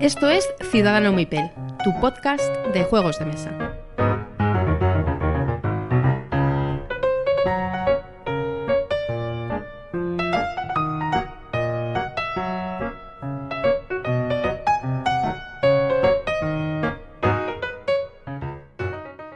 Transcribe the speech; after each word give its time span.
Esto 0.00 0.30
es 0.30 0.48
Ciudadano 0.70 1.12
Mipel, 1.12 1.50
tu 1.84 1.92
podcast 2.00 2.52
de 2.72 2.84
juegos 2.84 3.18
de 3.18 3.26
mesa. 3.26 3.50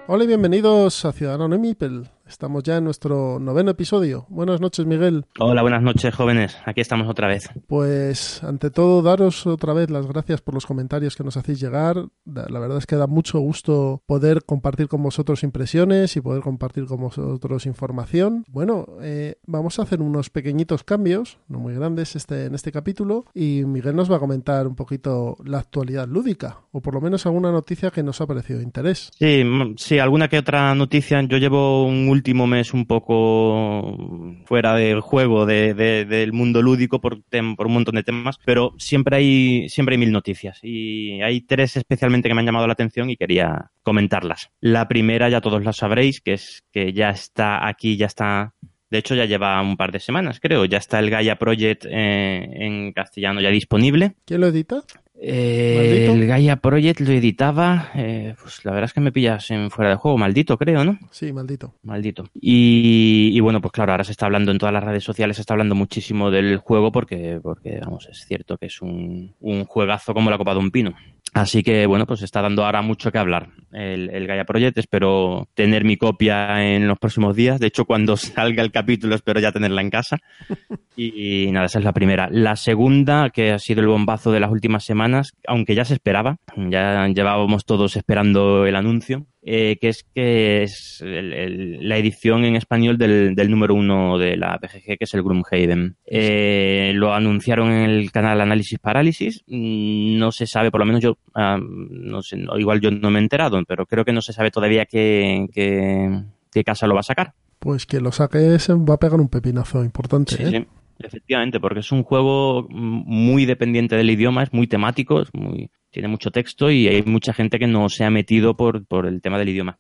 Hola 0.07 0.25
y 0.25 0.27
bienvenidos 0.29 1.05
a 1.05 1.13
Ciudadano 1.13 1.59
Mipel. 1.59 2.09
Estamos 2.35 2.65
ya 2.65 2.79
en 2.79 2.85
nuestro 2.85 3.39
noveno 3.39 3.71
episodio. 3.71 4.27
Buenas 4.29 4.61
noches, 4.61 4.85
Miguel. 4.85 5.25
Hola, 5.39 5.63
buenas 5.63 5.83
noches, 5.83 6.13
jóvenes. 6.13 6.59
Aquí 6.65 6.81
estamos 6.81 7.09
otra 7.09 7.29
vez. 7.29 7.49
Pues, 7.69 8.43
ante 8.43 8.73
todo, 8.73 9.03
daros 9.03 9.47
otra 9.47 9.73
vez 9.73 9.89
las 9.89 10.09
gracias 10.09 10.41
por 10.41 10.53
los 10.53 10.67
comentarios 10.67 11.15
que 11.15 11.23
nos 11.23 11.37
hacéis 11.37 11.61
llegar. 11.61 12.09
La 12.25 12.59
verdad 12.59 12.79
es 12.79 12.87
que 12.87 12.97
da 12.97 13.07
mucho 13.07 13.39
gusto 13.39 14.03
poder 14.07 14.43
compartir 14.45 14.89
con 14.89 15.01
vosotros 15.01 15.45
impresiones 15.45 16.17
y 16.17 16.21
poder 16.21 16.43
compartir 16.43 16.87
con 16.87 17.03
vosotros 17.03 17.67
información. 17.67 18.45
Bueno, 18.49 18.89
eh, 19.01 19.37
vamos 19.47 19.79
a 19.79 19.83
hacer 19.83 20.03
unos 20.03 20.29
pequeñitos 20.29 20.83
cambios, 20.83 21.39
no 21.47 21.61
muy 21.61 21.75
grandes, 21.75 22.17
este, 22.17 22.47
en 22.47 22.57
este 22.57 22.73
capítulo. 22.73 23.27
Y 23.33 23.63
Miguel 23.65 23.95
nos 23.95 24.11
va 24.11 24.17
a 24.17 24.21
comentar 24.21 24.67
un 24.67 24.75
poquito 24.75 25.37
la 25.45 25.61
actualidad 25.61 26.09
lúdica, 26.09 26.63
o 26.73 26.83
por 26.83 26.95
lo 26.95 27.01
menos 27.01 27.27
alguna 27.27 27.53
noticia 27.53 27.93
que 27.93 28.03
nos 28.03 28.21
ha 28.21 28.27
parecido 28.27 28.59
de 28.59 28.65
interés. 28.65 29.13
Sí, 29.17 29.45
sí, 29.77 30.01
alguna 30.01 30.27
que 30.27 30.39
otra 30.39 30.75
noticia. 30.75 31.23
Yo 31.23 31.39
llevo 31.39 31.87
un 31.87 32.09
último 32.09 32.24
mes 32.33 32.73
un 32.73 32.87
poco 32.87 33.99
fuera 34.47 34.75
del 34.75 35.01
juego, 35.01 35.45
de, 35.45 35.75
del 35.75 36.33
mundo 36.33 36.63
lúdico 36.63 37.01
por, 37.01 37.23
por 37.57 37.67
un 37.67 37.73
montón 37.73 37.97
de 37.97 38.03
temas, 38.03 38.39
pero 38.45 38.75
siempre 38.79 39.17
hay, 39.17 39.69
siempre 39.69 39.95
hay 39.95 39.99
mil 39.99 40.13
noticias 40.13 40.61
y 40.63 41.21
hay 41.21 41.43
tres 41.43 41.77
especialmente 41.77 42.29
que 42.29 42.35
me 42.35 42.41
han 42.41 42.47
llamado 42.47 42.67
la 42.67 42.73
atención 42.73 43.11
y 43.11 43.17
quería 43.17 43.71
comentarlas. 43.83 44.51
La 44.61 44.89
primera 44.89 45.29
ya 45.29 45.41
todos 45.41 45.63
la 45.65 45.73
sabréis, 45.73 46.21
que 46.21 46.35
es 46.35 46.65
que 46.73 46.93
ya 46.93 47.11
está 47.11 47.67
aquí, 47.69 47.97
ya 47.97 48.07
está 48.07 48.55
de 48.91 48.99
hecho, 48.99 49.17
ya 49.17 49.25
lleva 49.25 49.61
un 49.61 49.77
par 49.77 49.91
de 49.91 49.99
semanas, 49.99 50.39
creo. 50.39 50.67
Ya 50.67 50.79
está 50.79 51.01
el 51.01 51.11
Gaia 51.11 51.37
Project 51.37 51.85
eh, 51.87 52.49
en 52.65 52.93
castellano 52.93 53.41
ya 53.41 53.49
disponible. 53.49 54.15
¿Quién 54.25 54.41
lo 54.41 54.47
edita? 54.47 54.85
Eh, 55.27 56.07
el 56.11 56.27
Gaia 56.27 56.57
Project 56.57 57.01
lo 57.01 57.11
editaba, 57.11 57.91
eh, 57.95 58.35
pues 58.41 58.63
la 58.65 58.73
verdad 58.73 58.91
es 58.91 58.93
que 58.93 59.01
me 59.01 59.11
pillas 59.11 59.51
en 59.51 59.71
fuera 59.71 59.91
de 59.91 59.97
juego, 59.97 60.19
maldito 60.19 60.59
creo, 60.59 60.85
¿no? 60.85 60.99
Sí, 61.11 61.33
maldito. 61.33 61.75
Maldito. 61.83 62.29
Y, 62.35 63.31
y, 63.33 63.41
bueno, 63.41 63.63
pues 63.63 63.73
claro, 63.73 63.93
ahora 63.93 64.05
se 64.05 64.13
está 64.13 64.27
hablando 64.27 64.53
en 64.53 64.59
todas 64.59 64.75
las 64.75 64.85
redes 64.85 65.03
sociales, 65.03 65.37
se 65.37 65.41
está 65.41 65.55
hablando 65.55 65.75
muchísimo 65.75 66.31
del 66.31 66.59
juego 66.59 66.93
porque, 66.93 67.41
porque 67.43 67.81
vamos, 67.81 68.07
es 68.11 68.27
cierto 68.27 68.59
que 68.59 68.67
es 68.67 68.83
un, 68.83 69.35
un 69.41 69.65
juegazo 69.65 70.13
como 70.13 70.29
la 70.29 70.37
copa 70.37 70.53
de 70.53 70.59
un 70.59 70.71
pino. 70.71 70.95
Así 71.35 71.65
que, 71.65 71.87
bueno, 71.87 72.07
pues 72.07 72.23
está 72.23 72.41
dando 72.41 72.65
ahora 72.65 72.81
mucho 72.81 73.11
que 73.11 73.19
hablar 73.19 73.49
el, 73.73 74.09
el, 74.11 74.27
Gaia 74.29 74.45
Project. 74.45 74.79
Espero 74.79 75.49
tener 75.55 75.85
mi 75.85 75.97
copia 75.97 76.65
en 76.65 76.87
los 76.87 76.97
próximos 76.97 77.35
días. 77.35 77.59
De 77.59 77.67
hecho, 77.67 77.85
cuando 77.85 78.17
salga 78.17 78.63
el 78.63 78.71
capítulo, 78.71 79.17
espero 79.17 79.41
ya 79.41 79.53
tenerla 79.53 79.83
en 79.83 79.91
casa. 79.91 80.19
Y, 80.97 81.49
y, 81.49 81.51
nada, 81.51 81.67
esa 81.67 81.81
es 81.81 81.85
la 81.85 81.93
primera. 81.93 82.29
La 82.31 82.55
segunda, 82.55 83.31
que 83.31 83.51
ha 83.51 83.59
sido 83.59 83.81
el 83.81 83.89
bombazo 83.89 84.31
de 84.31 84.39
las 84.39 84.53
últimas 84.53 84.85
semanas, 84.85 85.33
aunque 85.45 85.75
ya 85.75 85.85
se 85.85 85.95
esperaba, 85.95 86.37
ya 86.57 87.09
llevábamos 87.09 87.65
todos 87.65 87.97
esperando 87.97 88.65
el 88.65 88.77
anuncio, 88.77 89.27
eh, 89.47 89.77
que 89.79 89.91
es 89.91 90.05
que 90.15 90.63
es 90.63 91.01
el, 91.03 91.33
el, 91.35 91.89
la 91.89 91.99
edición 91.99 92.45
en 92.45 92.57
español 92.57 92.97
del, 92.97 93.35
del, 93.35 93.51
número 93.51 93.75
uno 93.75 94.17
de 94.17 94.39
la 94.39 94.59
PGG, 94.59 94.97
que 94.97 95.05
es 95.05 95.15
el 95.15 95.23
Gloomhaven. 95.23 95.97
Eh, 96.07 96.93
lo 96.95 97.13
anunciaron 97.13 97.71
en 97.71 97.91
el 97.91 98.11
canal 98.11 98.41
Análisis 98.41 98.79
Parálisis. 98.79 99.45
No 99.47 100.33
se 100.33 100.47
sabe, 100.47 100.71
por 100.71 100.81
lo 100.81 100.87
menos 100.87 101.03
yo, 101.03 101.19
um, 101.37 101.89
no 101.91 102.23
sé, 102.23 102.39
igual 102.59 102.81
yo 102.81 102.91
no 102.91 103.11
me 103.11 103.19
he 103.19 103.23
enterado, 103.23 103.63
pero 103.69 103.85
creo 103.85 104.05
que 104.05 104.13
no 104.13 104.23
se 104.23 104.33
sabe 104.33 104.51
todavía 104.51 104.87
qué, 104.87 105.47
qué, 105.53 106.23
qué 106.51 106.65
casa 106.65 106.87
lo 106.87 106.95
va 106.95 107.01
a 107.01 107.05
sacar. 107.05 107.35
Pues 107.59 107.85
que 107.85 108.01
lo 108.01 108.13
saque 108.13 108.59
se 108.59 108.73
va 108.73 108.95
a 108.95 108.99
pegar 108.99 109.21
un 109.21 109.29
pepinazo 109.29 109.85
importante. 109.85 110.37
Sí, 110.37 110.43
¿eh? 110.43 110.51
sí. 110.51 110.67
Efectivamente, 110.99 111.61
porque 111.61 111.81
es 111.81 111.93
un 111.93 112.03
juego 112.03 112.67
muy 112.71 113.47
dependiente 113.47 113.97
del 113.97 114.11
idioma, 114.11 114.43
es 114.43 114.53
muy 114.53 114.67
temático, 114.67 115.21
es 115.21 115.29
muy, 115.35 115.71
tiene 115.91 116.09
mucho 116.09 116.31
texto 116.31 116.71
y 116.71 116.89
hay 116.89 117.03
mucha 117.03 117.33
gente 117.33 117.59
que 117.59 117.67
no 117.67 117.89
se 117.89 118.05
ha 118.05 118.11
metido 118.11 118.57
por, 118.57 118.87
por 118.87 119.07
el 119.07 119.21
tema 119.21 119.39
del 119.39 119.49
idioma. 119.49 119.79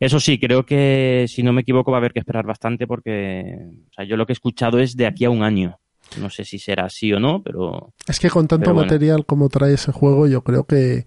Eso 0.00 0.20
sí, 0.20 0.38
creo 0.38 0.66
que 0.66 1.26
si 1.28 1.42
no 1.42 1.52
me 1.52 1.62
equivoco 1.62 1.90
va 1.90 1.98
a 1.98 2.00
haber 2.00 2.12
que 2.12 2.18
esperar 2.18 2.44
bastante 2.44 2.86
porque 2.86 3.44
o 3.90 3.92
sea, 3.92 4.04
yo 4.04 4.16
lo 4.16 4.26
que 4.26 4.32
he 4.32 4.34
escuchado 4.34 4.78
es 4.80 4.96
de 4.96 5.06
aquí 5.06 5.24
a 5.24 5.30
un 5.30 5.42
año. 5.42 5.78
No 6.20 6.30
sé 6.30 6.44
si 6.44 6.58
será 6.58 6.84
así 6.84 7.12
o 7.12 7.18
no, 7.18 7.42
pero... 7.42 7.94
Es 8.06 8.20
que 8.20 8.28
con 8.28 8.46
tanto 8.46 8.72
bueno. 8.72 8.86
material 8.86 9.24
como 9.24 9.48
trae 9.48 9.74
ese 9.74 9.92
juego 9.92 10.26
yo 10.26 10.42
creo 10.42 10.64
que 10.64 11.06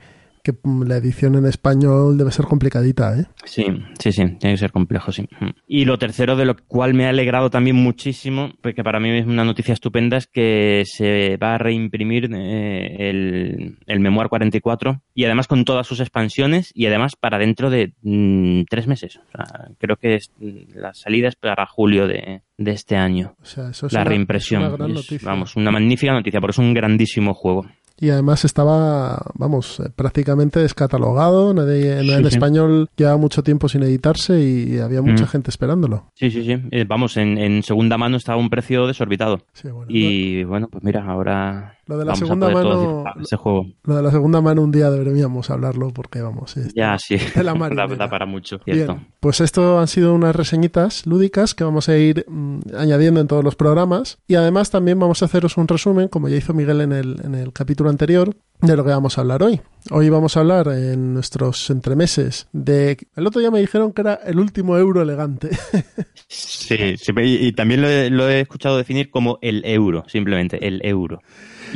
que 0.52 0.58
la 0.85 0.97
edición 0.97 1.35
en 1.35 1.46
español 1.46 2.18
debe 2.18 2.31
ser 2.31 2.46
complicadita, 2.46 3.19
¿eh? 3.19 3.25
Sí, 3.46 3.66
sí, 4.00 4.12
sí, 4.12 4.24
tiene 4.40 4.53
que 4.53 4.58
ser 4.58 4.72
complejo, 4.72 5.12
sí. 5.12 5.28
Y 5.68 5.85
lo 5.85 5.97
tercero, 5.97 6.35
de 6.35 6.46
lo 6.46 6.56
cual 6.68 6.94
me 6.94 7.06
ha 7.06 7.09
alegrado 7.09 7.50
también 7.50 7.75
muchísimo, 7.75 8.53
porque 8.62 8.84
para 8.84 9.00
mí 9.00 9.09
es 9.09 9.25
una 9.25 9.44
noticia 9.44 9.74
estupenda, 9.74 10.18
es 10.18 10.28
que 10.28 10.84
se 10.85 11.38
va 11.38 11.56
a 11.56 11.58
reimprimir 11.58 12.30
eh, 12.34 13.09
el, 13.09 13.78
el 13.85 14.00
Memoir 14.00 14.30
44 14.30 15.02
y 15.13 15.25
además 15.25 15.47
con 15.47 15.66
todas 15.66 15.85
sus 15.88 16.00
expansiones 16.00 16.72
y 16.74 16.85
además 16.85 17.16
para 17.16 17.38
dentro 17.38 17.69
de 17.69 17.94
mmm, 18.02 18.64
tres 18.69 18.88
meses. 18.88 19.18
O 19.18 19.31
sea, 19.31 19.69
creo 19.78 19.97
que 19.97 20.16
es, 20.16 20.31
la 20.40 20.94
salida 20.94 21.28
es 21.28 21.35
para 21.35 21.66
julio 21.66 22.08
de, 22.08 22.41
de 22.58 22.72
este 22.72 22.96
año. 22.96 23.35
O 23.41 23.46
sea, 23.46 23.69
eso 23.69 23.88
es 23.88 23.94
la 23.94 24.02
una, 24.02 24.09
reimpresión. 24.09 24.62
Es 24.64 24.68
una 24.69 24.78
gran 24.78 24.90
es, 24.91 24.96
noticia. 24.96 25.28
vamos, 25.28 25.56
una 25.56 25.72
magnífica 25.72 26.14
noticia, 26.14 26.40
porque 26.40 26.52
es 26.52 26.58
un 26.59 26.74
grandísimo 26.74 27.34
juego 27.34 27.66
y 28.00 28.09
además 28.09 28.46
estaba, 28.46 29.22
vamos, 29.35 29.81
prácticamente 29.96 30.59
descatalogado. 30.59 31.53
Nadie, 31.53 32.02
Sí, 32.03 32.12
en 32.12 32.22
sí. 32.24 32.28
español 32.28 32.90
llevaba 32.96 33.18
mucho 33.18 33.44
tiempo 33.44 33.68
sin 33.69 33.84
editarse 33.84 34.40
y 34.41 34.80
había 34.80 35.02
mucha 35.02 35.24
Mm. 35.24 35.28
gente 35.28 35.50
esperándolo. 35.50 36.12
Sí, 36.16 36.30
sí, 36.31 36.44
sí. 36.44 36.58
Eh, 36.72 36.85
vamos, 36.88 37.18
en, 37.18 37.38
en 37.38 37.63
segunda 37.63 37.97
mano 37.97 38.18
estaba 38.18 38.38
un 38.40 38.50
precio 38.50 38.88
desorbitado. 38.88 39.40
Sí, 39.53 39.69
bueno, 39.69 39.88
Y 39.90 40.44
bueno, 40.44 40.68
pues 40.72 40.84
mira, 40.84 41.06
ahora 41.06 41.76
Lo 41.87 41.97
de 41.97 42.05
la 42.05 42.11
vamos 42.11 42.19
segunda 42.19 42.49
mano- 42.49 43.03
ese 43.21 43.35
juego. 43.37 43.65
Lo 43.83 43.95
de 43.95 44.03
la 44.03 44.11
segunda 44.11 44.41
mano 44.41 44.61
un 44.61 44.71
día 44.71 44.89
deberíamos 44.91 45.49
hablarlo 45.49 45.89
porque, 45.91 46.21
vamos, 46.21 46.57
es- 46.57 46.73
Ya, 46.73 46.97
sí. 46.99 47.17
de 47.17 47.43
la 47.43 47.53
da 47.97 48.09
para 48.09 48.25
mucho, 48.25 48.59
cierto. 48.59 48.93
Bien, 48.95 49.07
pues 49.19 49.41
esto 49.41 49.79
han 49.79 49.87
sido 49.87 50.13
unas 50.13 50.35
reseñitas 50.35 51.05
lúdicas 51.05 51.55
que 51.55 51.63
vamos 51.63 51.89
a 51.89 51.97
ir 51.97 52.25
mm, 52.27 52.59
añadiendo 52.77 53.21
en 53.21 53.27
todos 53.27 53.43
los 53.43 53.55
programas 53.55 54.17
y 54.27 54.35
además 54.35 54.69
también 54.69 54.99
vamos 54.99 55.21
a 55.21 55.25
haceros 55.25 55.57
un 55.57 55.67
resumen, 55.67 56.07
como 56.09 56.27
ya 56.29 56.35
hizo 56.35 56.53
Miguel 56.53 56.81
en 56.81 56.91
el, 56.91 57.21
en 57.23 57.35
el 57.35 57.53
capítulo 57.53 57.89
anterior, 57.89 58.35
de 58.61 58.75
lo 58.75 58.83
que 58.83 58.89
vamos 58.89 59.17
a 59.17 59.21
hablar 59.21 59.43
hoy. 59.43 59.61
Hoy 59.91 60.09
vamos 60.09 60.35
a 60.35 60.41
hablar 60.41 60.67
en 60.69 61.13
nuestros 61.13 61.69
entremeses 61.69 62.47
de... 62.51 62.97
El 63.15 63.27
otro 63.27 63.39
día 63.39 63.51
me 63.51 63.59
dijeron 63.59 63.93
que 63.93 64.01
era 64.01 64.15
el 64.15 64.39
último 64.39 64.77
euro 64.77 65.01
elegante. 65.01 65.49
Sí, 66.29 66.97
sí, 66.97 67.13
y, 67.23 67.47
y 67.47 67.51
también 67.53 67.81
lo 67.81 67.87
he, 67.87 68.09
lo 68.09 68.27
he 68.27 68.41
escuchado 68.41 68.75
definir 68.77 69.09
como 69.09 69.39
el 69.41 69.63
euro, 69.65 70.03
simplemente, 70.07 70.67
el 70.67 70.81
euro. 70.83 71.21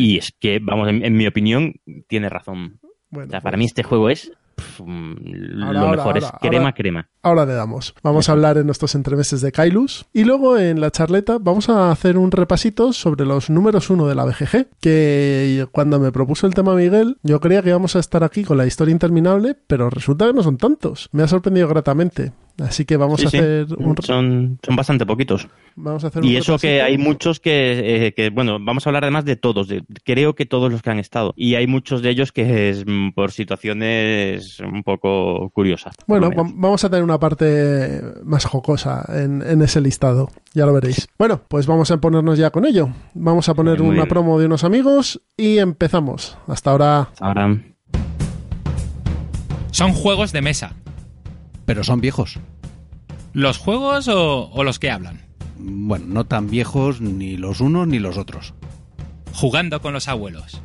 Y 0.02 0.18
es 0.18 0.34
que, 0.40 0.60
vamos, 0.60 0.90
en, 0.90 1.06
en 1.06 1.16
mi 1.16 1.28
opinión, 1.28 1.76
tiene 2.08 2.28
razón. 2.30 2.80
Bueno, 3.12 3.28
O 3.28 3.30
sea, 3.30 3.40
pues 3.40 3.44
para 3.44 3.58
mí 3.58 3.66
este 3.66 3.84
juego 3.84 4.10
es 4.10 4.32
mm, 4.80 5.14
lo 5.24 5.66
ahora, 5.80 5.92
mejor, 5.98 6.18
es 6.18 6.24
ahora, 6.24 6.38
crema, 6.42 6.74
crema. 6.74 7.10
ahora 7.22 7.46
le 7.46 7.54
damos. 7.54 7.94
Vamos 8.02 8.28
a 8.28 8.32
hablar 8.32 8.58
en 8.58 8.66
nuestros 8.66 8.96
entremeses 8.96 9.42
de 9.42 9.52
Kailus 9.52 10.06
y 10.14 10.24
luego 10.24 10.58
en 10.58 10.80
la 10.82 10.92
charleta 10.92 11.38
vamos 11.40 11.70
a 11.70 11.92
hacer 11.92 12.18
un 12.18 12.32
repasito 12.32 12.94
sobre 12.94 13.26
los 13.26 13.50
números 13.50 13.90
uno 13.90 14.08
de 14.08 14.16
la 14.16 14.26
BGG, 14.26 14.68
que 14.80 15.68
cuando 15.72 16.00
me 16.00 16.12
propuso 16.12 16.48
el 16.48 16.54
tema 16.54 16.74
Miguel, 16.74 17.18
yo 17.22 17.40
creía 17.40 17.62
que 17.62 17.70
íbamos 17.70 17.96
a 17.96 18.00
estar 18.00 18.24
aquí 18.24 18.44
con 18.44 18.58
la 18.58 18.66
historia 18.66 18.92
interminable, 18.94 19.56
pero 19.68 19.90
resulta 19.90 20.26
que 20.28 20.34
no 20.34 20.42
son 20.42 20.58
tantos. 20.58 21.10
Me 21.12 21.24
ha 21.24 21.28
sorprendido 21.28 21.68
gratamente. 21.68 22.32
Así 22.60 22.86
que 22.86 22.98
vamos 22.98 23.20
Sí, 23.22 23.28
a 23.28 23.30
sí. 23.30 23.38
hacer 23.38 23.66
un 23.78 23.96
Son, 24.02 24.60
son 24.64 24.76
bastante 24.76 25.06
poquitos. 25.06 25.48
vamos 25.76 26.04
a 26.04 26.08
hacer 26.08 26.22
un 26.22 26.28
Y 26.28 26.36
eso 26.36 26.58
que 26.60 26.82
hay 26.82 26.98
muchos 26.98 27.40
que, 27.40 28.08
eh, 28.08 28.14
que, 28.14 28.30
bueno, 28.30 28.58
vamos 28.62 28.86
a 28.86 28.90
hablar 28.90 29.04
además 29.06 29.26
de 29.26 29.36
todos, 29.36 29.68
de, 29.68 29.84
creo 30.04 30.36
que 30.36 30.46
todos 30.46 30.72
los 30.72 30.82
que 30.82 30.90
han 30.92 31.00
estado. 31.00 31.34
Y 31.36 31.56
hay 31.56 31.66
muchos 31.68 32.02
de 32.02 32.10
ellos 32.12 32.32
que 32.32 32.70
es 32.70 32.84
mm, 32.86 33.12
por 33.16 33.32
situaciones 33.32 34.60
un 34.60 34.84
poco 34.84 35.50
curiosas. 35.54 35.96
Bueno, 36.08 36.30
vamos 36.36 36.84
a 36.84 36.90
tener 36.90 37.04
una 37.04 37.20
parte 37.20 38.02
más 38.24 38.46
jocosa 38.46 39.06
en, 39.10 39.42
en 39.42 39.62
ese 39.62 39.82
listado, 39.82 40.30
ya 40.54 40.66
lo 40.66 40.74
veréis. 40.74 41.08
Bueno, 41.18 41.42
pues 41.48 41.66
vamos 41.68 41.90
a 41.92 41.98
ponernos 41.98 42.38
ya 42.38 42.50
con 42.52 42.66
ello. 42.66 42.90
Vamos 43.14 43.50
a 43.50 43.54
poner 43.56 43.80
Muy 43.80 43.88
una 43.88 43.96
bien. 44.04 44.10
promo 44.10 44.40
de 44.40 44.46
unos 44.46 44.64
amigos 44.64 45.22
y 45.38 45.58
empezamos. 45.58 46.38
Hasta 46.48 46.72
ahora. 46.72 47.10
Ahora, 47.20 47.58
Son 49.72 49.94
juegos 49.94 50.32
de 50.32 50.42
mesa. 50.42 50.76
Pero 51.72 51.86
son 51.86 52.02
viejos. 52.02 52.38
¿Los 53.32 53.58
juegos 53.58 54.10
o, 54.10 54.50
o 54.52 54.64
los 54.66 54.78
que 54.78 54.92
hablan? 54.92 55.22
Bueno, 55.58 56.06
no 56.06 56.26
tan 56.26 56.50
viejos 56.50 57.00
ni 57.00 57.38
los 57.38 57.62
unos 57.62 57.88
ni 57.88 57.98
los 57.98 58.18
otros. 58.18 58.54
Jugando 59.32 59.82
con 59.82 59.94
los 59.94 60.10
abuelos. 60.10 60.62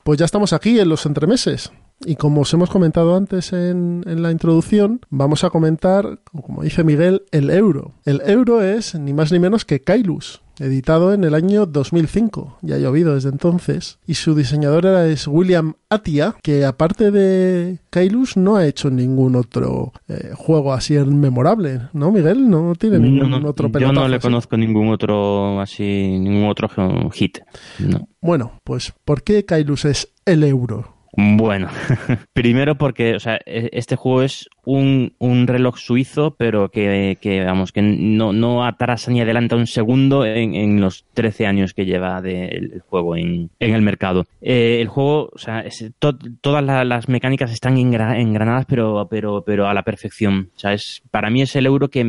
Pues 0.05 0.19
ya 0.19 0.25
estamos 0.25 0.53
aquí 0.53 0.79
en 0.79 0.87
los 0.87 1.07
entremeses. 1.07 1.71
Y 2.05 2.15
como 2.15 2.41
os 2.41 2.53
hemos 2.53 2.69
comentado 2.69 3.15
antes 3.15 3.51
en, 3.53 4.03
la 4.05 4.29
introducción, 4.29 5.01
vamos 5.09 5.43
a 5.43 5.49
comentar, 5.49 6.19
como 6.25 6.61
dice 6.61 6.83
Miguel, 6.83 7.23
el 7.31 7.49
euro. 7.49 7.95
El 8.05 8.21
euro 8.23 8.61
es 8.61 8.93
ni 8.93 9.13
más 9.13 9.31
ni 9.31 9.39
menos 9.39 9.65
que 9.65 9.81
Kailus, 9.81 10.43
editado 10.59 11.13
en 11.13 11.23
el 11.23 11.33
año 11.33 11.65
2005. 11.65 12.57
Ya 12.61 12.75
ha 12.75 12.79
llovido 12.79 13.15
desde 13.15 13.29
entonces. 13.29 13.99
Y 14.05 14.15
su 14.15 14.35
diseñador 14.35 14.85
era, 14.85 15.07
es 15.07 15.27
William 15.27 15.75
Atia, 15.89 16.35
que 16.41 16.65
aparte 16.65 17.11
de 17.11 17.79
Kailus 17.89 18.37
no 18.37 18.55
ha 18.55 18.65
hecho 18.65 18.89
ningún 18.89 19.35
otro 19.35 19.93
eh, 20.07 20.31
juego 20.35 20.73
así 20.73 20.95
memorable, 20.95 21.81
¿no, 21.93 22.11
Miguel? 22.11 22.49
No 22.49 22.73
tiene 22.75 22.99
ningún 22.99 23.29
no, 23.29 23.39
no, 23.39 23.49
otro 23.49 23.69
Yo 23.79 23.91
no 23.91 24.07
le 24.07 24.19
conozco 24.19 24.57
ningún 24.57 24.89
otro 24.89 25.59
así, 25.61 25.83
ningún 26.19 26.49
otro 26.49 26.69
hit. 27.11 27.39
No. 27.79 28.07
Bueno, 28.21 28.59
pues 28.63 28.93
¿por 29.05 29.23
qué 29.23 29.45
Kailus 29.45 29.85
es 29.85 30.13
el 30.25 30.43
euro? 30.43 30.95
Bueno, 31.17 31.69
primero 32.33 32.77
porque 32.77 33.15
o 33.15 33.19
sea, 33.19 33.39
este 33.45 33.95
juego 33.95 34.21
es 34.21 34.49
un, 34.65 35.13
un 35.19 35.47
reloj 35.47 35.77
suizo, 35.77 36.35
pero 36.37 36.69
que, 36.69 37.17
que, 37.21 37.43
vamos, 37.43 37.71
que 37.71 37.81
no, 37.81 38.33
no 38.33 38.65
atrasa 38.65 39.11
ni 39.11 39.21
adelanta 39.21 39.55
un 39.55 39.67
segundo 39.67 40.25
en, 40.25 40.55
en 40.55 40.81
los 40.81 41.05
13 41.13 41.47
años 41.47 41.73
que 41.73 41.85
lleva 41.85 42.21
de, 42.21 42.47
el 42.47 42.83
juego 42.87 43.15
en, 43.15 43.49
en 43.59 43.75
el 43.75 43.81
mercado. 43.81 44.25
Eh, 44.41 44.79
el 44.81 44.87
juego, 44.87 45.29
o 45.33 45.37
sea, 45.37 45.63
todas 45.99 46.63
la, 46.63 46.83
las 46.83 47.09
mecánicas 47.09 47.51
están 47.51 47.77
engra, 47.77 48.19
engranadas, 48.19 48.65
pero, 48.67 49.07
pero, 49.09 49.43
pero 49.45 49.67
a 49.67 49.73
la 49.73 49.83
perfección. 49.83 50.49
Es, 50.63 51.01
para 51.11 51.29
mí 51.29 51.41
es 51.41 51.55
el 51.55 51.65
euro 51.65 51.89
que 51.89 52.03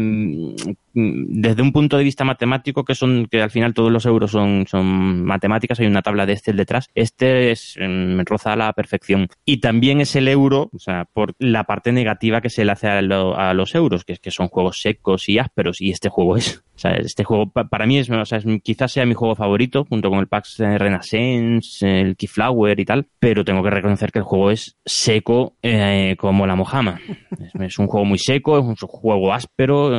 desde 0.95 1.63
un 1.63 1.73
punto 1.73 1.99
de 1.99 2.05
vista 2.05 2.25
matemático, 2.25 2.85
que 2.85 2.95
son 2.95 3.27
que 3.31 3.43
al 3.43 3.51
final 3.51 3.75
todos 3.75 3.93
los 3.93 4.07
euros 4.07 4.31
son, 4.31 4.67
son 4.67 5.25
matemáticas, 5.25 5.79
hay 5.79 5.87
una 5.87 6.01
tabla 6.01 6.25
de 6.25 6.33
Excel 6.33 6.57
detrás, 6.57 6.89
este 6.95 7.51
es, 7.51 7.77
me 7.79 8.25
roza 8.25 8.55
a 8.55 8.57
la 8.57 8.73
perfección. 8.73 9.29
Y 9.45 9.59
también 9.59 10.01
es 10.01 10.17
el 10.17 10.27
euro, 10.29 10.71
o 10.73 10.79
sea, 10.79 11.05
por 11.05 11.35
la 11.39 11.65
parte 11.65 11.93
negativa 11.93 12.41
se 12.51 12.65
le 12.65 12.73
hace 12.73 12.89
a, 12.89 13.03
lo, 13.03 13.37
a 13.37 13.55
los 13.55 13.75
euros, 13.75 14.05
que 14.05 14.15
es 14.15 14.21
que 14.21 14.31
son 14.31 14.49
juegos 14.49 14.81
secos 14.81 15.29
y 15.29 15.39
ásperos, 15.39 15.81
y 15.81 15.91
este 15.91 16.09
juego 16.09 16.37
es. 16.37 16.63
O 16.77 16.79
sea, 16.79 16.93
este 16.93 17.25
juego 17.25 17.51
para 17.51 17.87
mí 17.87 17.97
es, 17.97 18.11
o 18.11 18.25
sea, 18.27 18.37
es, 18.37 18.45
quizás 18.63 18.93
sea 18.93 19.07
mi 19.07 19.15
juego 19.15 19.35
favorito, 19.35 19.87
junto 19.89 20.11
con 20.11 20.19
el 20.19 20.27
PAX 20.27 20.59
Renaissance, 20.59 22.01
el 22.03 22.17
Keyflower 22.17 22.79
y 22.79 22.85
tal, 22.85 23.07
pero 23.19 23.47
tengo 23.47 23.63
que 23.63 23.71
reconocer 23.71 24.13
que 24.13 24.19
el 24.19 24.27
juego 24.27 24.51
es 24.51 24.77
seco 24.85 25.55
eh, 25.63 26.17
como 26.19 26.47
la 26.47 26.55
mojama. 26.55 27.01
Es, 27.41 27.55
es, 27.59 27.79
un 27.79 27.87
juego 27.87 28.05
muy 28.05 28.19
seco, 28.19 28.59
es 28.59 28.65
un 28.65 28.77
juego 28.77 29.33
áspero, 29.33 29.91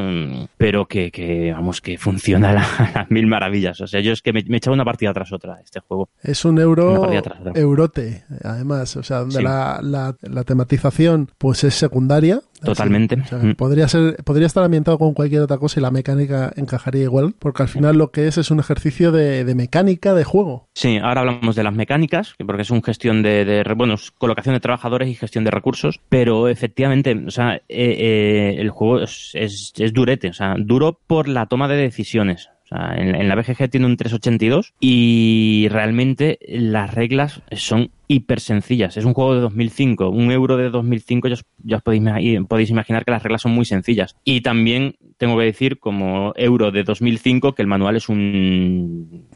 pero 0.57 0.85
que, 0.85 1.09
que 1.09 1.51
vamos, 1.51 1.81
que 1.81 1.97
funciona 1.97 2.51
a, 2.51 2.53
la, 2.53 2.61
a, 2.61 2.91
las 2.93 3.11
mil 3.11 3.25
maravillas. 3.25 3.81
O 3.81 3.87
sea, 3.87 3.99
yo 4.01 4.13
es 4.13 4.21
que 4.21 4.31
me, 4.31 4.43
me 4.47 4.55
he 4.55 4.57
echado 4.57 4.75
una 4.75 4.85
partida 4.85 5.11
tras 5.13 5.33
otra 5.33 5.59
este 5.63 5.79
juego. 5.79 6.09
Es 6.21 6.45
un 6.45 6.59
euro 6.59 7.11
eurote, 7.55 8.23
además, 8.43 8.95
o 8.97 9.03
sea, 9.03 9.19
donde 9.19 9.37
sí. 9.37 9.43
la, 9.43 9.79
la, 9.81 10.15
la 10.21 10.43
tematización 10.43 11.31
pues 11.37 11.63
es 11.63 11.73
secundaria, 11.73 12.36
Totalmente. 12.63 13.15
Así, 13.15 13.35
o 13.35 13.41
sea, 13.41 13.53
podría 13.53 13.87
ser, 13.87 14.17
podría 14.23 14.47
estar 14.47 14.63
ambientado 14.63 14.97
con 14.97 15.13
cualquier 15.13 15.41
otra 15.41 15.57
cosa 15.57 15.79
y 15.79 15.83
la 15.83 15.91
mecánica 15.91 16.51
encajaría 16.55 17.03
igual, 17.03 17.33
porque 17.37 17.63
al 17.63 17.69
final 17.69 17.97
lo 17.97 18.11
que 18.11 18.27
es 18.27 18.37
es 18.37 18.51
un 18.51 18.59
ejercicio 18.59 19.11
de, 19.11 19.43
de 19.43 19.55
mecánica 19.55 20.13
de 20.13 20.23
juego. 20.23 20.67
Sí, 20.73 20.97
ahora 20.97 21.21
hablamos 21.21 21.55
de 21.55 21.63
las 21.63 21.73
mecánicas, 21.73 22.35
porque 22.45 22.63
es 22.63 22.71
una 22.71 22.81
gestión 22.81 23.21
de, 23.21 23.45
de, 23.45 23.63
bueno, 23.75 23.95
colocación 24.17 24.53
de 24.55 24.59
trabajadores 24.59 25.09
y 25.09 25.15
gestión 25.15 25.43
de 25.43 25.51
recursos, 25.51 25.99
pero 26.09 26.47
efectivamente, 26.47 27.15
o 27.27 27.31
sea, 27.31 27.55
eh, 27.55 27.61
eh, 27.69 28.55
el 28.57 28.69
juego 28.69 29.01
es, 29.01 29.31
es, 29.33 29.73
es 29.77 29.93
durete, 29.93 30.29
o 30.29 30.33
sea, 30.33 30.55
duro 30.57 30.99
por 31.07 31.27
la 31.27 31.45
toma 31.45 31.67
de 31.67 31.77
decisiones. 31.77 32.49
O 32.67 32.75
sea, 32.75 32.95
en, 32.97 33.29
la 33.29 33.35
BGG 33.35 33.69
tiene 33.69 33.85
un 33.85 33.95
382 33.95 34.73
y 34.81 35.67
realmente 35.69 36.37
las 36.47 36.93
reglas 36.93 37.41
son 37.53 37.91
hiper 38.07 38.41
sencillas. 38.41 38.97
Es 38.97 39.05
un 39.05 39.13
juego 39.13 39.35
de 39.35 39.41
2005, 39.41 40.09
un 40.09 40.31
euro 40.31 40.57
de 40.57 40.69
2005, 40.69 41.29
ya 41.29 41.33
os, 41.35 41.45
ya 41.63 41.77
os 41.77 41.83
podéis, 41.83 42.03
podéis, 42.47 42.69
imaginar 42.69 43.05
que 43.05 43.11
las 43.11 43.23
reglas 43.23 43.41
son 43.41 43.53
muy 43.53 43.63
sencillas. 43.63 44.17
Y 44.25 44.41
también 44.41 44.95
tengo 45.17 45.37
que 45.37 45.45
decir, 45.45 45.79
como 45.79 46.33
euro 46.35 46.71
de 46.71 46.83
2005, 46.83 47.53
que 47.53 47.61
el 47.61 47.67
manual 47.67 47.95
es 47.95 48.09
un... 48.09 49.27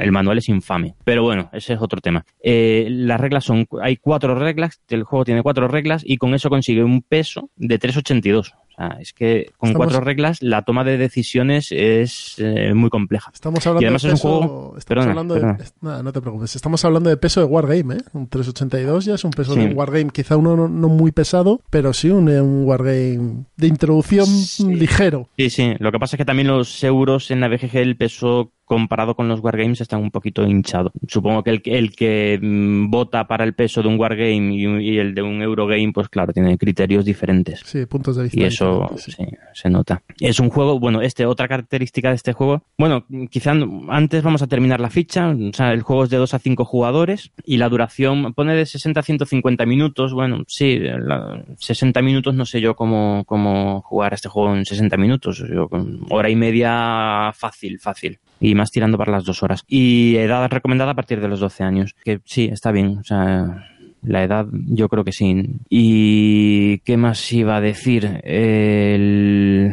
El 0.00 0.12
manual 0.12 0.38
es 0.38 0.48
infame. 0.48 0.94
Pero 1.04 1.24
bueno, 1.24 1.50
ese 1.52 1.74
es 1.74 1.80
otro 1.80 2.00
tema. 2.00 2.24
Eh, 2.40 2.86
las 2.88 3.20
reglas 3.20 3.44
son... 3.44 3.66
Hay 3.82 3.96
cuatro 3.96 4.36
reglas, 4.36 4.80
el 4.88 5.02
juego 5.02 5.24
tiene 5.24 5.42
cuatro 5.42 5.66
reglas 5.66 6.02
y 6.06 6.18
con 6.18 6.34
eso 6.34 6.50
consigue 6.50 6.84
un 6.84 7.02
peso 7.02 7.50
de 7.56 7.78
382. 7.78 8.54
Sea, 8.80 8.96
es 9.00 9.12
que 9.12 9.50
con 9.58 9.68
Estamos... 9.70 9.86
cuatro 9.88 10.04
reglas 10.04 10.38
la 10.42 10.62
toma 10.62 10.84
de 10.84 10.96
decisiones 10.96 11.68
es 11.70 12.36
eh, 12.38 12.72
muy 12.74 12.88
compleja. 12.88 13.30
Estamos 13.34 13.66
hablando 13.66 13.82
y 13.82 13.86
además 13.86 14.02
de 14.02 14.08
es 14.08 14.14
peso, 14.14 14.28
un 14.28 14.46
juego... 14.46 14.74
Estamos 14.78 14.84
Perdona, 14.86 15.10
hablando 15.10 15.34
perdona. 15.34 15.52
de... 15.54 15.64
Nada, 15.82 16.02
no 16.02 16.12
te 16.12 16.20
preocupes. 16.20 16.56
Estamos 16.56 16.84
hablando 16.84 17.10
de 17.10 17.16
peso 17.16 17.40
de 17.40 17.46
Wargame, 17.46 17.96
¿eh? 17.96 18.00
Un 18.14 18.28
382 18.28 19.04
ya 19.04 19.14
es 19.14 19.24
un 19.24 19.30
peso 19.32 19.52
Sí. 19.54 19.60
de 19.60 19.66
un 19.66 19.76
Wargame. 19.76 20.10
Quizá 20.10 20.36
uno 20.36 20.56
no, 20.56 20.68
no 20.68 20.88
muy 20.88 21.12
pesado, 21.12 21.60
pero 21.70 21.92
sí 21.92 22.08
un, 22.10 22.28
un 22.28 22.64
Wargame 22.64 23.44
de 23.56 23.66
introducción 23.66 24.26
Sí. 24.26 24.64
ligero. 24.74 25.28
Sí, 25.36 25.50
sí. 25.50 25.74
Lo 25.78 25.92
que 25.92 25.98
pasa 25.98 26.16
es 26.16 26.18
que 26.18 26.24
también 26.24 26.48
los 26.48 26.82
euros 26.84 27.30
en 27.30 27.40
la 27.40 27.48
BGG, 27.48 27.76
el 27.76 27.96
peso 27.96 28.52
comparado 28.64 29.16
con 29.16 29.26
los 29.26 29.40
Wargames 29.40 29.80
están 29.80 30.00
un 30.00 30.12
poquito 30.12 30.46
hinchado. 30.46 30.92
Supongo 31.08 31.42
que 31.42 31.50
el, 31.50 31.62
el 31.64 31.90
que 31.90 32.38
mm, 32.40 32.88
vota 32.88 33.26
para 33.26 33.42
el 33.42 33.52
peso 33.54 33.82
de 33.82 33.88
un 33.88 33.98
Wargame 33.98 34.54
y, 34.54 34.64
y, 34.92 34.98
el 34.98 35.12
de 35.12 35.22
un 35.22 35.42
Eurogame, 35.42 35.90
pues 35.92 36.08
claro, 36.08 36.32
tiene 36.32 36.56
criterios 36.56 37.04
diferentes. 37.04 37.62
Sí, 37.64 37.84
puntos 37.86 38.14
de 38.14 38.22
vista. 38.24 38.38
Y 38.40 38.44
eso 38.44 38.69
sí. 38.96 39.12
Sí, 39.12 39.24
se 39.52 39.70
nota. 39.70 40.02
Es 40.20 40.40
un 40.40 40.50
juego, 40.50 40.78
bueno, 40.78 41.02
este, 41.02 41.26
otra 41.26 41.48
característica 41.48 42.10
de 42.10 42.16
este 42.16 42.32
juego, 42.32 42.62
bueno, 42.78 43.04
quizá 43.30 43.52
antes 43.88 44.22
vamos 44.22 44.42
a 44.42 44.46
terminar 44.46 44.80
la 44.80 44.90
ficha, 44.90 45.28
o 45.28 45.52
sea, 45.52 45.72
el 45.72 45.82
juego 45.82 46.04
es 46.04 46.10
de 46.10 46.16
2 46.16 46.34
a 46.34 46.38
5 46.38 46.64
jugadores 46.64 47.32
y 47.44 47.56
la 47.56 47.68
duración 47.68 48.34
pone 48.34 48.54
de 48.54 48.66
60 48.66 49.00
a 49.00 49.02
150 49.02 49.66
minutos, 49.66 50.12
bueno, 50.12 50.44
sí, 50.46 50.78
la, 50.78 51.42
60 51.58 52.02
minutos 52.02 52.34
no 52.34 52.46
sé 52.46 52.60
yo 52.60 52.74
cómo, 52.74 53.24
cómo 53.26 53.82
jugar 53.82 54.14
este 54.14 54.28
juego 54.28 54.54
en 54.54 54.64
60 54.64 54.96
minutos, 54.96 55.38
yo, 55.38 55.68
con 55.68 56.00
hora 56.10 56.30
y 56.30 56.36
media 56.36 57.32
fácil, 57.34 57.78
fácil 57.78 58.18
y 58.40 58.54
más 58.54 58.70
tirando 58.70 58.96
para 58.96 59.12
las 59.12 59.24
dos 59.24 59.42
horas. 59.42 59.64
Y 59.68 60.16
edad 60.16 60.50
recomendada 60.50 60.92
a 60.92 60.94
partir 60.94 61.20
de 61.20 61.28
los 61.28 61.40
12 61.40 61.62
años, 61.62 61.94
que 62.04 62.20
sí, 62.24 62.48
está 62.50 62.72
bien, 62.72 62.98
o 62.98 63.04
sea, 63.04 63.69
la 64.02 64.24
edad 64.24 64.46
yo 64.52 64.88
creo 64.88 65.04
que 65.04 65.12
sí. 65.12 65.44
¿Y 65.68 66.78
qué 66.78 66.96
más 66.96 67.32
iba 67.32 67.56
a 67.56 67.60
decir? 67.60 68.20
El... 68.24 69.72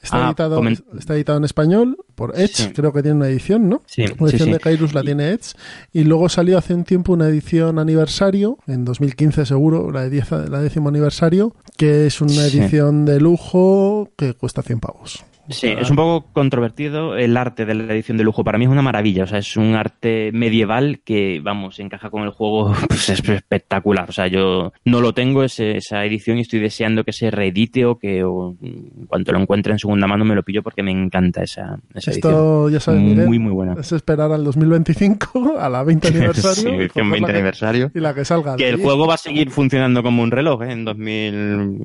Está, 0.00 0.24
Ah, 0.24 0.28
editado, 0.28 0.62
está 0.98 1.14
editado 1.14 1.38
en 1.38 1.44
español 1.44 1.96
por 2.18 2.38
Edge, 2.38 2.52
Sí. 2.54 2.68
creo 2.74 2.92
que 2.92 3.00
tiene 3.02 3.16
una 3.16 3.28
edición, 3.28 3.68
¿no? 3.68 3.80
Sí, 3.86 4.02
Una 4.18 4.28
edición 4.30 4.48
sí. 4.48 4.52
de 4.52 4.60
Kairus 4.60 4.92
la 4.92 5.02
tiene 5.02 5.30
Edge. 5.30 5.54
Y 5.94 6.04
luego 6.04 6.28
salió 6.28 6.58
hace 6.58 6.74
un 6.74 6.84
tiempo 6.84 7.12
una 7.14 7.28
edición 7.28 7.78
aniversario, 7.78 8.58
en 8.66 8.84
2015 8.84 9.46
seguro, 9.46 9.90
la, 9.90 10.02
de 10.02 10.10
diez- 10.20 10.48
la 10.50 10.60
décimo 10.60 10.88
aniversario, 10.90 11.54
que 11.78 12.06
es 12.06 12.20
una 12.20 12.44
edición 12.44 13.04
de 13.06 13.20
lujo 13.20 14.10
que 14.18 14.34
cuesta 14.34 14.62
100 14.62 14.80
pavos. 14.80 15.24
Sí, 15.50 15.68
es 15.68 15.88
un 15.88 15.96
poco 15.96 16.26
controvertido 16.34 17.16
el 17.16 17.34
arte 17.34 17.64
de 17.64 17.72
la 17.74 17.94
edición 17.94 18.18
de 18.18 18.24
lujo. 18.24 18.44
Para 18.44 18.58
mí 18.58 18.66
es 18.66 18.70
una 18.70 18.82
maravilla. 18.82 19.24
O 19.24 19.26
sea, 19.26 19.38
es 19.38 19.56
un 19.56 19.76
arte 19.76 20.30
medieval 20.30 21.00
que, 21.02 21.40
vamos, 21.42 21.78
encaja 21.78 22.10
con 22.10 22.24
el 22.24 22.30
juego. 22.32 22.74
Pues 22.88 23.08
es 23.08 23.26
espectacular. 23.26 24.10
O 24.10 24.12
sea, 24.12 24.26
yo 24.26 24.74
no 24.84 25.00
lo 25.00 25.14
tengo 25.14 25.42
ese- 25.44 25.78
esa 25.78 26.04
edición 26.04 26.36
y 26.36 26.42
estoy 26.42 26.60
deseando 26.60 27.02
que 27.02 27.14
se 27.14 27.30
reedite 27.30 27.86
o 27.86 27.98
que 27.98 28.24
o, 28.24 28.56
en 28.60 29.06
cuanto 29.06 29.32
lo 29.32 29.40
encuentre 29.40 29.72
en 29.72 29.78
segunda 29.78 30.06
mano 30.06 30.26
me 30.26 30.34
lo 30.34 30.42
pillo 30.42 30.62
porque 30.62 30.82
me 30.82 30.90
encanta 30.90 31.42
esa. 31.44 31.78
Esto, 32.10 32.68
ya 32.70 32.80
sabes, 32.80 33.00
Miguel, 33.02 33.26
Muy, 33.26 33.38
muy 33.38 33.52
buena. 33.52 33.74
es 33.80 33.92
esperar 33.92 34.32
al 34.32 34.44
2025, 34.44 35.54
a 35.60 35.68
la 35.68 35.82
20 35.84 36.08
aniversario. 36.08 36.54
Sí, 36.62 36.68
y 36.68 36.78
que 36.78 36.88
coger 36.88 37.02
un 37.02 37.08
la 37.10 37.12
20 37.12 37.26
que- 37.26 37.36
aniversario. 37.36 37.90
Y 37.94 38.00
la 38.00 38.14
que 38.14 38.24
salga. 38.24 38.56
Que 38.56 38.68
el 38.68 38.76
Sí, 38.76 38.82
juego 38.82 39.06
va 39.06 39.14
a 39.14 39.18
seguir 39.18 39.50
funcionando 39.50 40.02
como 40.02 40.22
un 40.22 40.30
reloj 40.30 40.62
¿eh? 40.62 40.72
en 40.72 40.84
2030, 40.84 41.84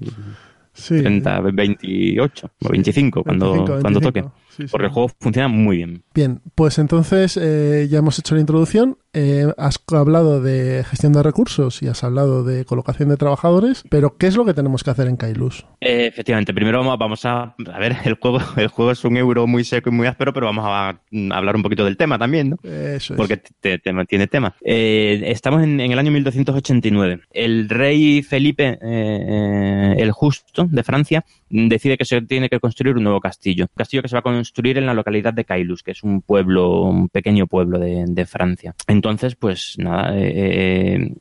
sí. 0.74 1.01
28 1.53 2.50
o 2.63 2.70
25 2.70 3.24
cuando, 3.24 3.51
25, 3.53 3.82
cuando 3.82 4.00
25. 4.00 4.30
toque. 4.30 4.44
Sí, 4.50 4.63
sí. 4.63 4.70
Porque 4.72 4.86
el 4.88 4.92
juego 4.94 5.10
funciona 5.20 5.48
muy 5.48 5.77
bien. 5.77 6.03
Bien, 6.13 6.42
pues 6.56 6.77
entonces 6.80 7.38
eh, 7.42 7.88
ya 7.89 8.00
hemos 8.00 8.18
hecho 8.20 8.36
la 8.36 8.42
introducción. 8.42 8.98
Eh, 9.13 9.48
has 9.58 9.79
hablado 9.91 10.41
de 10.41 10.84
gestión 10.84 11.13
de 11.13 11.24
recursos 11.24 11.82
y 11.82 11.88
has 11.88 12.03
hablado 12.03 12.43
de 12.43 12.65
colocación 12.65 13.10
de 13.10 13.17
trabajadores, 13.17 13.84
pero 13.89 14.17
¿qué 14.17 14.27
es 14.27 14.36
lo 14.36 14.46
que 14.46 14.53
tenemos 14.53 14.84
que 14.84 14.89
hacer 14.91 15.08
en 15.08 15.17
Kailus? 15.17 15.65
Eh, 15.82 16.08
efectivamente, 16.08 16.53
primero 16.53 16.79
vamos, 16.79 16.98
vamos 16.98 17.25
a, 17.25 17.55
a 17.74 17.79
ver, 17.79 17.96
el 18.05 18.15
juego, 18.15 18.39
el 18.58 18.67
juego 18.67 18.91
es 18.91 19.03
un 19.05 19.17
euro 19.17 19.48
muy 19.48 19.63
seco 19.63 19.89
y 19.89 19.93
muy 19.93 20.08
áspero, 20.08 20.34
pero 20.34 20.48
vamos 20.48 20.65
a, 20.67 21.00
mm, 21.12 21.32
hablar 21.32 21.55
un 21.55 21.63
poquito 21.63 21.86
del 21.86 21.98
tema 21.98 22.17
también, 22.17 22.51
¿no? 22.51 22.58
Eso 22.63 23.13
es. 23.13 23.17
Porque 23.17 23.38
te- 23.38 23.79
te- 23.79 23.93
tiene 24.08 24.27
tema. 24.27 24.55
Eh, 24.62 25.22
estamos 25.27 25.63
en, 25.63 25.79
en 25.79 25.91
el 25.91 26.00
año 26.00 26.12
1289. 26.12 27.22
El 27.32 27.70
rey 27.70 28.22
Felipe 28.24 28.70
eh, 28.70 28.77
eh, 28.82 29.96
el 29.98 30.12
Justo 30.12 30.65
de 30.70 30.84
Francia 30.84 31.24
decide 31.50 31.98
que 31.98 32.05
se 32.05 32.22
tiene 32.22 32.50
que 32.50 32.60
construir 32.60 32.96
un 32.98 33.03
nuevo 33.03 33.20
castillo. 33.22 33.65
Un 33.65 33.75
castillo 33.75 34.01
que 34.01 34.10
se 34.10 34.15
va 34.15 34.20
a 34.20 34.24
construir 34.24 34.77
en 34.77 34.86
la 34.86 34.93
localidad 34.93 35.34
de 35.34 35.46
Cailus, 35.46 35.84
que 35.84 35.91
es 35.91 36.03
un 36.03 36.22
pueblo, 36.22 36.82
un 36.84 37.10
pequeño 37.10 37.48
pueblo 37.48 37.77
de, 37.79 38.24
Francia. 38.25 38.74
Entonces, 39.03 39.36
pues 39.36 39.75
nada, 39.79 40.17
eh, 40.17 40.31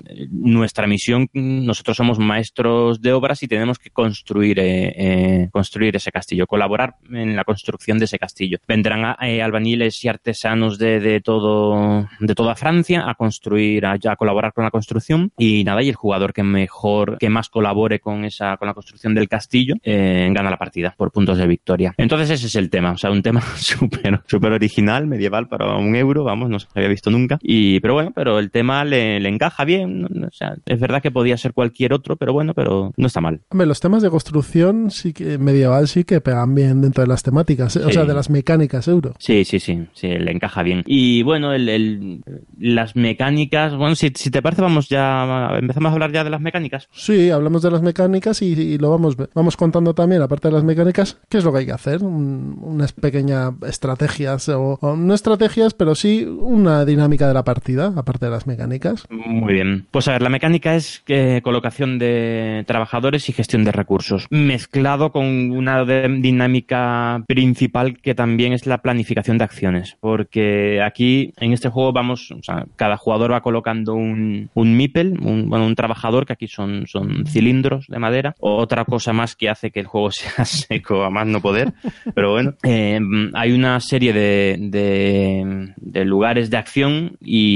eh, 0.05 0.29
nuestra 0.31 0.87
misión, 0.87 1.29
nosotros 1.33 1.97
somos 1.97 2.21
maestros 2.21 3.03
de 3.03 3.13
obras 3.13 3.43
y 3.43 3.49
tenemos 3.49 3.81
que 3.81 3.91
construir, 3.91 4.61
eh, 4.61 5.49
construir 5.51 5.97
ese 5.97 6.13
castillo, 6.13 6.47
colaborar 6.47 6.95
en 7.11 7.35
la 7.35 7.43
construcción 7.43 7.99
de 7.99 8.05
ese 8.05 8.21
castillo. 8.21 8.59
Vendrán 8.69 9.17
albañiles 9.19 10.05
y 10.05 10.09
artesanos 10.09 10.79
de, 10.79 11.21
todo, 11.25 12.09
de 12.21 12.35
toda 12.37 12.55
Francia 12.55 13.03
a 13.11 13.17
construir, 13.17 13.85
a, 13.85 13.95
a 13.95 14.17
colaborar 14.17 14.53
con 14.53 14.63
la 14.63 14.71
construcción 14.71 15.33
y 15.37 15.65
nada, 15.65 15.83
y 15.83 15.89
el 15.89 15.97
jugador 15.97 16.33
que 16.33 16.45
mejor, 16.45 17.19
que 17.19 17.31
más 17.31 17.49
colabore 17.49 17.99
con 17.99 18.25
esa, 18.25 18.59
con 18.59 18.69
la 18.69 18.75
construcción 18.75 19.13
del 19.13 19.29
castillo, 19.29 19.75
gana 19.85 20.51
la 20.51 20.57
partida 20.57 20.95
por 20.97 21.11
puntos 21.11 21.37
de 21.37 21.49
victoria. 21.49 21.95
Entonces 21.99 22.31
ese 22.31 22.47
es 22.47 22.55
el 22.55 22.71
tema, 22.71 22.93
o 22.93 22.97
sea, 22.97 23.11
un 23.11 23.23
tema 23.23 23.41
súper 23.57 24.21
super 24.29 24.53
original, 24.53 25.09
medieval 25.09 25.49
para 25.49 25.77
un 25.77 25.97
euro, 25.97 26.23
vamos, 26.23 26.49
no 26.49 26.61
se 26.61 26.69
había 26.77 26.89
visto 26.89 27.11
nunca. 27.11 27.41
Y, 27.43 27.72
pero 27.81 27.95
bueno, 27.95 28.13
pero 28.15 28.39
el 28.39 28.51
tema 28.51 28.85
le, 28.85 29.17
encaja 29.29 29.65
bien, 29.65 30.05
o 30.25 30.31
sea, 30.31 30.57
es 30.67 30.81
verdad 30.81 31.03
que 31.03 31.11
podía 31.11 31.37
ser 31.37 31.53
cualquier 31.53 31.93
otro, 31.93 32.17
pero 32.17 32.33
bueno, 32.33 32.55
pero 32.55 32.93
no 32.97 33.07
está 33.07 33.21
mal. 33.21 33.41
Hombre, 33.51 33.67
los 33.67 33.81
temas 33.81 34.03
de 34.03 34.11
construcción 34.11 34.91
sí 34.91 35.13
que 35.13 35.39
medieval 35.39 35.89
sí 35.89 36.05
que 36.05 36.21
pegan 36.21 36.55
bien 36.55 36.81
dentro 36.81 37.03
de 37.03 37.09
las 37.09 37.23
temáticas, 37.23 37.77
o 37.77 37.91
sea, 37.91 38.05
de 38.05 38.15
las 38.15 38.31
mecánicas 38.31 38.89
euro. 38.89 39.15
Sí, 39.19 39.45
sí, 39.45 39.61
sí, 39.61 39.87
sí, 39.93 40.09
le 40.09 40.31
encaja 40.31 40.63
bien. 40.63 40.83
Y 40.87 41.23
bueno, 41.23 41.53
el, 41.53 42.23
las 42.59 42.97
mecánicas, 42.97 43.75
bueno, 43.77 43.95
si, 43.95 44.13
si, 44.15 44.31
te 44.31 44.43
parece, 44.43 44.63
vamos 44.63 44.89
ya, 44.89 45.51
empezamos 45.59 45.91
a 45.91 45.93
hablar 45.93 46.13
ya 46.13 46.25
de 46.25 46.31
las 46.31 46.41
mecánicas. 46.41 46.89
Sí, 46.93 47.31
hablamos 47.31 47.63
de 47.63 47.71
las 47.71 47.83
mecánicas 47.83 48.43
y, 48.43 48.79
lo 48.79 48.91
vamos, 48.91 49.17
vamos 49.35 49.57
contando 49.57 49.95
también, 49.95 50.23
aparte 50.23 50.49
de 50.49 50.55
las 50.55 50.65
mecánicas, 50.65 51.19
qué 51.29 51.39
es 51.39 51.45
lo 51.45 51.53
que 51.53 51.61
hay 51.61 51.67
que 51.67 51.73
hacer, 51.73 52.03
unas 52.03 52.93
pequeñas 52.93 53.53
estrategias, 53.67 54.49
o, 54.49 54.79
no 54.97 55.15
estrategias, 55.15 55.75
pero 55.75 55.95
sí 55.95 56.25
una 56.25 56.85
dinámica 56.85 57.29
de 57.29 57.35
la 57.35 57.45
partida, 57.45 57.62
aparte 57.97 58.27
de 58.27 58.31
las 58.31 58.47
mecánicas. 58.47 59.07
Muy 59.11 59.55
bien. 59.55 59.87
Pues 59.91 60.09
a 60.09 60.13
ver, 60.13 60.23
la 60.23 60.29
mecánica 60.29 60.75
es 60.75 61.03
eh, 61.07 61.41
colocación 61.43 61.99
de 61.99 62.65
trabajadores 62.67 63.29
y 63.29 63.33
gestión 63.33 63.65
de 63.65 63.73
recursos, 63.73 64.27
mezclado 64.31 65.13
con 65.13 65.51
una 65.51 65.85
dinámica 65.85 67.25
principal 67.27 67.99
que 67.99 68.15
también 68.15 68.53
es 68.53 68.67
la 68.67 68.79
planificación 68.79 69.39
de 69.39 69.45
acciones, 69.45 69.97
porque 70.01 70.83
aquí 70.83 71.33
en 71.39 71.53
este 71.53 71.69
juego 71.69 71.93
vamos, 71.93 72.31
o 72.33 72.43
sea, 72.43 72.67
cada 72.77 72.97
jugador 72.97 73.33
va 73.33 73.43
colocando 73.43 73.95
un, 73.95 74.51
un 74.55 74.77
MIPEL, 74.77 75.19
un, 75.21 75.49
bueno, 75.49 75.67
un 75.67 75.75
trabajador, 75.75 76.27
que 76.27 76.33
aquí 76.33 76.49
son, 76.49 76.87
son 76.87 77.27
cilindros 77.27 77.87
de 77.89 77.99
madera, 77.99 78.35
otra 78.41 78.85
cosa 78.85 79.13
más 79.13 79.37
que 79.37 79.49
hace 79.49 79.71
que 79.71 79.81
el 79.81 79.87
juego 79.87 80.11
sea 80.11 80.45
seco 80.45 81.05
a 81.05 81.11
más 81.11 81.27
no 81.27 81.41
poder, 81.41 81.73
pero 82.15 82.33
bueno, 82.33 82.55
eh, 82.63 83.01
hay 83.35 83.53
una 83.53 83.79
serie 83.81 84.13
de, 84.13 84.57
de, 84.59 86.05
lugares 86.05 86.51
de 86.51 86.57
acción 86.57 87.17
y, 87.21 87.52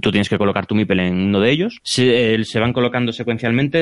tú 0.00 0.10
tienes 0.10 0.28
que 0.28 0.38
colocar 0.38 0.66
tu 0.66 0.74
MIPEL 0.74 1.00
en 1.00 1.16
uno 1.16 1.40
de 1.40 1.50
ellos. 1.50 1.80
Se, 1.82 2.42
se 2.44 2.60
van 2.60 2.72
colocando 2.72 3.12
secuencialmente 3.12 3.78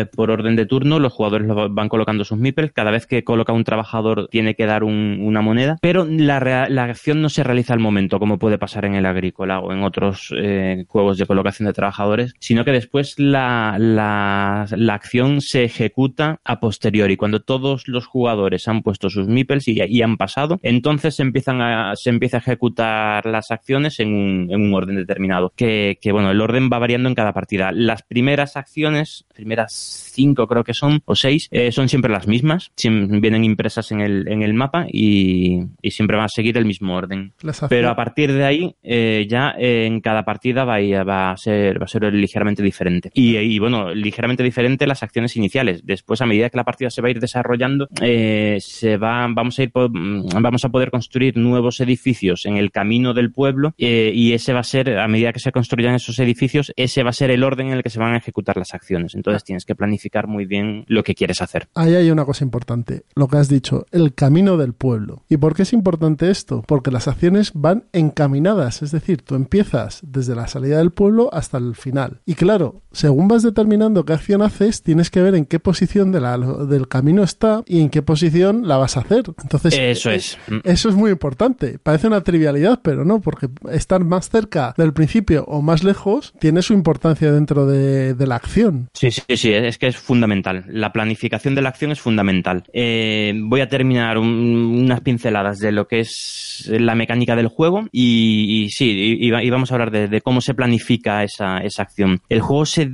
eh, 0.00 0.06
por 0.06 0.30
orden 0.30 0.56
de 0.56 0.66
turno, 0.66 0.98
los 0.98 1.12
jugadores 1.12 1.48
van 1.70 1.88
colocando 1.88 2.24
sus 2.24 2.38
MIPELs. 2.38 2.72
Cada 2.72 2.90
vez 2.90 3.06
que 3.06 3.24
coloca 3.24 3.52
un 3.52 3.64
trabajador 3.64 4.28
tiene 4.30 4.54
que 4.54 4.66
dar 4.66 4.84
una 4.84 5.40
moneda, 5.40 5.78
pero 5.80 6.04
la, 6.04 6.68
la, 6.68 6.84
acción 6.84 7.22
no 7.22 7.28
se 7.28 7.44
realiza 7.44 7.72
al 7.74 7.80
momento, 7.80 8.18
como 8.18 8.38
puede 8.38 8.58
pasar 8.58 8.84
en 8.84 8.94
el 8.94 9.06
agrícola 9.06 9.60
o 9.60 9.72
en 9.72 9.82
otros 9.82 10.32
eh, 10.36 10.84
juegos 10.88 11.18
de 11.18 11.26
colocación 11.26 11.66
de 11.66 11.72
trabajadores, 11.72 12.34
sino 12.38 12.64
que 12.64 12.72
después 12.72 13.18
la, 13.18 13.76
la, 13.78 14.66
acción 14.92 15.40
se 15.40 15.64
ejecuta 15.64 16.40
a 16.44 16.60
posteriori, 16.60 17.16
cuando 17.16 17.40
todos 17.40 17.88
los 17.88 18.06
jugadores 18.06 18.68
han 18.68 18.82
puesto 18.82 19.08
sus 19.08 19.28
MIPELs 19.28 19.68
y, 19.68 19.80
y 19.82 20.02
han 20.02 20.16
pasado, 20.16 20.58
entonces 20.62 21.16
se 21.16 21.22
empiezan 21.22 21.60
a, 21.60 21.94
se 21.96 22.10
empieza 22.10 22.38
a 22.38 22.40
ejecutar 22.40 23.26
las 23.26 23.50
acciones 23.50 24.00
en 24.00 24.08
un, 24.12 24.61
un 24.62 24.74
orden 24.74 24.96
determinado. 24.96 25.52
Que, 25.56 25.98
que, 26.00 26.12
bueno, 26.12 26.30
el 26.30 26.40
orden 26.40 26.70
va 26.72 26.78
variando 26.78 27.08
en 27.08 27.14
cada 27.14 27.32
partida. 27.32 27.72
Las 27.72 28.02
primeras 28.02 28.56
acciones, 28.56 29.26
primeras 29.42 30.02
cinco 30.12 30.46
creo 30.46 30.62
que 30.62 30.72
son, 30.72 31.02
o 31.04 31.16
seis, 31.16 31.48
eh, 31.50 31.72
son 31.72 31.88
siempre 31.88 32.12
las 32.12 32.28
mismas, 32.28 32.70
vienen 32.84 33.44
impresas 33.44 33.90
en 33.90 34.00
el, 34.00 34.28
en 34.28 34.42
el 34.42 34.54
mapa 34.54 34.86
y, 34.88 35.62
y 35.80 35.90
siempre 35.90 36.16
van 36.16 36.26
a 36.26 36.28
seguir 36.28 36.56
el 36.58 36.64
mismo 36.64 36.94
orden. 36.94 37.32
Pero 37.68 37.90
a 37.90 37.96
partir 37.96 38.32
de 38.32 38.44
ahí, 38.44 38.76
eh, 38.82 39.26
ya 39.28 39.54
eh, 39.58 39.86
en 39.86 40.00
cada 40.00 40.24
partida 40.24 40.64
va 40.64 40.76
a, 40.76 41.04
va 41.04 41.32
a, 41.32 41.36
ser, 41.36 41.80
va 41.80 41.86
a 41.86 41.88
ser 41.88 42.12
ligeramente 42.12 42.62
diferente. 42.62 43.10
Y, 43.14 43.36
y, 43.36 43.58
bueno, 43.58 43.92
ligeramente 43.92 44.44
diferente 44.44 44.86
las 44.86 45.02
acciones 45.02 45.36
iniciales. 45.36 45.84
Después, 45.84 46.20
a 46.20 46.26
medida 46.26 46.50
que 46.50 46.56
la 46.56 46.64
partida 46.64 46.90
se 46.90 47.02
va 47.02 47.08
a 47.08 47.10
ir 47.10 47.18
desarrollando, 47.18 47.88
se 47.98 48.96
va, 48.98 49.26
vamos 49.28 49.58
a 49.58 49.62
ir, 49.62 49.70
vamos 49.74 50.64
a 50.64 50.68
poder 50.68 50.90
construir 50.90 51.36
nuevos 51.36 51.80
edificios 51.80 52.44
en 52.44 52.58
el 52.58 52.70
camino 52.70 53.14
del 53.14 53.32
pueblo 53.32 53.74
y 53.76 54.32
ese 54.34 54.52
va 54.52 54.60
a 54.60 54.64
ser, 54.64 54.98
a 54.98 55.08
medida 55.08 55.32
que 55.32 55.40
se 55.40 55.52
construyan 55.52 55.94
esos 55.94 56.18
edificios, 56.18 56.72
ese 56.76 57.02
va 57.02 57.10
a 57.10 57.14
ser 57.14 57.30
el 57.30 57.42
orden 57.42 57.68
en 57.68 57.72
el 57.74 57.82
que 57.82 57.90
se 57.90 57.98
van 57.98 58.14
a 58.14 58.18
ejecutar 58.18 58.56
las 58.56 58.74
acciones. 58.74 59.14
Entonces 59.14 59.31
tienes 59.40 59.64
que 59.64 59.74
planificar 59.74 60.26
muy 60.26 60.46
bien 60.46 60.84
lo 60.88 61.02
que 61.02 61.14
quieres 61.14 61.42
hacer. 61.42 61.68
Ahí 61.74 61.94
hay 61.94 62.10
una 62.10 62.24
cosa 62.24 62.44
importante, 62.44 63.04
lo 63.14 63.28
que 63.28 63.36
has 63.38 63.48
dicho, 63.48 63.86
el 63.90 64.14
camino 64.14 64.56
del 64.56 64.72
pueblo. 64.74 65.24
¿Y 65.28 65.36
por 65.36 65.54
qué 65.54 65.62
es 65.62 65.72
importante 65.72 66.30
esto? 66.30 66.62
Porque 66.66 66.90
las 66.90 67.08
acciones 67.08 67.52
van 67.54 67.84
encaminadas, 67.92 68.82
es 68.82 68.92
decir, 68.92 69.22
tú 69.22 69.34
empiezas 69.34 70.00
desde 70.02 70.34
la 70.34 70.46
salida 70.46 70.78
del 70.78 70.90
pueblo 70.90 71.30
hasta 71.32 71.58
el 71.58 71.74
final. 71.74 72.20
Y 72.26 72.34
claro, 72.34 72.82
según 72.92 73.28
vas 73.28 73.42
determinando 73.42 74.04
qué 74.04 74.12
acción 74.12 74.42
haces, 74.42 74.82
tienes 74.82 75.10
que 75.10 75.22
ver 75.22 75.34
en 75.34 75.46
qué 75.46 75.58
posición 75.60 76.12
de 76.12 76.20
la, 76.20 76.38
del 76.38 76.88
camino 76.88 77.22
está 77.22 77.62
y 77.66 77.80
en 77.80 77.90
qué 77.90 78.02
posición 78.02 78.68
la 78.68 78.76
vas 78.76 78.96
a 78.96 79.00
hacer. 79.00 79.24
Entonces, 79.42 79.74
eso 79.78 80.10
es. 80.10 80.38
Eso 80.64 80.88
es 80.88 80.94
muy 80.94 81.10
importante. 81.10 81.78
Parece 81.78 82.06
una 82.06 82.22
trivialidad, 82.22 82.80
pero 82.82 83.04
no, 83.04 83.20
porque 83.20 83.48
estar 83.70 84.04
más 84.04 84.28
cerca 84.28 84.74
del 84.76 84.92
principio 84.92 85.44
o 85.46 85.62
más 85.62 85.84
lejos 85.84 86.34
tiene 86.38 86.62
su 86.62 86.72
importancia 86.72 87.32
dentro 87.32 87.66
de, 87.66 88.14
de 88.14 88.26
la 88.26 88.36
acción. 88.36 88.88
Sí, 88.92 89.10
sí, 89.12 89.36
sí, 89.36 89.52
es 89.52 89.78
que 89.78 89.86
es 89.86 89.96
fundamental. 89.96 90.64
La 90.68 90.92
planificación 90.92 91.54
de 91.54 91.62
la 91.62 91.68
acción 91.68 91.90
es 91.90 92.00
fundamental. 92.00 92.64
Eh, 92.72 93.34
voy 93.36 93.60
a 93.60 93.68
terminar 93.68 94.18
unas 94.18 95.00
pinceladas 95.00 95.58
de 95.58 95.72
lo 95.72 95.86
que 95.86 96.00
es 96.00 96.68
la 96.68 96.94
mecánica 96.94 97.36
del 97.36 97.48
juego 97.48 97.88
y, 97.92 98.68
sí, 98.70 99.16
y, 99.20 99.50
vamos 99.50 99.70
a 99.70 99.74
hablar 99.74 99.90
de, 99.90 100.20
cómo 100.20 100.40
se 100.40 100.54
planifica 100.54 101.24
esa, 101.24 101.58
esa 101.58 101.82
acción. 101.82 102.20
El 102.28 102.40
juego 102.40 102.66
se... 102.66 102.90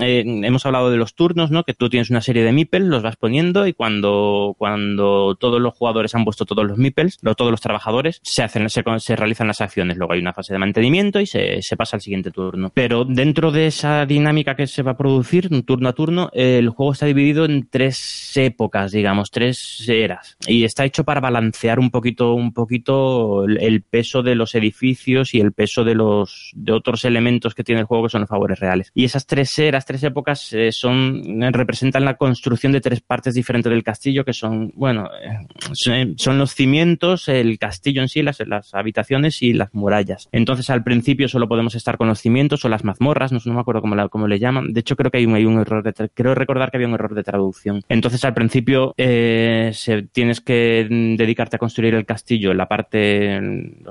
Eh, 0.00 0.24
hemos 0.26 0.66
hablado 0.66 0.90
de 0.90 0.96
los 0.96 1.14
turnos, 1.14 1.50
¿no? 1.50 1.64
Que 1.64 1.74
tú 1.74 1.88
tienes 1.88 2.10
una 2.10 2.20
serie 2.20 2.44
de 2.44 2.52
meeples, 2.52 2.82
los 2.82 3.02
vas 3.02 3.16
poniendo 3.16 3.66
y 3.66 3.72
cuando, 3.72 4.54
cuando 4.58 5.36
todos 5.38 5.60
los 5.60 5.74
jugadores 5.74 6.14
han 6.14 6.24
puesto 6.24 6.44
todos 6.44 6.66
los 6.66 6.78
meeples, 6.78 7.18
todos 7.36 7.50
los 7.50 7.60
trabajadores, 7.60 8.20
se, 8.22 8.42
hacen, 8.42 8.68
se, 8.68 8.82
se, 8.98 9.16
realizan 9.16 9.46
las 9.46 9.60
acciones. 9.60 9.96
Luego 9.96 10.14
hay 10.14 10.20
una 10.20 10.32
fase 10.32 10.52
de 10.52 10.58
mantenimiento 10.58 11.20
y 11.20 11.26
se, 11.26 11.62
se 11.62 11.76
pasa 11.76 11.96
al 11.96 12.02
siguiente 12.02 12.30
turno. 12.30 12.70
Pero 12.74 13.04
dentro 13.04 13.50
de 13.52 13.66
esa 13.66 14.06
dinámica 14.06 14.54
que 14.54 14.66
se 14.66 14.82
va 14.82 14.92
a 14.92 14.96
producir, 14.96 15.48
turno 15.64 15.88
a 15.88 15.92
turno, 15.92 16.30
el 16.32 16.68
juego 16.68 16.92
está 16.92 17.06
dividido 17.06 17.44
en 17.44 17.68
tres 17.68 18.32
épocas, 18.36 18.92
digamos, 18.92 19.30
tres 19.30 19.84
eras. 19.88 20.36
Y 20.46 20.64
está 20.64 20.84
hecho 20.84 21.04
para 21.04 21.20
balancear 21.20 21.78
un 21.78 21.90
poquito, 21.90 22.34
un 22.34 22.52
poquito 22.52 23.44
el, 23.44 23.82
peso 23.82 24.22
de 24.22 24.34
los 24.34 24.54
edificios 24.54 25.34
y 25.34 25.40
el 25.40 25.52
peso 25.52 25.84
de 25.84 25.94
los 25.94 26.52
de 26.54 26.72
otros 26.72 27.04
elementos 27.04 27.54
que 27.54 27.64
tiene 27.64 27.80
el 27.80 27.86
juego 27.86 28.04
que 28.04 28.10
son 28.10 28.22
los 28.22 28.30
favores 28.30 28.60
reales. 28.60 28.90
Y 28.94 29.04
esas 29.04 29.26
tres 29.26 29.58
eras, 29.58 29.84
tres 29.84 30.02
épocas, 30.04 30.52
eh, 30.52 30.70
son 30.72 31.42
representan 31.52 32.04
la 32.04 32.16
construcción 32.16 32.72
de 32.72 32.80
tres 32.80 33.00
partes 33.00 33.34
diferentes 33.34 33.70
del 33.70 33.82
castillo, 33.82 34.24
que 34.24 34.32
son, 34.32 34.72
bueno, 34.76 35.08
eh, 35.22 36.14
son 36.16 36.38
los 36.38 36.54
cimientos, 36.54 37.28
el 37.28 37.58
castillo 37.58 38.02
en 38.02 38.08
sí, 38.08 38.22
las, 38.22 38.40
las 38.46 38.74
habitaciones 38.74 39.42
y 39.42 39.52
las 39.52 39.74
murallas. 39.74 40.28
Entonces, 40.32 40.70
al 40.70 40.84
principio 40.84 41.28
solo 41.28 41.48
podemos 41.48 41.74
estar 41.74 41.96
con 41.98 42.08
los 42.08 42.20
cimientos 42.20 42.64
o 42.64 42.68
las 42.68 42.84
mazmorras, 42.84 43.32
no, 43.32 43.40
no 43.44 43.54
me 43.54 43.60
acuerdo 43.60 43.80
cómo, 43.80 43.94
la, 43.94 44.08
cómo 44.08 44.28
le 44.28 44.38
llaman. 44.38 44.72
De 44.72 44.80
hecho, 44.80 44.96
creo 44.96 45.10
que 45.10 45.18
hay 45.18 45.26
hay 45.34 45.46
un 45.46 45.51
error 45.60 45.82
de, 45.82 46.34
recordar 46.34 46.70
que 46.70 46.76
había 46.76 46.88
un 46.88 46.94
error 46.94 47.14
de 47.14 47.22
traducción. 47.22 47.82
Entonces, 47.88 48.24
al 48.24 48.34
principio, 48.34 48.94
eh, 48.96 49.70
se, 49.74 50.02
tienes 50.02 50.40
que 50.40 50.86
dedicarte 51.16 51.56
a 51.56 51.58
construir 51.58 51.94
el 51.94 52.06
castillo, 52.06 52.54
la 52.54 52.66
parte, 52.66 53.40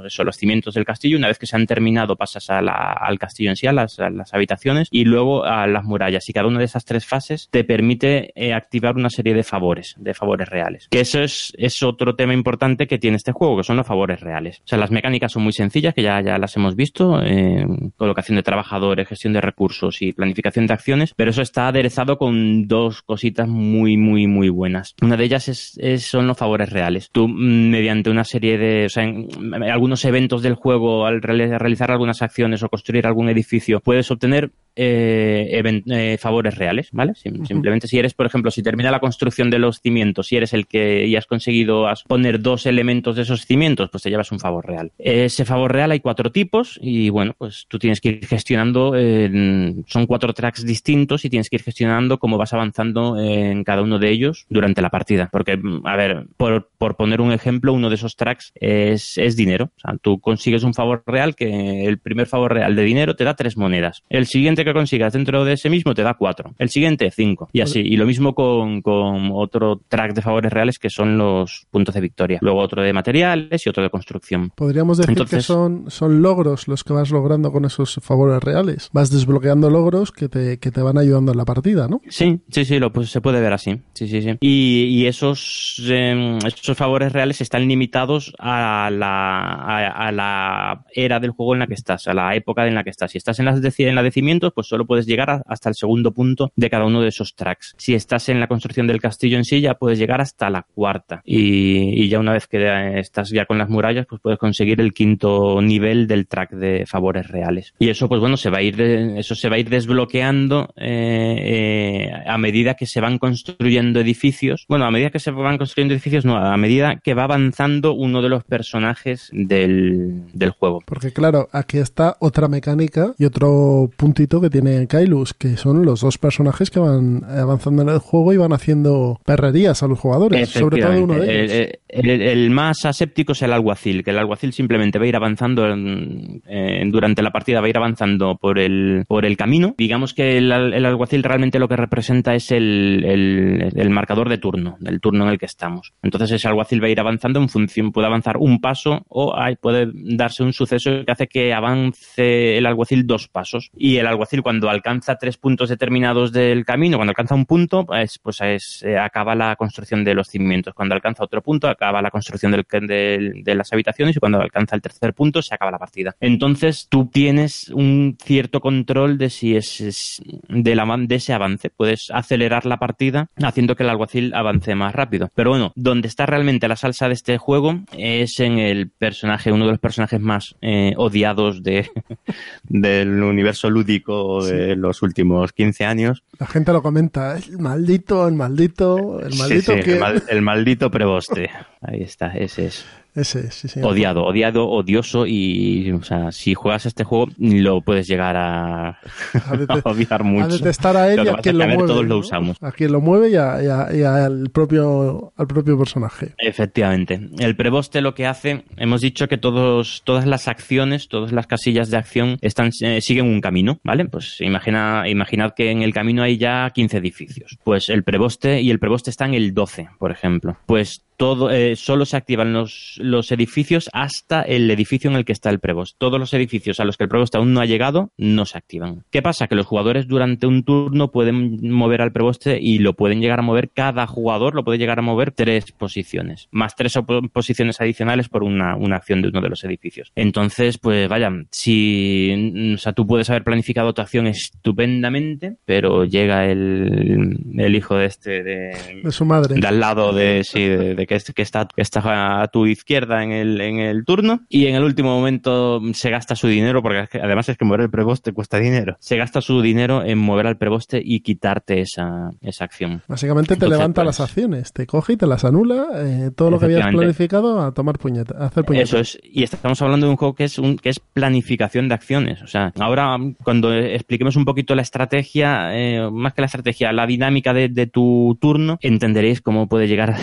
eso, 0.05 0.23
los 0.23 0.35
cimientos 0.35 0.73
del 0.73 0.85
castillo. 0.85 1.17
Una 1.17 1.27
vez 1.27 1.39
que 1.39 1.45
se 1.45 1.55
han 1.55 1.67
terminado, 1.67 2.15
pasas 2.15 2.49
al 2.49 3.19
castillo 3.19 3.49
en 3.49 3.55
sí, 3.55 3.67
a 3.67 3.73
las, 3.73 3.99
habitaciones 4.31 4.87
y 4.91 5.05
luego 5.05 5.43
a 5.43 5.67
las 5.67 5.83
murallas. 5.83 6.27
Y 6.29 6.33
cada 6.33 6.47
una 6.47 6.59
de 6.59 6.65
esas 6.65 6.85
tres 6.85 7.05
fases 7.05 7.47
te 7.51 7.63
permite 7.63 8.31
eh, 8.35 8.53
activar 8.53 8.95
una 8.95 9.09
serie 9.09 9.33
de 9.33 9.43
favores, 9.43 9.95
de 9.97 10.13
favores 10.13 10.49
reales. 10.49 10.87
Que 10.89 11.01
eso 11.01 11.21
es, 11.21 11.53
es 11.57 11.83
otro 11.83 12.15
tema 12.15 12.33
importante 12.33 12.87
que 12.87 12.97
tiene 12.97 13.17
este 13.17 13.31
juego, 13.31 13.57
que 13.57 13.63
son 13.63 13.77
los 13.77 13.87
favores 13.87 14.19
reales. 14.19 14.59
O 14.59 14.67
sea, 14.67 14.77
las 14.77 14.91
mecánicas 14.91 15.31
son 15.31 15.43
muy 15.43 15.53
sencillas, 15.53 15.93
que 15.93 16.01
ya, 16.01 16.21
ya 16.21 16.37
las 16.37 16.55
hemos 16.55 16.75
visto, 16.75 17.21
eh, 17.23 17.65
colocación 17.97 18.35
de 18.35 18.43
trabajadores, 18.43 19.07
gestión 19.07 19.33
de 19.33 19.41
recursos 19.41 20.01
y 20.01 20.13
planificación 20.13 20.67
de 20.67 20.73
acciones, 20.73 21.13
pero 21.15 21.31
eso 21.31 21.41
está 21.51 21.67
aderezado 21.67 22.17
con 22.17 22.65
dos 22.67 23.01
cositas 23.01 23.47
muy, 23.47 23.97
muy, 23.97 24.25
muy 24.25 24.47
buenas. 24.47 24.95
Una 25.01 25.17
de 25.17 25.25
ellas 25.25 25.49
es, 25.49 26.05
son 26.05 26.25
los 26.25 26.37
favores 26.37 26.69
reales. 26.69 27.09
Tú, 27.11 27.27
mm, 27.27 27.69
mediante 27.69 28.09
una 28.09 28.23
serie 28.23 28.57
de, 28.57 28.85
o 28.85 28.89
sea, 28.89 29.03
en, 29.03 29.27
algunos 29.69 30.05
eventos 30.05 30.41
del 30.43 30.55
juego, 30.55 31.05
al 31.05 31.21
realizar 31.21 31.91
algunas 31.91 32.21
acciones 32.21 32.63
o 32.63 32.69
construir 32.69 33.05
algún 33.05 33.27
edificio, 33.27 33.81
puedes 33.81 34.09
obtener 34.11 34.51
eh, 34.75 35.61
eh, 35.87 36.17
favores 36.19 36.55
reales, 36.57 36.89
¿vale? 36.91 37.13
Sim- 37.15 37.45
Simplemente 37.45 37.87
si 37.87 37.97
eres, 37.99 38.13
por 38.13 38.25
ejemplo, 38.25 38.51
si 38.51 38.63
termina 38.63 38.91
la 38.91 38.99
construcción 38.99 39.49
de 39.49 39.59
los 39.59 39.79
cimientos, 39.81 40.27
si 40.27 40.37
eres 40.37 40.53
el 40.53 40.67
que 40.67 41.05
y 41.07 41.15
has 41.15 41.25
conseguido 41.25 41.87
poner 42.07 42.41
dos 42.41 42.65
elementos 42.65 43.15
de 43.15 43.23
esos 43.23 43.45
cimientos, 43.45 43.89
pues 43.91 44.03
te 44.03 44.09
llevas 44.09 44.31
un 44.31 44.39
favor 44.39 44.65
real. 44.65 44.91
Ese 44.97 45.45
favor 45.45 45.71
real 45.71 45.91
hay 45.91 45.99
cuatro 45.99 46.31
tipos 46.31 46.79
y 46.81 47.09
bueno, 47.09 47.33
pues 47.37 47.65
tú 47.67 47.79
tienes 47.79 48.01
que 48.01 48.09
ir 48.09 48.27
gestionando, 48.27 48.93
eh, 48.95 49.73
son 49.87 50.05
cuatro 50.07 50.33
tracks 50.33 50.65
distintos 50.65 51.25
y 51.25 51.29
tienes 51.29 51.49
que 51.49 51.57
ir 51.57 51.63
gestionando 51.63 52.17
cómo 52.19 52.37
vas 52.37 52.53
avanzando 52.53 53.19
en 53.19 53.63
cada 53.63 53.81
uno 53.81 53.99
de 53.99 54.09
ellos 54.09 54.45
durante 54.49 54.81
la 54.81 54.89
partida. 54.89 55.29
Porque, 55.31 55.57
mm, 55.57 55.85
a 55.85 55.95
ver, 55.95 56.25
por, 56.37 56.69
por 56.77 56.95
poner 56.95 57.21
un 57.21 57.31
ejemplo, 57.31 57.73
uno 57.73 57.89
de 57.89 57.95
esos 57.95 58.15
tracks 58.15 58.51
es, 58.55 59.17
es 59.17 59.35
dinero. 59.35 59.71
O 59.77 59.79
sea, 59.79 59.97
tú 60.01 60.19
consigues 60.19 60.63
un 60.63 60.73
favor 60.73 61.03
real 61.05 61.35
que 61.35 61.85
el 61.85 61.97
primer 61.99 62.27
favor 62.27 62.53
real 62.53 62.75
de 62.75 62.83
dinero 62.83 63.15
te 63.15 63.23
da 63.23 63.35
tres 63.35 63.57
monedas. 63.57 64.03
El 64.09 64.25
siguiente 64.25 64.60
que 64.63 64.73
consigas 64.73 65.13
dentro 65.13 65.43
de 65.43 65.53
ese 65.53 65.69
mismo 65.69 65.93
te 65.93 66.03
da 66.03 66.13
cuatro. 66.13 66.53
El 66.57 66.69
siguiente, 66.69 67.09
cinco. 67.11 67.49
Y 67.53 67.61
así. 67.61 67.79
Y 67.79 67.97
lo 67.97 68.05
mismo 68.05 68.33
con, 68.33 68.81
con 68.81 69.29
otro 69.33 69.81
track 69.87 70.13
de 70.13 70.21
favores 70.21 70.51
reales 70.51 70.79
que 70.79 70.89
son 70.89 71.17
los 71.17 71.67
puntos 71.71 71.95
de 71.95 72.01
victoria. 72.01 72.39
Luego 72.41 72.59
otro 72.59 72.81
de 72.81 72.93
materiales 72.93 73.65
y 73.65 73.69
otro 73.69 73.83
de 73.83 73.89
construcción. 73.89 74.51
Podríamos 74.55 74.97
decir 74.97 75.25
que 75.25 75.41
son, 75.41 75.89
son 75.89 76.21
logros 76.21 76.67
los 76.67 76.83
que 76.83 76.93
vas 76.93 77.11
logrando 77.11 77.51
con 77.51 77.65
esos 77.65 77.99
favores 78.01 78.41
reales. 78.43 78.89
Vas 78.93 79.11
desbloqueando 79.11 79.69
logros 79.69 80.11
que 80.11 80.29
te, 80.29 80.59
que 80.59 80.71
te 80.71 80.81
van 80.81 80.97
ayudando 80.97 81.31
en 81.31 81.37
la 81.37 81.45
partida, 81.45 81.87
¿no? 81.87 82.01
Sí, 82.09 82.41
sí, 82.49 82.65
sí, 82.65 82.79
lo, 82.79 82.91
pues 82.91 83.09
se 83.09 83.21
puede 83.21 83.41
ver 83.41 83.53
así. 83.53 83.81
Sí, 83.93 84.07
sí, 84.07 84.21
sí. 84.21 84.37
Y, 84.41 84.83
y 84.85 85.07
esos, 85.07 85.81
eh, 85.87 86.37
esos 86.45 86.77
favores 86.77 87.11
reales 87.11 87.41
están 87.41 87.67
limitados 87.67 88.33
a 88.39 88.89
la, 88.91 89.53
a, 89.53 90.07
a 90.07 90.11
la 90.11 90.85
era 90.93 91.19
del 91.19 91.31
juego 91.31 91.53
en 91.53 91.59
la 91.59 91.67
que 91.67 91.73
estás, 91.73 92.07
a 92.07 92.13
la 92.13 92.35
época 92.35 92.67
en 92.67 92.75
la 92.75 92.83
que 92.83 92.89
estás. 92.89 93.11
Si 93.11 93.17
estás 93.17 93.39
en, 93.39 93.45
las 93.45 93.61
en 93.79 93.95
la 93.95 94.03
de 94.03 94.11
cimientos, 94.11 94.50
pues 94.51 94.67
solo 94.67 94.85
puedes 94.85 95.05
llegar 95.05 95.41
hasta 95.45 95.69
el 95.69 95.75
segundo 95.75 96.11
punto 96.11 96.51
de 96.55 96.69
cada 96.69 96.85
uno 96.85 97.01
de 97.01 97.09
esos 97.09 97.35
tracks. 97.35 97.73
Si 97.77 97.93
estás 97.93 98.29
en 98.29 98.39
la 98.39 98.47
construcción 98.47 98.87
del 98.87 99.01
castillo 99.01 99.37
en 99.37 99.45
sí, 99.45 99.61
ya 99.61 99.75
puedes 99.75 99.99
llegar 99.99 100.21
hasta 100.21 100.49
la 100.49 100.65
cuarta. 100.73 101.21
Y, 101.25 102.09
ya 102.09 102.19
una 102.19 102.33
vez 102.33 102.47
que 102.47 102.99
estás 102.99 103.29
ya 103.29 103.45
con 103.45 103.57
las 103.57 103.69
murallas, 103.69 104.05
pues 104.07 104.21
puedes 104.21 104.37
conseguir 104.37 104.81
el 104.81 104.93
quinto 104.93 105.61
nivel 105.61 106.07
del 106.07 106.27
track 106.27 106.51
de 106.51 106.85
favores 106.85 107.27
reales. 107.27 107.73
Y 107.79 107.89
eso, 107.89 108.09
pues 108.09 108.19
bueno, 108.19 108.35
se 108.35 108.49
va 108.49 108.57
a 108.57 108.61
ir, 108.61 108.79
eso 108.81 109.35
se 109.35 109.47
va 109.47 109.55
a 109.55 109.59
ir 109.59 109.69
desbloqueando 109.69 110.73
eh, 110.75 111.35
eh, 111.39 112.11
a 112.25 112.37
medida 112.37 112.73
que 112.73 112.85
se 112.85 112.99
van 112.99 113.17
construyendo 113.17 113.99
edificios. 114.01 114.65
Bueno, 114.67 114.85
a 114.85 114.91
medida 114.91 115.09
que 115.09 115.19
se 115.19 115.31
van 115.31 115.57
construyendo 115.57 115.93
edificios, 115.93 116.25
no, 116.25 116.35
a 116.35 116.57
medida 116.57 116.97
que 117.01 117.13
va 117.13 117.23
avanzando 117.23 117.93
uno 117.93 118.21
de 118.21 118.29
los 118.29 118.43
personajes 118.43 119.29
del, 119.31 120.23
del 120.33 120.51
juego. 120.51 120.81
Porque 120.85 121.13
claro, 121.13 121.47
aquí 121.51 121.77
está 121.77 122.17
otra 122.19 122.47
mecánica 122.47 123.13
y 123.17 123.25
otro 123.25 123.89
puntito 123.95 124.40
que 124.41 124.49
tiene 124.49 124.87
Kailus, 124.87 125.33
que 125.33 125.55
son 125.57 125.85
los 125.85 126.01
dos 126.01 126.17
personajes 126.17 126.69
que 126.69 126.79
van 126.79 127.23
avanzando 127.23 127.81
en 127.83 127.89
el 127.89 127.99
juego 127.99 128.33
y 128.33 128.37
van 128.37 128.53
haciendo 128.53 129.19
perrerías 129.25 129.81
a 129.83 129.87
los 129.87 129.99
jugadores, 129.99 130.49
sobre 130.49 130.81
todo 130.81 131.03
uno 131.03 131.13
de 131.19 131.43
ellos. 131.43 131.51
El, 131.53 131.79
el- 131.93 132.09
el- 132.09 132.21
el 132.21 132.49
más 132.51 132.85
aséptico 132.85 133.33
es 133.33 133.41
el 133.41 133.51
alguacil, 133.53 134.03
que 134.03 134.11
el 134.11 134.17
alguacil 134.17 134.53
simplemente 134.53 134.97
va 134.97 135.05
a 135.05 135.07
ir 135.09 135.15
avanzando 135.15 135.67
en- 135.69 136.41
en- 136.47 136.89
durante 136.91 137.21
la 137.21 137.31
partida, 137.31 137.59
va 137.59 137.67
a 137.67 137.69
ir 137.69 137.77
avanzando 137.77 138.37
por 138.37 138.59
el, 138.59 139.03
por 139.07 139.25
el 139.25 139.35
camino. 139.37 139.75
Digamos 139.77 140.13
que 140.13 140.37
el, 140.37 140.51
el 140.51 140.85
alguacil 140.85 141.21
realmente 141.23 141.59
lo 141.59 141.67
que 141.67 141.75
representa 141.75 142.33
es 142.33 142.51
el, 142.51 143.71
el- 143.75 143.89
marcador 143.91 144.29
de 144.29 144.37
turno, 144.37 144.77
del 144.79 145.01
turno 145.01 145.25
en 145.25 145.31
el 145.31 145.37
que 145.37 145.45
estamos. 145.45 145.91
Entonces 146.01 146.31
ese 146.31 146.47
alguacil 146.47 146.81
va 146.81 146.87
a 146.87 146.91
ir 146.91 146.99
avanzando 147.01 147.39
en 147.41 147.49
función, 147.49 147.91
puede 147.91 148.07
avanzar 148.07 148.37
un 148.37 148.61
paso 148.61 149.03
o 149.09 149.37
hay- 149.37 149.57
puede 149.57 149.91
darse 149.93 150.43
un 150.43 150.53
suceso 150.53 150.89
que 151.05 151.11
hace 151.11 151.27
que 151.27 151.53
avance 151.53 152.57
el 152.57 152.65
alguacil 152.65 153.05
dos 153.05 153.27
pasos. 153.27 153.69
Y 153.75 153.97
el 153.97 154.07
alguacil 154.07 154.30
cuando 154.41 154.69
alcanza 154.69 155.15
tres 155.15 155.37
puntos 155.37 155.69
determinados 155.69 156.31
del 156.31 156.63
camino, 156.65 156.97
cuando 156.97 157.11
alcanza 157.11 157.35
un 157.35 157.45
punto, 157.45 157.85
pues, 157.85 158.19
pues 158.19 158.39
es, 158.41 158.83
eh, 158.83 158.97
acaba 158.97 159.35
la 159.35 159.55
construcción 159.55 160.03
de 160.03 160.13
los 160.15 160.27
cimientos. 160.27 160.73
Cuando 160.73 160.95
alcanza 160.95 161.23
otro 161.23 161.41
punto, 161.41 161.67
acaba 161.67 162.01
la 162.01 162.09
construcción 162.11 162.51
de 162.51 163.55
las 163.55 163.73
habitaciones 163.73 164.15
y 164.15 164.19
cuando 164.19 164.39
alcanza 164.41 164.75
el 164.75 164.81
tercer 164.81 165.13
punto, 165.13 165.41
se 165.41 165.53
acaba 165.53 165.71
la 165.71 165.79
partida. 165.79 166.15
Entonces 166.19 166.87
tú 166.89 167.09
tienes 167.11 167.69
un 167.69 168.17
cierto 168.23 168.61
control 168.61 169.17
de 169.17 169.29
si 169.29 169.55
es, 169.55 169.81
es 169.81 170.21
avan- 170.49 171.07
de 171.07 171.15
ese 171.15 171.33
avance. 171.33 171.69
Puedes 171.69 172.09
acelerar 172.11 172.65
la 172.65 172.77
partida 172.77 173.29
haciendo 173.41 173.75
que 173.75 173.83
el 173.83 173.89
alguacil 173.89 174.33
avance 174.33 174.75
más 174.75 174.93
rápido. 174.93 175.29
Pero 175.35 175.51
bueno, 175.51 175.71
donde 175.75 176.07
está 176.07 176.25
realmente 176.25 176.67
la 176.67 176.75
salsa 176.75 177.07
de 177.07 177.13
este 177.13 177.37
juego 177.37 177.79
es 177.97 178.39
en 178.39 178.59
el 178.59 178.89
personaje, 178.89 179.51
uno 179.51 179.65
de 179.65 179.71
los 179.71 179.79
personajes 179.79 180.19
más 180.19 180.55
eh, 180.61 180.93
odiados 180.97 181.63
de, 181.63 181.89
del 182.63 183.21
universo 183.23 183.69
lúdico 183.69 184.20
de 184.43 184.75
los 184.75 185.01
últimos 185.01 185.51
15 185.53 185.85
años. 185.85 186.23
La 186.39 186.47
gente 186.47 186.71
lo 186.73 186.81
comenta, 186.81 187.37
el 187.37 187.59
maldito, 187.59 188.27
el 188.27 188.35
maldito, 188.35 189.19
el 189.21 189.33
Sí, 189.33 189.39
maldito 189.39 189.73
sí, 189.73 189.79
que... 189.81 189.93
el, 189.93 189.99
mal- 189.99 190.23
el 190.27 190.41
maldito 190.41 190.89
preboste. 190.91 191.49
Ahí 191.81 192.01
está, 192.01 192.27
ese 192.27 192.67
es. 192.67 192.85
Ese, 193.13 193.51
sí, 193.51 193.67
sí. 193.67 193.81
Odiado, 193.83 194.23
odiado, 194.23 194.69
odioso 194.69 195.25
y, 195.27 195.91
o 195.91 196.01
sea, 196.03 196.31
si 196.31 196.53
juegas 196.53 196.85
este 196.85 197.03
juego 197.03 197.27
lo 197.37 197.81
puedes 197.81 198.07
llegar 198.07 198.37
a, 198.37 198.89
A 198.89 198.97
a 199.85 199.89
odiar 199.91 200.21
A 200.21 200.23
mucho. 200.23 200.47
detestar 200.57 200.95
a 200.95 201.09
él 201.11 201.17
Lo 201.17 201.25
y 201.25 201.27
a 201.29 201.33
quien 201.37 201.57
lo 201.57 201.63
a 201.65 201.67
mueve. 201.67 201.87
todos 201.87 202.05
lo 202.05 202.17
usamos. 202.19 202.57
A 202.61 202.71
quien 202.71 202.91
lo 202.91 203.01
mueve 203.01 203.29
y, 203.31 203.35
a- 203.35 203.61
y 203.61 203.67
a- 203.67 203.87
y 203.95 204.03
al, 204.03 204.49
propio, 204.51 205.33
al 205.35 205.47
propio 205.47 205.77
personaje. 205.77 206.33
Efectivamente. 206.37 207.19
El 207.39 207.55
preboste 207.55 207.99
lo 208.01 208.13
que 208.15 208.25
hace, 208.27 208.63
hemos 208.77 209.01
dicho 209.01 209.27
que 209.27 209.37
todos, 209.37 210.03
todas 210.05 210.25
las 210.25 210.47
acciones, 210.47 211.07
todas 211.09 211.31
las 211.31 211.47
casillas 211.47 211.89
de 211.89 211.97
acción 211.97 212.37
están, 212.41 212.69
eh, 212.81 213.01
siguen 213.01 213.25
un 213.25 213.41
camino, 213.41 213.79
¿vale? 213.83 214.05
Pues 214.05 214.39
imagina, 214.39 215.03
imaginad 215.09 215.51
que 215.55 215.71
en 215.71 215.81
el 215.81 215.93
camino 215.93 216.23
hay 216.23 216.37
ya 216.37 216.69
15 216.73 216.97
edificios. 216.97 217.57
Pues 217.63 217.89
el 217.89 218.03
preboste 218.03 218.61
y 218.61 218.69
el 218.71 218.79
preboste 218.79 219.09
está 219.09 219.25
en 219.25 219.33
el 219.33 219.53
12, 219.53 219.89
por 219.99 220.11
ejemplo. 220.11 220.57
Pues 220.65 221.01
todo, 221.21 221.51
eh, 221.51 221.75
solo 221.75 222.05
se 222.05 222.17
activan 222.17 222.51
los, 222.51 222.95
los 222.97 223.31
edificios 223.31 223.91
hasta 223.93 224.41
el 224.41 224.71
edificio 224.71 225.07
en 225.07 225.15
el 225.15 225.23
que 225.23 225.33
está 225.33 225.51
el 225.51 225.59
preboste. 225.59 225.95
Todos 225.99 226.19
los 226.19 226.33
edificios 226.33 226.79
a 226.79 226.83
los 226.83 226.97
que 226.97 227.03
el 227.03 227.11
preboste 227.11 227.37
aún 227.37 227.53
no 227.53 227.61
ha 227.61 227.67
llegado 227.67 228.09
no 228.17 228.47
se 228.47 228.57
activan. 228.57 229.03
¿Qué 229.11 229.21
pasa? 229.21 229.47
Que 229.47 229.53
los 229.53 229.67
jugadores 229.67 230.07
durante 230.07 230.47
un 230.47 230.63
turno 230.63 231.11
pueden 231.11 231.59
mover 231.69 232.01
al 232.01 232.11
preboste 232.11 232.57
y 232.59 232.79
lo 232.79 232.93
pueden 232.93 233.21
llegar 233.21 233.37
a 233.37 233.43
mover, 233.43 233.69
cada 233.69 234.07
jugador 234.07 234.55
lo 234.55 234.63
puede 234.63 234.79
llegar 234.79 234.97
a 234.97 235.03
mover 235.03 235.29
tres 235.29 235.71
posiciones, 235.71 236.47
más 236.49 236.75
tres 236.75 236.97
posiciones 237.31 237.79
adicionales 237.79 238.27
por 238.27 238.41
una, 238.41 238.75
una 238.75 238.95
acción 238.95 239.21
de 239.21 239.27
uno 239.27 239.41
de 239.41 239.49
los 239.49 239.63
edificios. 239.63 240.11
Entonces, 240.15 240.79
pues 240.79 241.07
vaya, 241.07 241.29
si, 241.51 242.73
o 242.73 242.79
sea, 242.79 242.93
tú 242.93 243.05
puedes 243.05 243.29
haber 243.29 243.43
planificado 243.43 243.93
tu 243.93 244.01
acción 244.01 244.25
estupendamente, 244.25 245.57
pero 245.65 246.03
llega 246.03 246.49
el, 246.49 247.37
el 247.59 247.75
hijo 247.75 247.95
de 247.97 248.05
este, 248.07 248.41
de, 248.41 249.01
De 249.03 249.11
su 249.11 249.23
madre. 249.23 249.53
de 249.53 249.67
al 249.67 249.79
lado 249.79 250.13
de, 250.13 250.43
sí, 250.43 250.67
de, 250.67 250.95
de 250.95 251.10
que, 251.11 251.15
es- 251.17 251.33
que 251.33 251.41
está, 251.41 251.67
que 251.75 251.81
está 251.81 252.41
a 252.41 252.47
tu 252.47 252.65
izquierda 252.65 253.21
en 253.23 253.31
el, 253.33 253.59
en 253.59 253.79
el 253.79 254.05
turno 254.05 254.41
y 254.47 254.67
en 254.67 254.75
el 254.75 254.83
último 254.83 255.09
momento 255.13 255.81
se 255.93 256.09
gasta 256.09 256.35
su 256.35 256.47
dinero 256.47 256.81
porque 256.81 257.05
además 257.21 257.49
es 257.49 257.57
que 257.57 257.65
mover 257.65 257.81
el 257.81 257.89
preboste 257.89 258.31
cuesta 258.31 258.57
dinero. 258.59 258.95
Se 258.99 259.17
gasta 259.17 259.41
su 259.41 259.61
dinero 259.61 260.03
en 260.05 260.17
mover 260.17 260.47
al 260.47 260.57
preboste 260.57 261.01
y 261.03 261.19
quitarte 261.19 261.81
esa, 261.81 262.31
esa 262.41 262.63
acción. 262.63 263.01
Básicamente 263.07 263.49
te 263.49 263.53
Entonces, 263.55 263.77
levanta 263.77 264.03
pues, 264.03 264.05
las 264.05 264.19
acciones, 264.29 264.71
te 264.71 264.87
coge 264.87 265.13
y 265.13 265.17
te 265.17 265.27
las 265.27 265.43
anula, 265.43 265.87
eh, 265.95 266.31
todo 266.33 266.49
lo 266.49 266.59
que 266.59 266.65
habías 266.65 266.87
planificado 266.91 267.61
a 267.61 267.73
tomar 267.73 267.97
puñeta, 267.99 268.35
a 268.37 268.45
hacer 268.45 268.63
puñeta. 268.63 268.83
Eso 268.85 268.99
es, 268.99 269.19
y 269.23 269.43
estamos 269.43 269.81
hablando 269.81 270.05
de 270.05 270.11
un 270.11 270.17
juego 270.17 270.33
que 270.33 270.45
es 270.45 270.57
un, 270.59 270.77
que 270.77 270.89
es 270.89 270.99
planificación 270.99 271.89
de 271.89 271.95
acciones. 271.95 272.41
O 272.41 272.47
sea, 272.47 272.71
ahora 272.79 273.17
cuando 273.43 273.73
expliquemos 273.73 274.35
un 274.37 274.45
poquito 274.45 274.75
la 274.75 274.81
estrategia, 274.81 275.77
eh, 275.77 276.09
más 276.09 276.33
que 276.33 276.41
la 276.41 276.45
estrategia, 276.45 276.91
la 276.93 277.05
dinámica 277.05 277.53
de, 277.53 277.67
de 277.69 277.87
tu 277.87 278.37
turno, 278.39 278.77
entenderéis 278.81 279.41
cómo 279.41 279.67
puede 279.67 279.87
llegar 279.87 280.15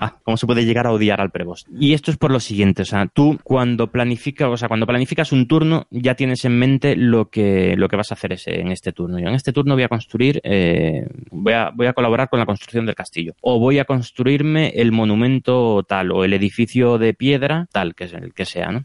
a, 0.00 0.18
cómo 0.22 0.36
se 0.36 0.46
puede 0.46 0.64
llegar 0.64 0.86
a 0.86 0.92
odiar 0.92 1.20
al 1.20 1.30
preboste. 1.30 1.70
Y 1.78 1.92
esto 1.94 2.10
es 2.10 2.16
por 2.16 2.30
lo 2.30 2.40
siguiente, 2.40 2.82
o 2.82 2.84
sea, 2.84 3.06
tú 3.12 3.38
cuando 3.42 3.90
planificas, 3.90 4.48
o 4.48 4.56
sea, 4.56 4.68
cuando 4.68 4.86
planificas 4.86 5.32
un 5.32 5.46
turno, 5.48 5.86
ya 5.90 6.14
tienes 6.14 6.44
en 6.44 6.58
mente 6.58 6.96
lo 6.96 7.28
que, 7.30 7.74
lo 7.76 7.88
que 7.88 7.96
vas 7.96 8.10
a 8.10 8.14
hacer 8.14 8.32
ese, 8.32 8.60
en 8.60 8.68
este 8.72 8.92
turno. 8.92 9.18
Yo 9.18 9.28
en 9.28 9.34
este 9.34 9.52
turno 9.52 9.74
voy 9.74 9.82
a 9.82 9.88
construir, 9.88 10.40
eh, 10.44 11.06
voy 11.30 11.52
a, 11.52 11.70
voy 11.74 11.86
a 11.86 11.92
colaborar 11.92 12.28
con 12.28 12.38
la 12.38 12.46
construcción 12.46 12.86
del 12.86 12.94
castillo. 12.94 13.34
O 13.40 13.58
voy 13.58 13.78
a 13.78 13.84
construirme 13.84 14.68
el 14.74 14.92
monumento 14.92 15.82
tal, 15.86 16.12
o 16.12 16.24
el 16.24 16.32
edificio 16.32 16.98
de 16.98 17.14
piedra 17.14 17.66
tal, 17.72 17.94
que 17.94 18.04
es 18.04 18.14
el 18.14 18.32
que 18.34 18.44
sea, 18.44 18.70
¿no? 18.70 18.84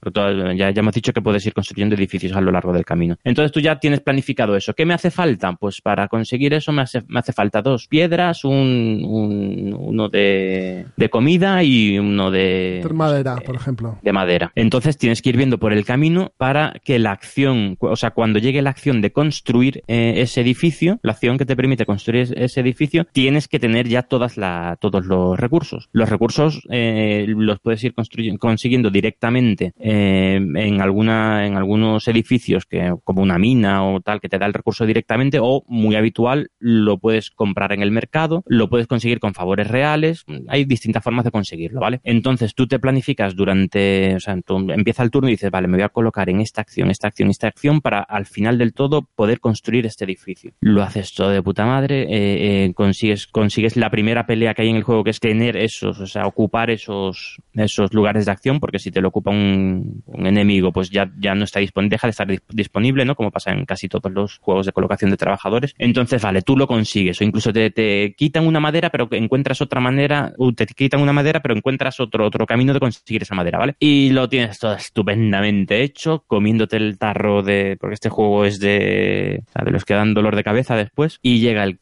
Ya, 0.56 0.71
ya 0.71 0.80
hemos 0.80 0.93
dicho 0.93 1.13
que 1.13 1.21
puedes 1.21 1.45
ir 1.45 1.54
construyendo 1.54 1.95
edificios 1.95 2.34
a 2.34 2.41
lo 2.41 2.52
largo 2.52 2.73
del 2.73 2.86
camino. 2.86 3.15
Entonces 3.23 3.52
tú 3.52 3.60
ya 3.60 3.80
tienes 3.80 4.02
planificado 4.02 4.56
eso. 4.56 4.73
¿Qué 4.73 4.86
me 4.86 4.93
hace 4.93 5.12
falta? 5.12 5.54
Pues 5.54 5.82
para 5.82 6.08
conseguir 6.08 6.54
eso 6.54 6.71
me 6.71 6.82
hace, 6.82 7.02
me 7.08 7.19
hace 7.19 7.34
falta 7.34 7.62
dos 7.62 7.88
piedras, 7.88 8.43
un, 8.45 9.04
un- 9.06 9.73
uno 9.78 10.10
de 10.10 10.86
de 11.04 11.10
comida 11.10 11.63
y 11.63 12.00
uno 12.00 12.32
de... 12.32 12.82
madera, 12.94 13.36
por 13.36 13.56
ejemplo. 13.56 14.00
De 14.02 14.13
madera. 14.13 14.54
Entonces 14.56 14.98
tienes 14.98 15.22
que 15.22 15.30
ir 15.30 15.38
viendo 15.38 15.58
por 15.58 15.74
el 15.74 15.84
camino 15.84 16.32
para 16.38 16.74
que 16.84 16.98
la 16.98 17.12
acción, 17.12 17.76
o 17.80 17.96
sea, 17.98 18.12
cuando 18.12 18.39
llegue 18.39 18.62
la 18.62 18.70
acción 18.70 19.02
de 19.02 19.12
construir 19.12 19.84
eh, 19.88 20.13
ese 20.18 20.39
edificio, 20.39 21.00
la 21.04 21.12
acción 21.12 21.38
que 21.38 21.46
te 21.46 21.58
permite 21.58 21.86
construir 21.86 22.34
ese 22.38 22.62
edificio, 22.62 23.06
tienes 23.12 23.50
que 23.50 23.60
tener 23.60 23.89
ya 23.89 24.04
todas 24.04 24.38
la, 24.38 24.78
todos 24.80 25.06
los 25.06 25.38
recursos. 25.38 25.89
Los 25.92 26.08
recursos 26.08 26.62
eh, 26.70 27.26
los 27.28 27.60
puedes 27.60 27.84
ir 27.84 27.94
consiguiendo 28.39 28.89
directamente 28.89 29.74
eh, 29.78 30.36
en, 30.36 30.82
alguna, 30.82 31.46
en 31.46 31.58
algunos 31.58 32.08
edificios, 32.08 32.66
que, 32.66 32.94
como 33.04 33.22
una 33.22 33.38
mina 33.38 33.86
o 33.86 34.00
tal, 34.00 34.22
que 34.22 34.30
te 34.30 34.39
da 34.39 34.46
el 34.46 34.54
recurso 34.54 34.86
directamente, 34.86 35.39
o 35.42 35.66
muy 35.68 35.98
habitual, 35.98 36.52
lo 36.60 36.98
puedes 36.98 37.30
comprar 37.30 37.74
en 37.74 37.82
el 37.82 37.92
mercado, 37.92 38.44
lo 38.48 38.70
puedes 38.70 38.88
conseguir 38.88 39.20
con 39.20 39.34
favores 39.34 39.68
reales. 39.68 40.24
Hay 40.48 40.63
formas 41.02 41.26
de 41.26 41.32
conseguirlo, 41.32 41.80
¿vale? 41.80 42.02
Entonces 42.04 42.54
tú 42.54 42.68
te 42.68 42.80
planificas 42.80 43.36
durante, 43.36 44.16
o 44.16 44.20
sea, 44.20 44.38
empieza 44.70 45.04
el 45.04 45.12
turno 45.12 45.30
y 45.30 45.34
dices, 45.34 45.52
vale, 45.52 45.68
me 45.68 45.78
voy 45.78 45.84
a 45.84 45.90
colocar 45.90 46.30
en 46.30 46.42
esta 46.42 46.62
acción, 46.62 46.90
esta 46.90 47.08
acción, 47.08 47.30
esta 47.30 47.48
acción 47.48 47.82
para 47.82 48.02
al 48.02 48.26
final 48.26 48.58
del 48.58 48.74
todo 48.74 49.08
poder 49.16 49.40
construir 49.40 49.86
este 49.86 50.06
edificio. 50.06 50.52
Lo 50.60 50.84
haces 50.84 51.14
todo 51.14 51.30
de 51.30 51.42
puta 51.42 51.66
madre, 51.66 52.04
eh, 52.04 52.66
eh, 52.66 52.74
consigues, 52.74 53.28
consigues 53.28 53.78
la 53.78 53.90
primera 53.90 54.26
pelea 54.26 54.54
que 54.54 54.64
hay 54.64 54.70
en 54.70 54.76
el 54.76 54.84
juego, 54.84 55.04
que 55.04 55.10
es 55.12 55.20
tener 55.20 55.58
esos, 55.58 56.00
o 56.00 56.08
sea, 56.08 56.26
ocupar 56.28 56.70
esos, 56.70 57.38
esos 57.54 57.94
lugares 57.94 58.26
de 58.26 58.32
acción, 58.32 58.60
porque 58.60 58.80
si 58.80 58.92
te 58.92 59.02
lo 59.02 59.10
ocupa 59.10 59.32
un, 59.32 60.04
enemigo, 60.14 60.72
pues 60.72 60.90
ya, 60.90 61.12
ya 61.18 61.36
no 61.36 61.44
está 61.44 61.60
disponible, 61.60 61.96
deja 61.96 62.08
de 62.08 62.12
estar 62.12 62.28
disponible, 62.50 63.06
¿no? 63.06 63.16
Como 63.16 63.32
pasa 63.32 63.52
en 63.52 63.66
casi 63.66 63.88
todos 63.88 64.12
los 64.12 64.38
juegos 64.40 64.66
de 64.66 64.72
colocación 64.72 65.12
de 65.12 65.18
trabajadores. 65.18 65.76
Entonces, 65.78 66.22
vale, 66.22 66.42
tú 66.42 66.58
lo 66.58 66.68
consigues, 66.68 67.20
o 67.22 67.24
incluso 67.24 67.52
te, 67.54 68.14
quitan 68.18 68.48
una 68.48 68.60
madera, 68.60 68.90
pero 68.90 69.08
encuentras 69.12 69.62
otra 69.62 69.80
manera, 69.80 70.34
te 70.56 70.66
quitan 70.84 71.02
una 71.02 71.13
madera, 71.13 71.41
pero 71.41 71.56
encuentras 71.56 72.00
otro, 72.00 72.26
otro 72.26 72.46
camino 72.46 72.74
de 72.74 72.80
conseguir 72.80 73.24
esa 73.24 73.36
madera, 73.36 73.58
¿vale? 73.58 73.76
Y 73.80 74.10
lo 74.10 74.28
tienes 74.30 74.60
todo 74.60 74.74
estupendamente 74.74 75.84
hecho, 75.84 76.24
comiéndote 76.28 76.78
el 76.78 76.98
tarro 76.98 77.41
de, 77.41 77.78
porque 77.80 77.96
este 77.96 78.10
juego 78.10 78.46
es 78.46 78.60
de, 78.60 79.43
de 79.63 79.72
los 79.72 79.86
que 79.86 79.93
dan 79.93 80.13
dolor 80.13 80.36
de 80.36 80.43
cabeza 80.43 80.76
después, 80.76 81.19
y 81.22 81.39
llega 81.39 81.63
el, 81.63 81.80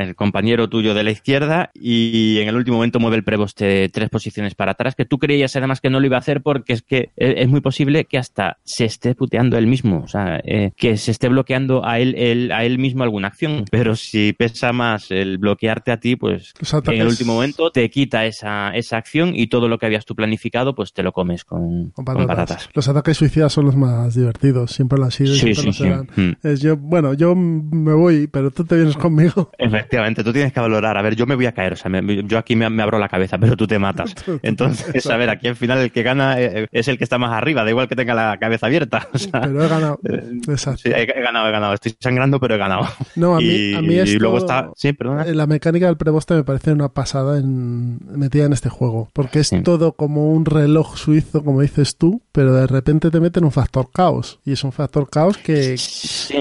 el 0.00 0.14
compañero 0.14 0.68
tuyo 0.68 0.94
de 0.94 1.04
la 1.04 1.10
izquierda 1.10 1.70
y 1.74 2.38
en 2.40 2.48
el 2.48 2.56
último 2.56 2.76
momento 2.76 3.00
mueve 3.00 3.16
el 3.16 3.24
preboste 3.24 3.88
tres 3.88 4.10
posiciones 4.10 4.54
para 4.54 4.72
atrás, 4.72 4.94
que 4.94 5.04
tú 5.04 5.18
creías 5.18 5.54
además 5.56 5.80
que 5.80 5.90
no 5.90 6.00
lo 6.00 6.06
iba 6.06 6.16
a 6.16 6.20
hacer 6.20 6.42
porque 6.42 6.72
es 6.72 6.82
que 6.82 7.10
es 7.16 7.48
muy 7.48 7.60
posible 7.60 8.04
que 8.04 8.18
hasta 8.18 8.58
se 8.64 8.84
esté 8.84 9.14
puteando 9.14 9.56
él 9.58 9.66
mismo, 9.66 10.02
o 10.04 10.08
sea, 10.08 10.40
eh, 10.44 10.72
que 10.76 10.96
se 10.96 11.10
esté 11.10 11.28
bloqueando 11.28 11.86
a 11.86 11.98
él, 11.98 12.50
a 12.52 12.64
él 12.64 12.78
mismo 12.78 13.04
alguna 13.04 13.28
acción, 13.28 13.64
pero 13.70 13.96
si 13.96 14.32
pesa 14.32 14.72
más 14.72 15.10
el 15.10 15.38
bloquearte 15.38 15.92
a 15.92 15.98
ti, 15.98 16.16
pues 16.16 16.52
en 16.86 17.00
el 17.00 17.06
último 17.06 17.34
momento 17.34 17.70
te 17.76 17.90
quita 17.90 18.24
esa, 18.24 18.70
esa 18.70 18.96
acción 18.96 19.32
y 19.34 19.48
todo 19.48 19.68
lo 19.68 19.76
que 19.76 19.84
habías 19.84 20.06
tú 20.06 20.16
planificado, 20.16 20.74
pues 20.74 20.94
te 20.94 21.02
lo 21.02 21.12
comes 21.12 21.44
con, 21.44 21.92
patatas. 21.92 22.70
Los 22.72 22.88
ataques 22.88 23.18
suicidas 23.18 23.52
son 23.52 23.66
los 23.66 23.76
más 23.76 24.14
divertidos, 24.14 24.70
siempre 24.70 24.98
lo 24.98 25.04
han 25.04 25.10
sido 25.10 25.34
y 25.34 25.54
siempre 25.54 25.90
lo 25.90 26.04
mm. 26.04 26.36
Es 26.42 26.62
yo, 26.62 26.78
bueno, 26.78 27.12
yo 27.12 27.34
me 27.36 27.92
voy, 27.92 28.28
pero 28.28 28.50
tú 28.50 28.64
te 28.64 28.76
vienes 28.76 28.96
conmigo. 28.96 29.50
Efectivamente, 29.58 30.24
tú 30.24 30.32
tienes 30.32 30.54
que 30.54 30.60
valorar. 30.60 30.96
A 30.96 31.02
ver, 31.02 31.16
yo 31.16 31.26
me 31.26 31.34
voy 31.34 31.44
a 31.44 31.52
caer, 31.52 31.74
o 31.74 31.76
sea, 31.76 31.90
yo 32.24 32.38
aquí 32.38 32.56
me, 32.56 32.64
abro 32.64 32.98
la 32.98 33.10
cabeza, 33.10 33.36
pero 33.36 33.58
tú 33.58 33.66
te 33.66 33.78
matas. 33.78 34.14
Entonces, 34.42 35.06
a 35.10 35.18
ver, 35.18 35.28
aquí 35.28 35.48
al 35.48 35.56
final 35.56 35.76
el 35.76 35.92
que 35.92 36.02
gana 36.02 36.40
eh, 36.40 36.62
eh, 36.62 36.66
es 36.72 36.88
el 36.88 36.96
que 36.96 37.04
está 37.04 37.18
más 37.18 37.34
arriba, 37.34 37.62
da 37.62 37.68
igual 37.68 37.88
que 37.88 37.96
tenga 37.96 38.14
la 38.14 38.38
cabeza 38.38 38.68
abierta. 38.68 39.06
pero 39.30 39.64
he 39.64 39.68
ganado. 39.68 40.00
Eh, 40.08 40.40
Exacto. 40.48 40.80
Sí, 40.82 40.92
he, 40.94 41.04
ganado, 41.04 41.46
he 41.46 41.52
ganado. 41.52 41.74
Estoy 41.74 41.94
sangrando, 42.00 42.40
pero 42.40 42.54
he 42.54 42.58
ganado. 42.58 42.88
No, 43.16 43.36
a 43.36 43.38
mí, 43.38 43.74
a 43.76 43.82
mí 43.82 43.96
esto, 43.96 44.16
y 44.16 44.18
luego 44.18 44.38
está. 44.38 44.70
Sí, 44.76 44.94
perdona. 44.94 45.26
La 45.26 45.46
mecánica 45.46 45.88
del 45.88 45.98
preboste 45.98 46.32
me 46.32 46.42
parece 46.42 46.72
una 46.72 46.88
pasada 46.88 47.38
en, 47.38 47.55
metida 47.56 48.44
en 48.44 48.52
este 48.52 48.68
juego, 48.68 49.08
porque 49.12 49.40
es 49.40 49.50
todo 49.64 49.92
como 49.92 50.32
un 50.32 50.44
reloj 50.44 50.96
suizo, 50.96 51.42
como 51.44 51.62
dices 51.62 51.96
tú, 51.96 52.22
pero 52.32 52.54
de 52.54 52.66
repente 52.66 53.10
te 53.10 53.20
meten 53.20 53.44
un 53.44 53.52
factor 53.52 53.88
caos. 53.92 54.40
Y 54.44 54.52
es 54.52 54.64
un 54.64 54.72
factor 54.72 55.08
caos 55.08 55.36
que, 55.38 55.76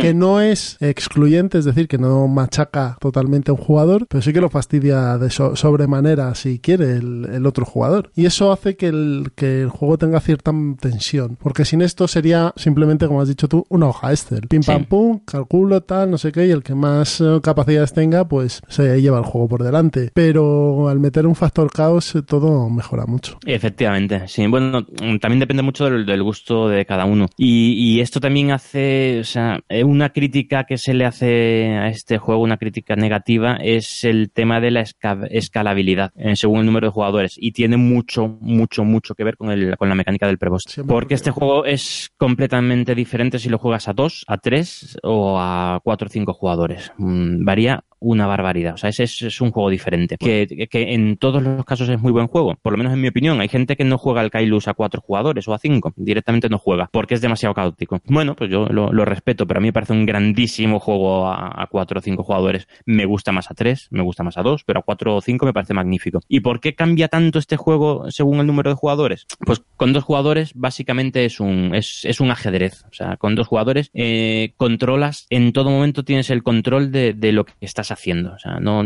que 0.01 0.13
no 0.13 0.41
es 0.41 0.77
excluyente, 0.79 1.57
es 1.57 1.65
decir, 1.65 1.87
que 1.87 1.97
no 1.97 2.27
machaca 2.27 2.97
totalmente 2.99 3.51
a 3.51 3.53
un 3.53 3.59
jugador, 3.59 4.07
pero 4.07 4.21
sí 4.21 4.33
que 4.33 4.41
lo 4.41 4.49
fastidia 4.49 5.17
de 5.17 5.29
sobremanera 5.29 6.35
si 6.35 6.59
quiere 6.59 6.97
el, 6.97 7.45
otro 7.45 7.65
jugador. 7.65 8.11
Y 8.15 8.25
eso 8.25 8.51
hace 8.51 8.75
que 8.75 8.87
el, 8.87 9.31
que 9.35 9.61
el 9.61 9.69
juego 9.69 9.97
tenga 9.97 10.19
cierta 10.19 10.51
tensión, 10.79 11.37
porque 11.41 11.65
sin 11.65 11.81
esto 11.81 12.07
sería 12.07 12.53
simplemente, 12.55 13.07
como 13.07 13.21
has 13.21 13.27
dicho 13.27 13.47
tú, 13.47 13.65
una 13.69 13.87
hoja 13.87 14.11
Excel. 14.11 14.47
Pim 14.47 14.61
pam 14.63 14.85
pum, 14.85 15.19
calculo 15.25 15.81
tal, 15.81 16.11
no 16.11 16.17
sé 16.17 16.31
qué, 16.31 16.47
y 16.47 16.51
el 16.51 16.63
que 16.63 16.75
más 16.75 17.21
eh, 17.21 17.39
capacidades 17.41 17.93
tenga, 17.93 18.27
pues 18.27 18.61
se 18.67 19.01
lleva 19.01 19.19
el 19.19 19.25
juego 19.25 19.47
por 19.47 19.63
delante. 19.63 20.11
Pero 20.13 20.89
al 20.89 20.99
meter 21.05 21.27
un 21.27 21.35
factor 21.35 21.71
caos, 21.71 22.15
eh, 22.15 22.23
todo 22.23 22.69
mejora 22.69 23.05
mucho. 23.05 23.37
Efectivamente, 23.45 24.27
sí. 24.27 24.45
Bueno, 24.47 24.85
también 25.21 25.39
depende 25.39 25.61
mucho 25.61 25.89
del, 25.89 26.23
gusto 26.23 26.67
de 26.67 26.85
cada 26.85 27.05
uno. 27.05 27.27
Y, 27.37 27.99
esto 27.99 28.19
también 28.19 28.51
hace, 28.51 29.19
o 29.19 29.23
sea, 29.23 29.59
eh, 29.69 29.83
una 29.83 30.09
crítica 30.09 30.65
que 30.65 30.77
se 30.77 30.93
le 30.93 31.05
hace 31.05 31.75
a 31.77 31.87
este 31.87 32.17
juego, 32.17 32.41
una 32.41 32.57
crítica 32.57 32.95
negativa, 32.95 33.57
es 33.61 34.03
el 34.03 34.31
tema 34.31 34.59
de 34.59 34.71
la 34.71 34.83
escalabilidad 35.29 36.11
según 36.35 36.59
el 36.59 36.65
número 36.65 36.87
de 36.87 36.91
jugadores. 36.91 37.35
Y 37.37 37.51
tiene 37.51 37.77
mucho, 37.77 38.27
mucho, 38.41 38.83
mucho 38.83 39.15
que 39.15 39.23
ver 39.23 39.37
con, 39.37 39.51
el, 39.51 39.77
con 39.77 39.89
la 39.89 39.95
mecánica 39.95 40.27
del 40.27 40.37
prebost. 40.37 40.79
Porque 40.87 41.13
este 41.13 41.31
juego 41.31 41.65
es 41.65 42.11
completamente 42.17 42.95
diferente 42.95 43.39
si 43.39 43.49
lo 43.49 43.57
juegas 43.57 43.87
a 43.87 43.93
2, 43.93 44.25
a 44.27 44.37
3 44.37 44.97
o 45.03 45.39
a 45.39 45.79
4 45.83 46.07
o 46.07 46.09
5 46.09 46.33
jugadores. 46.33 46.91
Mm, 46.97 47.45
varía 47.45 47.83
una 47.99 48.27
barbaridad. 48.27 48.75
O 48.75 48.77
sea, 48.77 48.89
ese 48.89 49.03
es, 49.03 49.41
un 49.41 49.51
juego 49.51 49.69
diferente. 49.69 50.17
Que, 50.17 50.67
que, 50.69 50.93
en 50.95 51.17
todos 51.17 51.43
los 51.43 51.65
casos 51.65 51.89
es 51.89 51.99
muy 51.99 52.11
buen 52.11 52.27
juego. 52.27 52.55
Por 52.61 52.71
lo 52.71 52.77
menos 52.77 52.93
en 52.93 53.01
mi 53.01 53.09
opinión. 53.09 53.41
Hay 53.41 53.49
gente 53.49 53.75
que 53.75 53.83
no 53.83 53.97
juega 53.97 54.21
al 54.21 54.31
Kailus 54.31 54.69
a 54.69 54.73
cuatro 54.73 55.01
jugadores 55.01 55.45
o 55.47 55.53
a 55.53 55.59
cinco. 55.59 55.93
Directamente 55.97 56.47
no 56.47 56.57
juega. 56.57 56.89
Porque 56.91 57.15
es 57.15 57.21
demasiado 57.21 57.53
caótico. 57.53 57.99
Bueno, 58.05 58.35
pues 58.35 58.49
yo 58.49 58.67
lo, 58.67 59.05
respeto, 59.05 59.45
pero 59.45 59.59
a 59.59 59.61
mí 59.61 59.67
me 59.67 59.73
parece 59.73 59.93
un 59.93 60.05
grandísimo 60.05 60.79
juego 60.79 61.27
a, 61.27 61.67
cuatro 61.69 61.99
o 61.99 62.01
cinco 62.01 62.23
jugadores. 62.23 62.67
Me 62.85 63.05
gusta 63.05 63.33
más 63.33 63.51
a 63.51 63.53
tres, 63.53 63.87
me 63.91 64.01
gusta 64.01 64.23
más 64.23 64.37
a 64.37 64.41
dos, 64.41 64.63
pero 64.63 64.79
a 64.79 64.83
cuatro 64.83 65.17
o 65.17 65.21
cinco 65.21 65.45
me 65.45 65.53
parece 65.53 65.73
magnífico. 65.73 66.21
¿Y 66.29 66.39
por 66.39 66.61
qué 66.61 66.75
cambia 66.75 67.09
tanto 67.09 67.39
este 67.39 67.57
juego 67.57 68.09
según 68.09 68.39
el 68.39 68.47
número 68.47 68.69
de 68.69 68.75
jugadores? 68.75 69.27
Pues 69.45 69.61
con 69.75 69.91
dos 69.91 70.03
jugadores 70.03 70.53
básicamente 70.55 71.25
es 71.25 71.39
un, 71.41 71.75
es, 71.75 72.05
es 72.05 72.21
un 72.21 72.31
ajedrez. 72.31 72.85
O 72.89 72.93
sea, 72.93 73.17
con 73.17 73.35
dos 73.35 73.47
jugadores 73.47 73.91
eh, 73.93 74.53
controlas, 74.55 75.27
en 75.29 75.51
todo 75.51 75.69
momento 75.69 76.05
tienes 76.05 76.29
el 76.29 76.41
control 76.41 76.91
de, 76.91 77.13
de 77.13 77.33
lo 77.33 77.45
que 77.45 77.53
estás 77.59 77.91
haciendo. 77.91 78.33
O 78.33 78.39
sea, 78.39 78.59
no, 78.59 78.83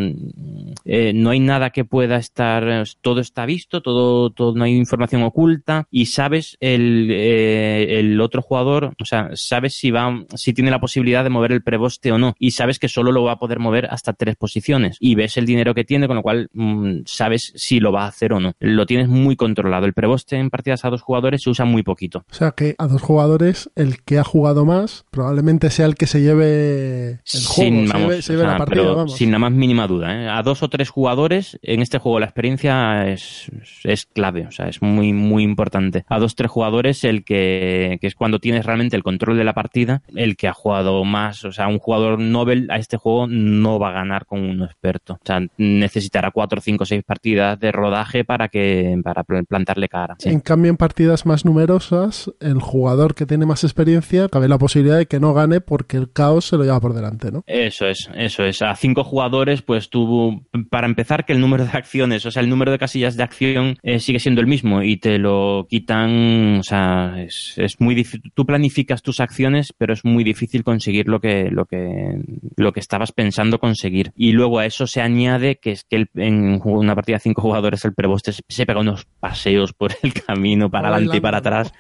eh, 0.85 1.13
no 1.13 1.29
hay 1.29 1.39
nada 1.39 1.69
que 1.69 1.85
pueda 1.85 1.98
estar, 2.03 2.83
todo 3.01 3.21
está 3.21 3.45
visto, 3.45 3.81
todo, 3.81 4.29
todo 4.31 4.55
no 4.55 4.63
hay 4.63 4.75
información 4.75 5.23
oculta 5.23 5.87
y 5.91 6.07
sabes 6.07 6.57
el, 6.59 7.09
eh, 7.11 7.99
el 7.99 8.19
otro 8.21 8.41
jugador, 8.41 8.93
o 8.99 9.05
sea, 9.05 9.29
sabes 9.33 9.75
si 9.75 9.91
va, 9.91 10.25
si 10.35 10.53
tiene 10.53 10.71
la 10.71 10.79
posibilidad 10.79 11.23
de 11.23 11.29
mover 11.29 11.51
el 11.51 11.63
preboste 11.63 12.11
o 12.11 12.17
no 12.17 12.35
y 12.39 12.51
sabes 12.51 12.79
que 12.79 12.89
solo 12.89 13.11
lo 13.11 13.23
va 13.23 13.33
a 13.33 13.39
poder 13.39 13.59
mover 13.59 13.87
hasta 13.89 14.13
tres 14.13 14.35
posiciones 14.35 14.97
y 14.99 15.15
ves 15.15 15.37
el 15.37 15.45
dinero 15.45 15.73
que 15.73 15.83
tiene, 15.83 16.07
con 16.07 16.15
lo 16.15 16.23
cual 16.23 16.49
mm, 16.53 17.01
sabes 17.05 17.53
si 17.55 17.79
lo 17.79 17.91
va 17.91 18.03
a 18.03 18.07
hacer 18.07 18.33
o 18.33 18.39
no. 18.39 18.53
Lo 18.59 18.85
tienes 18.85 19.07
muy 19.07 19.35
controlado. 19.35 19.85
El 19.85 19.93
preboste 19.93 20.37
en 20.37 20.49
partidas 20.49 20.85
a 20.85 20.89
dos 20.89 21.01
jugadores 21.01 21.43
se 21.43 21.49
usa 21.49 21.65
muy 21.65 21.83
poquito. 21.83 22.25
O 22.31 22.33
sea 22.33 22.51
que 22.51 22.75
a 22.77 22.87
dos 22.87 23.01
jugadores 23.01 23.69
el 23.75 24.01
que 24.03 24.19
ha 24.19 24.23
jugado 24.23 24.65
más 24.65 25.05
probablemente 25.11 25.69
sea 25.69 25.85
el 25.85 25.95
que 25.95 26.07
se 26.07 26.21
lleve 26.21 27.09
el 27.09 27.45
juego, 27.45 28.21
se 28.21 28.33
lleve, 28.33 28.43
la 28.43 28.57
partida 28.57 29.07
sin 29.07 29.31
la 29.31 29.39
más 29.39 29.51
mínima 29.51 29.87
duda. 29.87 30.23
¿eh? 30.23 30.29
A 30.29 30.41
dos 30.43 30.63
o 30.63 30.69
tres 30.69 30.89
jugadores, 30.89 31.59
en 31.61 31.81
este 31.89 31.97
juego 31.97 32.19
la 32.19 32.27
experiencia 32.27 33.09
es, 33.09 33.49
es 33.83 34.05
clave, 34.05 34.45
o 34.45 34.51
sea, 34.51 34.67
es 34.67 34.79
muy, 34.83 35.11
muy 35.11 35.41
importante. 35.41 36.05
A 36.07 36.19
dos 36.19 36.35
tres 36.35 36.51
jugadores, 36.51 37.03
el 37.03 37.23
que, 37.23 37.97
que, 37.99 38.05
es 38.05 38.13
cuando 38.13 38.37
tienes 38.37 38.63
realmente 38.63 38.95
el 38.95 39.01
control 39.01 39.37
de 39.37 39.43
la 39.43 39.53
partida, 39.53 40.03
el 40.15 40.37
que 40.37 40.47
ha 40.47 40.53
jugado 40.53 41.03
más, 41.03 41.43
o 41.45 41.51
sea, 41.51 41.67
un 41.67 41.79
jugador 41.79 42.19
Nobel 42.19 42.67
a 42.69 42.77
este 42.77 42.97
juego 42.97 43.25
no 43.27 43.79
va 43.79 43.89
a 43.89 43.93
ganar 43.93 44.27
con 44.27 44.39
un 44.39 44.61
experto. 44.61 45.13
O 45.13 45.25
sea, 45.25 45.41
necesitará 45.57 46.29
cuatro, 46.29 46.61
cinco, 46.61 46.85
seis 46.85 47.03
partidas 47.03 47.59
de 47.59 47.71
rodaje 47.71 48.23
para 48.23 48.49
que, 48.49 48.95
para 49.03 49.23
plantarle 49.23 49.89
cara. 49.89 50.15
En 50.23 50.41
cambio, 50.41 50.69
en 50.69 50.77
partidas 50.77 51.25
más 51.25 51.43
numerosas, 51.43 52.31
el 52.39 52.59
jugador 52.61 53.15
que 53.15 53.25
tiene 53.25 53.47
más 53.47 53.63
experiencia, 53.63 54.29
cabe 54.29 54.47
la 54.47 54.59
posibilidad 54.59 54.99
de 54.99 55.07
que 55.07 55.19
no 55.19 55.33
gane 55.33 55.59
porque 55.59 55.97
el 55.97 56.11
caos 56.11 56.45
se 56.45 56.55
lo 56.55 56.63
lleva 56.65 56.79
por 56.79 56.93
delante, 56.93 57.31
¿no? 57.31 57.43
Eso 57.47 57.87
es, 57.87 58.11
eso 58.13 58.43
es. 58.43 58.61
A 58.61 58.75
cinco 58.75 59.03
jugadores, 59.03 59.63
pues 59.63 59.89
tú, 59.89 60.45
para 60.69 60.85
empezar, 60.85 61.25
que 61.25 61.33
el 61.33 61.41
número 61.41 61.65
de 61.65 61.78
acciones, 61.79 62.25
o 62.25 62.31
sea, 62.31 62.41
el 62.41 62.49
número 62.49 62.71
de 62.71 62.77
casillas 62.77 63.17
de 63.17 63.23
acción 63.23 63.77
eh, 63.83 63.99
sigue 63.99 64.19
siendo 64.19 64.41
el 64.41 64.47
mismo 64.47 64.83
y 64.83 64.97
te 64.97 65.17
lo 65.17 65.65
quitan, 65.69 66.59
o 66.59 66.63
sea, 66.63 67.15
es, 67.17 67.53
es 67.57 67.79
muy 67.79 67.95
difícil. 67.95 68.31
Tú 68.33 68.45
planificas 68.45 69.01
tus 69.01 69.19
acciones, 69.19 69.73
pero 69.77 69.93
es 69.93 70.05
muy 70.05 70.23
difícil 70.23 70.63
conseguir 70.63 71.07
lo 71.07 71.19
que, 71.19 71.49
lo 71.51 71.65
que, 71.65 72.21
lo 72.55 72.71
que 72.71 72.79
estabas 72.79 73.11
pensando 73.11 73.59
conseguir. 73.59 74.11
Y 74.15 74.31
luego 74.31 74.59
a 74.59 74.65
eso 74.65 74.87
se 74.87 75.01
añade 75.01 75.57
que 75.57 75.71
es 75.71 75.83
que 75.83 76.07
en 76.15 76.61
una 76.63 76.95
partida 76.95 77.17
de 77.17 77.21
cinco 77.21 77.41
jugadores 77.41 77.83
el 77.85 77.93
preboste 77.93 78.31
se, 78.33 78.65
pega 78.65 78.79
unos 78.79 79.05
paseos 79.19 79.73
por 79.73 79.95
el 80.03 80.13
camino 80.13 80.69
para 80.69 80.89
adelante 80.89 81.17
y 81.17 81.21
para 81.21 81.39
atrás, 81.39 81.73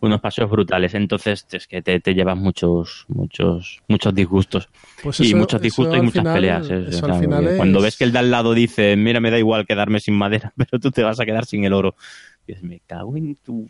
unos 0.00 0.20
paseos 0.20 0.50
brutales. 0.50 0.94
Entonces 0.94 1.46
es 1.52 1.66
que 1.66 1.82
te, 1.82 2.00
te 2.00 2.14
llevas 2.14 2.36
muchos, 2.36 3.06
muchos, 3.08 3.80
muchos 3.88 4.14
disgustos. 4.14 4.68
Pues 5.02 5.20
y 5.20 5.34
muchos 5.34 5.60
disgustos 5.60 5.98
y 5.98 6.02
muchas 6.02 6.24
peleas. 6.24 6.68
Cuando 7.56 7.80
ves 7.80 7.96
que 7.96 8.04
el 8.04 8.12
de 8.12 8.18
al 8.18 8.30
lado 8.30 8.54
dice, 8.54 8.96
mira, 8.96 9.20
me 9.20 9.30
da 9.30 9.38
igual 9.40 9.66
quedarme 9.66 10.00
sin 10.00 10.14
madera, 10.14 10.52
pero 10.56 10.78
tú 10.78 10.90
te 10.90 11.02
vas 11.02 11.20
a 11.20 11.26
quedar 11.26 11.46
sin 11.46 11.64
el 11.64 11.72
oro. 11.72 11.94
Dices, 12.46 12.62
me 12.62 12.80
cago 12.80 13.16
en 13.16 13.36
tu... 13.36 13.68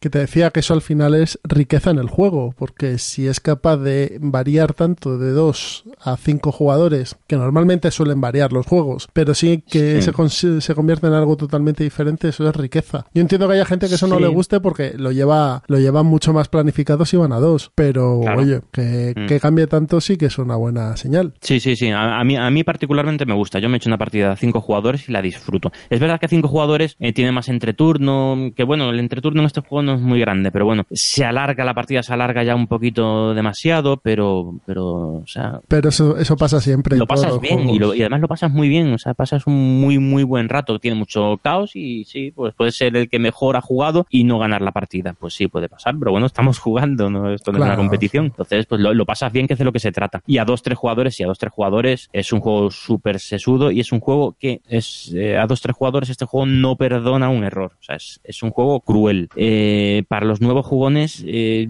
que 0.00 0.10
te 0.10 0.18
decía 0.18 0.50
que 0.50 0.60
eso 0.60 0.74
al 0.74 0.82
final 0.82 1.14
es 1.14 1.38
riqueza 1.44 1.90
en 1.90 1.98
el 1.98 2.08
juego, 2.08 2.54
porque 2.56 2.98
si 2.98 3.26
es 3.26 3.40
capaz 3.40 3.78
de 3.78 4.18
variar 4.20 4.74
tanto 4.74 5.18
de 5.18 5.30
2 5.30 5.84
a 6.00 6.16
5 6.16 6.52
jugadores, 6.52 7.16
que 7.26 7.36
normalmente 7.36 7.90
suelen 7.90 8.20
variar 8.20 8.52
los 8.52 8.66
juegos, 8.66 9.08
pero 9.12 9.34
sí 9.34 9.62
que 9.68 10.02
Sí. 10.02 10.12
Se, 10.28 10.60
se 10.60 10.74
convierte 10.74 11.06
en 11.06 11.12
algo 11.12 11.36
totalmente 11.36 11.82
diferente, 11.84 12.28
eso 12.28 12.48
es 12.48 12.54
riqueza. 12.56 13.06
Yo 13.14 13.22
entiendo 13.22 13.46
que 13.48 13.54
haya 13.54 13.64
gente 13.64 13.88
que 13.88 13.94
eso 13.94 14.06
no 14.06 14.18
le 14.20 14.28
guste 14.28 14.60
porque 14.60 14.94
lo 14.96 15.12
lleva 15.12 15.62
lo 15.66 15.78
lleva 15.78 16.02
mucho 16.02 16.32
más 16.32 16.48
planificado 16.48 17.04
si 17.04 17.16
van 17.16 17.32
a 17.32 17.40
dos, 17.40 17.70
pero 17.74 18.20
Claro. 18.22 18.40
oye, 18.40 18.60
que, 18.72 19.14
Mm. 19.16 19.26
que 19.26 19.40
cambie 19.40 19.66
tanto 19.66 20.00
sí 20.00 20.16
que 20.16 20.26
es 20.26 20.38
una 20.38 20.56
buena 20.56 20.96
señal. 20.96 21.34
Sí, 21.40 21.60
sí, 21.60 21.76
sí. 21.76 21.90
A, 21.90 22.18
a 22.20 22.24
mí, 22.24 22.36
a 22.36 22.50
mí 22.50 22.64
particularmente 22.64 23.26
me 23.26 23.34
gusta. 23.34 23.58
Yo 23.58 23.68
me 23.68 23.76
he 23.76 23.78
hecho 23.78 23.88
una 23.88 23.98
partida 23.98 24.30
de 24.30 24.36
cinco 24.36 24.60
jugadores 24.60 25.08
y 25.08 25.12
la 25.12 25.22
disfruto. 25.22 25.72
Es 25.90 26.00
verdad 26.00 26.20
que 26.20 26.28
cinco 26.28 26.48
jugadores 26.48 26.96
eh, 27.00 27.12
tiene 27.12 27.32
más 27.32 27.48
entreturno, 27.48 28.50
que 28.54 28.64
bueno, 28.64 28.90
el 28.90 28.98
entreturno 29.00 29.40
en 29.40 29.46
este 29.46 29.60
juego 29.60 29.82
no 29.86 29.94
es 29.94 30.00
muy 30.00 30.20
grande, 30.20 30.50
pero 30.52 30.64
bueno, 30.66 30.84
se 30.90 31.24
alarga 31.24 31.64
la 31.64 31.72
partida, 31.74 32.02
se 32.02 32.12
alarga 32.12 32.42
ya 32.44 32.54
un 32.54 32.66
poquito 32.66 33.32
demasiado, 33.34 33.96
pero, 33.96 34.54
pero, 34.66 34.86
o 35.14 35.24
sea, 35.26 35.60
Pero 35.68 35.88
eso, 35.88 36.18
eso 36.18 36.36
pasa 36.36 36.60
siempre. 36.60 36.94
en 36.94 37.00
lo 37.00 37.06
todos 37.06 37.20
pasas 37.22 37.32
los 37.34 37.40
bien 37.42 37.70
y, 37.70 37.78
lo- 37.78 37.94
y 37.94 38.00
además 38.02 38.20
lo 38.20 38.28
pasas 38.28 38.50
muy 38.50 38.68
bien, 38.68 38.92
o 38.92 38.98
sea, 38.98 39.14
pasas 39.14 39.46
un 39.46 39.80
muy 39.80 39.98
muy 39.98 40.22
buen 40.24 40.48
rato, 40.48 40.78
tiene 40.78 40.96
mucho 40.96 41.38
caos 41.42 41.74
y 41.76 42.04
sí, 42.04 42.32
pues 42.34 42.54
puede 42.54 42.72
ser 42.72 42.96
el 42.96 43.08
que 43.08 43.18
mejor 43.18 43.56
ha 43.56 43.60
jugado 43.62 44.06
y 44.10 44.24
no 44.24 44.38
ganar 44.38 44.60
la 44.62 44.72
partida, 44.72 45.14
pues 45.18 45.34
sí 45.34 45.48
puede 45.48 45.68
pasar, 45.68 45.94
pero 45.98 46.10
bueno, 46.10 46.26
estamos 46.26 46.58
jugando, 46.66 47.08
no 47.08 47.32
esto 47.32 47.52
no 47.52 47.58
es 47.58 47.64
Claro. 47.64 47.72
una 47.80 47.88
competición, 47.88 48.26
entonces 48.26 48.66
pues 48.66 48.80
lo, 48.80 48.92
lo 48.92 49.06
pasas 49.06 49.32
bien 49.32 49.46
que 49.46 49.52
es 49.54 49.58
de 49.58 49.64
lo 49.64 49.72
que 49.72 49.78
se 49.80 49.92
trata. 49.92 50.20
Y 50.26 50.38
a 50.38 50.44
dos 50.44 50.62
tres 50.62 50.76
jugadores 50.78 51.18
y 51.20 51.22
a 51.22 51.26
dos 51.26 51.38
tres 51.38 51.52
jugadores 51.52 52.08
es 52.12 52.32
un 52.32 52.40
juego 52.40 52.70
súper 52.70 53.20
sesudo 53.20 53.70
y 53.70 53.80
es 53.80 53.92
un 53.92 54.00
juego 54.00 54.36
que 54.38 54.60
es 54.68 55.12
eh, 55.14 55.36
a 55.38 55.46
dos 55.46 55.60
tres 55.60 55.76
jugadores 55.76 56.10
este 56.10 56.24
juego 56.26 56.46
no 56.46 56.76
perdona 56.76 57.28
un 57.28 57.44
error, 57.44 57.72
o 57.80 57.82
sea, 57.82 57.96
es, 57.96 58.20
es 58.24 58.42
un 58.42 58.50
juego 58.50 58.80
cruel. 58.80 59.28
Eh, 59.36 59.75
para 60.08 60.26
los 60.26 60.40
nuevos 60.40 60.64
jugones, 60.66 61.24
eh, 61.26 61.68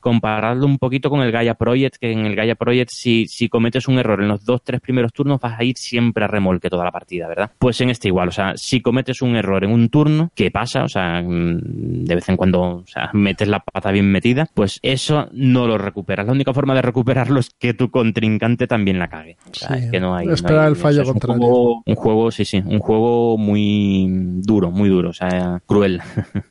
comparadlo 0.00 0.66
un 0.66 0.78
poquito 0.78 1.10
con 1.10 1.20
el 1.20 1.32
Gaia 1.32 1.54
Project, 1.54 1.96
que 1.96 2.12
en 2.12 2.26
el 2.26 2.34
Gaia 2.36 2.54
Project 2.54 2.90
si, 2.90 3.26
si 3.26 3.48
cometes 3.48 3.88
un 3.88 3.98
error 3.98 4.20
en 4.22 4.28
los 4.28 4.44
dos, 4.44 4.62
tres 4.62 4.80
primeros 4.80 5.12
turnos 5.12 5.40
vas 5.40 5.58
a 5.58 5.64
ir 5.64 5.76
siempre 5.76 6.24
a 6.24 6.28
remolque 6.28 6.70
toda 6.70 6.84
la 6.84 6.90
partida, 6.92 7.28
¿verdad? 7.28 7.50
Pues 7.58 7.80
en 7.80 7.90
este 7.90 8.08
igual, 8.08 8.28
o 8.28 8.32
sea, 8.32 8.52
si 8.56 8.80
cometes 8.80 9.22
un 9.22 9.36
error 9.36 9.64
en 9.64 9.70
un 9.70 9.88
turno, 9.88 10.30
¿qué 10.34 10.50
pasa? 10.50 10.84
O 10.84 10.88
sea, 10.88 11.22
mm, 11.22 12.04
de 12.04 12.14
vez 12.14 12.28
en 12.28 12.36
cuando 12.36 12.62
o 12.62 12.84
sea, 12.86 13.10
metes 13.12 13.48
la 13.48 13.60
pata 13.60 13.90
bien 13.90 14.10
metida, 14.10 14.48
pues 14.54 14.78
eso 14.82 15.28
no 15.32 15.66
lo 15.66 15.78
recuperas. 15.78 16.26
La 16.26 16.32
única 16.32 16.52
forma 16.52 16.74
de 16.74 16.82
recuperarlo 16.82 17.40
es 17.40 17.50
que 17.58 17.74
tu 17.74 17.90
contrincante 17.90 18.66
también 18.66 18.98
la 18.98 19.08
cague. 19.08 19.36
O 19.50 19.54
sea, 19.54 19.76
Sí, 19.76 19.84
es 19.84 19.90
que 19.90 20.00
no 20.00 20.14
hay... 20.14 20.26
no 20.26 20.32
hay- 20.32 20.66
el 20.68 20.76
fallo 20.76 21.02
es 21.02 21.08
un 21.08 21.12
contrario. 21.14 21.42
juego- 21.42 21.82
un 21.86 21.94
juego, 21.94 22.30
sí, 22.30 22.44
sí, 22.44 22.62
un 22.64 22.78
juego 22.78 23.36
muy 23.38 24.06
duro, 24.42 24.70
muy 24.70 24.88
duro, 24.88 25.10
o 25.10 25.12
sea, 25.12 25.60
cruel. 25.66 26.00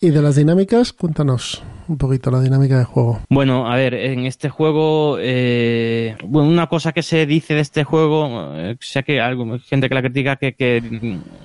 Y 0.02 0.10
de 0.10 0.22
las 0.22 0.36
dinámicas, 0.36 0.85
cuéntanos 0.94 1.64
un 1.88 1.98
poquito 1.98 2.32
la 2.32 2.42
dinámica 2.42 2.80
de 2.80 2.84
juego. 2.84 3.20
Bueno, 3.30 3.72
a 3.72 3.76
ver, 3.76 3.94
en 3.94 4.26
este 4.26 4.50
juego, 4.50 5.18
eh, 5.20 6.16
bueno, 6.26 6.50
una 6.50 6.68
cosa 6.68 6.92
que 6.92 7.04
se 7.04 7.26
dice 7.26 7.54
de 7.54 7.62
este 7.62 7.84
juego, 7.84 8.54
eh, 8.56 8.76
sé 8.80 9.04
que 9.04 9.22
algo, 9.22 9.60
gente 9.60 9.88
que 9.88 9.96
la 9.96 10.02
critica 10.02 10.36
que, 10.38 10.82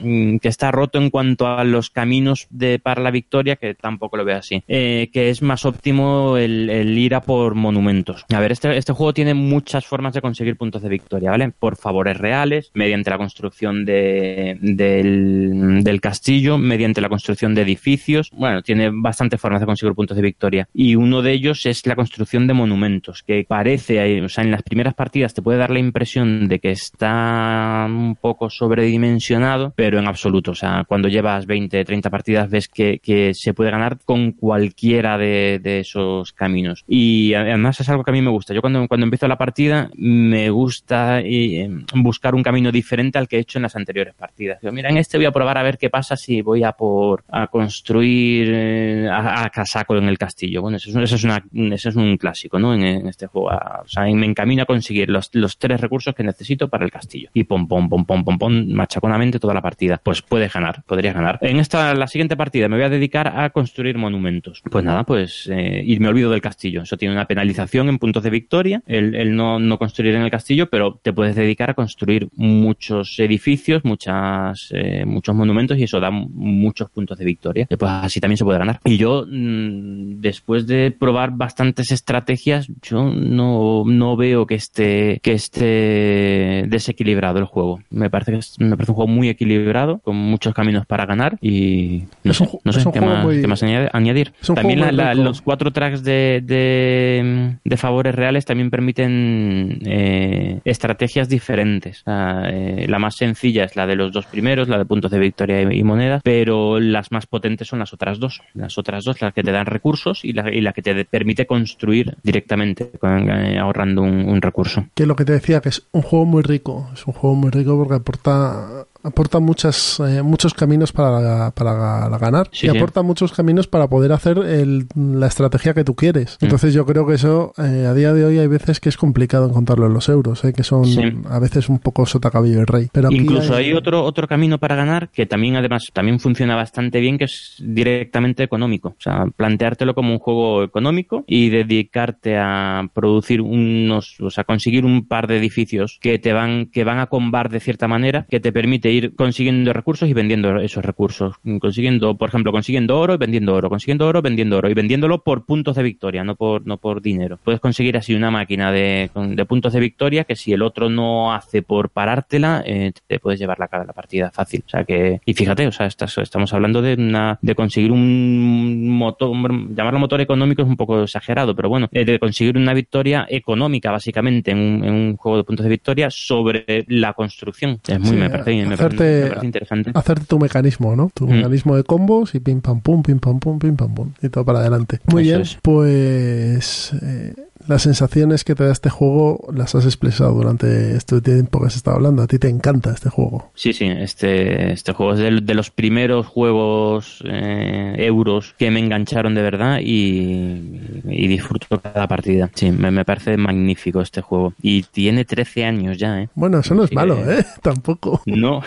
mm, 0.01 0.39
que 0.39 0.49
está 0.49 0.71
roto 0.71 0.99
en 0.99 1.11
cuanto 1.11 1.47
a 1.47 1.65
los 1.65 1.91
caminos 1.91 2.47
de 2.51 2.79
para 2.79 3.03
la 3.03 3.11
victoria, 3.11 3.57
que 3.57 3.75
tampoco 3.75 4.17
lo 4.17 4.25
veo 4.25 4.39
así, 4.39 4.63
Eh, 4.67 5.11
que 5.13 5.31
es 5.31 5.43
más 5.43 5.65
óptimo 5.65 6.37
el, 6.37 6.97
ir 6.97 7.15
a 7.15 7.21
por 7.21 7.55
monumentos. 7.55 8.25
A 8.33 8.41
ver, 8.41 8.53
este, 8.53 8.77
este 8.77 8.93
juego 8.93 9.13
tiene 9.13 9.35
muchas 9.35 9.87
formas 9.87 10.15
de 10.15 10.21
conseguir 10.21 10.57
puntos 10.57 10.83
de 10.83 10.89
victoria, 10.89 11.31
¿vale? 11.31 11.51
Por 11.51 11.77
favores 11.77 12.17
reales, 12.17 12.71
mediante 12.75 13.11
la 13.11 13.19
construcción 13.19 13.85
de, 13.85 14.59
del, 14.61 15.83
del 15.83 16.01
castillo, 16.01 16.59
mediante 16.59 17.01
la 17.01 17.09
construcción 17.09 17.55
de 17.55 17.63
edificios, 17.63 18.31
bueno, 18.33 18.63
tiene 18.63 18.91
bastantes 19.39 19.61
de 19.61 19.67
conseguir 19.67 19.95
puntos 19.95 20.17
de 20.17 20.23
victoria. 20.23 20.69
Y 20.75 20.95
uno 20.97 21.23
de 21.23 21.33
ellos 21.33 21.67
es 21.67 21.87
la 21.87 21.97
construcción 21.97 22.47
de 22.47 22.55
monumentos, 22.55 23.23
que 23.23 23.45
parece, 23.47 24.05
eh, 24.05 24.23
o 24.23 24.29
sea, 24.29 24.45
en 24.45 24.51
las 24.51 24.63
primeras 24.63 24.95
partidas 24.95 25.35
te 25.35 25.43
puede 25.43 25.59
dar 25.59 25.71
la 25.71 25.79
impresión 25.79 26.49
de 26.49 26.59
que 26.59 26.71
está 26.71 27.87
un 27.89 28.17
poco 28.17 28.51
sobredimensionado, 28.51 29.73
pero 29.77 29.99
en 29.99 30.07
absoluto. 30.07 30.53
O 30.53 30.55
sea, 30.55 30.85
cuando 30.87 31.09
llevas 31.09 31.47
20, 31.47 31.85
30 31.85 32.11
partidas 32.11 32.51
ves 32.51 32.69
que, 32.69 33.01
se 33.35 33.55
puede 33.55 33.71
ganar 33.71 33.99
con 34.05 34.33
cualquiera 34.33 35.19
de, 35.19 35.61
de 35.63 35.81
esos 35.81 36.33
caminos. 36.33 36.85
Y 36.89 37.35
además 37.35 37.81
es 37.81 37.89
algo 37.89 38.05
que 38.05 38.11
a 38.11 38.15
mí 38.15 38.23
me 38.23 38.31
gusta. 38.31 38.55
Yo 38.55 38.61
cuando, 38.61 38.87
cuando 38.89 39.05
empiezo 39.05 39.29
la 39.29 39.39
partida 39.39 39.91
me 39.97 40.51
gusta 40.51 41.21
eh, 41.21 41.69
buscar 41.95 42.35
un 42.35 42.43
camino 42.43 42.73
diferente 42.73 43.19
al 43.19 43.29
que 43.29 43.37
he 43.37 43.41
hecho 43.41 43.59
en 43.59 43.63
las 43.63 43.77
anteriores 43.77 44.15
partidas. 44.15 44.61
Digo, 44.61 44.73
mira, 44.73 44.91
en 44.91 44.97
este 44.97 45.19
voy 45.19 45.27
a 45.27 45.33
probar 45.33 45.59
a 45.59 45.63
ver 45.63 45.79
qué 45.79 45.91
pasa 45.91 46.17
si 46.17 46.43
voy 46.43 46.65
a 46.65 46.73
por 46.73 47.25
a 47.29 47.47
construir 47.49 48.49
eh, 48.53 49.09
a, 49.27 49.45
a 49.45 49.51
casaco 49.51 49.97
en 49.97 50.05
el 50.05 50.19
castillo. 50.19 50.63
Bueno, 50.63 50.77
eso 50.77 50.91
es, 50.91 50.97
eso 50.97 51.17
es, 51.17 51.25
una, 51.25 51.45
eso 51.75 51.89
es 51.89 51.97
un 51.97 52.17
clásico, 52.17 52.59
¿no? 52.59 52.75
En, 52.75 53.07
este 53.07 53.27
juego. 53.27 53.49
O 53.49 53.89
sea, 53.89 54.05
me 54.05 54.27
encamino 54.27 54.63
a 54.63 54.67
conseguir 54.67 55.09
los, 55.09 55.31
los 55.33 55.59
tres 55.59 55.81
recursos 55.81 56.15
que 56.15 56.23
necesito 56.23 56.69
para 56.69 56.85
el 56.85 56.91
castillo. 56.91 57.31
Y 57.35 57.45
pom, 57.45 57.67
pom, 57.67 57.89
pom, 57.89 58.05
pom, 58.05 58.25
pom, 58.25 58.39
pom, 58.39 58.67
machaconamente 58.69 59.39
toda 59.39 59.55
la 59.55 59.63
partida. 59.63 60.01
Pues 60.03 60.23
puedes 60.23 60.53
ganar, 60.53 60.83
podrías 60.85 61.15
ganar. 61.15 61.39
En 61.43 61.59
esta, 61.59 61.95
la 61.95 62.07
siguiente 62.07 62.37
partida 62.37 62.69
me 62.69 62.77
voy 62.77 62.85
a 62.85 62.89
dedicar 62.89 63.29
a 63.29 63.51
construir 63.51 63.99
monumentos. 63.99 64.63
Pues 64.71 64.85
nada, 64.85 65.05
pues, 65.05 65.49
eh, 65.53 65.83
y 65.85 65.99
me 65.99 66.09
olvido 66.09 66.31
del 66.31 66.41
castillo. 66.41 66.83
Eso 66.83 66.97
tiene 66.97 67.15
una 67.15 67.27
penalización 67.27 67.89
en 67.89 67.99
puntos 67.99 68.23
de 68.23 68.31
victoria, 68.31 68.83
el, 68.87 69.15
el 69.15 69.35
no, 69.35 69.59
no 69.59 69.79
construir 69.79 70.15
en 70.15 70.23
el 70.23 70.31
castillo, 70.31 70.69
pero 70.69 70.99
te 71.03 71.13
puedes 71.13 71.37
dedicar 71.37 71.71
a 71.71 71.75
construir 71.75 72.29
muchos 72.37 73.19
edificios, 73.19 73.85
muchas, 73.85 74.69
eh, 74.73 75.05
muchos 75.05 75.35
monumentos 75.35 75.79
y 75.79 75.85
eso 75.85 76.01
da 76.01 76.11
muchos 76.11 76.91
puntos 76.91 77.19
de 77.19 77.25
victoria. 77.25 77.67
Pues 77.67 77.91
así 77.91 78.21
también 78.21 78.37
se 78.37 78.45
puede 78.45 78.59
ganar. 78.59 78.81
Y 78.85 78.97
yo, 78.97 79.10
mm, 79.27 80.21
después 80.21 80.67
de 80.67 80.91
probar 80.91 81.31
bastantes 81.33 81.91
estrategias, 81.93 82.69
yo 82.83 83.05
no, 83.11 83.85
no 83.87 84.17
veo 84.17 84.47
que 84.47 84.55
esté, 84.57 85.21
que 85.23 85.33
esté 85.33 86.65
desequilibrado 86.69 87.39
el 87.39 87.45
juego. 87.45 87.81
Me 87.91 88.11
parece 88.11 88.33
que 88.33 88.39
es, 88.39 88.57
me 88.59 88.71
parece 88.77 88.93
un 88.93 88.97
juego 88.97 89.11
muy 89.11 89.29
equilibrado, 89.29 89.99
con 89.99 90.17
muchos 90.17 90.55
caminos 90.55 90.87
para 90.87 91.07
ganar 91.07 91.39
y 91.41 92.05
no 92.25 92.33
Es 92.33 92.39
sé, 92.39 92.45
un 92.45 92.51
no 92.65 92.73
sé 92.73 92.85
qué 92.93 93.01
más, 93.01 93.25
muy- 93.25 93.41
qué 93.41 93.47
más 93.47 93.63
añade- 93.63 93.91
añadir. 93.93 94.33
También 94.55 94.81
la- 94.81 94.93
la- 94.93 95.15
los 95.15 95.43
cuatro 95.43 95.71
tracks 95.73 96.03
de, 96.03 96.43
de, 96.45 97.57
de 97.65 97.77
favores 97.77 98.15
reales 98.15 98.45
también 98.45 98.71
permiten 98.71 99.79
eh, 99.85 100.61
estrategias 100.65 101.29
diferentes. 101.29 102.03
Eh, 102.07 102.87
la 102.89 102.99
más 102.99 103.17
sencilla 103.17 103.65
es 103.65 103.77
la 103.77 103.87
de 103.87 103.97
los 103.97 104.13
dos 104.13 104.27
primeros, 104.27 104.69
la 104.69 104.79
de 104.79 104.85
puntos 104.85 105.11
de 105.11 105.19
victoria 105.19 105.63
y, 105.63 105.79
y 105.79 105.83
monedas, 105.83 106.23
pero 106.25 106.79
las 106.81 107.13
más 107.13 107.27
potentes 107.27 107.69
son 107.69 107.79
las 107.79 107.93
otras 107.93 108.19
dos. 108.19 108.41
Las 108.55 108.79
otras 108.79 109.00
dos, 109.05 109.21
las 109.21 109.33
que 109.33 109.43
te 109.43 109.53
dan 109.53 109.67
recursos 109.67 110.25
y 110.25 110.33
la, 110.33 110.53
y 110.53 110.61
la 110.61 110.73
que 110.73 110.83
te 110.83 111.05
permite 111.05 111.47
construir 111.47 112.17
directamente 112.23 112.91
eh, 113.03 113.59
ahorrando 113.59 114.03
un, 114.03 114.41
recurso. 114.41 114.87
Que 114.95 115.07
lo 115.07 115.17
que 115.17 115.25
te 115.25 115.33
decía, 115.33 115.61
que 115.61 115.69
es 115.69 115.87
un 115.93 116.03
juego 116.03 116.25
muy 116.25 116.43
rico. 116.43 116.89
Es 116.95 117.07
un 117.07 117.13
juego 117.13 117.37
muy 117.37 117.51
rico 117.51 117.77
porque 117.77 117.95
aporta 117.95 118.87
aporta 119.03 119.41
muchas, 119.41 120.01
eh, 120.01 120.23
muchos 120.23 120.55
caminos 120.55 120.93
para, 120.93 121.51
para 121.53 122.09
ganar 122.19 122.49
Sí, 122.53 122.67
y 122.67 122.71
sí. 122.71 122.77
aporta 122.77 123.03
muchos 123.03 123.33
caminos 123.33 123.67
para 123.67 123.89
poder 123.89 124.13
hacer 124.13 124.39
el- 124.39 124.87
la 124.97 125.27
estrategia 125.27 125.75
que 125.75 125.85
tú 125.85 125.95
quieres. 125.95 126.37
Mm. 126.41 126.45
Entonces 126.45 126.75
yo 126.75 126.85
creo 126.87 127.07
que 127.07 127.15
eso 127.15 127.53
eh, 127.59 127.87
a 127.87 127.95
día 127.95 128.13
de 128.13 128.25
hoy 128.25 128.39
hay 128.39 128.47
veces 128.47 128.81
que 128.81 128.89
es 128.89 128.97
complicado 128.97 129.49
encontrarlo 129.49 129.87
en 129.87 129.95
los 129.95 130.09
euros, 130.09 130.45
eh, 130.45 130.53
que 130.53 130.63
son 130.65 130.85
Sí. 130.85 131.01
a 131.29 131.39
veces 131.39 131.69
un 131.69 131.79
poco 131.79 132.05
sota 132.07 132.31
caballo 132.31 132.61
y 132.61 132.65
rey. 132.65 132.89
Pero 132.93 133.11
Incluso 133.11 133.55
hay 133.55 133.73
otro, 133.73 134.05
otro 134.05 134.27
camino 134.29 134.59
para 134.59 134.75
ganar 134.77 135.09
que 135.11 135.27
también 135.27 135.57
además 135.57 135.85
también 135.93 136.21
funciona 136.21 136.57
bastante 136.57 137.01
bien, 137.01 137.19
que 137.19 137.25
es 137.25 137.57
directamente 137.65 138.43
económico. 138.43 138.89
O 138.91 138.97
sea, 139.01 139.25
planteártelo 139.37 139.95
como 139.95 140.13
un 140.13 140.19
juego 140.19 140.63
económico 140.63 141.25
y 141.27 141.49
dedicarte 141.51 142.37
a 142.39 142.89
producir 142.93 143.41
unos, 143.41 144.17
o 144.21 144.31
sea, 144.31 144.45
conseguir 144.45 144.85
un 144.85 145.07
par 145.07 145.27
de 145.27 145.39
edificios 145.39 145.99
que 146.01 146.19
te 146.19 146.33
van, 146.33 146.67
que 146.67 146.85
van 146.85 146.99
a 146.99 147.07
combar 147.07 147.49
de 147.51 147.61
cierta 147.61 147.89
manera, 147.89 148.27
que 148.29 148.41
te 148.41 148.53
permite 148.53 148.90
ir 148.93 149.15
consiguiendo 149.15 149.73
recursos 149.73 150.09
y 150.09 150.13
vendiendo 150.13 150.57
esos 150.61 150.85
recursos. 150.85 151.35
Consiguiendo, 151.61 152.17
por 152.17 152.29
ejemplo, 152.29 152.53
consiguiendo 152.53 152.99
oro 152.99 153.15
y 153.15 153.19
vendiendo 153.19 153.55
oro, 153.55 153.69
consiguiendo 153.69 154.07
oro, 154.07 154.23
vendiendo 154.23 154.59
oro 154.59 154.71
y 154.71 154.75
vendiéndolo 154.75 155.23
por 155.23 155.45
puntos 155.45 155.77
de 155.77 155.83
victoria, 155.83 156.25
no 156.25 156.35
por, 156.37 156.67
no 156.67 156.77
por 156.79 157.01
dinero. 157.03 157.39
Puedes 157.43 157.61
conseguir 157.61 157.97
así 157.97 158.15
una 158.15 158.31
máquina 158.31 158.73
de, 158.73 159.11
de 159.15 159.45
puntos 159.45 159.73
de 159.73 159.81
victoria 159.81 160.25
que 160.25 160.37
si 160.37 160.53
el 160.53 160.63
otro 160.63 160.89
no 160.89 161.33
hace 161.35 161.63
por 161.63 161.91
parártela, 161.91 162.63
eh, 162.67 162.93
te 163.07 163.19
puedes 163.19 163.39
llevar 163.41 163.59
la, 163.59 163.69
la 163.85 163.93
partida 163.93 164.31
fácil. 164.31 164.63
O 164.67 164.69
sea 164.71 164.85
que, 164.85 165.21
y 165.25 165.35
fíjate, 165.35 165.67
o 165.67 165.73
sea, 165.73 165.87
estás- 165.87 166.19
estamos 166.19 166.53
hablando 166.53 166.83
de 166.83 166.95
una, 166.95 167.39
de 167.43 167.55
conseguir 167.55 167.93
un 167.93 168.89
motor, 168.89 169.31
llamarlo 169.75 169.99
motor 170.01 170.21
económico 170.21 170.63
es 170.63 170.69
un 170.69 170.77
poco 170.77 171.03
exagerado, 171.03 171.55
pero 171.55 171.69
bueno, 171.69 171.89
eh, 171.93 172.05
de 172.05 172.19
conseguir 172.19 172.57
una 172.57 172.75
victoria 172.75 173.27
económica 173.29 173.91
básicamente 173.91 174.51
en 174.51 174.59
un, 174.59 174.85
en 174.85 174.93
un 174.93 175.17
juego 175.17 175.39
de 175.39 175.45
puntos 175.45 175.65
de 175.65 175.71
victoria 175.71 176.11
sobre 176.11 176.85
la 176.89 177.13
construcción. 177.13 177.79
Es 177.87 177.99
muy, 177.99 178.11
Sí, 178.11 178.17
me 178.17 178.31
parece, 178.31 178.55
me 178.57 178.65
parece- 178.65 178.80
hacerte- 178.87 179.45
interesante. 179.45 179.91
tu 180.27 180.39
mecanismo, 180.39 180.97
¿no? 180.97 181.11
Tu 181.15 181.27
Mm. 181.27 181.31
mecanismo 181.31 181.77
de 181.77 181.85
combos 181.85 182.35
y 182.35 182.41
pim 182.41 182.61
pam 182.61 182.81
pum, 182.81 183.03
pim 183.03 183.19
pam 183.19 183.39
pum, 183.41 183.59
pim 183.59 183.77
pam 183.77 183.95
pum 183.95 184.11
y 184.23 184.29
todo 184.29 184.45
para 184.45 184.61
adelante. 184.61 185.01
Muy 185.07 185.23
Eso 185.23 185.29
bien, 185.31 185.41
es. 185.43 185.59
pues 185.63 186.93
eh, 187.03 187.35
las 187.67 187.83
sensaciones 187.83 188.45
que 188.45 188.55
te 188.55 188.65
da 188.65 188.73
este 188.73 188.91
juego 188.91 189.49
las 189.53 189.75
has 189.75 189.85
expresado 189.85 190.33
durante 190.33 190.97
este 190.97 191.21
tiempo 191.21 191.61
que 191.61 191.67
has 191.67 191.77
estado 191.77 191.97
hablando. 191.97 192.23
A 192.23 192.27
ti 192.27 192.39
te 192.39 192.49
encanta 192.49 192.93
este 192.93 193.11
juego. 193.11 193.51
Sí, 193.55 193.73
sí, 193.73 193.87
este, 193.87 194.73
este 194.73 194.93
juego 194.93 195.15
es 195.15 195.19
de, 195.19 195.41
de 195.41 195.55
los 195.55 195.71
primeros 195.71 196.27
juegos 196.27 197.23
eh, 197.27 197.95
euros 197.99 198.55
que 198.59 198.71
me 198.71 198.81
engancharon 198.81 199.35
de 199.35 199.43
verdad 199.43 199.81
y, 199.81 200.81
y 201.09 201.29
disfruto 201.29 201.81
cada 201.81 202.07
partida. 202.09 202.51
Sí, 202.55 202.71
me, 202.71 202.91
me, 202.91 203.05
parece 203.05 203.37
magnífico 203.37 204.01
este 204.01 204.21
juego. 204.21 204.55
Y 204.63 204.83
tiene 204.85 205.25
13 205.25 205.65
años 205.65 205.99
ya, 205.99 206.23
¿eh? 206.23 206.29
Bueno, 206.35 206.59
eso 206.59 206.75
no 206.75 206.85
es 206.85 206.93
malo, 206.93 207.19
¿eh? 207.31 207.45
Tampoco. 207.63 208.23
No, 208.27 208.63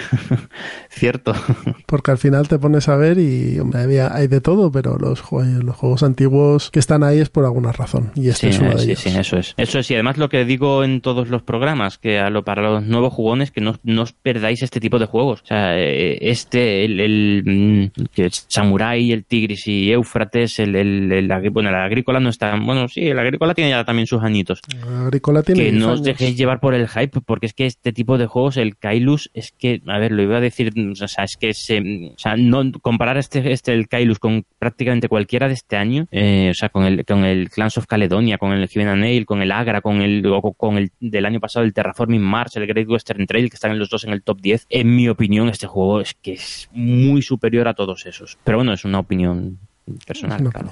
cierto. 0.90 1.34
Porque 1.86 2.12
al 2.12 2.18
final 2.18 2.48
te 2.48 2.60
pones 2.60 2.88
a 2.90 2.96
ver 2.96 3.18
y 3.18 3.60
hombre, 3.60 3.82
había, 3.82 4.14
hay 4.14 4.28
de 4.28 4.42
todo, 4.42 4.72
pero 4.72 4.98
los, 4.98 5.22
juegos, 5.22 5.64
los 5.64 5.76
juegos 5.76 6.04
antiguos 6.04 6.72
que 6.72 6.80
están 6.80 7.04
ahí 7.04 7.20
es 7.20 7.30
por 7.30 7.46
alguna 7.46 7.72
razón. 7.72 8.12
Y 8.16 8.30
este 8.30 8.48
sí, 8.52 8.56
es 8.56 8.60
uno 8.60 8.76
de 8.76 8.84
ellos. 8.84 8.93
Sí, 8.96 9.10
eso 9.10 9.38
es. 9.38 9.54
Eso 9.58 9.80
es. 9.80 9.92
Y 9.92 9.94
además 9.94 10.18
lo 10.18 10.30
que 10.30 10.46
digo 10.46 10.84
en 10.84 11.02
todos 11.02 11.30
los 11.30 11.44
programas, 11.44 11.98
que 11.98 12.20
a 12.20 12.30
lo, 12.30 12.44
para 12.44 12.62
los 12.62 12.84
nuevos 12.84 13.14
jugones, 13.14 13.52
que 13.52 13.62
no, 13.62 13.80
no 13.84 14.04
os 14.04 14.14
perdáis 14.14 14.62
este 14.64 14.80
tipo 14.80 15.00
de 15.00 15.06
juegos. 15.06 15.42
O 15.42 15.46
sea, 15.46 15.78
este, 15.78 16.86
el, 16.86 17.00
el, 17.00 17.92
el 18.16 18.32
Samurai, 18.32 19.12
el 19.12 19.26
Tigris 19.26 19.68
y 19.68 19.92
Éufrates, 19.92 20.60
el, 20.60 20.76
el, 20.76 21.12
el, 21.12 21.50
bueno, 21.52 21.70
el 21.70 21.76
agrícola 21.76 22.20
no 22.20 22.30
está, 22.30 22.56
bueno, 22.56 22.88
sí, 22.88 23.08
el 23.08 23.20
agrícola 23.20 23.54
tiene 23.54 23.72
ya 23.72 23.84
también 23.84 24.08
sus 24.08 24.24
añitos. 24.24 24.62
El 24.70 24.94
agrícola 25.06 25.44
tiene 25.44 25.66
que 25.66 25.72
no 25.72 25.88
años. 25.88 26.00
os 26.00 26.04
dejéis 26.04 26.38
llevar 26.38 26.60
por 26.60 26.74
el 26.74 26.88
hype, 26.88 27.22
porque 27.22 27.48
es 27.48 27.54
que 27.54 27.66
este 27.66 27.94
tipo 27.94 28.18
de 28.18 28.26
juegos, 28.26 28.58
el 28.58 28.78
Kailus, 28.78 29.30
es 29.34 29.52
que, 29.52 29.82
a 29.88 30.00
ver, 30.00 30.12
lo 30.12 30.24
iba 30.24 30.38
a 30.38 30.42
decir, 30.42 30.74
o 30.78 31.08
sea, 31.08 31.24
es 31.24 31.38
que 31.38 31.54
se, 31.54 31.80
o 31.80 32.18
sea, 32.18 32.36
no 32.36 32.72
comparar 32.82 33.18
este, 33.18 33.52
este, 33.52 33.74
el 33.74 33.88
Kailus 33.88 34.20
con 34.20 34.46
prácticamente 34.60 35.10
cualquiera 35.10 35.48
de 35.48 35.54
este 35.54 35.78
año, 35.78 36.08
eh, 36.12 36.50
o 36.52 36.54
sea, 36.54 36.70
con 36.70 36.86
el, 36.86 37.06
con 37.06 37.26
el 37.26 37.50
Clans 37.50 37.78
of 37.78 37.88
Caledonia, 37.88 38.38
con 38.38 38.52
el 38.52 38.64
Nail, 38.76 39.26
con 39.26 39.42
el 39.42 39.52
Agra, 39.52 39.82
con 39.82 40.02
el, 40.02 40.26
o 40.26 40.54
con 40.54 40.78
el 40.78 40.92
del 41.00 41.26
año 41.26 41.40
pasado, 41.40 41.66
el 41.66 41.74
Terraforming 41.74 42.22
Mars, 42.22 42.56
el 42.56 42.68
Great 42.68 42.88
Western 42.88 43.26
Trail, 43.26 43.50
que 43.50 43.56
están 43.56 43.72
en 43.72 43.80
los 43.80 43.90
dos 43.90 44.04
en 44.04 44.12
el 44.12 44.24
top 44.24 44.42
10, 44.42 44.68
en 44.70 44.96
mi 44.96 45.08
opinión, 45.10 45.50
este 45.50 45.68
juego 45.68 46.02
es 46.02 46.14
que 46.14 46.34
es 46.34 46.70
muy 46.72 47.22
superior 47.22 47.68
a 47.68 47.74
todos 47.74 48.06
esos. 48.06 48.38
Pero 48.44 48.58
bueno, 48.58 48.74
es 48.74 48.86
una 48.86 49.00
opinión 49.00 49.60
personal, 50.06 50.44
No, 50.44 50.52
claro. 50.52 50.70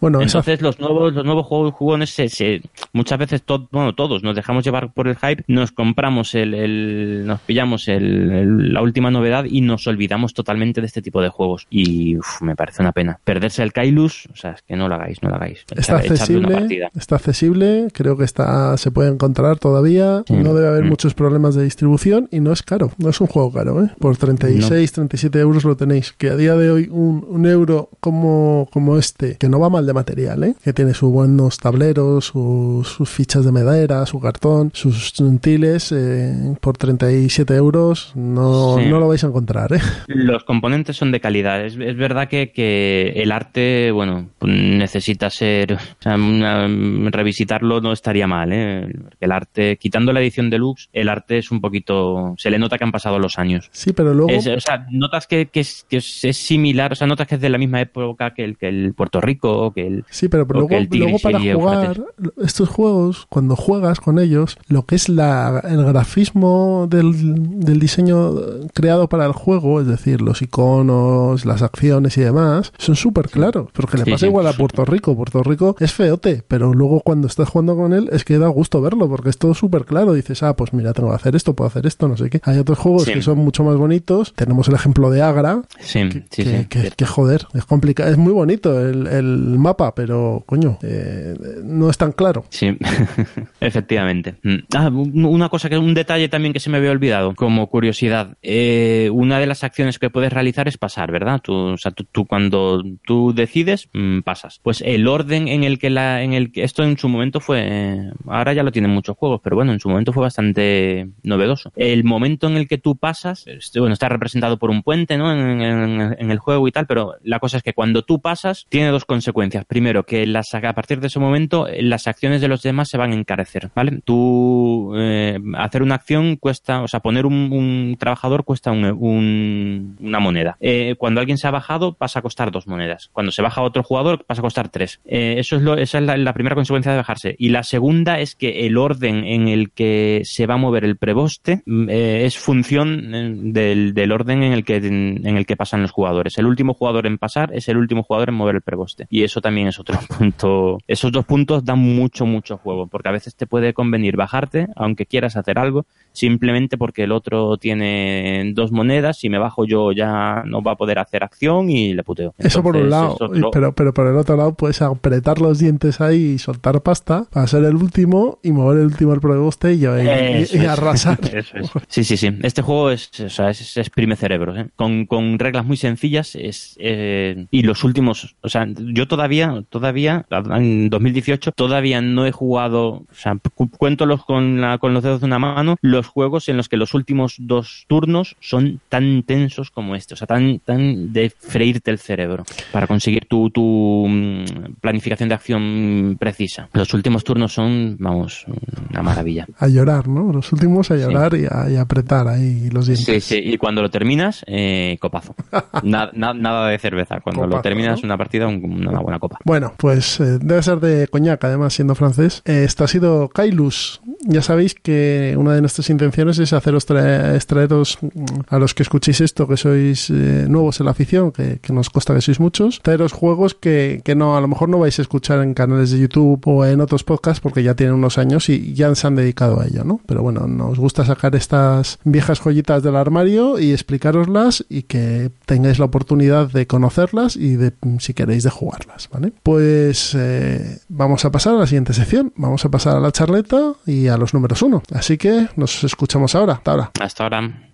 Bueno, 0.00 0.20
esa- 0.20 0.38
Entonces 0.38 0.62
los 0.62 0.78
nuevos 0.80 1.12
los 1.14 1.24
nuevos 1.24 1.46
juegos 1.46 1.74
jugones 1.74 2.10
se, 2.10 2.28
se- 2.28 2.62
muchas 2.92 3.18
veces 3.18 3.42
to- 3.42 3.68
bueno 3.70 3.94
todos 3.94 4.22
nos 4.22 4.34
dejamos 4.36 4.64
llevar 4.64 4.92
por 4.92 5.08
el 5.08 5.16
hype, 5.16 5.44
nos 5.48 5.72
compramos 5.72 6.34
el, 6.34 6.54
el- 6.54 7.24
nos 7.26 7.40
pillamos 7.40 7.88
el, 7.88 8.30
el- 8.30 8.72
la 8.72 8.82
última 8.82 9.10
novedad 9.10 9.44
y 9.44 9.60
nos 9.60 9.86
olvidamos 9.86 10.34
totalmente 10.34 10.80
de 10.80 10.86
este 10.86 11.02
tipo 11.02 11.20
de 11.22 11.28
juegos 11.28 11.66
y 11.70 12.16
uf, 12.16 12.42
me 12.42 12.56
parece 12.56 12.82
una 12.82 12.92
pena 12.92 13.18
perderse 13.24 13.62
el 13.62 13.72
Kailus, 13.72 14.28
o 14.32 14.36
sea 14.36 14.52
es 14.52 14.62
que 14.62 14.76
no 14.76 14.88
lo 14.88 14.94
hagáis, 14.94 15.22
no 15.22 15.28
lo 15.30 15.36
hagáis, 15.36 15.64
está 15.76 16.00
echadle 16.02 16.38
una 16.38 16.48
accesible, 16.58 16.88
está 16.96 17.16
accesible, 17.16 17.88
creo 17.92 18.16
que 18.16 18.24
está 18.24 18.76
se 18.76 18.90
puede 18.90 19.10
encontrar 19.10 19.58
todavía, 19.58 20.22
Sí. 20.26 20.34
no 20.34 20.54
debe 20.54 20.68
haber 20.68 20.84
Mm. 20.84 20.88
muchos 20.88 21.14
problemas 21.14 21.54
de 21.54 21.64
distribución 21.64 22.28
y 22.30 22.40
no 22.40 22.52
es 22.52 22.62
caro, 22.62 22.92
no 22.98 23.10
es 23.10 23.20
un 23.20 23.26
juego 23.26 23.52
caro, 23.52 23.84
¿eh? 23.84 23.90
por 23.98 24.16
36, 24.16 24.92
37 24.92 25.38
euros 25.40 25.64
lo 25.64 25.76
tenéis, 25.76 26.12
que 26.12 26.30
a 26.30 26.36
día 26.36 26.54
de 26.56 26.70
hoy 26.70 26.88
un, 26.90 27.24
un 27.28 27.46
euro 27.46 27.90
como, 28.00 28.68
como 28.72 28.96
este, 28.98 29.36
que 29.36 29.48
no 29.50 29.60
va 29.60 29.68
mal 29.68 29.84
de 29.86 29.92
material, 29.92 30.44
¿eh? 30.44 30.54
que 30.64 30.72
tiene 30.72 30.94
sus 30.94 31.10
buenos 31.10 31.58
tableros, 31.58 32.26
sus, 32.26 32.88
sus 32.88 33.08
fichas 33.08 33.44
de 33.44 33.52
madera, 33.52 34.06
su 34.06 34.20
cartón, 34.20 34.70
sus 34.74 35.12
tiles, 35.40 35.92
eh, 35.92 36.54
por 36.60 36.76
37 36.78 37.54
euros 37.54 38.12
no, 38.14 38.76
Sí. 38.78 38.86
no 38.86 38.98
lo 39.00 39.08
vais 39.08 39.22
a 39.24 39.26
encontrar. 39.28 39.72
¿eh? 39.72 39.80
Los 40.06 40.44
componentes 40.44 40.96
son 40.96 41.10
de 41.12 41.20
calidad. 41.20 41.64
Es, 41.64 41.76
es 41.76 41.96
verdad 41.96 42.28
que, 42.28 42.52
que 42.52 43.12
el 43.16 43.32
arte, 43.32 43.90
bueno, 43.92 44.28
necesita 44.40 45.30
ser. 45.30 45.74
O 45.74 45.78
sea, 46.02 46.14
una- 46.16 46.68
revisitarlo 47.10 47.80
no 47.80 47.92
estaría 47.92 48.26
mal, 48.26 48.52
¿eh? 48.52 48.86
El 49.20 49.32
arte, 49.32 49.76
quitando 49.76 50.12
la 50.12 50.20
edición 50.20 50.50
deluxe, 50.50 50.88
el 50.92 51.08
arte 51.08 51.38
es 51.38 51.50
un 51.50 51.60
poquito. 51.60 52.34
Se 52.38 52.50
le 52.50 52.58
nota 52.58 52.78
que 52.78 52.84
han 52.84 52.92
pasado 52.92 53.18
los 53.18 53.38
años. 53.38 53.68
Sí, 53.72 53.92
pero 53.92 54.14
luego... 54.14 54.30
Es- 54.30 54.46
o 54.46 54.60
sea, 54.60 54.86
notas 54.90 55.26
que, 55.26 55.46
que 55.46 55.60
es, 55.60 55.86
que 55.88 55.98
es- 55.98 56.24
es 56.24 56.36
similar, 56.36 56.92
o 56.92 56.94
sea, 56.94 57.06
notas 57.06 57.26
que 57.26 57.34
es 57.36 57.40
de 57.40 57.48
la 57.50 57.58
misma 57.58 57.80
época 57.80 58.32
que 58.34 58.44
el, 58.44 58.56
que 58.56 58.68
el 58.68 58.94
Puerto 58.94 59.20
Rico, 59.20 59.39
que 59.74 59.86
el. 59.86 60.04
Sí, 60.10 60.28
pero, 60.28 60.44
o 60.44 60.52
luego, 60.52 60.68
el 60.70 60.88
Tigris 60.88 61.00
luego 61.10 61.18
para 61.22 61.38
jugar 61.54 62.02
estos 62.42 62.68
juegos, 62.68 63.26
cuando 63.28 63.56
juegas 63.56 64.00
con 64.00 64.18
ellos, 64.18 64.56
lo 64.68 64.84
que 64.86 64.94
es 64.96 65.08
la, 65.08 65.62
el 65.68 65.84
grafismo 65.84 66.86
del, 66.88 67.60
del 67.60 67.80
diseño 67.80 68.34
creado 68.74 69.08
para 69.08 69.26
el 69.26 69.32
juego, 69.32 69.80
es 69.80 69.86
decir, 69.86 70.20
los 70.20 70.42
iconos, 70.42 71.44
las 71.44 71.62
acciones 71.62 72.16
y 72.18 72.20
demás, 72.22 72.72
son 72.78 72.96
súper 72.96 73.28
claros. 73.28 73.68
Porque 73.72 73.96
le 73.98 74.04
Sí, 74.04 74.10
pasa 74.10 74.20
sí. 74.20 74.26
igual 74.26 74.46
a 74.46 74.52
Puerto 74.52 74.84
Rico. 74.84 75.16
Puerto 75.16 75.42
Rico 75.42 75.76
es 75.80 75.92
feote, 75.92 76.42
pero 76.46 76.72
luego 76.74 77.00
cuando 77.00 77.26
estás 77.26 77.48
jugando 77.48 77.76
con 77.76 77.92
él 77.92 78.08
es 78.12 78.24
que 78.24 78.38
da 78.38 78.48
gusto 78.48 78.80
verlo, 78.80 79.08
porque 79.08 79.30
es 79.30 79.38
todo 79.38 79.54
súper 79.54 79.84
claro. 79.84 80.12
Dices, 80.12 80.42
ah, 80.42 80.54
pues 80.56 80.72
mira, 80.72 80.92
tengo 80.92 81.10
que 81.10 81.16
hacer 81.16 81.36
esto, 81.36 81.54
puedo 81.54 81.68
hacer 81.68 81.86
esto, 81.86 82.08
no 82.08 82.16
sé 82.16 82.30
qué. 82.30 82.40
Hay 82.44 82.58
otros 82.58 82.78
juegos 82.78 83.04
Sí. 83.04 83.12
que 83.14 83.22
son 83.22 83.38
mucho 83.38 83.64
más 83.64 83.76
bonitos. 83.76 84.32
Tenemos 84.34 84.68
el 84.68 84.74
ejemplo 84.74 85.10
de 85.10 85.22
Agra, 85.22 85.62
Sí, 85.80 86.08
que, 86.08 86.20
sí, 86.30 86.44
que- 86.44 86.58
sí. 86.60 86.64
que- 86.68 86.90
que, 86.96 87.06
joder, 87.06 87.46
es 87.54 87.64
complicado, 87.64 88.10
es 88.10 88.18
muy 88.18 88.32
bonito 88.32 88.78
el, 88.80 89.06
el 89.06 89.29
mapa, 89.38 89.94
pero 89.94 90.42
coño, 90.46 90.78
eh, 90.82 91.34
no 91.64 91.90
es 91.90 91.98
tan 91.98 92.12
claro. 92.12 92.44
Sí, 92.50 92.76
efectivamente. 93.60 94.34
Mm. 94.42 94.56
Ah, 94.74 94.88
un- 94.88 95.24
una 95.24 95.48
cosa 95.48 95.68
que 95.68 95.78
un 95.78 95.94
detalle 95.94 96.28
también 96.28 96.52
que 96.52 96.60
se 96.60 96.70
me 96.70 96.78
había 96.78 96.90
olvidado, 96.90 97.34
como 97.34 97.66
curiosidad. 97.68 98.36
Eh, 98.42 99.10
una 99.12 99.38
de 99.38 99.46
las 99.46 99.64
acciones 99.64 99.98
que 99.98 100.10
puedes 100.10 100.32
realizar 100.32 100.68
es 100.68 100.78
pasar, 100.78 101.10
¿verdad? 101.12 101.40
Tú, 101.42 101.54
o 101.54 101.76
sea, 101.76 101.92
tú, 101.92 102.26
cuando 102.26 102.82
tú 103.04 103.32
decides, 103.34 103.88
mm, 103.92 104.20
pasas. 104.20 104.60
Pues 104.62 104.82
el 104.82 105.06
orden 105.08 105.48
en 105.48 105.64
el 105.64 105.78
que 105.78 105.90
la, 105.90 106.22
en 106.22 106.32
el 106.32 106.52
que 106.52 106.64
esto 106.64 106.82
en 106.82 106.96
su 106.98 107.08
momento 107.08 107.40
fue, 107.40 107.66
eh, 107.68 108.10
ahora 108.26 108.52
ya 108.52 108.62
lo 108.62 108.72
tienen 108.72 108.90
muchos 108.90 109.16
juegos, 109.16 109.40
pero 109.42 109.56
bueno, 109.56 109.72
en 109.72 109.80
su 109.80 109.88
momento 109.88 110.12
fue 110.12 110.22
bastante 110.22 111.08
novedoso. 111.22 111.72
El 111.76 112.04
momento 112.04 112.46
en 112.48 112.56
el 112.56 112.68
que 112.68 112.78
tú 112.78 112.96
pasas, 112.96 113.46
este, 113.46 113.80
bueno, 113.80 113.92
está 113.92 114.08
representado 114.08 114.58
por 114.58 114.70
un 114.70 114.82
puente, 114.82 115.16
¿no? 115.16 115.32
En, 115.32 115.60
en- 115.60 116.16
en 116.18 116.30
el 116.30 116.38
juego 116.38 116.66
y 116.68 116.72
tal, 116.72 116.86
pero 116.86 117.14
la 117.22 117.38
cosa 117.38 117.56
es 117.56 117.62
que 117.62 117.72
cuando 117.72 118.02
tú 118.02 118.20
pasas, 118.20 118.66
tiene 118.68 118.88
dos 118.88 119.04
consecuencias. 119.04 119.19
Primero, 119.66 120.04
que 120.04 120.26
las, 120.26 120.46
a 120.54 120.72
partir 120.72 121.00
de 121.00 121.06
ese 121.08 121.18
momento, 121.18 121.66
eh, 121.68 121.82
las 121.82 122.06
acciones 122.06 122.40
de 122.40 122.48
los 122.48 122.62
demás 122.62 122.88
se 122.88 122.98
van 122.98 123.12
a 123.12 123.14
encarecer, 123.14 123.70
¿vale? 123.74 124.00
Tú, 124.04 124.92
eh, 124.96 125.38
hacer 125.56 125.82
una 125.82 125.96
acción 125.96 126.36
cuesta, 126.36 126.82
o 126.82 126.88
sea, 126.88 127.00
poner 127.00 127.26
un, 127.26 127.96
trabajador 127.98 128.44
cuesta 128.44 128.70
un- 128.72 128.84
un- 128.84 129.96
una 130.00 130.20
moneda. 130.20 130.56
Eh, 130.60 130.94
cuando 130.98 131.20
alguien 131.20 131.38
se 131.38 131.46
ha 131.46 131.50
bajado, 131.50 131.94
pasa 131.94 132.18
a 132.20 132.22
costar 132.22 132.50
dos 132.50 132.66
monedas. 132.66 133.10
Cuando 133.12 133.32
se 133.32 133.42
baja 133.42 133.62
otro 133.62 133.82
jugador, 133.82 134.24
pasa 134.26 134.40
a 134.40 134.42
costar 134.42 134.68
tres. 134.68 135.00
Eso 135.04 135.56
es 135.56 135.62
lo, 135.62 135.76
esa 135.76 135.98
es 135.98 136.04
la, 136.04 136.32
primera 136.32 136.54
consecuencia 136.54 136.92
de 136.92 136.98
bajarse. 136.98 137.34
Y 137.38 137.48
la 137.50 137.62
segunda 137.62 138.20
es 138.20 138.34
que 138.34 138.66
el 138.66 138.76
orden 138.78 139.24
en 139.24 139.48
el 139.48 139.70
que 139.72 140.22
se 140.24 140.46
va 140.46 140.54
a 140.54 140.58
mover 140.58 140.84
el 140.84 140.96
preboste 140.96 141.62
mm, 141.66 141.88
es 141.90 142.38
función 142.38 143.52
del, 143.52 143.94
del 143.94 144.12
orden 144.12 144.42
en 144.42 144.52
el 144.52 144.64
que 144.64 144.76
en 144.76 145.36
el 145.36 145.46
que 145.46 145.56
pasan 145.56 145.82
los 145.82 145.90
jugadores. 145.90 146.38
El 146.38 146.46
último 146.46 146.74
jugador 146.74 147.06
en 147.06 147.18
pasar 147.18 147.50
es 147.54 147.68
el 147.68 147.76
último 147.76 148.02
jugador 148.02 148.28
en 148.30 148.34
mover 148.36 148.56
el 148.56 148.62
preboste. 148.62 149.06
Y 149.12 149.24
eso 149.24 149.40
también 149.40 149.66
es 149.68 149.78
otro 149.80 149.98
punto. 150.18 150.78
Esos 150.86 151.10
dos 151.10 151.24
puntos 151.24 151.64
dan 151.64 151.80
mucho, 151.80 152.26
mucho 152.26 152.56
juego, 152.58 152.86
porque 152.86 153.08
a 153.08 153.12
veces 153.12 153.34
te 153.34 153.46
puede 153.46 153.74
convenir 153.74 154.16
bajarte, 154.16 154.68
aunque 154.76 155.04
quieras 155.04 155.36
hacer 155.36 155.58
algo, 155.58 155.84
simplemente 156.12 156.78
porque 156.78 157.02
el 157.04 157.12
otro 157.12 157.56
tiene 157.56 158.52
dos 158.54 158.72
monedas, 158.72 159.18
si 159.18 159.28
me 159.28 159.38
bajo 159.38 159.64
yo 159.64 159.92
ya 159.92 160.42
no 160.46 160.62
va 160.62 160.72
a 160.72 160.76
poder 160.76 160.98
hacer 160.98 161.22
acción 161.24 161.70
y 161.70 161.92
le 161.94 162.02
puteo. 162.04 162.34
Eso 162.38 162.62
por 162.62 162.76
un 162.76 162.90
lado, 162.90 163.16
otro- 163.20 163.50
pero, 163.50 163.74
pero 163.74 163.92
por 163.94 164.06
el 164.06 164.16
otro 164.16 164.36
lado 164.36 164.54
puedes 164.54 164.80
apretar 164.82 165.40
los 165.40 165.58
dientes 165.58 166.00
ahí 166.00 166.32
y 166.34 166.38
soltar 166.38 166.80
pasta 166.82 167.24
para 167.32 167.46
ser 167.46 167.64
el 167.64 167.74
último 167.76 168.38
y 168.42 168.52
mover 168.52 168.78
el 168.78 168.86
último 168.86 169.12
al 169.12 169.20
preboste 169.20 169.74
y, 169.74 169.84
y- 169.86 170.56
y 170.62 170.66
arrasar. 170.66 171.18
Eso 171.32 171.56
es. 171.58 171.70
Sí, 171.88 172.04
sí, 172.04 172.16
sí. 172.16 172.30
Este 172.42 172.62
juego 172.62 172.90
es, 172.90 173.10
o 173.20 173.28
sea, 173.28 173.50
es 173.50 173.76
exprime 173.76 174.16
cerebros, 174.16 174.58
¿eh? 174.58 174.66
con, 174.76 175.06
con 175.06 175.38
reglas 175.38 175.64
muy 175.64 175.76
sencillas 175.76 176.34
es, 176.36 176.76
eh, 176.80 177.46
y 177.50 177.62
los 177.62 177.82
últimos, 177.84 178.36
o 178.42 178.48
sea, 178.48 178.66
yo 178.68 178.99
todavía, 179.06 179.64
todavía, 179.68 180.24
en 180.30 180.90
2018, 180.90 181.52
todavía 181.52 182.00
no 182.00 182.26
he 182.26 182.32
jugado, 182.32 182.88
o 182.88 183.06
sea, 183.12 183.36
cu- 183.54 183.70
cuento 183.70 184.06
los 184.06 184.24
con, 184.24 184.60
la- 184.60 184.78
con 184.78 184.94
los 184.94 185.02
dedos 185.02 185.20
de 185.20 185.26
una 185.26 185.38
mano, 185.38 185.76
los 185.82 186.06
juegos 186.06 186.48
en 186.48 186.56
los 186.56 186.68
que 186.68 186.76
los 186.76 186.94
últimos 186.94 187.36
dos 187.38 187.84
turnos 187.88 188.36
son 188.40 188.80
tan 188.88 189.22
tensos 189.22 189.70
como 189.70 189.94
este, 189.94 190.14
o 190.14 190.16
sea, 190.16 190.26
tan, 190.26 190.58
tan 190.60 191.12
de 191.12 191.30
freírte 191.30 191.90
el 191.90 191.98
cerebro 191.98 192.44
para 192.72 192.86
conseguir 192.86 193.26
tu, 193.26 193.50
tu 193.50 194.06
mm, 194.08 194.44
planificación 194.80 195.28
de 195.28 195.34
acción 195.34 196.16
precisa. 196.18 196.68
Los 196.72 196.92
últimos 196.94 197.24
turnos 197.24 197.52
son, 197.52 197.96
vamos, 197.98 198.46
una 198.90 199.02
maravilla. 199.02 199.46
A 199.58 199.68
llorar, 199.68 200.08
¿no? 200.08 200.32
Los 200.32 200.52
últimos 200.52 200.90
a 200.90 200.96
llorar 200.96 201.34
y, 201.34 201.46
a, 201.50 201.70
y 201.70 201.76
apretar 201.76 202.28
ahí 202.28 202.68
los 202.70 202.86
dientes. 202.86 203.24
Sí, 203.24 203.36
sí, 203.36 203.40
y 203.42 203.56
cuando 203.56 203.82
lo 203.82 203.90
terminas, 203.90 204.44
eh, 204.46 204.96
copazo. 205.00 205.34
Na- 205.82 206.10
na- 206.12 206.34
nada 206.34 206.68
de 206.68 206.78
cerveza. 206.78 207.20
Cuando 207.20 207.42
Copazo, 207.42 207.56
lo 207.56 207.62
terminas 207.62 208.02
¿no? 208.02 208.06
una 208.06 208.16
partida, 208.16 208.46
un- 208.46 208.79
una 208.88 209.00
buena 209.00 209.18
copa. 209.18 209.38
Bueno, 209.44 209.74
pues 209.76 210.20
eh, 210.20 210.38
debe 210.40 210.62
ser 210.62 210.80
de 210.80 211.08
coñac, 211.08 211.42
además 211.44 211.74
siendo 211.74 211.94
francés. 211.94 212.42
Eh, 212.44 212.66
ha 212.84 212.86
sido 212.86 213.28
Kailus, 213.28 214.00
ya 214.22 214.42
sabéis 214.42 214.74
que 214.74 215.34
una 215.38 215.54
de 215.54 215.60
nuestras 215.60 215.88
intenciones 215.90 216.38
es 216.38 216.52
haceros 216.52 216.86
extraeros 216.90 217.98
mm, 218.00 218.24
a 218.48 218.58
los 218.58 218.74
que 218.74 218.82
escuchéis 218.82 219.20
esto, 219.20 219.48
que 219.48 219.56
sois 219.56 220.10
eh, 220.10 220.46
nuevos 220.48 220.80
en 220.80 220.86
la 220.86 220.92
afición, 220.92 221.32
que, 221.32 221.60
nos 221.70 221.88
consta 221.88 222.14
que 222.14 222.20
sois 222.20 222.40
muchos, 222.40 222.80
traeros 222.82 223.12
juegos 223.12 223.54
que, 223.54 224.02
que, 224.04 224.14
no, 224.14 224.36
a 224.36 224.40
lo 224.40 224.48
mejor 224.48 224.68
no 224.68 224.78
vais 224.78 224.98
a 224.98 225.02
escuchar 225.02 225.40
en 225.42 225.54
canales 225.54 225.90
de 225.90 226.00
YouTube 226.00 226.40
o 226.46 226.64
en 226.64 226.80
otros 226.80 227.04
podcasts 227.04 227.40
porque 227.40 227.62
ya 227.62 227.74
tienen 227.74 227.94
unos 227.94 228.18
años 228.18 228.48
y 228.48 228.74
ya 228.74 228.94
se 228.94 229.06
han 229.06 229.16
dedicado 229.16 229.60
a 229.60 229.66
ello, 229.66 229.84
¿no? 229.84 230.00
Pero 230.06 230.22
bueno, 230.22 230.46
nos 230.46 230.78
gusta 230.78 231.04
sacar 231.04 231.34
estas 231.34 231.98
viejas 232.04 232.40
joyitas 232.40 232.82
del 232.82 232.96
armario 232.96 233.58
y 233.58 233.72
explicaroslas 233.72 234.64
y 234.68 234.82
que 234.82 235.30
tengáis 235.46 235.78
la 235.78 235.86
oportunidad 235.86 236.50
de 236.50 236.66
conocerlas 236.66 237.36
y 237.36 237.56
de, 237.56 237.72
si 237.98 238.14
queréis, 238.14 238.42
de 238.42 238.50
jugarlas, 238.50 239.08
¿vale? 239.10 239.32
Pues 239.42 240.14
eh, 240.14 240.78
vamos 240.88 241.24
a 241.24 241.30
pasar 241.30 241.54
a 241.54 241.58
la 241.58 241.66
siguiente 241.66 241.94
sección, 241.94 242.32
vamos 242.36 242.64
a 242.64 242.68
pasar 242.68 242.96
a 242.96 243.00
la 243.00 243.12
charleta 243.12 243.74
y 243.86 244.09
a 244.10 244.16
los 244.16 244.34
números 244.34 244.62
uno. 244.62 244.82
Así 244.94 245.16
que 245.18 245.48
nos 245.56 245.84
escuchamos 245.84 246.34
ahora. 246.34 246.54
Hasta 246.54 246.70
ahora. 246.70 246.90
Hasta 247.00 247.24
ahora. 247.24 247.70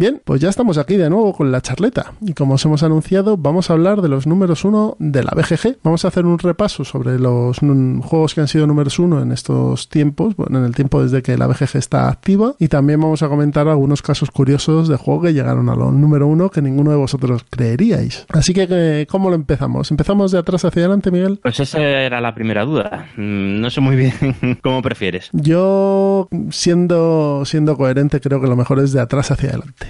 Bien, 0.00 0.18
pues 0.24 0.40
ya 0.40 0.48
estamos 0.48 0.78
aquí 0.78 0.96
de 0.96 1.10
nuevo 1.10 1.34
con 1.34 1.52
la 1.52 1.60
charleta 1.60 2.14
y 2.22 2.32
como 2.32 2.54
os 2.54 2.64
hemos 2.64 2.82
anunciado 2.82 3.36
vamos 3.36 3.68
a 3.68 3.74
hablar 3.74 4.00
de 4.00 4.08
los 4.08 4.26
números 4.26 4.64
uno 4.64 4.96
de 4.98 5.22
la 5.22 5.32
BGG. 5.36 5.76
Vamos 5.82 6.06
a 6.06 6.08
hacer 6.08 6.24
un 6.24 6.38
repaso 6.38 6.86
sobre 6.86 7.18
los 7.18 7.58
juegos 7.58 8.34
que 8.34 8.40
han 8.40 8.48
sido 8.48 8.66
números 8.66 8.98
uno 8.98 9.20
en 9.20 9.30
estos 9.30 9.90
tiempos, 9.90 10.36
bueno, 10.36 10.58
en 10.58 10.64
el 10.64 10.74
tiempo 10.74 11.02
desde 11.02 11.20
que 11.20 11.36
la 11.36 11.46
BGG 11.48 11.76
está 11.76 12.08
activa 12.08 12.54
y 12.58 12.68
también 12.68 12.98
vamos 12.98 13.22
a 13.22 13.28
comentar 13.28 13.68
algunos 13.68 14.00
casos 14.00 14.30
curiosos 14.30 14.88
de 14.88 14.96
juego 14.96 15.20
que 15.20 15.34
llegaron 15.34 15.68
a 15.68 15.76
los 15.76 15.92
número 15.92 16.26
uno 16.26 16.48
que 16.48 16.62
ninguno 16.62 16.92
de 16.92 16.96
vosotros 16.96 17.44
creeríais. 17.50 18.24
Así 18.30 18.54
que, 18.54 19.06
¿cómo 19.10 19.28
lo 19.28 19.34
empezamos? 19.34 19.90
¿Empezamos 19.90 20.32
de 20.32 20.38
atrás 20.38 20.64
hacia 20.64 20.80
adelante, 20.80 21.10
Miguel? 21.10 21.40
Pues 21.42 21.60
esa 21.60 21.78
era 21.78 22.22
la 22.22 22.34
primera 22.34 22.64
duda. 22.64 23.08
Mm, 23.18 23.60
no 23.60 23.68
sé 23.68 23.82
muy 23.82 23.96
bien 23.96 24.14
cómo 24.62 24.80
prefieres. 24.80 25.28
Yo, 25.34 26.30
siendo, 26.48 27.42
siendo 27.44 27.76
coherente, 27.76 28.18
creo 28.22 28.40
que 28.40 28.46
lo 28.46 28.56
mejor 28.56 28.78
es 28.78 28.92
de 28.92 29.00
atrás 29.02 29.30
hacia 29.30 29.50
adelante 29.50 29.89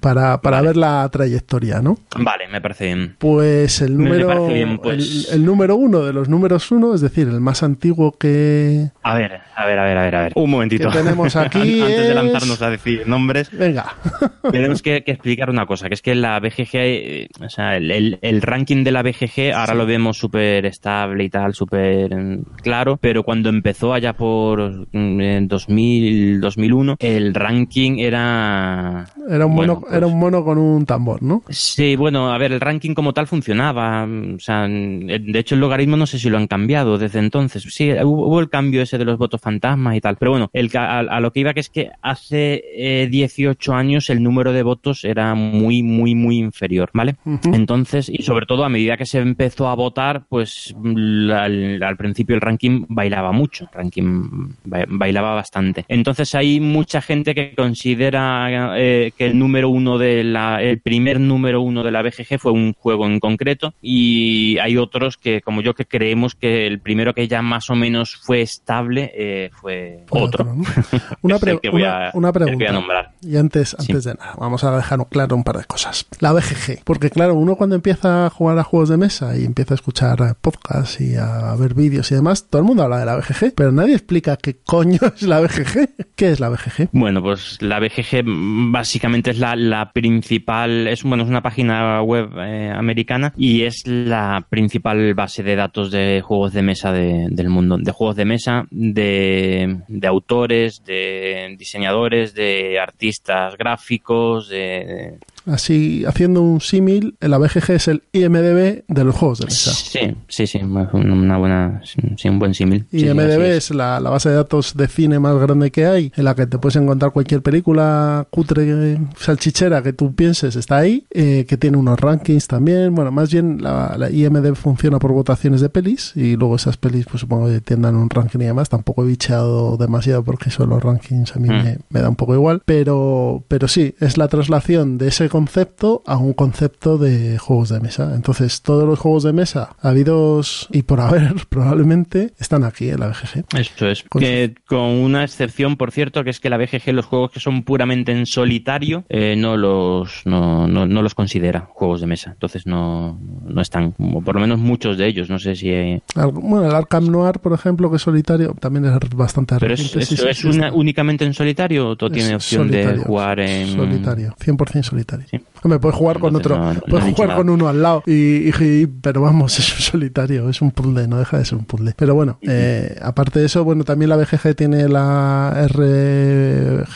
para, 0.00 0.40
para 0.40 0.60
ver 0.60 0.76
la 0.76 1.08
trayectoria, 1.10 1.80
¿no? 1.80 1.98
Vale, 2.16 2.48
me 2.48 2.60
parece 2.60 2.86
bien. 2.86 3.16
Pues 3.18 3.80
el 3.80 3.96
número, 3.96 4.48
pues. 4.82 5.32
El, 5.32 5.44
número 5.44 5.76
uno 5.76 6.00
de 6.00 6.12
los 6.12 6.28
números 6.28 6.70
uno, 6.70 6.94
es 6.94 7.00
decir, 7.00 7.28
el 7.28 7.40
más 7.40 7.62
antiguo 7.62 8.12
que... 8.12 8.90
A 9.02 9.14
ver, 9.14 9.40
a 9.54 9.66
ver, 9.66 9.78
a 9.78 9.84
ver, 9.84 9.98
a 9.98 10.02
ver, 10.02 10.14
a 10.16 10.22
ver. 10.22 10.32
Un 10.34 10.50
momentito. 10.50 10.90
tenemos 10.90 11.36
aquí 11.36 11.80
Antes 11.80 12.08
de 12.08 12.14
lanzarnos 12.14 12.60
a 12.62 12.70
decir 12.70 13.06
nombres. 13.06 13.50
Venga. 13.52 13.94
tenemos 14.50 14.82
que, 14.82 15.02
explicar 15.06 15.50
una 15.50 15.66
cosa, 15.66 15.88
que 15.88 15.94
es 15.94 16.02
que 16.02 16.14
la 16.14 16.40
BGG, 16.40 17.44
o 17.44 17.48
sea, 17.48 17.76
el, 17.76 18.18
el, 18.20 18.42
ranking 18.42 18.84
de 18.84 18.92
la 18.92 19.02
BGG 19.02 19.52
ahora 19.54 19.74
lo 19.74 19.86
vemos 19.86 20.18
súper 20.18 20.66
estable 20.66 21.24
y 21.24 21.30
tal, 21.30 21.54
súper 21.54 22.14
mm, 22.14 22.42
claro, 22.62 22.98
pero 23.00 23.22
cuando 23.22 23.48
empezó 23.48 23.92
allá 23.94 24.14
por 24.14 24.88
2000, 24.92 26.38
mm, 26.38 26.40
2001, 26.40 26.96
el 26.98 27.34
ranking 27.34 27.98
era... 27.98 29.06
Era 29.32 29.46
un 29.46 29.54
mono, 29.54 29.82
era 29.90 30.06
un 30.06 30.12
pues 30.12 30.20
mono 30.20 30.44
con 30.44 30.58
un 30.58 30.84
tambor, 30.84 31.22
¿no? 31.22 31.42
Sí, 31.48 31.96
bueno, 31.96 32.32
a 32.32 32.36
ver, 32.36 32.52
el 32.52 32.60
ranking 32.60 32.92
como 32.92 33.14
tal 33.14 33.26
funcionaba. 33.26 34.04
O 34.04 34.38
sea, 34.38 34.68
de 34.68 35.38
hecho, 35.38 35.54
el 35.54 35.60
logaritmo 35.62 35.96
no 35.96 36.06
sé 36.06 36.18
si 36.18 36.28
lo 36.28 36.36
han 36.36 36.46
cambiado 36.46 36.98
desde 36.98 37.18
entonces. 37.18 37.62
Sí, 37.62 37.90
hubo 38.04 38.40
el 38.40 38.50
cambio 38.50 38.82
ese 38.82 38.98
de 38.98 39.06
los 39.06 39.16
votos 39.16 39.40
fantasmas 39.40 39.96
y 39.96 40.02
tal. 40.02 40.16
Pero 40.16 40.32
bueno, 40.32 40.50
el, 40.52 40.70
a, 40.76 41.20
lo 41.20 41.32
que 41.32 41.40
iba 41.40 41.54
que 41.54 41.60
es 41.60 41.70
que 41.70 41.90
hace 42.02 43.08
18 43.10 43.72
eh, 43.72 43.74
años 43.74 44.10
el 44.10 44.22
número 44.22 44.52
de 44.52 44.62
votos 44.62 45.04
era 45.04 45.34
muy, 45.34 45.82
muy, 45.82 46.14
muy 46.14 46.38
inferior, 46.38 46.90
¿vale? 46.92 47.16
Entonces, 47.44 48.10
y 48.10 48.22
sobre 48.22 48.44
todo 48.44 48.64
a 48.64 48.68
medida 48.68 48.98
que 48.98 49.06
se 49.06 49.18
empezó 49.18 49.68
a 49.68 49.74
votar, 49.74 50.24
pues 50.28 50.74
al, 50.74 51.96
principio 51.96 52.34
el 52.34 52.42
ranking 52.42 52.84
bailaba 52.88 53.32
mucho. 53.32 53.64
El 53.72 53.78
ranking 53.78 54.54
bailaba 54.64 55.34
bastante. 55.34 55.86
Entonces 55.88 56.34
hay 56.34 56.60
mucha 56.60 57.00
gente 57.00 57.34
que 57.34 57.54
considera 57.54 58.76
eh, 58.76 59.11
que 59.16 59.26
el 59.26 59.38
número 59.38 59.68
uno 59.68 59.98
de 59.98 60.24
la, 60.24 60.62
el 60.62 60.80
primer 60.80 61.20
número 61.20 61.60
uno 61.60 61.82
de 61.82 61.90
la 61.90 62.02
BGG 62.02 62.38
fue 62.38 62.52
un 62.52 62.72
juego 62.72 63.06
en 63.06 63.20
concreto 63.20 63.74
y 63.80 64.58
hay 64.58 64.76
otros 64.76 65.16
que, 65.16 65.40
como 65.42 65.60
yo, 65.62 65.74
que 65.74 65.86
creemos 65.86 66.34
que 66.34 66.66
el 66.66 66.80
primero 66.80 67.14
que 67.14 67.28
ya 67.28 67.42
más 67.42 67.70
o 67.70 67.74
menos 67.74 68.16
fue 68.16 68.42
estable 68.42 69.12
eh, 69.14 69.50
fue 69.52 70.04
otro. 70.10 70.56
Una, 71.22 71.38
pregunta. 71.38 72.72
nombrar. 72.72 73.12
Y 73.22 73.36
antes, 73.36 73.76
antes 73.78 74.04
de 74.04 74.14
nada, 74.14 74.34
vamos 74.38 74.64
a 74.64 74.76
dejar 74.76 74.98
claro 75.08 75.36
un 75.36 75.44
par 75.44 75.58
de 75.58 75.64
cosas. 75.64 76.06
La 76.20 76.32
BGG, 76.32 76.82
porque 76.84 77.10
claro, 77.10 77.34
uno 77.34 77.56
cuando 77.56 77.76
empieza 77.76 78.26
a 78.26 78.30
jugar 78.30 78.58
a 78.58 78.64
juegos 78.64 78.88
de 78.88 78.96
mesa 78.96 79.36
y 79.36 79.44
empieza 79.44 79.74
a 79.74 79.76
escuchar 79.76 80.36
podcasts 80.40 81.00
y 81.00 81.16
a 81.16 81.54
ver 81.58 81.74
vídeos 81.74 82.10
y 82.12 82.14
demás, 82.14 82.48
todo 82.48 82.60
el 82.60 82.66
mundo 82.66 82.82
habla 82.82 82.98
de 82.98 83.06
la 83.06 83.16
BGG, 83.16 83.54
pero 83.54 83.72
nadie 83.72 83.94
explica 83.94 84.36
qué 84.36 84.56
coño 84.64 84.98
es 85.16 85.22
la 85.22 85.40
BGG. 85.40 85.90
¿Qué 86.16 86.30
es 86.32 86.40
la 86.40 86.48
BGG? 86.48 86.88
Bueno, 86.92 87.22
pues 87.22 87.58
la 87.60 87.78
BGG 87.78 88.22
básicamente 88.24 89.01
es 89.02 89.38
la, 89.38 89.90
principal, 89.92 90.86
es, 90.86 91.02
bueno, 91.02 91.24
es 91.24 91.28
una 91.28 91.42
página 91.42 92.02
web 92.02 92.30
eh, 92.38 92.72
americana 92.74 93.32
y 93.36 93.62
es 93.62 93.86
la 93.86 94.46
principal 94.48 95.14
base 95.14 95.42
de 95.42 95.56
datos 95.56 95.90
de 95.90 96.22
juegos 96.24 96.52
de 96.52 96.62
mesa 96.62 96.92
del 96.92 97.48
mundo, 97.48 97.78
de 97.78 97.92
juegos 97.92 98.16
de 98.16 98.24
mesa, 98.24 98.66
de, 98.70 99.80
de 99.88 100.06
autores, 100.06 100.84
de 100.84 101.54
diseñadores, 101.58 102.34
de 102.34 102.78
artistas 102.78 103.56
gráficos, 103.56 104.48
de, 104.48 105.18
Así, 105.46 106.04
haciendo 106.06 106.42
un 106.42 106.60
símil, 106.60 107.16
la 107.20 107.38
BGG 107.38 107.72
es 107.72 107.88
el 107.88 108.02
IMDB 108.12 108.84
de 108.86 109.04
los 109.04 109.14
juegos 109.14 109.40
de 109.40 109.46
mesa. 109.46 109.72
Sí, 109.72 110.16
sí, 110.28 110.46
sí, 110.46 110.60
una 110.62 111.36
buena, 111.38 111.82
sí, 112.16 112.28
un 112.28 112.38
buen 112.38 112.54
símil. 112.54 112.86
IMDB 112.92 113.42
es, 113.42 113.70
la, 113.70 113.98
base 114.00 114.28
de 114.28 114.36
datos 114.36 114.76
de 114.76 114.88
cine 114.88 115.18
más 115.18 115.36
grande 115.36 115.70
que 115.70 115.86
hay, 115.86 116.12
en 116.14 116.24
la 116.24 116.34
que 116.34 116.46
te 116.46 116.58
puedes 116.58 116.76
encontrar 116.76 117.12
cualquier 117.12 117.42
película 117.42 118.26
cutre, 118.30 118.98
salchichera 119.16 119.82
que 119.82 119.92
tú 119.92 120.14
pienses, 120.14 120.56
está 120.56 120.78
ahí, 120.78 121.04
eh, 121.10 121.44
que 121.48 121.56
tiene 121.56 121.76
unos 121.76 121.98
rankings 121.98 122.46
también. 122.46 122.94
Bueno, 122.94 123.10
más 123.10 123.32
bien 123.32 123.58
la, 123.62 124.08
IMDB 124.10 124.54
funciona 124.54 124.98
por 124.98 125.12
votaciones 125.12 125.60
de 125.60 125.68
pelis 125.68 126.12
y 126.14 126.36
luego 126.36 126.56
esas 126.56 126.76
pelis, 126.76 127.06
pues 127.06 127.20
supongo 127.20 127.48
que 127.48 127.60
tiendan 127.60 127.96
un 127.96 128.10
ranking 128.10 128.40
y 128.40 128.44
demás. 128.44 128.68
Tampoco 128.68 129.02
he 129.02 129.06
bicheado 129.06 129.76
demasiado 129.76 130.22
porque 130.22 130.50
son 130.50 130.70
los 130.70 130.82
rankings 130.82 131.34
a 131.34 131.38
mí 131.38 131.48
mm. 131.48 131.52
me, 131.52 131.78
me 131.88 132.00
da 132.00 132.08
un 132.08 132.16
poco 132.16 132.34
igual, 132.34 132.62
pero, 132.64 133.42
pero 133.48 133.68
sí, 133.68 133.94
es 134.00 134.16
la 134.16 134.28
traslación 134.28 134.98
de 134.98 135.08
ese 135.08 135.28
concepto 135.32 136.02
a 136.06 136.18
un 136.18 136.34
concepto 136.34 136.98
de 136.98 137.38
juegos 137.38 137.70
de 137.70 137.80
mesa. 137.80 138.12
Entonces, 138.14 138.60
todos 138.60 138.84
los 138.84 138.98
juegos 138.98 139.22
de 139.22 139.32
mesa 139.32 139.74
habidos 139.80 140.68
y 140.70 140.82
por 140.82 141.00
haber, 141.00 141.32
probablemente, 141.48 142.34
están 142.38 142.64
aquí 142.64 142.90
en 142.90 143.00
la 143.00 143.08
BGG. 143.08 143.44
Eso 143.58 143.88
es. 143.88 144.02
Con, 144.02 144.20
que, 144.20 144.54
con 144.66 144.80
una 144.80 145.24
excepción, 145.24 145.78
por 145.78 145.90
cierto, 145.90 146.22
que 146.22 146.28
es 146.28 146.38
que 146.38 146.50
la 146.50 146.58
BGG, 146.58 146.92
los 146.92 147.06
juegos 147.06 147.30
que 147.30 147.40
son 147.40 147.62
puramente 147.62 148.12
en 148.12 148.26
solitario, 148.26 149.04
eh, 149.08 149.34
no, 149.34 149.56
los, 149.56 150.20
no, 150.26 150.68
no, 150.68 150.84
los 151.02 151.14
considera 151.14 151.60
juegos 151.60 152.02
de 152.02 152.08
mesa. 152.08 152.32
Entonces, 152.32 152.66
no, 152.66 153.18
no 153.46 153.62
están, 153.62 153.92
por 153.92 154.34
lo 154.34 154.40
menos 154.42 154.58
muchos 154.58 154.98
de 154.98 155.06
ellos. 155.06 155.30
No 155.30 155.38
sé 155.38 155.56
si. 155.56 155.72
Bueno, 156.14 156.66
el 156.66 156.74
Arkham 156.74 157.10
Noir, 157.10 157.38
por 157.38 157.54
ejemplo, 157.54 157.88
que 157.88 157.96
es 157.96 158.02
solitario, 158.02 158.54
también 158.60 158.84
es 158.84 158.98
bastante 159.16 159.56
Pero 159.58 159.72
es, 159.72 159.96
eso 159.96 160.28
es 160.28 160.44
únicamente 160.74 161.24
en 161.24 161.32
solitario 161.32 161.88
o 161.88 162.10
tiene 162.10 162.34
opción 162.34 162.70
de 162.70 162.98
jugar 162.98 163.40
en. 163.40 163.68
Solitario, 163.68 164.34
100% 164.38 164.82
solitario. 164.82 165.21
Me 165.64 165.78
puedes 165.78 165.96
jugar 165.96 166.18
con 166.18 166.34
otro, 166.34 166.58
puedes 166.88 167.14
jugar 167.14 167.36
con 167.36 167.48
uno 167.48 167.68
al 167.68 167.80
lado. 167.82 168.02
Y, 168.06 168.50
pero 168.86 169.20
vamos, 169.22 169.58
es 169.60 169.72
un 169.74 169.80
solitario, 169.80 170.48
es 170.48 170.60
un 170.60 170.70
puzzle, 170.72 171.06
no 171.06 171.18
deja 171.18 171.38
de 171.38 171.44
ser 171.44 171.58
un 171.58 171.64
puzzle. 171.64 171.94
Pero 171.96 172.14
bueno, 172.14 172.38
eh, 172.42 172.98
aparte 173.00 173.40
de 173.40 173.46
eso, 173.46 173.64
bueno, 173.64 173.84
también 173.84 174.08
la 174.08 174.16
BGG 174.16 174.54
tiene 174.56 174.88
la 174.88 175.68
RBGG, 175.68 176.88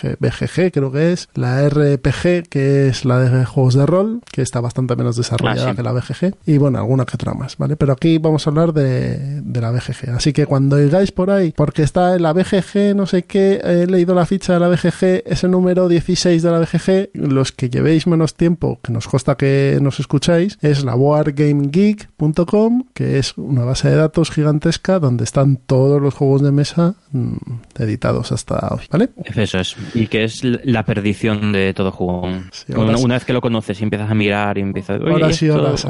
creo 0.72 0.90
que 0.90 1.12
es, 1.12 1.28
la 1.34 1.68
RPG, 1.68 2.48
que 2.48 2.88
es 2.88 3.04
la 3.04 3.20
de 3.20 3.44
juegos 3.44 3.74
de 3.74 3.86
rol, 3.86 4.20
que 4.32 4.42
está 4.42 4.60
bastante 4.60 4.96
menos 4.96 5.16
desarrollada 5.16 5.70
ah, 5.70 5.74
que 5.74 5.82
la 5.82 5.92
BGG, 5.92 6.34
y 6.46 6.58
bueno, 6.58 6.78
alguna 6.78 7.04
que 7.04 7.14
otra 7.14 7.34
más, 7.34 7.56
¿vale? 7.56 7.76
Pero 7.76 7.92
aquí 7.92 8.18
vamos 8.18 8.46
a 8.46 8.50
hablar 8.50 8.72
de, 8.72 9.40
de 9.42 9.60
la 9.60 9.70
BGG. 9.70 10.10
Así 10.16 10.32
que 10.32 10.46
cuando 10.46 10.76
digáis 10.76 11.12
por 11.12 11.30
ahí, 11.30 11.52
porque 11.56 11.82
está 11.82 12.16
en 12.16 12.22
la 12.22 12.32
BGG, 12.32 12.94
no 12.96 13.06
sé 13.06 13.24
qué, 13.24 13.60
he 13.62 13.86
leído 13.86 14.14
la 14.14 14.26
ficha 14.26 14.54
de 14.54 14.60
la 14.60 14.68
BGG, 14.68 15.22
ese 15.26 15.48
número 15.48 15.88
16 15.88 16.42
de 16.42 16.50
la 16.50 16.58
BGG, 16.58 17.10
los 17.14 17.52
que 17.52 17.70
llevéis 17.70 18.06
menos 18.16 18.34
tiempo, 18.34 18.80
que 18.82 18.92
nos 18.92 19.06
consta 19.08 19.36
que 19.36 19.78
nos 19.80 20.00
escucháis, 20.00 20.58
es 20.62 20.84
la 20.84 20.94
boardgamegeek.com, 20.94 22.84
que 22.94 23.18
es 23.18 23.36
una 23.36 23.64
base 23.64 23.90
de 23.90 23.96
datos 23.96 24.30
gigantesca 24.30 24.98
donde 24.98 25.24
están 25.24 25.56
todos 25.56 26.00
los 26.00 26.14
juegos 26.14 26.42
de 26.42 26.50
mesa 26.50 26.94
mm, 27.12 27.36
editados 27.78 28.32
hasta 28.32 28.68
hoy, 28.74 28.84
¿vale? 28.90 29.10
Eso 29.36 29.58
es, 29.58 29.76
y 29.94 30.06
que 30.06 30.24
es 30.24 30.42
la 30.44 30.84
perdición 30.84 31.52
de 31.52 31.74
todo 31.74 31.92
juego. 31.92 32.28
una, 32.74 33.14
vez 33.14 33.24
que 33.24 33.32
lo 33.32 33.40
conoces 33.40 33.80
y 33.80 33.84
empiezas 33.84 34.10
a 34.10 34.14
mirar 34.14 34.56
y 34.58 34.62
empiezas... 34.62 35.00
Uy, 35.00 35.20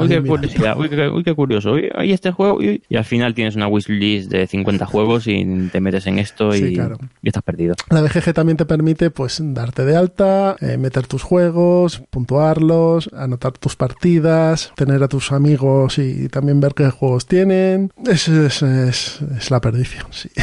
qué 0.07 0.21
curiosidad, 0.21 0.77
uy, 0.77 1.23
qué, 1.23 1.33
curioso, 1.33 1.71
uy, 1.71 1.89
este 2.11 2.31
juego, 2.31 2.61
y 2.61 2.95
al 2.95 3.05
final 3.05 3.33
tienes 3.33 3.55
una 3.55 3.67
wishlist 3.67 4.29
de 4.29 4.47
50 4.47 4.85
juegos 4.87 5.27
y 5.27 5.69
te 5.71 5.79
metes 5.79 6.07
en 6.07 6.19
esto 6.19 6.55
y, 6.55 6.77
estás 7.23 7.43
perdido. 7.43 7.75
La 7.89 8.01
BGG 8.01 8.33
también 8.33 8.57
te 8.57 8.65
permite 8.65 9.11
pues 9.11 9.39
darte 9.41 9.85
de 9.85 9.95
alta, 9.95 10.57
eh, 10.59 10.77
meter 10.77 11.07
tus 11.07 11.23
juegos, 11.23 12.01
puntuar, 12.17 12.37
jugarlos, 12.57 13.09
anotar 13.13 13.51
tus 13.53 13.75
partidas, 13.75 14.71
tener 14.75 15.01
a 15.03 15.07
tus 15.07 15.31
amigos 15.31 15.97
y 15.97 16.29
también 16.29 16.59
ver 16.59 16.73
qué 16.75 16.89
juegos 16.89 17.25
tienen. 17.25 17.91
Es, 18.05 18.27
es, 18.27 18.61
es, 18.61 19.19
es 19.37 19.51
la 19.51 19.59
perdición, 19.61 20.05
sí. 20.11 20.29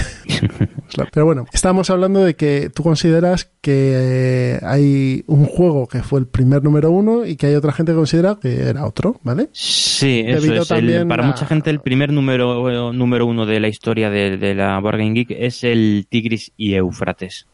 Es 0.88 0.98
la- 0.98 1.06
Pero 1.12 1.24
bueno, 1.26 1.46
estábamos 1.52 1.88
hablando 1.90 2.22
de 2.24 2.34
que 2.34 2.70
tú 2.74 2.82
consideras 2.82 3.50
que 3.62 3.92
eh, 3.94 4.60
hay 4.62 5.24
un 5.26 5.46
juego 5.46 5.86
que 5.88 6.02
fue 6.02 6.20
el 6.20 6.26
primer 6.26 6.62
número 6.62 6.90
uno 6.90 7.24
y 7.24 7.36
que 7.36 7.46
hay 7.46 7.54
otra 7.54 7.72
gente 7.72 7.92
que 7.92 7.96
considera 7.96 8.38
que 8.40 8.68
era 8.68 8.84
otro, 8.86 9.18
¿vale? 9.22 9.48
Sí, 9.52 10.22
eso 10.26 10.42
Debido 10.42 10.62
es. 10.62 10.70
el- 10.70 10.76
también 10.76 11.08
para 11.08 11.24
a- 11.24 11.26
mucha 11.26 11.46
gente 11.46 11.70
el 11.70 11.80
primer 11.80 12.12
número, 12.12 12.92
número 12.92 13.24
uno 13.26 13.46
de 13.46 13.60
la 13.60 13.68
historia 13.68 14.10
de, 14.10 14.36
de 14.36 14.54
la 14.54 14.78
Board 14.80 14.98
Game 14.98 15.12
Geek 15.14 15.30
es 15.30 15.64
el 15.64 16.06
Tigris 16.08 16.52
y 16.56 16.74
Éufrates. 16.74 17.46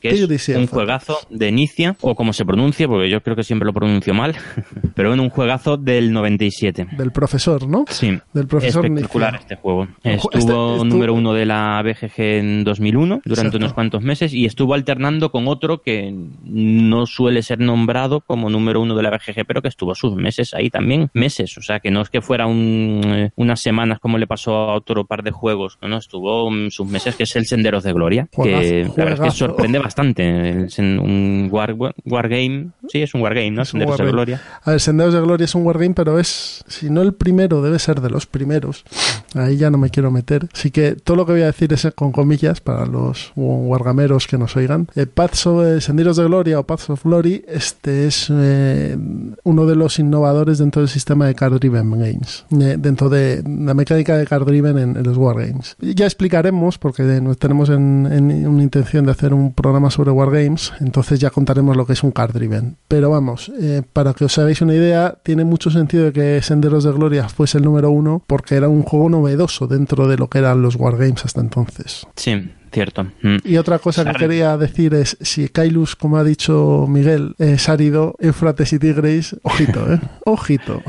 Que 0.00 0.10
es 0.10 0.48
un 0.50 0.66
juegazo 0.66 1.18
de 1.30 1.48
Inicia, 1.48 1.96
o 2.02 2.14
como 2.14 2.32
se 2.32 2.44
pronuncia, 2.44 2.86
porque 2.86 3.08
yo 3.08 3.22
creo 3.22 3.34
que 3.34 3.42
siempre 3.42 3.66
lo 3.66 3.72
pronuncio 3.72 4.12
mal, 4.14 4.34
pero 4.94 5.08
bueno, 5.10 5.22
un 5.22 5.30
juegazo 5.30 5.76
del 5.76 6.12
97. 6.12 6.86
Del 6.96 7.10
profesor, 7.12 7.66
¿no? 7.66 7.84
Sí, 7.88 8.18
Del 8.32 8.46
profesor 8.46 8.84
espectacular 8.86 9.32
Nicia. 9.32 9.42
este 9.44 9.56
juego. 9.56 9.86
ju- 10.04 10.10
este- 10.14 10.38
Estuvo 10.38 10.84
número 10.84 11.14
uno 11.14 11.32
de 11.32 11.46
la 11.46 11.82
BGG 11.82 12.12
en 12.20 12.64
2001 12.64 13.20
durante 13.24 13.30
Exacto. 13.40 13.56
unos 13.58 13.72
cuantos 13.72 14.02
meses 14.02 14.32
y 14.34 14.44
estuvo 14.46 14.74
alternando 14.74 15.30
con 15.30 15.48
otro 15.48 15.80
que 15.82 16.14
no 16.44 17.06
suele 17.06 17.42
ser 17.42 17.60
nombrado 17.60 18.20
como 18.20 18.50
número 18.50 18.80
uno 18.80 18.94
de 18.94 19.02
la 19.02 19.10
BGG, 19.10 19.44
pero 19.46 19.62
que 19.62 19.68
estuvo 19.68 19.94
sus 19.94 20.14
meses 20.14 20.54
ahí 20.54 20.70
también, 20.70 21.10
meses. 21.14 21.56
O 21.58 21.62
sea, 21.62 21.80
que 21.80 21.90
no 21.90 22.02
es 22.02 22.10
que 22.10 22.20
fuera 22.20 22.46
un, 22.46 23.00
eh, 23.04 23.30
unas 23.36 23.60
semanas 23.60 23.98
como 23.98 24.18
le 24.18 24.26
pasó 24.26 24.54
a 24.54 24.74
otro 24.74 25.04
par 25.06 25.22
de 25.22 25.30
juegos, 25.30 25.78
no, 25.82 25.88
no, 25.88 25.96
estuvo 25.98 26.50
mm, 26.50 26.70
sus 26.70 26.86
meses 26.86 27.16
que 27.16 27.22
es 27.24 27.34
el 27.36 27.46
Senderos 27.46 27.82
de 27.84 27.92
Gloria, 27.92 28.28
que 28.30 28.36
Juegazo, 28.36 28.94
la 28.98 29.04
verdad 29.04 29.26
es 29.28 29.32
que 29.32 29.38
sorprende 29.38 29.78
bastante. 29.86 30.64
Es 30.64 30.78
un 30.78 31.48
war, 31.52 31.74
wargame, 32.04 32.70
sí, 32.88 33.02
es 33.02 33.14
un 33.14 33.22
wargame, 33.22 33.50
¿no? 33.50 33.62
Es 33.62 33.70
Senderos 33.70 33.98
de. 33.98 34.10
Gloria. 34.10 34.42
A 34.62 34.70
ver, 34.72 34.80
Senderos 34.80 35.14
de 35.14 35.20
Gloria 35.20 35.44
es 35.44 35.54
un 35.54 35.64
wargame, 35.64 35.94
pero 35.94 36.18
es, 36.18 36.64
si 36.68 36.90
no 36.90 37.02
el 37.02 37.14
primero, 37.14 37.62
debe 37.62 37.78
ser 37.78 38.00
de 38.00 38.10
los 38.10 38.26
primeros. 38.26 38.84
Ahí 39.34 39.56
ya 39.56 39.70
no 39.70 39.78
me 39.78 39.90
quiero 39.90 40.10
meter. 40.10 40.48
Así 40.52 40.70
que 40.70 40.92
todo 40.94 41.16
lo 41.16 41.26
que 41.26 41.32
voy 41.32 41.42
a 41.42 41.46
decir 41.46 41.72
es 41.72 41.86
con 41.94 42.12
comillas 42.12 42.60
para 42.60 42.86
los 42.86 43.32
wargameros 43.36 44.26
que 44.26 44.38
nos 44.38 44.56
oigan. 44.56 44.88
Eh, 44.94 45.06
Paths 45.06 45.46
of, 45.46 45.64
eh, 45.64 45.80
Senderos 45.80 46.16
de 46.16 46.24
Gloria 46.24 46.58
o 46.58 46.64
Paths 46.64 46.90
of 46.90 47.04
Glory, 47.04 47.44
este 47.48 48.06
es 48.06 48.28
eh, 48.30 48.96
uno 49.44 49.66
de 49.66 49.76
los 49.76 49.98
innovadores 49.98 50.58
dentro 50.58 50.82
del 50.82 50.88
sistema 50.88 51.26
de 51.26 51.34
Card 51.34 51.54
Driven 51.54 51.90
Games, 51.90 52.44
eh, 52.50 52.76
dentro 52.78 53.08
de 53.08 53.42
la 53.46 53.74
mecánica 53.74 54.16
de 54.16 54.26
Card 54.26 54.44
Driven 54.44 54.78
en, 54.78 54.96
en 54.96 55.02
los 55.02 55.16
wargames. 55.16 55.76
Ya 55.80 56.06
explicaremos, 56.06 56.78
porque 56.78 57.02
nos 57.02 57.38
tenemos 57.38 57.68
en, 57.68 58.08
en 58.10 58.46
una 58.46 58.62
intención 58.62 59.06
de 59.06 59.12
hacer 59.12 59.34
un 59.34 59.52
programa 59.52 59.90
sobre 59.90 60.10
wargames, 60.10 60.72
entonces 60.80 61.20
ya 61.20 61.30
contaremos 61.30 61.76
lo 61.76 61.86
que 61.86 61.92
es 61.92 62.02
un 62.02 62.10
Card 62.10 62.32
Driven. 62.32 62.75
Pero 62.88 63.10
vamos, 63.10 63.50
eh, 63.60 63.82
para 63.92 64.14
que 64.14 64.24
os 64.24 64.38
hagáis 64.38 64.60
una 64.60 64.74
idea, 64.74 65.18
tiene 65.22 65.44
mucho 65.44 65.70
sentido 65.70 66.04
de 66.04 66.12
que 66.12 66.42
Senderos 66.42 66.84
de 66.84 66.92
Gloria 66.92 67.28
fuese 67.28 67.58
el 67.58 67.64
número 67.64 67.90
uno, 67.90 68.22
porque 68.26 68.54
era 68.54 68.68
un 68.68 68.82
juego 68.82 69.08
novedoso 69.08 69.66
dentro 69.66 70.06
de 70.06 70.16
lo 70.16 70.28
que 70.28 70.38
eran 70.38 70.62
los 70.62 70.76
wargames 70.76 71.24
hasta 71.24 71.40
entonces. 71.40 72.06
Sí, 72.14 72.48
cierto. 72.72 73.04
Mm. 73.22 73.38
Y 73.44 73.56
otra 73.56 73.80
cosa 73.80 74.04
que 74.04 74.18
quería 74.18 74.56
decir 74.56 74.94
es, 74.94 75.16
si 75.20 75.48
Kailus, 75.48 75.96
como 75.96 76.16
ha 76.16 76.24
dicho 76.24 76.86
Miguel, 76.88 77.34
es 77.38 77.68
árido, 77.68 78.14
Éufrates 78.20 78.72
y 78.72 78.78
Tigris, 78.78 79.36
ojito, 79.42 79.92
¿eh? 79.92 80.00
Ojito. 80.24 80.82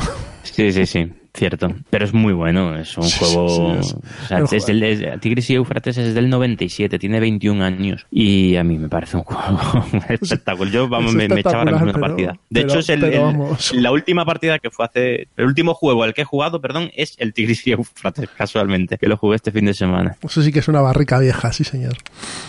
Sí, 0.44 0.72
sí, 0.72 0.86
sí, 0.86 1.12
cierto. 1.38 1.70
Pero 1.90 2.06
es 2.06 2.14
muy 2.14 2.34
bueno, 2.34 2.76
es 2.78 2.98
un 2.98 3.04
Sí, 3.04 3.20
juego... 3.20 3.76
sí, 3.76 3.80
es- 3.80 3.94
o 3.94 4.28
sea, 4.28 4.38
el 4.40 4.44
es 4.52 4.66
del- 4.66 4.84
es- 4.84 5.20
Tigris 5.22 5.50
y 5.50 5.54
Eufrates 5.56 5.98
es 5.98 6.14
del 6.14 6.30
97, 6.30 7.00
tiene 7.00 7.20
21 7.20 7.64
años. 7.64 8.06
Y 8.12 8.56
a 8.58 8.64
mí 8.64 8.78
me 8.78 8.90
parece 8.90 9.18
un 9.18 9.24
juego 9.24 9.60
espectacular. 10.10 10.74
Yo, 10.74 10.88
vamos, 10.90 11.14
me, 11.14 11.28
me 11.28 11.40
echaba 11.40 11.62
una 11.64 11.72
espectacular, 11.72 12.00
partida. 12.10 12.32
De 12.50 12.62
pero- 12.62 12.68
hecho, 12.70 12.80
es 12.80 12.90
el, 12.90 13.82
la 13.82 13.92
última 13.92 14.26
partida 14.26 14.60
que 14.60 14.70
fue 14.70 14.86
hace... 14.86 15.28
El 15.38 15.46
último 15.46 15.74
juego 15.74 16.04
al 16.04 16.14
que 16.14 16.22
he 16.22 16.26
jugado, 16.26 16.60
perdón, 16.62 16.92
es 16.96 17.16
el 17.20 17.34
Tigris 17.34 17.66
y 17.68 17.72
Eufrates, 17.72 18.30
casualmente, 18.36 18.98
que 18.98 19.08
lo 19.08 19.18
jugué 19.18 19.36
este 19.38 19.52
fin 19.52 19.66
de 19.66 19.74
semana. 19.74 20.18
Eso 20.22 20.42
sí 20.42 20.52
que 20.52 20.60
es 20.60 20.68
una 20.68 20.82
barrica 20.82 21.20
vieja, 21.20 21.52
sí 21.54 21.64
señor. 21.64 21.94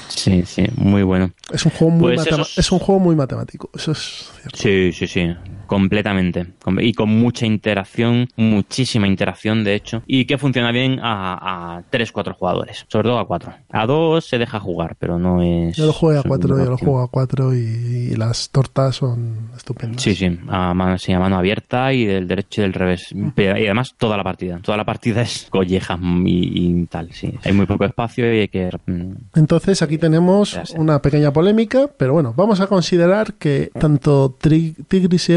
Sí, 0.08 0.42
sí, 0.46 0.64
muy 0.76 1.02
bueno. 1.02 1.30
Es 1.52 1.64
un 1.64 1.70
juego 1.72 1.94
muy, 1.94 2.14
Pues 2.16 2.58
es 2.58 2.72
un 2.72 2.78
juego 2.78 2.98
muy 3.00 3.14
matemático, 3.14 3.70
eso 3.74 3.92
es 3.92 4.30
cierto. 4.40 4.58
Sí, 4.58 4.92
sí, 4.92 5.06
sí, 5.06 5.34
completamente. 5.68 6.46
Com- 6.64 6.80
Y 6.80 6.92
con 6.94 7.08
mucha 7.10 7.46
interacción, 7.46 8.28
muchísima 8.36 9.06
interacción, 9.06 9.62
de 9.62 9.74
hecho, 9.76 10.02
y 10.06 10.24
que 10.24 10.38
funciona 10.38 10.72
bien 10.72 10.98
a, 11.00 11.76
a 11.76 11.82
3, 11.90 12.10
4 12.10 12.34
jugadores, 12.34 12.84
sobre 12.88 13.08
todo 13.10 13.18
a 13.20 13.26
4. 13.28 13.52
A 13.70 13.86
2 13.86 14.24
se 14.24 14.38
deja 14.38 14.58
jugar, 14.58 14.96
pero 14.98 15.18
no 15.18 15.42
es... 15.42 15.76
Yo 15.76 15.86
lo 15.86 15.92
juego 15.92 16.16
a 16.16 16.18
es 16.20 16.24
un 16.24 16.28
4, 16.30 16.58
yo 16.64 16.70
lo 16.70 16.78
juego 16.78 17.00
a 17.02 17.08
4 17.08 17.54
y, 17.54 17.58
y 18.12 18.16
las 18.16 18.50
tortas 18.50 18.96
son 18.96 19.50
estupendas. 19.56 20.02
Sí, 20.02 20.14
sí, 20.14 20.36
a 20.48 20.74
mano, 20.74 20.98
sí, 20.98 21.12
a 21.12 21.20
mano 21.20 21.36
abierta 21.38 21.92
y 21.92 22.04
del 22.06 22.26
derecho 22.26 22.60
y 22.60 22.64
del 22.64 22.72
revés. 22.72 23.12
Y 23.12 23.40
además 23.46 23.94
toda 23.96 24.16
la 24.16 24.24
partida. 24.24 24.58
Toda 24.62 24.76
la 24.78 24.84
partida 24.84 25.22
es 25.22 25.46
colleja 25.50 25.98
y, 26.24 26.80
y 26.80 26.86
tal, 26.86 27.12
sí. 27.12 27.34
Hay 27.44 27.52
muy 27.52 27.66
poco 27.66 27.84
espacio 27.84 28.34
y 28.34 28.40
hay 28.40 28.48
que... 28.48 28.70
mm, 28.86 29.12
Entonces 29.38 29.82
aquí 29.82 29.98
tenemos 29.98 30.58
una 30.76 31.00
pequeña 31.02 31.32
polémica, 31.32 31.88
pero 31.96 32.14
bueno, 32.14 32.32
vamos 32.36 32.60
a 32.60 32.66
considerar 32.66 33.34
que 33.34 33.70
tanto 33.78 34.34
Tigris 34.40 35.28
y 35.28 35.34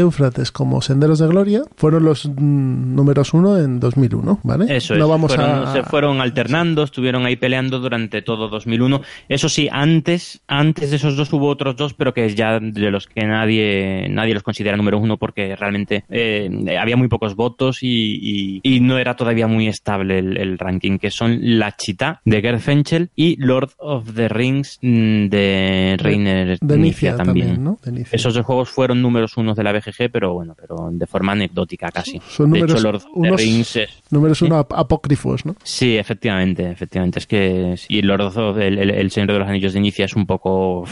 Como 0.52 0.80
Senderos 0.82 1.18
de 1.18 1.26
Gloria 1.26 1.62
fueron 1.76 2.04
los 2.04 2.26
mm, 2.26 2.94
números 2.94 3.34
uno 3.34 3.58
en 3.58 3.80
2001, 3.80 4.40
¿vale? 4.42 4.76
Eso 4.76 4.94
es. 4.94 5.00
no 5.00 5.08
vamos 5.08 5.34
fueron- 5.34 5.68
a... 5.68 5.72
Se 5.72 5.82
fueron 5.82 6.20
alternando, 6.20 6.82
estuvieron 6.82 7.24
ahí 7.26 7.36
peleando 7.36 7.78
durante 7.80 8.22
todo 8.22 8.48
2001. 8.48 9.00
Eso 9.28 9.48
sí, 9.48 9.68
antes, 9.70 10.42
antes 10.46 10.90
de 10.90 10.96
esos 10.96 11.16
dos 11.16 11.32
hubo 11.32 11.48
otros 11.48 11.76
dos, 11.76 11.94
pero 11.94 12.12
que 12.14 12.28
ya 12.34 12.60
de 12.60 12.90
los 12.90 13.06
que 13.06 13.26
nadie, 13.26 14.06
nadie 14.10 14.34
los 14.34 14.42
considera 14.42 14.76
número 14.76 14.98
uno 14.98 15.16
porque 15.16 15.56
realmente 15.56 16.04
eh, 16.08 16.76
había 16.80 16.96
muy 16.96 17.08
pocos 17.08 17.34
votos 17.34 17.82
y, 17.82 18.18
y- 18.20 18.60
y 18.62 18.80
no 18.80 18.98
era 18.98 19.16
todavía 19.16 19.46
muy 19.46 19.66
estable 19.68 20.18
el, 20.18 20.36
el 20.36 20.58
ranking, 20.58 20.98
que 20.98 21.10
son 21.10 21.38
La 21.58 21.76
Chita 21.76 22.20
de 22.24 22.40
Gerd 22.40 22.60
Fenchel 22.60 23.10
y 23.16 23.36
Lord 23.42 23.70
of 23.78 24.14
the 24.14 24.28
Rings 24.28 24.78
mm, 24.82 25.26
de 25.28 25.96
Reiner 25.98 26.58
de 26.60 26.76
también. 27.16 27.16
también, 27.16 27.64
¿no? 27.64 27.78
De 27.82 27.92
Nicia. 27.92 28.14
Esos 28.16 28.34
dos 28.34 28.44
juegos 28.44 28.68
fueron 28.68 29.02
números 29.02 29.36
unos 29.36 29.56
de 29.56 29.64
la 29.64 29.72
BGG, 29.72 30.10
pero 30.12 30.34
bueno, 30.34 30.54
pero 30.58 30.88
de 30.92 31.06
forma 31.06 31.32
anecdótica 31.32 31.90
casi. 31.90 32.20
Son 32.28 32.50
de 32.52 32.60
números 32.60 32.80
hecho, 32.80 32.82
Lord 32.84 32.96
of 32.96 33.04
unos- 33.14 33.36
the 33.36 33.42
Rings 33.42 33.76
es, 33.76 33.90
Números 34.10 34.42
uno 34.42 34.58
ap- 34.58 34.72
apócrifos, 34.74 35.44
¿no? 35.46 35.56
Sí, 35.64 35.96
efectivamente, 35.96 36.70
efectivamente. 36.70 37.18
Es 37.18 37.26
que 37.26 37.74
y 37.88 38.02
Lord 38.02 38.36
of 38.36 38.58
el, 38.58 38.78
el, 38.78 38.90
el 38.90 39.10
Señor 39.10 39.32
de 39.32 39.38
los 39.38 39.48
Anillos 39.48 39.72
de 39.72 39.78
Inicia 39.78 40.04
es 40.04 40.14
un 40.14 40.26
poco, 40.26 40.84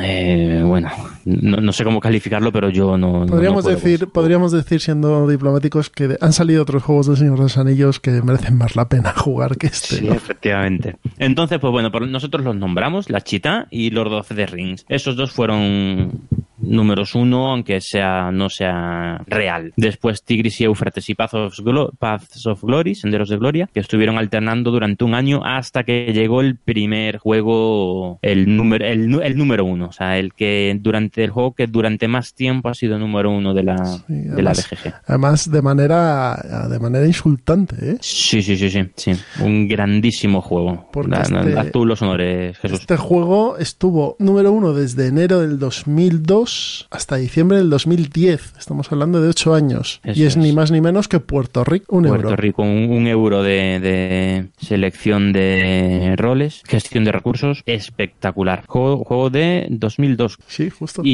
eh, 0.00 0.62
bueno, 0.64 0.90
no, 1.24 1.58
no 1.58 1.72
sé 1.72 1.84
cómo 1.84 2.00
calificarlo, 2.00 2.50
pero 2.52 2.70
yo 2.70 2.96
no. 2.98 3.24
Podríamos 3.26 3.64
no 3.64 3.70
puedo 3.70 3.76
decir, 3.76 4.08
podríamos 4.08 4.52
decir 4.52 4.80
siendo 4.80 5.26
diplomáticos 5.28 5.90
que 5.90 6.16
han 6.20 6.32
salido 6.32 6.62
otros 6.62 6.82
juegos 6.82 7.06
del 7.06 7.16
Señor 7.16 7.36
de 7.36 7.42
los 7.44 7.58
Anillos 7.58 8.00
que 8.00 8.10
merecen 8.22 8.56
más 8.58 8.74
la 8.76 8.88
pena 8.88 9.12
jugar 9.16 9.56
que 9.56 9.68
este. 9.68 9.96
Sí, 9.96 10.06
¿no? 10.06 10.14
efectivamente. 10.14 10.96
Entonces, 11.18 11.58
pues 11.60 11.70
bueno, 11.70 11.90
nosotros 11.90 12.44
los 12.44 12.56
nombramos, 12.56 13.10
La 13.10 13.20
Chita 13.20 13.66
y 13.70 13.90
Lord 13.90 14.12
of 14.14 14.28
the 14.34 14.46
Rings. 14.46 14.84
Esos 14.88 15.16
dos 15.16 15.30
fueron 15.30 16.22
números 16.68 17.14
uno, 17.14 17.50
aunque 17.50 17.80
sea 17.80 18.30
no 18.32 18.48
sea 18.50 19.22
real. 19.26 19.72
Después 19.76 20.22
Tigris 20.22 20.60
y 20.60 20.64
Éufrates 20.64 21.08
y 21.08 21.14
Paths 21.14 21.34
of, 21.34 21.58
Glo- 21.60 21.90
Paths 21.98 22.46
of 22.46 22.62
Glory, 22.62 22.94
Senderos 22.94 23.28
de 23.28 23.36
Gloria, 23.36 23.68
que 23.72 23.80
estuvieron 23.80 24.18
alternando 24.18 24.70
durante 24.70 25.04
un 25.04 25.14
año 25.14 25.40
hasta 25.44 25.84
que 25.84 26.12
llegó 26.12 26.40
el 26.40 26.56
primer 26.56 27.18
juego, 27.18 28.18
el 28.22 28.56
número, 28.56 28.84
el, 28.86 29.08
número 29.36 29.64
uno, 29.64 29.86
o 29.88 29.92
sea, 29.92 30.18
el 30.18 30.32
que 30.34 30.76
durante 30.80 31.24
el 31.24 31.30
juego 31.30 31.54
que 31.54 31.66
durante 31.66 32.08
más 32.08 32.34
tiempo 32.34 32.68
ha 32.68 32.74
sido 32.74 32.98
número 32.98 33.30
uno 33.30 33.54
de 33.54 33.62
la, 33.62 33.78
Sí, 33.86 34.02
de 34.08 34.42
la 34.42 34.52
BGG. 34.52 34.94
Además, 35.06 35.50
de 35.50 35.62
manera, 35.62 36.66
de 36.68 36.78
manera 36.78 37.06
insultante, 37.06 37.76
¿eh? 37.92 37.96
Sí, 38.00 38.42
sí, 38.42 38.56
sí, 38.56 38.70
sí, 38.70 38.90
sí. 38.96 39.12
Un 39.42 39.68
grandísimo 39.68 40.40
juego. 40.42 40.88
Porque 40.92 41.10
Da- 41.10 41.24
da- 41.28 41.60
este- 41.60 41.70
tú 41.70 41.86
los 41.86 42.02
honores, 42.02 42.58
Jesús. 42.58 42.80
Este 42.80 42.96
juego 42.96 43.56
estuvo 43.58 44.16
número 44.18 44.52
uno 44.52 44.72
desde 44.72 45.06
enero 45.06 45.40
del 45.40 45.58
2002 45.58 46.57
hasta 46.90 47.16
diciembre 47.16 47.58
del 47.58 47.70
2010. 47.70 48.54
Estamos 48.58 48.90
hablando 48.92 49.20
de 49.20 49.28
ocho 49.28 49.54
años. 49.54 50.00
Eso 50.04 50.18
y 50.20 50.24
es, 50.24 50.32
es. 50.32 50.36
ni 50.36 50.52
más 50.52 50.70
ni 50.70 50.80
menos 50.80 51.08
que 51.08 51.20
Puerto 51.20 51.64
Rico, 51.64 51.96
un 51.96 52.04
Puerto 52.04 52.28
euro. 52.28 52.36
Rico, 52.36 52.62
un, 52.62 52.90
un 52.90 53.06
euro 53.06 53.42
de, 53.42 53.80
de 53.80 54.48
selección 54.58 55.32
de 55.32 56.14
roles, 56.16 56.62
gestión 56.66 57.04
de 57.04 57.12
recursos, 57.12 57.62
espectacular. 57.66 58.64
Juego, 58.66 59.04
juego 59.04 59.30
de 59.30 59.66
2002. 59.70 60.38
Sí, 60.46 60.70
justo. 60.70 61.02
Y, 61.04 61.12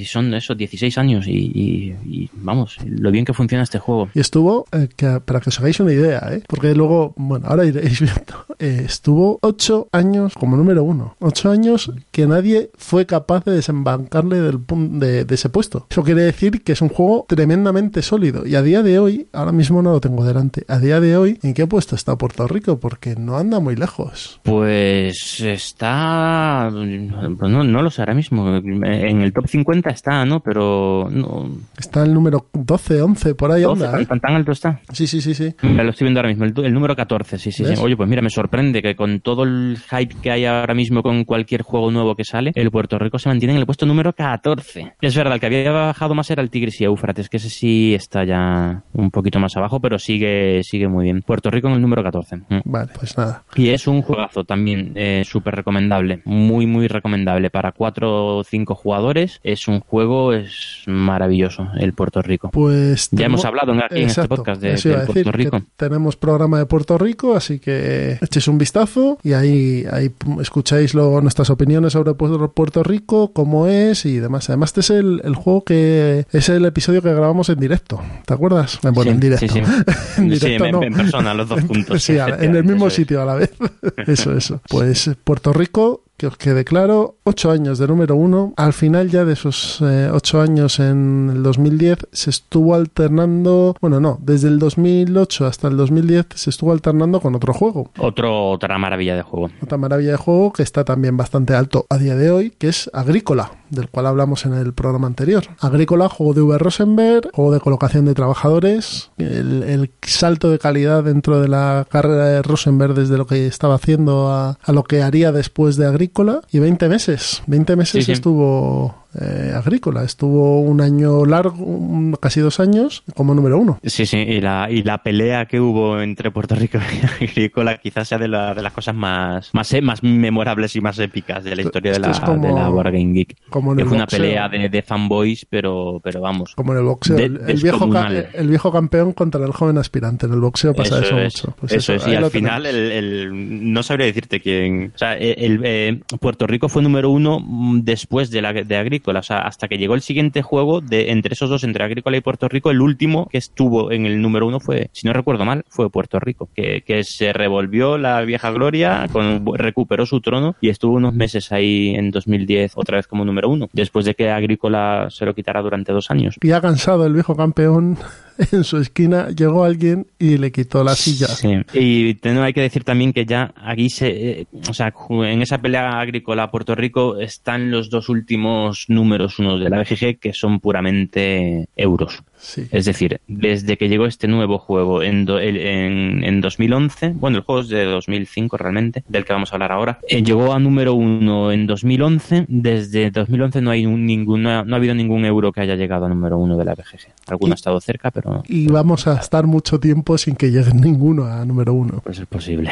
y 0.00 0.04
son 0.04 0.32
esos 0.34 0.56
16 0.56 0.98
años 0.98 1.26
y, 1.26 1.32
y- 1.32 1.96
y, 2.06 2.30
vamos, 2.34 2.76
lo 2.86 3.10
bien 3.10 3.24
que 3.24 3.32
funciona 3.34 3.62
este 3.64 3.78
juego. 3.78 4.08
Y 4.14 4.20
estuvo, 4.20 4.66
eh, 4.72 4.88
que- 4.96 5.20
para 5.24 5.40
que 5.40 5.50
os 5.50 5.58
hagáis 5.60 5.80
una 5.80 5.92
idea, 5.92 6.20
¿eh? 6.32 6.42
porque 6.46 6.74
luego, 6.74 7.14
bueno, 7.16 7.46
ahora 7.48 7.64
iréis 7.64 8.00
viendo, 8.00 8.44
eh, 8.58 8.82
estuvo 8.86 9.38
ocho 9.42 9.88
años 9.92 10.34
como 10.34 10.56
número 10.56 10.82
uno. 10.84 11.16
Ocho 11.20 11.50
años 11.50 11.90
que 12.10 12.26
nadie 12.26 12.70
fue 12.76 13.06
capaz 13.06 13.44
de 13.44 13.52
desembarcarle 13.52 14.40
del, 14.40 14.58
pun- 14.58 14.75
de, 14.76 15.24
de 15.24 15.34
ese 15.34 15.48
puesto. 15.48 15.86
Eso 15.90 16.02
quiere 16.02 16.22
decir 16.22 16.62
que 16.62 16.72
es 16.72 16.80
un 16.82 16.88
juego 16.88 17.26
tremendamente 17.28 18.02
sólido. 18.02 18.46
Y 18.46 18.54
a 18.54 18.62
día 18.62 18.82
de 18.82 18.98
hoy, 18.98 19.28
ahora 19.32 19.52
mismo 19.52 19.82
no 19.82 19.92
lo 19.92 20.00
tengo 20.00 20.24
delante, 20.24 20.64
a 20.68 20.78
día 20.78 21.00
de 21.00 21.16
hoy, 21.16 21.38
¿en 21.42 21.54
qué 21.54 21.66
puesto 21.66 21.94
está 21.94 22.16
Puerto 22.16 22.46
Rico? 22.46 22.78
Porque 22.78 23.14
no 23.16 23.36
anda 23.36 23.60
muy 23.60 23.76
lejos. 23.76 24.40
Pues 24.42 25.40
está. 25.40 26.70
no, 26.70 27.64
no 27.64 27.82
lo 27.82 27.90
sé 27.90 28.02
ahora 28.02 28.14
mismo. 28.14 28.56
En 28.56 29.22
el 29.22 29.32
top 29.32 29.46
50 29.48 29.90
está, 29.90 30.24
¿no? 30.24 30.40
Pero. 30.40 31.08
No, 31.10 31.48
Está 31.78 32.04
el 32.04 32.12
número 32.14 32.46
12, 32.52 33.02
11, 33.02 33.34
por 33.34 33.52
ahí 33.52 33.62
12, 33.62 33.84
anda. 33.86 34.00
¿eh? 34.00 34.06
tan, 34.06 34.20
tan 34.20 34.34
alto 34.34 34.52
está. 34.52 34.80
Sí, 34.92 35.06
sí, 35.06 35.20
sí, 35.20 35.34
sí. 35.34 35.54
Lo 35.62 35.90
estoy 35.90 36.06
viendo 36.06 36.20
ahora 36.20 36.28
mismo, 36.28 36.44
el, 36.44 36.54
el 36.64 36.72
número 36.72 36.96
14, 36.96 37.38
sí, 37.38 37.52
sí, 37.52 37.64
sí. 37.64 37.74
Oye, 37.80 37.96
pues 37.96 38.08
mira, 38.08 38.22
me 38.22 38.30
sorprende 38.30 38.82
que 38.82 38.96
con 38.96 39.20
todo 39.20 39.44
el 39.44 39.78
hype 39.90 40.16
que 40.22 40.30
hay 40.30 40.44
ahora 40.44 40.74
mismo 40.74 41.02
con 41.02 41.24
cualquier 41.24 41.62
juego 41.62 41.90
nuevo 41.90 42.14
que 42.14 42.24
sale, 42.24 42.52
el 42.54 42.70
Puerto 42.70 42.98
Rico 42.98 43.18
se 43.18 43.28
mantiene 43.28 43.54
en 43.54 43.60
el 43.60 43.66
puesto 43.66 43.86
número 43.86 44.12
14. 44.12 44.55
Es 45.00 45.16
verdad, 45.16 45.34
el 45.34 45.40
que 45.40 45.46
había 45.46 45.70
bajado 45.70 46.14
más 46.14 46.30
era 46.30 46.42
el 46.42 46.50
Tigris 46.50 46.80
y 46.80 46.84
Éufrates, 46.84 47.28
que 47.28 47.36
ese 47.38 47.50
sí 47.50 47.94
está 47.94 48.24
ya 48.24 48.82
un 48.92 49.10
poquito 49.10 49.38
más 49.38 49.56
abajo, 49.56 49.80
pero 49.80 49.98
sigue, 49.98 50.62
sigue 50.64 50.88
muy 50.88 51.04
bien. 51.04 51.22
Puerto 51.22 51.50
Rico 51.50 51.68
en 51.68 51.74
el 51.74 51.80
número 51.82 52.02
14. 52.02 52.36
Mm. 52.36 52.42
Vale, 52.64 52.90
pues 52.98 53.16
nada. 53.18 53.44
Y 53.56 53.68
es 53.70 53.86
un 53.86 54.02
juegazo 54.02 54.44
también, 54.44 54.92
eh, 54.94 55.22
súper 55.26 55.54
recomendable, 55.56 56.22
muy, 56.24 56.66
muy 56.66 56.88
recomendable. 56.88 57.50
Para 57.50 57.72
cuatro 57.72 58.38
o 58.38 58.44
cinco 58.44 58.74
jugadores 58.74 59.40
es 59.42 59.68
un 59.68 59.80
juego, 59.80 60.32
es 60.32 60.82
maravilloso, 60.86 61.68
el 61.78 61.92
Puerto 61.92 62.22
Rico. 62.22 62.50
Pues 62.50 63.08
Ya 63.12 63.26
hemos 63.26 63.44
hablado 63.44 63.72
en- 63.72 63.82
aquí 63.82 64.00
en 64.02 64.06
este 64.08 64.26
podcast 64.28 64.60
de- 64.60 64.76
Puerto 65.06 65.12
decir, 65.12 65.32
Rico. 65.32 65.62
tenemos 65.76 66.16
programa 66.16 66.58
de 66.58 66.66
Puerto 66.66 66.98
Rico, 66.98 67.34
así 67.36 67.58
que 67.58 68.18
echéis 68.20 68.48
un 68.48 68.58
vistazo 68.58 69.18
y 69.22 69.32
ahí, 69.32 69.84
ahí 69.90 70.10
escucháis 70.40 70.94
luego 70.94 71.20
nuestras 71.20 71.50
opiniones 71.50 71.92
sobre 71.92 72.12
Pu- 72.12 72.52
Puerto 72.52 72.82
Rico, 72.82 73.32
cómo 73.32 73.66
es 73.66 74.04
y 74.06 74.18
demás. 74.18 74.45
Además, 74.48 74.70
este 74.70 74.80
es 74.80 74.90
el, 74.90 75.20
el 75.24 75.34
juego 75.34 75.64
que 75.64 76.26
es 76.32 76.48
el 76.48 76.64
episodio 76.64 77.02
que 77.02 77.12
grabamos 77.12 77.48
en 77.48 77.58
directo. 77.60 78.00
¿Te 78.24 78.34
acuerdas? 78.34 78.78
Bueno, 78.82 79.02
Sí, 79.02 79.08
en 79.10 79.20
directo. 79.20 79.46
sí, 79.48 79.52
sí. 79.52 79.58
en 80.18 80.24
Sí, 80.38 80.46
directo, 80.46 80.64
en- 80.66 80.72
no. 80.72 80.82
en 80.82 80.94
persona, 80.94 81.34
los 81.34 81.48
dos 81.48 81.60
juntos. 81.62 82.02
Sí, 82.02 82.16
en 82.18 82.56
el 82.56 82.64
mismo 82.64 82.86
Eso 82.86 82.88
es. 82.88 82.94
sitio 82.94 83.22
a 83.22 83.24
la 83.24 83.34
vez. 83.34 83.52
Eso, 84.06 84.36
eso. 84.36 84.60
Pues 84.68 85.08
eh, 85.08 85.16
Puerto 85.22 85.52
Rico, 85.52 86.02
que 86.16 86.26
os 86.28 86.36
quede 86.36 86.64
claro, 86.64 87.16
ocho 87.24 87.50
años 87.50 87.78
de 87.78 87.86
número 87.88 88.14
uno. 88.16 88.54
Al 88.56 88.72
final 88.72 89.10
ya 89.10 89.24
de 89.24 89.32
esos 89.34 89.80
eh, 89.82 90.08
ocho 90.12 90.40
años 90.40 90.78
en 90.80 91.30
el 91.34 91.42
2010 91.42 92.08
se 92.12 92.30
estuvo 92.30 92.74
alternando, 92.74 93.76
bueno, 93.80 94.00
no, 94.00 94.18
desde 94.22 94.48
el 94.48 94.58
2008 94.58 95.46
hasta 95.46 95.68
el 95.68 95.76
2010 95.76 96.26
se 96.34 96.50
estuvo 96.50 96.72
alternando 96.72 97.20
con 97.20 97.34
otro 97.34 97.52
juego. 97.52 97.90
Otro, 97.98 98.50
otra 98.50 98.78
maravilla 98.78 99.14
de 99.16 99.22
juego. 99.22 99.50
Otra 99.62 99.78
maravilla 99.78 100.12
de 100.12 100.16
juego 100.16 100.52
que 100.52 100.62
está 100.62 100.84
también 100.84 101.16
bastante 101.16 101.54
alto 101.54 101.86
a 101.90 101.98
día 101.98 102.16
de 102.16 102.30
hoy, 102.30 102.50
que 102.58 102.68
es 102.68 102.90
Agrícola, 102.92 103.52
del 103.70 103.88
cual 103.88 104.06
hablamos 104.06 104.46
en 104.46 104.54
el 104.54 104.72
programa 104.72 105.06
anterior. 105.06 105.44
Agrícola, 105.60 106.08
juego 106.08 106.34
de 106.34 106.42
V. 106.42 106.58
Rosenberg, 106.58 107.30
juego 107.32 107.52
de 107.52 107.60
colocación 107.60 108.04
de 108.04 108.14
trabajadores, 108.14 109.10
el, 109.18 109.62
el 109.62 109.90
salto 110.02 110.50
de 110.50 110.58
calidad 110.58 111.04
dentro 111.04 111.40
de 111.40 111.48
la 111.48 111.86
carrera 111.90 112.26
de 112.26 112.42
Rosenberg 112.42 112.94
desde 112.94 113.16
lo 113.18 113.26
que 113.26 113.46
estaba 113.46 113.74
haciendo 113.74 114.30
a, 114.30 114.58
a 114.62 114.72
lo 114.72 114.84
que 114.84 115.02
haría 115.02 115.32
después 115.32 115.76
de 115.76 115.86
Agrícola, 115.86 116.40
y 116.50 116.58
20 116.58 116.88
meses, 116.88 117.42
20 117.46 117.76
meses 117.76 117.92
Sí, 117.92 118.02
sí. 118.02 118.12
estuvo 118.12 119.05
eh, 119.20 119.52
Agrícola, 119.54 120.04
estuvo 120.04 120.60
un 120.60 120.80
año 120.80 121.24
largo, 121.24 122.16
casi 122.20 122.40
dos 122.40 122.60
años, 122.60 123.02
como 123.14 123.34
número 123.34 123.58
uno. 123.58 123.78
Sí, 123.82 124.06
sí, 124.06 124.18
y 124.18 124.40
la, 124.40 124.68
y 124.70 124.82
la 124.82 125.02
pelea 125.02 125.46
que 125.46 125.60
hubo 125.60 126.00
entre 126.00 126.30
Puerto 126.30 126.54
Rico 126.54 126.78
y 126.78 127.06
Agrícola 127.24 127.78
quizás 127.78 128.08
sea 128.08 128.18
de, 128.18 128.28
la- 128.28 128.54
de 128.54 128.62
las 128.62 128.72
cosas 128.72 128.94
más, 128.94 129.50
más, 129.54 129.72
e- 129.72 129.80
más 129.82 130.02
memorables 130.02 130.76
y 130.76 130.80
más 130.80 130.98
épicas 130.98 131.44
de 131.44 131.50
la 131.50 131.62
Esto- 131.62 131.68
historia 131.68 131.92
de 131.92 131.98
la, 132.00 132.10
es 132.10 132.20
como- 132.20 132.46
de 132.46 132.52
la 132.52 132.68
Board 132.68 132.92
Game 132.92 133.12
Geek. 133.12 133.36
Como 133.50 133.72
en 133.72 133.76
Que 133.76 133.82
el 133.82 133.88
fue 133.88 133.96
una 133.96 134.04
boxeo. 134.04 134.20
pelea 134.20 134.48
de, 134.48 134.68
de 134.68 134.82
fanboys, 134.82 135.46
pero, 135.48 136.00
pero 136.02 136.20
vamos. 136.20 136.54
Como 136.54 136.72
en 136.72 136.78
el 136.80 136.84
boxeo, 136.84 137.16
De- 137.16 137.24
el, 137.24 137.40
el 137.48 137.62
viejo 137.62 137.88
el 138.34 138.48
viejo 138.48 138.72
campeón 138.72 139.12
contra 139.12 139.44
el 139.44 139.52
joven 139.52 139.78
aspirante. 139.78 140.26
En 140.26 140.32
el 140.32 140.40
boxeo 140.40 140.74
pasa 140.74 141.00
eso, 141.00 141.18
es, 141.18 141.42
mucho. 141.44 141.56
Pues 141.58 141.72
eso 141.72 141.94
es, 141.94 142.04
ahí 142.06 142.12
y 142.12 142.16
al 142.16 142.30
final 142.30 142.66
el, 142.66 142.76
el- 142.92 143.72
no 143.72 143.82
sabría 143.82 144.06
decirte 144.06 144.40
quién. 144.40 144.92
O 144.94 144.98
sea, 144.98 145.14
el, 145.16 145.60
eh, 145.64 146.00
Puerto 146.20 146.46
Rico 146.46 146.68
fue 146.68 146.82
número 146.82 147.10
uno 147.10 147.40
mm, 147.40 147.80
después 147.82 148.30
de, 148.30 148.42
la, 148.42 148.52
de 148.52 148.76
Agrícola. 148.76 149.05
Hasta 149.10 149.68
que 149.68 149.78
llegó 149.78 149.94
el 149.94 150.02
siguiente 150.02 150.42
juego 150.42 150.80
de 150.80 151.10
entre 151.10 151.34
esos 151.34 151.50
dos, 151.50 151.64
entre 151.64 151.84
Agrícola 151.84 152.16
y 152.16 152.20
Puerto 152.20 152.48
Rico, 152.48 152.70
el 152.70 152.80
último 152.80 153.26
que 153.26 153.38
estuvo 153.38 153.92
en 153.92 154.06
el 154.06 154.20
número 154.20 154.46
uno 154.46 154.60
fue, 154.60 154.90
si 154.92 155.06
no 155.06 155.12
recuerdo 155.12 155.44
mal, 155.44 155.64
fue 155.68 155.90
Puerto 155.90 156.18
Rico. 156.18 156.48
Que, 156.54 156.82
que 156.82 157.04
se 157.04 157.32
revolvió 157.32 157.98
la 157.98 158.20
vieja 158.22 158.50
gloria, 158.50 159.06
recuperó 159.54 160.06
su 160.06 160.20
trono 160.20 160.56
y 160.60 160.68
estuvo 160.70 160.94
unos 160.94 161.14
meses 161.14 161.52
ahí 161.52 161.94
en 161.94 162.10
2010 162.10 162.72
otra 162.76 162.96
vez 162.96 163.06
como 163.06 163.24
número 163.24 163.48
uno. 163.48 163.68
Después 163.72 164.04
de 164.04 164.14
que 164.14 164.30
Agrícola 164.30 165.08
se 165.10 165.24
lo 165.24 165.34
quitara 165.34 165.62
durante 165.62 165.92
dos 165.92 166.10
años. 166.10 166.36
Y 166.42 166.50
ha 166.52 166.60
cansado 166.60 167.06
el 167.06 167.12
viejo 167.12 167.36
campeón 167.36 167.98
en 168.52 168.64
su 168.64 168.78
esquina, 168.78 169.28
llegó 169.30 169.64
alguien 169.64 170.06
y 170.18 170.38
le 170.38 170.52
quitó 170.52 170.84
la 170.84 170.94
silla. 170.94 171.28
Sí. 171.28 171.60
Y 171.72 172.14
tengo, 172.14 172.42
hay 172.42 172.52
que 172.52 172.60
decir 172.60 172.84
también 172.84 173.12
que 173.12 173.24
ya 173.24 173.52
aquí 173.56 173.90
se, 173.90 174.40
eh, 174.40 174.46
o 174.68 174.74
sea, 174.74 174.92
en 175.10 175.42
esa 175.42 175.58
pelea 175.58 175.98
agrícola 176.00 176.50
Puerto 176.50 176.74
Rico 176.74 177.18
están 177.18 177.70
los 177.70 177.90
dos 177.90 178.08
últimos 178.08 178.86
números 178.88 179.38
unos 179.38 179.60
de 179.60 179.70
la 179.70 179.78
BGG 179.78 180.18
que 180.18 180.32
son 180.32 180.60
puramente 180.60 181.68
euros. 181.76 182.22
Sí. 182.46 182.66
Es 182.70 182.84
decir, 182.84 183.20
desde 183.26 183.76
que 183.76 183.88
llegó 183.88 184.06
este 184.06 184.28
nuevo 184.28 184.58
juego 184.58 185.02
en, 185.02 185.24
do- 185.24 185.40
en, 185.40 186.22
en 186.22 186.40
2011, 186.40 187.08
bueno, 187.16 187.38
el 187.38 187.42
juego 187.42 187.62
es 187.62 187.68
de 187.68 187.84
2005 187.84 188.56
realmente, 188.56 189.02
del 189.08 189.24
que 189.24 189.32
vamos 189.32 189.50
a 189.52 189.56
hablar 189.56 189.72
ahora, 189.72 189.98
eh, 190.08 190.22
llegó 190.22 190.52
a 190.54 190.60
número 190.60 190.94
uno 190.94 191.50
en 191.50 191.66
2011. 191.66 192.44
Desde 192.46 193.10
2011 193.10 193.60
no 193.62 193.70
hay 193.72 193.84
un, 193.84 194.06
ninguna, 194.06 194.62
no 194.62 194.76
ha 194.76 194.78
habido 194.78 194.94
ningún 194.94 195.24
euro 195.24 195.50
que 195.50 195.60
haya 195.60 195.74
llegado 195.74 196.06
a 196.06 196.08
número 196.08 196.38
uno 196.38 196.56
de 196.56 196.64
la 196.64 196.74
BGG. 196.74 197.08
Alguno 197.26 197.52
ha 197.52 197.56
estado 197.56 197.80
cerca, 197.80 198.12
pero 198.12 198.44
Y 198.48 198.68
vamos 198.68 199.08
a 199.08 199.14
estar 199.18 199.44
mucho 199.46 199.80
tiempo 199.80 200.16
sin 200.16 200.36
que 200.36 200.52
llegue 200.52 200.72
ninguno 200.74 201.24
a 201.24 201.44
número 201.44 201.72
uno. 201.74 202.00
pues 202.04 202.20
es 202.20 202.26
posible. 202.26 202.70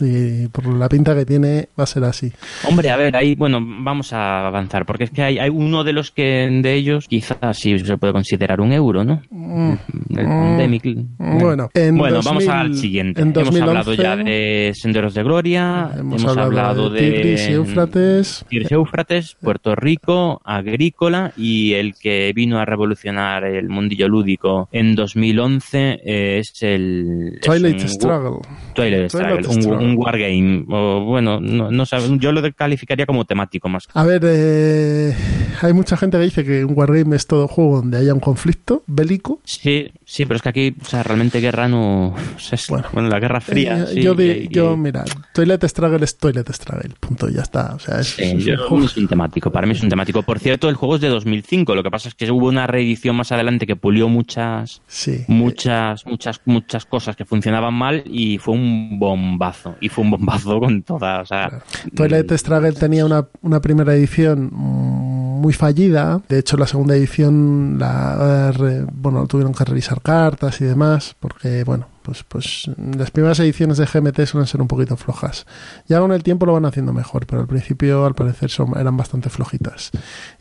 Y 0.00 0.48
por 0.48 0.66
la 0.66 0.88
pinta 0.88 1.14
que 1.14 1.26
tiene, 1.26 1.68
va 1.78 1.84
a 1.84 1.86
ser 1.86 2.04
así. 2.04 2.32
Hombre, 2.66 2.88
a 2.90 2.96
ver, 2.96 3.14
ahí, 3.16 3.34
bueno, 3.34 3.58
vamos 3.62 4.12
a 4.14 4.46
avanzar, 4.46 4.86
porque 4.86 5.04
es 5.04 5.10
que 5.10 5.22
hay, 5.22 5.38
hay 5.38 5.50
uno 5.50 5.84
de 5.84 5.92
los 5.92 6.10
que 6.10 6.48
de 6.62 6.74
ellos 6.74 7.06
quizás 7.08 7.58
sí 7.58 7.78
se 7.78 7.98
puede 7.98 8.12
considerar 8.14 8.60
un 8.60 8.72
euro, 8.72 9.04
¿no? 9.04 9.09
Mm, 9.32 9.78
El 10.20 10.26
Mm. 10.26 10.30
Pandemic. 10.30 10.82
Bueno, 11.18 11.70
en 11.74 11.96
Bueno, 11.98 12.16
2000 12.16 12.24
vamos 12.24 12.48
al 12.48 12.74
siguiente. 12.76 13.20
en 13.20 13.28
hemos 13.28 13.34
2011 13.44 13.62
hablado 13.70 13.94
ya 13.94 14.16
de 14.16 14.72
Senderos 14.74 15.14
de 15.14 15.22
Gloria, 15.22 15.90
Hemos, 15.98 16.24
hablado, 16.24 16.90
de 16.90 17.00
Tigris 17.00 17.48
y 17.48 17.52
Éufrates. 17.52 18.44
Tigris 18.48 18.70
y 18.70 18.74
Éufrates, 18.74 19.36
Puerto 19.40 19.74
Rico, 19.74 20.40
Agrícola 20.44 21.32
y 21.36 21.72
el 21.74 21.94
que 21.94 22.32
vino 22.34 22.58
a 22.58 22.64
revolucionar 22.64 23.44
el 23.44 23.68
mundillo 23.68 24.08
lúdico 24.08 24.68
en 24.72 24.94
2011 24.94 26.00
es 26.04 26.62
el... 26.62 27.32
es 27.34 27.40
Twilight 27.40 27.80
un- 27.82 27.88
Struggle. 27.88 28.48
Twilight 28.74 29.08
Struggle, 29.10 29.46
un, 29.48 29.72
un 29.90 29.96
wargame. 29.96 30.64
O, 30.68 31.04
bueno, 31.04 31.40
no, 31.40 31.70
no 31.70 31.86
sabe- 31.86 32.18
yo 32.18 32.32
lo 32.32 32.40
calificaría 32.52 33.06
como 33.06 33.24
temático 33.24 33.68
más. 33.68 33.88
A 33.94 34.04
ver, 34.04 34.22
eh, 34.24 35.14
hay 35.62 35.72
mucha 35.72 35.96
gente 35.96 36.18
que 36.18 36.24
dice 36.24 36.44
que 36.44 36.64
un 36.64 36.74
wargame 36.76 37.16
es 37.16 37.26
todo 37.26 37.48
juego 37.48 37.76
donde 37.76 37.98
haya 37.98 38.14
un 38.14 38.20
conflicto 38.20 38.82
bélico. 38.86 39.40
Sí, 39.44 39.90
sí, 40.12 40.24
pero 40.26 40.36
es 40.36 40.42
que 40.42 40.48
aquí, 40.48 40.74
o 40.80 40.84
sea, 40.84 41.02
realmente 41.02 41.40
guerra 41.40 41.68
no. 41.68 42.08
o 42.08 42.38
sea, 42.38 42.56
es- 42.56 42.66
Bueno. 42.68 42.88
bueno, 42.92 43.08
la 43.08 43.20
Guerra 43.20 43.40
Fría. 43.40 43.78
Eh, 43.84 43.86
sí, 43.94 44.02
yo, 44.02 44.14
di- 44.14 44.24
y- 44.24 44.30
y- 44.44 44.48
yo, 44.48 44.76
mira, 44.76 45.04
Toilet 45.32 45.62
Struggle 45.68 46.04
es 46.04 46.18
Toilet 46.18 46.48
Struggle, 46.52 46.94
punto, 46.98 47.28
ya 47.28 47.42
está. 47.42 47.74
O 47.74 47.78
sea, 47.78 48.00
es, 48.00 48.08
sí, 48.08 48.22
es 48.24 48.32
un 48.34 48.40
yo- 48.40 48.68
juego- 48.68 48.84
es 48.86 48.96
un 48.96 49.06
temático, 49.08 49.50
para 49.52 49.66
mí 49.66 49.72
es 49.74 49.82
un 49.82 49.88
temático. 49.88 50.22
Por 50.22 50.38
cierto, 50.40 50.68
el 50.68 50.74
juego 50.74 50.96
es 50.96 51.00
de 51.00 51.08
2005, 51.08 51.74
lo 51.74 51.82
que 51.82 51.90
pasa 51.90 52.08
es 52.08 52.14
que 52.14 52.30
hubo 52.30 52.48
una 52.48 52.66
reedición 52.66 53.14
más 53.16 53.30
adelante 53.32 53.66
que 53.66 53.76
pulió 53.76 54.08
muchas, 54.08 54.82
Sí. 54.88 55.24
muchas, 55.28 56.04
muchas, 56.06 56.40
muchas 56.44 56.84
cosas 56.86 57.14
que 57.16 57.24
funcionaban 57.24 57.74
mal 57.74 58.02
y 58.06 58.38
fue 58.38 58.54
un 58.54 58.98
bombazo. 58.98 59.76
Y 59.80 59.88
fue 59.88 60.04
un 60.04 60.10
bombazo 60.10 60.58
con 60.60 60.82
todas. 60.82 61.22
O 61.22 61.26
sea, 61.26 61.60
Toilet 61.94 62.30
Struggle 62.36 62.72
tenía 62.72 63.04
una, 63.06 63.28
una 63.42 63.60
primera 63.60 63.94
edición 63.94 64.50
mm, 64.52 65.09
muy 65.40 65.52
fallida. 65.52 66.20
De 66.28 66.38
hecho, 66.38 66.56
la 66.56 66.66
segunda 66.66 66.94
edición 66.94 67.76
la, 67.78 68.52
eh, 68.58 68.86
bueno, 68.92 69.26
tuvieron 69.26 69.52
que 69.54 69.64
revisar 69.64 70.00
cartas 70.02 70.60
y 70.60 70.64
demás, 70.64 71.16
porque, 71.18 71.64
bueno, 71.64 71.88
pues, 72.02 72.24
pues 72.26 72.70
las 72.96 73.10
primeras 73.10 73.38
ediciones 73.40 73.78
de 73.78 73.86
GMT 73.86 74.24
suelen 74.26 74.46
ser 74.46 74.60
un 74.62 74.68
poquito 74.68 74.96
flojas. 74.96 75.46
Ya 75.86 76.00
con 76.00 76.12
el 76.12 76.22
tiempo 76.22 76.46
lo 76.46 76.52
van 76.54 76.64
haciendo 76.64 76.92
mejor, 76.92 77.26
pero 77.26 77.42
al 77.42 77.46
principio, 77.48 78.06
al 78.06 78.14
parecer, 78.14 78.50
son, 78.50 78.72
eran 78.78 78.96
bastante 78.96 79.28
flojitas. 79.30 79.90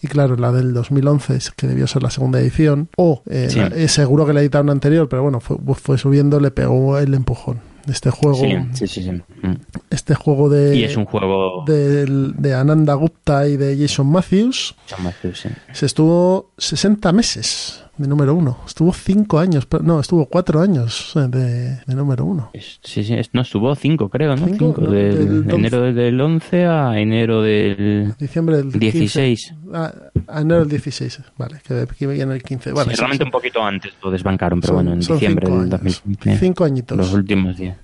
Y 0.01 0.07
claro, 0.07 0.35
la 0.37 0.51
del 0.51 0.73
2011, 0.73 1.35
es 1.35 1.51
que 1.51 1.67
debió 1.67 1.85
ser 1.87 2.03
la 2.03 2.09
segunda 2.11 2.39
edición, 2.39 2.89
o 2.97 3.23
eh, 3.29 3.47
Sí. 3.49 3.59
la- 3.59 3.67
eh, 3.67 3.87
seguro 3.87 4.25
que 4.25 4.33
la 4.33 4.41
editaron 4.41 4.69
anterior, 4.69 5.09
pero 5.09 5.23
bueno, 5.23 5.39
fue, 5.39 5.57
fue 5.75 5.97
subiendo, 5.97 6.39
le 6.39 6.51
pegó 6.51 6.97
el 6.97 7.13
empujón. 7.13 7.59
Este 7.87 8.09
juego, 8.11 8.37
sí, 8.73 8.87
sí, 8.87 9.03
sí. 9.03 9.11
Mm. 9.11 9.55
este 9.89 10.15
juego 10.15 10.49
de, 10.49 10.75
Y 10.75 10.83
es 10.83 10.95
un 10.97 11.05
juego. 11.05 11.63
del- 11.65 12.33
de 12.37 12.53
Ananda 12.53 12.93
Gupta 12.95 13.47
y 13.47 13.57
de 13.57 13.77
Jason 13.79 14.07
Matthews 14.07 14.75
John 14.89 15.03
Matthews, 15.03 15.47
se 15.73 15.85
estuvo 15.85 16.51
60 16.57 17.11
meses 17.11 17.83
de 17.99 18.07
número 18.07 18.33
uno. 18.33 18.57
Estuvo 18.65 18.93
cinco 18.93 19.37
años, 19.39 19.67
no, 19.83 19.99
estuvo 19.99 20.25
cuatro 20.25 20.61
años 20.61 21.11
de, 21.15 21.75
de 21.85 21.95
número 21.95 22.25
uno. 22.25 22.49
Sí, 22.81 23.03
sí, 23.03 23.15
no, 23.33 23.41
estuvo 23.41 23.75
cinco, 23.75 24.09
creo, 24.09 24.35
¿no? 24.35 24.45
Cinco, 24.47 24.57
Cinco, 24.75 24.81
¿no? 24.81 24.91
del, 24.91 25.45
Del 25.45 25.55
enero 25.55 25.81
del 25.93 26.19
11 26.19 26.65
a 26.65 26.97
enero 26.99 27.41
del 27.41 28.13
Diciembre 28.17 28.57
del 28.57 28.71
15. 28.71 28.79
16. 28.79 29.53
Ah, 29.73 29.93
a 30.27 30.41
enero 30.41 30.61
del 30.61 30.69
16, 30.69 31.19
vale, 31.37 31.57
que 31.67 31.73
aquí 31.81 32.05
viene 32.05 32.33
el 32.33 32.41
15. 32.41 32.71
Vale, 32.71 32.89
Sí, 32.91 32.95
sí, 32.95 32.99
realmente 32.99 33.23
sí. 33.23 33.27
un 33.27 33.31
poquito 33.31 33.61
antes 33.63 33.93
lo 34.01 34.09
desbancaron, 34.09 34.61
pero 34.61 34.69
Son- 34.69 34.75
bueno, 34.77 34.93
en 34.93 34.99
diciembre 34.99 35.45
cinco 35.45 35.59
del 35.61 35.73
años. 35.73 35.81
2015. 35.81 36.39
Cinco 36.39 36.63
añitos. 36.63 36.97
Los 36.97 37.13
últimos 37.13 37.57
días. 37.57 37.77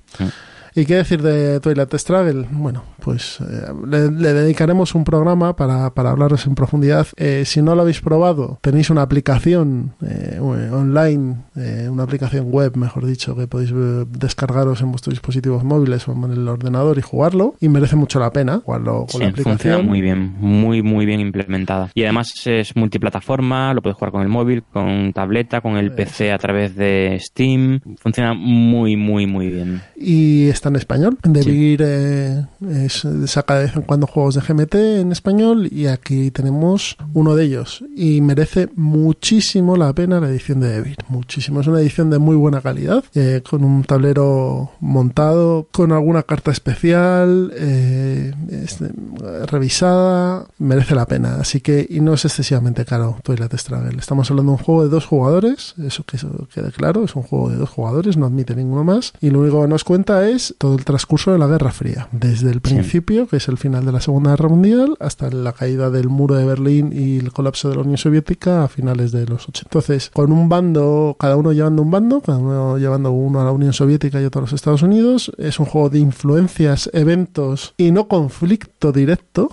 ¿Y 0.78 0.86
qué 0.86 0.95
decir 0.95 1.21
de 1.21 1.59
Toilet 1.61 1.93
Struggle? 1.97 2.47
Bueno, 2.51 2.84
pues 2.99 3.39
eh, 3.39 3.71
le, 3.88 4.11
le 4.11 4.34
dedicaremos 4.34 4.93
un 4.93 5.05
programa 5.05 5.55
para, 5.55 5.93
para 5.93 6.11
hablaros 6.11 6.45
en 6.47 6.55
profundidad. 6.55 7.07
Eh, 7.15 7.43
si 7.45 7.61
no 7.61 7.76
lo 7.76 7.82
habéis 7.84 8.01
probado, 8.01 8.59
tenéis 8.61 8.89
una 8.89 9.01
aplicación 9.01 9.93
eh, 10.05 10.38
online, 10.41 11.36
una 11.89 12.03
aplicación 12.03 12.51
web, 12.51 12.76
mejor 12.76 13.05
dicho, 13.05 13.36
que 13.38 13.47
podéis 13.47 13.71
descargaros 14.09 14.82
en 14.82 14.91
vuestros 14.91 15.13
dispositivos 15.13 15.63
móviles 15.63 16.07
o 16.07 16.11
en 16.11 16.32
el 16.32 16.47
ordenador 16.47 16.97
y 16.97 17.01
jugarlo. 17.01 17.55
Y 17.61 17.69
merece 17.69 17.95
mucho 17.95 18.19
la 18.19 18.32
pena 18.32 18.61
jugarlo 18.65 19.05
con 19.09 19.21
la 19.21 19.28
Sí, 19.28 19.43
funciona 19.43 19.78
aplicación. 19.78 19.86
muy 19.86 20.01
bien, 20.01 20.36
muy, 20.39 20.82
muy 20.82 21.05
bien 21.05 21.21
implementada. 21.21 21.89
Y 21.93 22.03
además 22.03 22.34
es 22.45 22.76
multiplataforma, 22.76 23.73
lo 23.73 23.82
puedes 23.82 23.95
jugar 23.95 24.11
con 24.11 24.21
el 24.23 24.28
móvil, 24.30 24.63
con 24.63 25.13
tableta, 25.13 25.61
con 25.61 25.78
el 25.78 25.93
PC 25.93 26.34
a 26.34 26.38
través 26.38 26.76
de 26.76 27.17
Steam. 27.21 27.80
Funciona 27.97 28.34
muy, 28.34 28.97
muy, 28.97 29.26
muy 29.26 29.47
bien. 29.49 29.82
y 29.95 30.47
está 30.49 30.64
en 30.70 30.76
español. 30.76 31.18
De 31.24 31.43
Sí. 31.43 31.51
Vir 31.51 31.82
eh, 31.84 32.45
es- 32.70 33.05
saca 33.28 33.55
de 33.55 33.66
vez 33.66 33.76
en 33.76 33.82
cuando 33.84 34.07
juegos 34.07 34.36
de 34.36 34.41
GMT 34.41 34.76
en 35.01 35.11
español 35.11 35.68
y 35.72 35.88
aquí 35.88 36.32
tenemos 36.32 36.97
uno 37.13 37.36
de 37.36 37.45
ellos 37.45 37.84
y 37.95 38.22
merece 38.22 38.70
muchísimo 38.76 39.76
la 39.78 39.93
pena 39.93 40.20
la 40.20 40.30
edición 40.30 40.59
de 40.59 40.70
Devir, 40.70 40.97
muchísimo. 41.09 41.61
Es 41.61 41.68
una 41.68 41.80
edición 41.80 42.09
de 42.09 42.20
muy 42.20 42.36
buena 42.36 42.61
calidad, 42.61 43.03
eh, 43.13 43.41
con 43.49 43.63
un 43.63 43.84
tablero 43.84 44.72
montado, 44.80 45.68
con 45.72 45.91
alguna 45.91 46.24
carta 46.24 46.51
especial, 46.51 47.51
eh, 47.55 48.34
revisada, 49.47 50.45
merece 50.59 50.95
la 50.95 51.05
pena. 51.05 51.36
Así 51.39 51.61
que, 51.61 51.86
y 51.89 51.99
no 51.99 52.13
es 52.13 52.26
excesivamente 52.26 52.86
caro 52.86 53.18
Toilet 53.24 53.53
Struggle. 53.57 53.97
Estamos 53.99 54.30
hablando 54.32 54.53
de 54.53 54.57
un 54.57 54.63
juego 54.63 54.84
de 54.84 54.89
dos 54.89 55.05
jugadores, 55.05 55.76
eso 55.84 56.03
que 56.03 56.18
eso 56.18 56.47
quede 56.53 56.72
claro, 56.72 57.03
es 57.03 57.16
un 57.16 57.24
juego 57.24 57.49
de 57.49 57.57
dos 57.57 57.70
jugadores, 57.70 58.18
no 58.18 58.26
admite 58.26 58.55
ninguno 58.55 58.84
más. 58.84 59.13
Y 59.22 59.30
lo 59.30 59.39
único 59.41 59.61
que 59.61 59.68
nos 59.68 59.84
cuenta 59.84 60.28
es 60.30 60.55
todo 60.58 60.76
el 60.76 60.86
transcurso 60.86 61.32
de 61.32 61.38
la 61.38 61.47
Guerra 61.47 61.72
Fría, 61.72 62.08
desde 62.12 62.51
el 62.51 62.62
principio, 62.62 63.28
que 63.28 63.38
es 63.38 63.47
el 63.47 63.58
final 63.58 63.86
de 63.86 63.91
la 63.91 64.01
Segunda 64.01 64.32
Guerra 64.32 64.49
Mundial, 64.49 64.95
hasta 64.99 65.30
la 65.30 65.53
caída 65.53 65.89
del 65.89 66.10
muro 66.10 66.36
de 66.36 66.45
Berlín 66.45 66.91
y 66.93 67.20
el 67.20 67.32
colapso 67.32 67.70
de 67.70 67.76
la 67.76 67.82
Unión 67.82 67.97
Soviética 67.97 68.64
a 68.64 68.68
finales 68.68 69.12
de 69.12 69.26
los 69.26 69.47
80. 69.47 69.70
Entonces, 69.70 70.10
con 70.14 70.32
un 70.32 70.49
bando, 70.49 71.16
cada 71.20 71.36
uno 71.36 71.51
llevando 71.51 71.82
un 71.82 71.91
bando, 71.91 72.22
cada 72.22 72.38
uno 72.38 72.78
llevando 72.78 73.12
uno 73.12 73.41
a 73.41 73.45
la 73.45 73.51
Unión 73.51 73.74
Soviética 73.74 74.22
y 74.22 74.26
otro 74.26 74.39
a 74.39 74.43
los 74.43 74.53
Estados 74.53 74.82
Unidos, 74.82 75.32
es 75.38 75.60
un 75.60 75.66
juego 75.66 75.89
de 75.89 75.99
influencias, 75.99 76.89
eventos 76.93 77.74
y 77.78 77.91
no 77.91 78.08
conflicto 78.08 78.91
directo. 78.91 79.49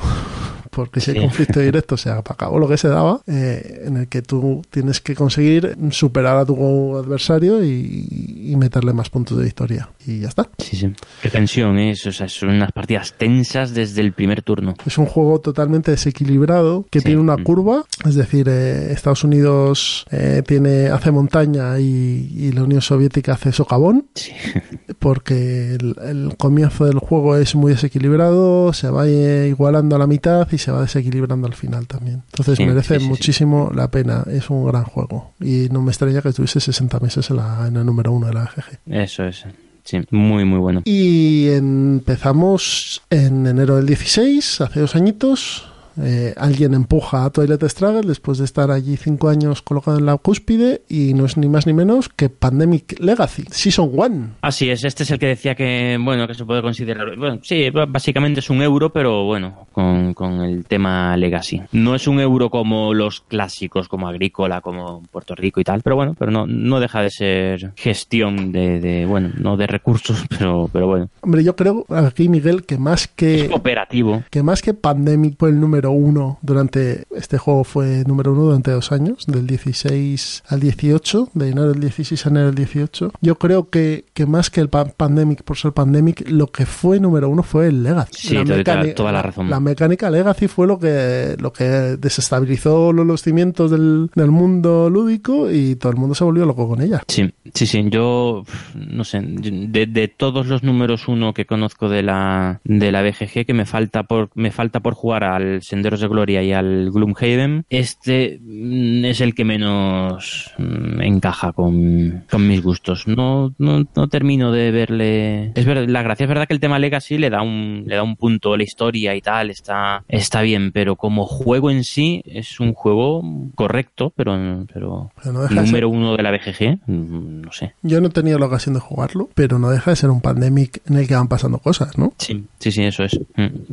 Porque 0.74 1.00
si 1.00 1.10
hay 1.10 1.18
Sí. 1.18 1.22
conflicto 1.22 1.60
directo 1.60 1.96
se 1.98 2.08
acabó 2.10 2.58
lo 2.58 2.66
que 2.66 2.78
se 2.78 2.88
daba, 2.88 3.20
eh, 3.26 3.82
en 3.86 3.96
el 3.98 4.08
que 4.08 4.22
tú 4.22 4.62
tienes 4.70 5.00
que 5.02 5.14
conseguir 5.14 5.76
superar 5.90 6.38
a 6.38 6.46
tu 6.46 6.96
adversario 6.96 7.62
y, 7.62 8.06
y 8.52 8.56
meterle 8.56 8.92
más 8.94 9.10
puntos 9.10 9.36
de 9.36 9.44
victoria. 9.44 9.90
Y 10.06 10.20
ya 10.20 10.28
está. 10.28 10.48
Sí, 10.58 10.76
sí. 10.76 10.90
Qué 11.22 11.28
tensión 11.28 11.78
es, 11.78 12.06
o 12.06 12.12
sea, 12.12 12.28
son 12.28 12.48
unas 12.50 12.72
partidas 12.72 13.14
tensas 13.18 13.74
desde 13.74 14.00
el 14.00 14.12
primer 14.14 14.40
turno. 14.42 14.74
Es 14.86 14.96
un 14.96 15.06
juego 15.06 15.40
totalmente 15.40 15.90
desequilibrado 15.90 16.86
que 16.90 17.00
Sí. 17.00 17.04
tiene 17.06 17.20
una 17.20 17.36
Mm. 17.36 17.42
curva, 17.44 17.84
es 18.06 18.14
decir, 18.14 18.48
eh, 18.48 18.92
Estados 18.92 19.24
Unidos 19.24 20.06
eh, 20.10 20.42
tiene 20.46 20.86
hace 20.86 21.10
montaña 21.10 21.78
y, 21.78 22.32
y 22.34 22.52
la 22.52 22.62
Unión 22.64 22.80
Soviética 22.80 23.34
hace 23.34 23.52
socavón, 23.52 24.06
Sí. 24.14 24.32
porque 24.98 25.74
el, 25.74 25.96
el 26.02 26.36
comienzo 26.36 26.86
del 26.86 26.98
juego 26.98 27.36
es 27.36 27.54
muy 27.54 27.72
desequilibrado, 27.72 28.72
se 28.72 28.88
va 28.90 29.06
eh, 29.06 29.48
igualando 29.48 29.96
a 29.96 29.98
la 29.98 30.06
mitad 30.06 30.48
y 30.50 30.58
se 30.62 30.72
va 30.72 30.80
desequilibrando 30.80 31.46
al 31.46 31.54
final 31.54 31.86
también. 31.86 32.22
Entonces 32.30 32.56
Sí, 32.56 32.64
merece 32.64 32.94
sí, 32.94 33.00
sí, 33.00 33.04
sí. 33.04 33.08
muchísimo 33.10 33.70
la 33.74 33.90
pena, 33.90 34.24
es 34.30 34.48
un 34.48 34.66
gran 34.66 34.84
juego 34.84 35.34
y 35.40 35.68
no 35.70 35.82
me 35.82 35.90
extraña 35.90 36.22
que 36.22 36.30
estuviese 36.30 36.60
60 36.60 36.98
meses 37.00 37.28
en, 37.30 37.36
la, 37.36 37.66
en 37.68 37.76
el 37.76 37.84
número 37.84 38.12
uno 38.12 38.28
de 38.28 38.32
la 38.34 38.44
GG. 38.44 38.78
Eso 38.94 39.24
es. 39.24 39.44
Sí, 39.84 39.98
muy, 40.10 40.44
muy 40.44 40.58
bueno. 40.60 40.82
Y 40.84 41.48
empezamos 41.50 43.02
en 43.10 43.46
enero 43.46 43.76
del 43.76 43.86
16, 43.86 44.60
hace 44.60 44.80
dos 44.80 44.94
añitos. 44.96 45.68
Eh, 46.00 46.34
alguien 46.36 46.74
empuja 46.74 47.24
a 47.24 47.30
Toilet 47.30 47.62
Struggle 47.68 48.02
después 48.02 48.38
de 48.38 48.44
estar 48.44 48.70
allí 48.70 48.96
cinco 48.96 49.28
años 49.28 49.62
colocado 49.62 49.98
en 49.98 50.06
la 50.06 50.16
cúspide 50.16 50.82
y 50.88 51.14
no 51.14 51.26
es 51.26 51.36
ni 51.36 51.48
más 51.48 51.66
ni 51.66 51.72
menos 51.72 52.08
que 52.08 52.28
Pandemic 52.28 52.98
Legacy, 53.00 53.44
Season 53.50 53.90
1. 53.92 54.28
Así 54.40 54.70
es, 54.70 54.84
este 54.84 55.02
es 55.02 55.10
el 55.10 55.18
que 55.18 55.26
decía 55.26 55.54
que, 55.54 55.98
bueno, 56.00 56.26
que 56.26 56.34
se 56.34 56.44
puede 56.44 56.62
considerar, 56.62 57.16
bueno, 57.16 57.40
sí, 57.42 57.70
básicamente 57.70 58.40
es 58.40 58.50
un 58.50 58.62
euro, 58.62 58.90
pero 58.90 59.24
bueno, 59.24 59.66
con, 59.72 60.14
con 60.14 60.40
el 60.42 60.64
tema 60.64 61.16
legacy. 61.16 61.62
No 61.72 61.94
es 61.94 62.06
un 62.06 62.20
euro 62.20 62.50
como 62.50 62.94
los 62.94 63.20
clásicos, 63.20 63.88
como 63.88 64.08
Agrícola, 64.08 64.60
como 64.60 65.02
Puerto 65.10 65.34
Rico 65.34 65.60
y 65.60 65.64
tal, 65.64 65.82
pero 65.82 65.96
bueno, 65.96 66.14
pero 66.18 66.30
no, 66.30 66.46
no 66.46 66.80
deja 66.80 67.02
de 67.02 67.10
ser 67.10 67.72
gestión 67.76 68.52
de, 68.52 68.80
de, 68.80 69.06
bueno, 69.06 69.30
no 69.38 69.56
de 69.56 69.66
recursos, 69.66 70.24
pero, 70.38 70.68
pero 70.72 70.86
bueno, 70.86 71.08
Hombre, 71.20 71.44
yo 71.44 71.56
creo 71.56 71.84
aquí, 71.88 72.28
Miguel, 72.28 72.64
que 72.64 72.78
más 72.78 73.02
es 73.02 73.08
que, 73.08 73.48
cooperativo. 73.48 74.22
que 74.30 74.42
más 74.42 74.62
que 74.62 74.74
Pandemic 74.74 75.36
fue 75.38 75.50
el 75.50 75.60
número 75.60 75.81
uno 75.90 76.38
durante, 76.42 77.04
este 77.16 77.38
juego 77.38 77.64
fue 77.64 78.04
número 78.06 78.32
uno 78.32 78.42
durante 78.44 78.70
dos 78.70 78.92
años, 78.92 79.26
del 79.26 79.46
16 79.46 80.44
al 80.48 80.60
18, 80.60 81.30
de 81.34 81.48
enero 81.48 81.72
del 81.72 81.80
16 81.80 82.26
a 82.26 82.28
enero 82.30 82.46
del 82.46 82.54
18. 82.54 83.12
Yo 83.20 83.34
creo 83.38 83.68
que, 83.70 84.04
que 84.14 84.26
más 84.26 84.50
que 84.50 84.60
el 84.60 84.68
pa- 84.68 84.84
Pandemic 84.84 85.42
por 85.42 85.56
ser 85.56 85.72
Pandemic, 85.72 86.28
lo 86.30 86.46
que 86.48 86.66
fue 86.66 87.00
número 87.00 87.28
uno 87.28 87.42
fue 87.42 87.68
el 87.68 87.82
Legacy. 87.82 88.28
Sí, 88.28 88.36
te 88.44 88.44
doy 88.44 88.94
toda- 88.94 89.12
la 89.12 89.22
razón. 89.22 89.50
La 89.50 89.60
mecánica 89.60 90.10
Legacy 90.10 90.48
fue 90.48 90.66
lo 90.66 90.78
que, 90.78 91.36
lo 91.40 91.52
que 91.52 91.64
desestabilizó 91.98 92.92
lo- 92.92 93.04
los 93.04 93.22
cimientos 93.22 93.70
del, 93.70 94.10
del 94.14 94.30
mundo 94.30 94.88
lúdico 94.90 95.50
y 95.50 95.76
todo 95.76 95.92
el 95.92 95.98
mundo 95.98 96.14
se 96.14 96.24
volvió 96.24 96.46
loco 96.46 96.68
con 96.68 96.80
ella. 96.82 97.02
Sí, 97.08 97.32
sí, 97.54 97.66
sí. 97.66 97.84
Yo, 97.90 98.44
no 98.74 99.04
sé, 99.04 99.20
de, 99.22 99.86
de 99.86 100.08
todos 100.08 100.46
los 100.46 100.62
números 100.62 101.08
uno 101.08 101.34
que 101.34 101.46
conozco 101.46 101.88
de 101.88 102.02
la, 102.02 102.60
de 102.64 102.92
la 102.92 103.02
BGG, 103.02 103.44
que 103.46 103.54
me 103.54 103.64
falta 103.66 104.04
por, 104.04 104.30
me 104.34 104.50
falta 104.50 104.80
por 104.80 104.94
jugar 104.94 105.24
al 105.24 105.62
Senderos 105.72 106.00
de 106.00 106.08
Gloria 106.08 106.42
y 106.42 106.52
al 106.52 106.90
Gloomhaven, 106.90 107.64
este 107.70 108.38
mm, 108.42 109.06
es 109.06 109.22
el 109.22 109.34
que 109.34 109.46
menos 109.46 110.50
mm, 110.58 111.00
encaja 111.00 111.52
con, 111.52 112.24
con 112.30 112.46
mis 112.46 112.62
gustos. 112.62 113.06
No, 113.08 113.54
no, 113.56 113.86
no 113.96 114.08
termino 114.08 114.52
de 114.52 114.70
verle. 114.70 115.52
Es 115.54 115.64
verdad, 115.64 115.86
la 115.88 116.02
gracia 116.02 116.24
es 116.24 116.28
verdad 116.28 116.46
que 116.46 116.52
el 116.52 116.60
tema 116.60 116.78
Legacy 116.78 117.16
le 117.16 117.30
da 117.30 117.40
un, 117.40 117.84
le 117.86 117.96
da 117.96 118.02
un 118.02 118.16
punto 118.16 118.52
a 118.52 118.58
la 118.58 118.64
historia 118.64 119.14
y 119.16 119.22
tal, 119.22 119.48
está, 119.48 120.04
está 120.08 120.42
bien, 120.42 120.72
pero 120.72 120.96
como 120.96 121.24
juego 121.24 121.70
en 121.70 121.84
sí 121.84 122.22
es 122.26 122.60
un 122.60 122.74
juego 122.74 123.22
correcto, 123.54 124.12
pero, 124.14 124.66
pero 124.72 125.10
Pero 125.22 125.32
no 125.32 125.40
deja 125.42 125.54
de 125.54 125.60
ser- 125.60 125.66
número 125.66 125.88
uno 125.88 126.16
de 126.18 126.22
la 126.22 126.30
BGG, 126.32 126.80
mm, 126.86 127.40
no 127.40 127.52
sé. 127.52 127.72
Yo 127.82 128.00
no 128.02 128.08
he 128.08 128.10
tenido 128.10 128.38
la 128.38 128.44
ocasión 128.46 128.74
de 128.74 128.80
jugarlo, 128.80 129.30
pero 129.34 129.58
no 129.58 129.70
deja 129.70 129.90
de 129.90 129.96
ser 129.96 130.10
un 130.10 130.20
Pandemic 130.20 130.82
en 130.86 130.96
el 130.98 131.08
que 131.08 131.14
van 131.14 131.28
pasando 131.28 131.58
cosas, 131.58 131.96
¿no? 131.96 132.12
Sí, 132.18 132.44
sí, 132.58 132.70
sí, 132.72 132.82
eso 132.82 133.04
es. 133.04 133.18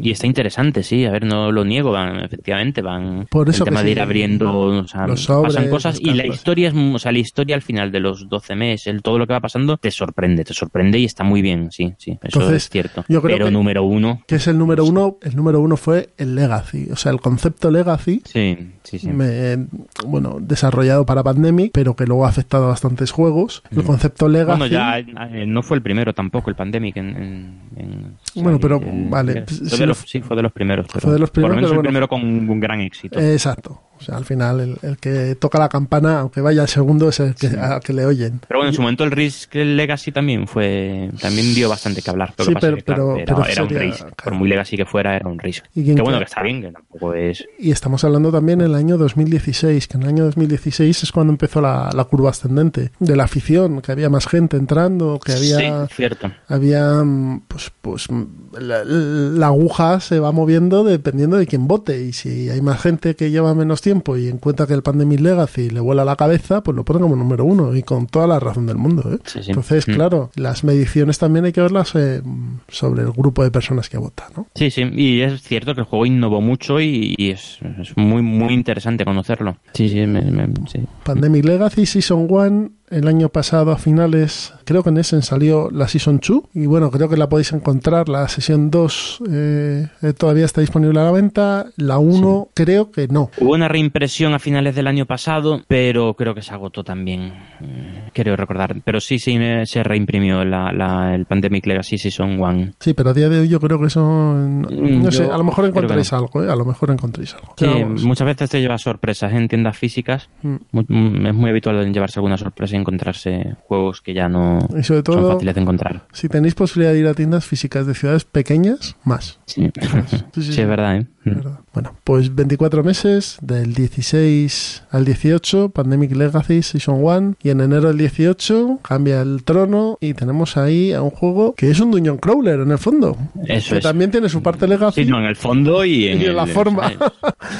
Y 0.01 0.11
está 0.11 0.27
interesante, 0.27 0.83
sí, 0.83 1.03
a 1.05 1.11
ver, 1.11 1.25
no 1.25 1.51
lo 1.51 1.65
niego, 1.65 1.88
van, 1.91 2.19
efectivamente, 2.21 2.81
van 2.81 3.27
Por 3.29 3.49
eso 3.49 3.63
el 3.63 3.69
tema 3.69 3.83
de 3.83 3.91
ir 3.91 3.99
abriendo, 4.01 4.51
o 4.59 4.87
sea, 4.87 5.07
los 5.07 5.23
sobres, 5.23 5.55
pasan 5.55 5.69
cosas 5.69 5.99
y 5.99 6.13
la 6.13 6.25
historia 6.25 6.69
es, 6.69 6.73
o 6.75 6.99
sea, 6.99 7.11
la 7.11 7.19
historia 7.19 7.55
al 7.55 7.61
final 7.61 7.91
de 7.91 7.99
los 7.99 8.27
12 8.29 8.55
meses, 8.55 8.87
el, 8.87 9.01
todo 9.01 9.17
lo 9.17 9.27
que 9.27 9.33
va 9.33 9.39
pasando 9.39 9.77
te 9.77 9.91
sorprende, 9.91 10.43
te 10.43 10.53
sorprende 10.53 10.99
y 10.99 11.05
está 11.05 11.23
muy 11.23 11.41
bien, 11.41 11.71
sí, 11.71 11.93
sí, 11.97 12.11
eso 12.11 12.39
Entonces, 12.39 12.63
es 12.63 12.69
cierto. 12.69 13.05
yo 13.07 13.21
creo 13.21 13.35
Pero 13.37 13.45
que- 13.47 13.51
número 13.51 13.83
uno, 13.83 14.21
Que 14.27 14.35
es 14.35 14.47
el 14.47 14.57
número 14.57 14.85
uno, 14.85 15.17
el 15.21 15.35
número 15.35 15.59
uno 15.59 15.77
fue 15.77 16.09
el 16.17 16.35
Legacy, 16.35 16.87
o 16.91 16.95
sea, 16.95 17.11
el 17.11 17.19
concepto 17.21 17.71
Legacy, 17.71 18.21
sí, 18.25 18.57
sí, 18.83 18.99
sí. 18.99 19.07
me- 19.09 19.67
bueno, 20.05 20.37
desarrollado 20.39 21.05
para 21.05 21.23
Pandemic, 21.23 21.71
pero 21.73 21.95
que 21.95 22.05
luego 22.05 22.25
ha 22.25 22.29
afectado 22.29 22.65
a 22.65 22.69
bastantes 22.69 23.11
juegos. 23.11 23.63
El 23.71 23.83
concepto 23.83 24.27
Legacy. 24.27 24.57
Bueno, 24.59 24.67
ya 24.67 24.99
eh, 24.99 25.45
no 25.47 25.61
fue 25.63 25.77
el 25.77 25.83
primero 25.83 26.13
tampoco, 26.13 26.49
el 26.49 26.55
Pandemic. 26.55 26.97
En, 26.97 27.09
en- 27.09 27.59
en- 27.77 28.15
Bueno, 28.43 28.59
pero, 28.59 28.77
el- 28.77 29.09
vale, 29.09 29.43
fue 29.45 29.55
si 29.55 29.63
de 29.77 29.77
lo- 29.79 29.85
los- 29.87 29.97
sí, 30.07 30.21
fue 30.21 30.35
de 30.35 30.43
los 30.43 30.51
primeros. 30.51 30.87
pero 30.87 31.01
fue 31.01 31.13
de 31.13 31.19
los 31.19 31.29
primeros, 31.31 31.55
Por 31.55 31.61
lo 31.63 31.67
menos 31.69 31.78
el 31.79 31.87
primero 31.87 32.07
con 32.07 32.23
un, 32.23 32.59
gran 32.59 32.81
éxito. 32.81 33.19
exacto. 33.19 33.88
O 33.99 34.03
sea, 34.03 34.15
al 34.17 34.25
final 34.25 34.59
el, 34.61 34.77
el 34.81 34.97
que 34.97 35.35
toca 35.35 35.59
la 35.59 35.69
campana, 35.69 36.19
aunque 36.21 36.41
vaya 36.41 36.61
al 36.61 36.67
segundo, 36.69 37.09
es 37.09 37.19
el 37.19 37.35
que, 37.35 37.47
al 37.47 37.81
que 37.81 37.93
le 37.93 38.05
oyen. 38.05 38.39
Pero 38.47 38.59
bueno, 38.59 38.69
en 38.69 38.75
su 38.75 38.81
momento 38.81 39.03
el 39.03 39.11
Risk 39.11 39.53
Legacy 39.55 40.11
también 40.11 40.47
fue 40.47 41.09
también 41.21 41.53
dio 41.53 41.69
bastante 41.69 42.01
que 42.01 42.09
hablar. 42.09 42.33
Lo 42.37 42.45
Sí, 42.45 42.49
que 42.49 42.53
pasa 42.55 42.67
pero- 42.67 42.77
es 42.77 42.83
que, 42.83 42.85
claro, 42.85 43.13
pero- 43.13 43.19
era, 43.23 43.35
pero 43.35 43.47
era 43.49 43.63
un 43.63 43.69
Risk. 43.69 43.97
claro. 43.99 44.15
Por 44.23 44.33
muy 44.35 44.49
Legacy 44.49 44.77
que 44.77 44.85
fuera, 44.85 45.15
era 45.15 45.27
un 45.29 45.37
Risk. 45.39 45.65
¿Y 45.75 45.95
Que 45.95 46.01
bueno, 46.01 46.17
que 46.19 46.25
está 46.25 46.41
bien, 46.41 46.61
que 46.61 46.71
tampoco 46.71 47.13
es... 47.13 47.45
Y 47.59 47.71
estamos 47.71 48.03
hablando 48.03 48.31
también 48.31 48.59
del 48.59 48.75
año 48.75 48.97
2016, 48.97 49.87
que 49.87 49.97
en 49.97 50.03
el 50.03 50.09
año 50.09 50.25
2016 50.25 51.03
es 51.03 51.11
cuando 51.11 51.33
empezó 51.33 51.61
la, 51.61 51.89
la 51.93 52.03
curva 52.05 52.29
ascendente 52.29 52.91
de 52.99 53.15
la 53.15 53.23
afición, 53.25 53.81
que 53.81 53.91
había 53.91 54.09
más 54.09 54.27
gente 54.27 54.57
entrando, 54.57 55.19
que 55.23 55.33
había... 55.33 55.87
Sí, 55.87 55.93
cierto. 55.95 56.31
había 56.47 57.03
mm, 57.03 57.41
pues 57.47 57.71
pues 57.81 58.09
mm, 58.09 58.23
la, 58.59 58.83
la 58.85 59.47
aguja 59.47 59.99
se 59.99 60.19
va 60.19 60.31
moviendo 60.31 60.83
dependiendo 60.83 61.37
de 61.37 61.47
quién 61.47 61.67
vote 61.67 62.01
y 62.03 62.13
si 62.13 62.49
hay 62.49 62.61
más 62.61 62.81
gente 62.81 63.15
que 63.15 63.31
lleva 63.31 63.53
menos 63.53 63.81
tiempo 63.81 63.88
y 64.17 64.27
en 64.27 64.37
cuenta 64.37 64.67
que 64.67 64.73
el 64.73 64.81
Pandemic 64.83 65.19
Legacy 65.19 65.69
le 65.69 65.79
vuela 65.79 66.05
la 66.05 66.15
cabeza, 66.15 66.61
pues 66.63 66.75
lo 66.75 66.83
ponen 66.85 67.01
como 67.03 67.15
número 67.15 67.45
uno 67.45 67.75
y 67.75 67.83
con 67.83 68.07
toda 68.07 68.27
la 68.27 68.39
razón 68.39 68.65
del 68.67 68.77
mundo. 68.77 69.11
¿eh? 69.13 69.17
Sí, 69.25 69.39
sí. 69.43 69.49
Entonces, 69.51 69.87
Mm. 69.87 69.93
claro, 69.93 70.29
las 70.35 70.63
mediciones 70.63 71.17
también 71.19 71.45
hay 71.45 71.51
que 71.51 71.61
verlas 71.61 71.93
eh, 71.95 72.21
sobre 72.67 73.01
el 73.03 73.11
grupo 73.11 73.43
de 73.43 73.51
personas 73.51 73.89
que 73.89 73.97
vota, 73.97 74.27
¿no? 74.35 74.47
Sí, 74.55 74.69
sí, 74.71 74.83
y 74.95 75.21
es 75.21 75.41
cierto 75.41 75.73
que 75.75 75.81
el 75.81 75.85
juego 75.87 76.05
innovó 76.05 76.41
mucho 76.41 76.79
y, 76.79 77.15
y 77.17 77.31
es, 77.31 77.59
es 77.81 77.95
muy, 77.97 78.21
muy 78.21 78.53
interesante 78.53 79.05
conocerlo. 79.05 79.57
Sí, 79.73 79.89
sí, 79.89 80.05
me- 80.05 80.21
me- 80.21 80.47
sí. 80.71 80.79
Pandemic 81.03 81.45
Legacy 81.45 81.85
Season 81.85 82.27
1 82.29 82.69
el 82.91 83.07
año 83.07 83.29
pasado 83.29 83.71
a 83.71 83.77
finales, 83.77 84.53
creo 84.65 84.83
que 84.83 84.89
en 84.89 84.97
Essen 84.97 85.21
salió 85.21 85.69
la 85.71 85.87
Season 85.87 86.19
2 86.25 86.41
y 86.53 86.65
bueno, 86.65 86.89
creo 86.91 87.09
que 87.09 87.17
la 87.17 87.29
podéis 87.29 87.51
encontrar, 87.53 88.09
la 88.09 88.27
Sesión 88.27 88.69
2 88.71 89.23
eh, 89.31 89.87
eh, 90.01 90.13
todavía 90.13 90.45
está 90.45 90.61
disponible 90.61 90.99
a 90.99 91.03
la 91.03 91.11
venta, 91.11 91.65
la 91.77 91.97
1 91.99 92.49
creo 92.53 92.91
que 92.91 93.07
no. 93.07 93.29
Hubo 93.39 93.53
una 93.53 93.67
reimpresión 93.67 94.33
a 94.33 94.39
finales 94.39 94.75
del 94.75 94.87
año 94.87 95.05
pasado, 95.05 95.61
pero 95.67 96.13
creo 96.15 96.33
que 96.35 96.41
se 96.41 96.53
agotó 96.53 96.83
también. 96.83 97.33
eh, 97.61 98.09
Creo 98.13 98.35
recordar. 98.35 98.75
Pero 98.83 98.99
sí, 98.99 99.19
sí, 99.19 99.37
me- 99.37 99.65
se 99.65 99.83
reimprimió 99.83 100.43
la, 100.43 100.71
la- 100.71 101.13
el 101.15 101.25
Pandemic 101.25 101.65
Legacy 101.67 101.97
Season 101.97 102.39
1. 102.39 102.71
Sí, 102.79 102.93
pero 102.93 103.11
a 103.11 103.13
día 103.13 103.29
de 103.29 103.41
hoy 103.41 103.47
yo 103.47 103.59
creo 103.59 103.79
que 103.79 103.85
eso, 103.87 104.01
no, 104.01 104.67
Mm, 104.69 105.11
sé, 105.11 105.25
a 105.25 105.37
lo 105.37 105.43
mejor 105.43 105.65
encontréis 105.65 106.11
no. 106.11 106.17
algo, 106.17 106.43
¿eh? 106.43 106.49
a 106.51 106.55
lo 106.55 106.65
mejor 106.65 106.89
encontréis 106.91 107.35
algo. 107.35 107.53
Sí, 107.57 107.67
muchas 108.05 108.25
veces 108.25 108.49
te 108.49 108.59
lleva 108.61 108.77
sorpresas 108.77 109.31
en 109.33 109.47
tiendas 109.47 109.77
físicas. 109.77 110.29
Mm. 110.41 110.55
Mm, 110.71 111.25
Es 111.27 111.33
muy 111.35 111.49
habitual 111.51 111.91
llevarse 111.93 112.19
alguna 112.19 112.37
sorpresa 112.37 112.75
encontrarse 112.79 113.55
juegos 113.67 114.01
que 114.01 114.13
ya 114.13 114.27
no 114.29 114.59
Y 114.77 114.83
sobre 114.83 115.03
son 115.05 115.27
fáciles 115.33 115.55
de 115.55 115.61
encontrar. 115.61 116.07
si 116.13 116.29
tenéis 116.29 116.55
posibilidad 116.55 116.93
de 116.93 116.99
ir 116.99 117.07
a 117.07 117.13
tiendas 117.13 117.45
físicas 117.45 117.85
de 117.85 117.93
ciudades 117.95 118.25
pequeñas, 118.25 118.95
más. 119.03 119.39
Sí, 119.45 119.69
Sí, 120.33 120.41
sí, 120.41 120.53
Sí, 120.53 120.61
es 120.61 120.67
verdad, 120.67 120.97
¿eh? 120.97 121.07
Mm. 121.31 121.35
¿verdad? 121.35 121.59
Bueno, 121.73 121.95
pues 122.03 122.33
24 122.35 122.83
meses, 122.83 123.37
del 123.41 123.73
16 123.73 124.83
al 124.91 125.05
18, 125.05 125.69
Pandemic 125.69 126.15
Legacy 126.15 126.61
Season 126.63 126.97
1, 127.03 127.35
y 127.43 127.49
en 127.49 127.61
enero 127.61 127.87
del 127.89 127.97
18 127.97 128.79
cambia 128.81 129.21
el 129.21 129.43
trono 129.43 129.97
y 130.01 130.13
tenemos 130.13 130.57
ahí 130.57 130.93
a 130.93 131.01
un 131.01 131.11
juego 131.11 131.53
que 131.55 131.69
es 131.69 131.79
un 131.79 131.91
Dungeon 131.91 132.17
Crawler 132.17 132.59
en 132.61 132.71
el 132.71 132.77
fondo. 132.77 133.15
Eso 133.45 133.71
que 133.71 133.77
es. 133.77 133.83
también 133.83 134.11
tiene 134.11 134.29
su 134.29 134.41
parte 134.41 134.67
Legacy, 134.67 135.03
Sí, 135.05 135.09
no, 135.09 135.19
en 135.19 135.25
el 135.25 135.35
fondo 135.35 135.85
y 135.85 136.07
en, 136.07 136.19
Y 136.19 136.23
en 136.25 136.29
el- 136.31 136.35
la 136.35 136.47
forma. 136.47 136.91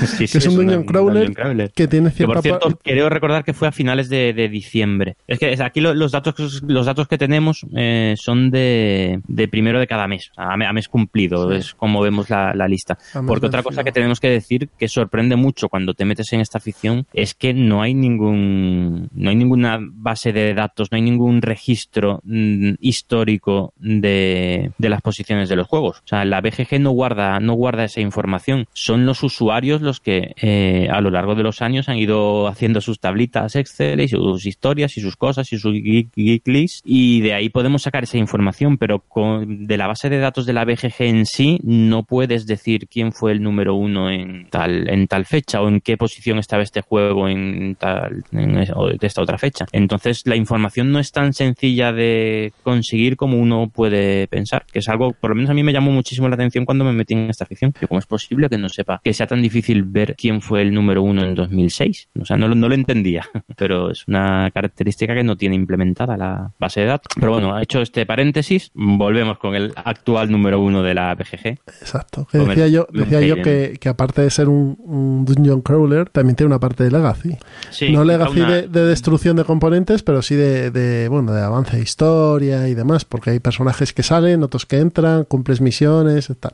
Sí, 0.05 0.28
sí, 0.28 0.28
que 0.28 0.38
es 0.39 0.47
un 0.47 0.53
una- 0.53 0.63
Dungeon 0.63 0.84
Crawler, 0.84 1.13
Dungeon 1.26 1.34
Crawler. 1.34 1.72
que 1.72 1.88
tiene 1.88 2.09
Que 2.09 2.15
cierta 2.17 2.34
por 2.36 2.43
cierto, 2.43 2.70
pa- 2.72 2.78
creo 2.84 3.09
recordar 3.09 3.43
que 3.43 3.53
fue 3.53 3.67
a 3.67 3.72
finales 3.72 4.09
de, 4.09 4.34
de 4.34 4.49
diciembre. 4.49 5.17
Es 5.28 5.39
que 5.39 5.55
aquí 5.61 5.82
lo- 5.82 5.93
los 5.93 6.11
datos 6.11 6.34
que- 6.36 6.47
los 6.67 6.86
datos 6.86 7.07
que 7.07 7.17
tenemos 7.17 7.65
eh, 7.76 8.15
son 8.17 8.51
de, 8.51 9.22
de 9.28 9.47
primero 9.47 9.80
de 9.80 9.88
cada 9.88 10.07
mes, 10.07 10.32
a, 10.38 10.53
a 10.53 10.74
mes 10.74 10.88
cumplido, 10.88 11.51
es 11.51 11.74
como 11.74 12.01
vemos 12.01 12.30
la, 12.30 12.53
la 12.53 12.67
lista. 12.67 12.97
Porque 13.26 13.45
otra 13.47 13.59
vencido. 13.60 13.70
cosa 13.70 13.84
que 13.84 13.91
tenemos 13.91 14.20
que 14.20 14.30
decir 14.30 14.70
que 14.78 14.88
sorprende 14.88 15.36
mucho 15.36 15.70
cuando 15.70 15.93
te 15.93 16.05
metes 16.05 16.32
en 16.34 16.41
esta 16.41 16.57
afición 16.57 17.05
es 17.14 17.34
que 17.34 17.53
no 17.53 17.82
hay 17.82 17.93
ningún 17.93 19.10
no 19.14 19.30
hay 19.30 19.36
ninguna 19.36 19.80
base 19.82 20.32
de 20.34 20.53
datos, 20.53 20.91
no 20.91 20.95
hay 20.95 21.01
ningún 21.01 21.41
registro 21.41 22.22
mm, 22.24 22.74
histórico 22.80 23.74
de, 23.78 24.72
de 24.78 24.89
las 24.89 25.01
posiciones 25.01 25.49
de 25.49 25.55
los 25.55 25.68
juegos. 25.68 25.99
O 25.99 26.07
sea, 26.07 26.26
la 26.26 26.41
BGG 26.41 26.80
no 26.80 26.91
guarda 26.91 27.39
no 27.39 27.53
guarda 27.53 27.84
esa 27.84 28.01
información. 28.01 28.68
Son 28.74 29.05
los 29.05 29.24
usuarios 29.24 29.82
los 29.82 29.99
que 29.99 30.34
eh, 30.41 30.88
a 30.91 31.01
lo 31.01 31.10
largo 31.10 31.36
de 31.36 31.43
los 31.43 31.62
años 31.62 31.89
han 31.89 31.97
ido 31.97 32.47
haciendo 32.47 32.82
sus 32.82 32.99
tablitas 32.99 33.55
Excel 33.55 34.01
y 34.01 34.07
sus 34.07 34.45
historias 34.45 34.97
y 34.97 35.01
sus 35.01 35.16
cosas 35.16 35.51
y 35.53 35.57
sus 35.57 35.74
geek, 35.74 36.10
geek 36.16 36.47
lists 36.47 36.82
y 36.86 37.22
de 37.22 37.34
ahí 37.34 37.49
podemos 37.49 37.84
sacar 37.84 38.03
esa 38.03 38.18
información, 38.18 38.78
pero 38.78 38.99
con, 38.99 39.68
de 39.68 39.78
la 39.78 39.88
base 39.88 40.10
de 40.10 40.20
datos 40.20 40.45
de 40.45 40.53
la 40.53 40.66
BGG 40.66 40.93
en 40.99 41.26
sí 41.26 41.60
no 41.64 42.03
puedes 42.03 42.45
decir 42.45 42.88
quién 42.88 43.12
fue 43.12 43.32
el 43.32 43.38
número 43.39 43.75
uno 43.75 44.09
en 44.11 44.47
tal 44.49 44.89
en 44.89 45.07
tal 45.07 45.25
fecha 45.25 45.61
o 45.61 45.67
en 45.67 45.81
qué 45.81 45.97
posición 45.97 46.37
estaba 46.39 46.63
este 46.63 46.81
juego 46.81 47.27
en 47.29 47.75
tal 47.75 48.23
en 48.31 48.57
es- 48.59 48.71
o 48.75 48.87
de 48.89 48.97
esta 49.07 49.21
otra 49.21 49.37
fecha. 49.37 49.65
Entonces 49.71 50.23
la 50.25 50.35
información 50.35 50.91
no 50.91 50.99
es 50.99 51.11
tan 51.11 51.33
sencilla 51.33 51.91
de 51.91 52.51
conseguir 52.63 53.15
como 53.17 53.37
uno 53.37 53.69
puede 53.73 54.27
pensar, 54.27 54.65
que 54.71 54.79
es 54.79 54.89
algo 54.89 55.13
por 55.13 55.29
lo 55.31 55.35
menos 55.35 55.49
a 55.49 55.53
mí 55.53 55.63
me 55.63 55.73
llamó 55.73 55.91
muchísimo 55.91 56.27
la 56.29 56.35
atención 56.35 56.65
cuando 56.65 56.83
me 56.85 56.93
metí 56.93 57.13
en 57.13 57.29
esta 57.29 57.43
afición. 57.45 57.73
¿Cómo 57.87 57.99
es 57.99 58.05
posible 58.05 58.49
que 58.49 58.57
no 58.57 58.69
sepa 58.69 59.01
que 59.03 59.13
sea 59.13 59.27
tan 59.27 59.41
difícil 59.41 59.83
ver 59.83 60.15
quién 60.17 60.41
fue 60.41 60.61
el 60.61 60.73
número 60.73 61.01
uno 61.03 61.23
en 61.23 61.35
2006? 61.35 62.09
O 62.19 62.25
sea, 62.25 62.37
no, 62.37 62.47
lo- 62.47 62.55
no 62.55 62.67
lo 62.69 62.75
entendía, 62.75 63.25
pero 63.57 63.91
es 63.91 64.07
una 64.07 64.49
característica 64.53 65.13
que 65.15 65.23
no 65.23 65.35
tiene 65.37 65.55
implementada 65.55 66.17
la 66.17 66.51
base 66.59 66.81
de 66.81 66.87
datos. 66.87 67.07
Pero 67.19 67.31
bueno, 67.33 67.59
hecho 67.59 67.81
este 67.81 68.05
paréntesis, 68.05 68.71
volvemos 68.73 69.37
con 69.39 69.55
el 69.55 69.73
actual 69.75 70.31
número 70.31 70.59
uno 70.61 70.83
de 70.83 70.93
la 70.93 71.13
BGG. 71.15 71.47
Exacto. 71.81 72.27
Que 72.31 72.37
decía 72.39 72.65
el- 72.65 72.71
yo, 72.71 72.87
decía 72.91 73.19
que, 73.38 73.77
que 73.80 73.89
aparte 73.89 74.21
de 74.21 74.30
ser 74.30 74.49
un, 74.49 74.77
un 74.86 75.25
Dungeon 75.25 75.61
Crawler, 75.61 76.09
también 76.09 76.36
tiene 76.36 76.47
una 76.47 76.59
parte 76.59 76.84
de 76.84 76.91
Legacy. 76.91 77.38
Sí, 77.71 77.91
no 77.91 78.03
Legacy 78.03 78.39
una- 78.41 78.51
de, 78.53 78.67
de 78.67 78.86
destrucción 78.86 79.36
de 79.38 79.43
componentes, 79.43 80.03
pero 80.03 80.21
sí 80.21 80.36
de, 80.36 80.71
de, 80.71 81.07
bueno, 81.09 81.34
de 81.34 81.41
avance 81.41 81.77
de 81.77 81.84
historia 81.84 82.67
y 82.67 82.73
demás, 82.75 83.05
porque 83.05 83.32
hay 83.32 83.39
personajes 83.39 83.93
que 83.93 84.03
salen, 84.03 84.43
otros 84.43 84.65
que 84.65 84.77
entran, 84.80 85.23
cumples 85.25 85.61
misiones 85.61 86.30
y 86.30 86.36
tal. 86.36 86.53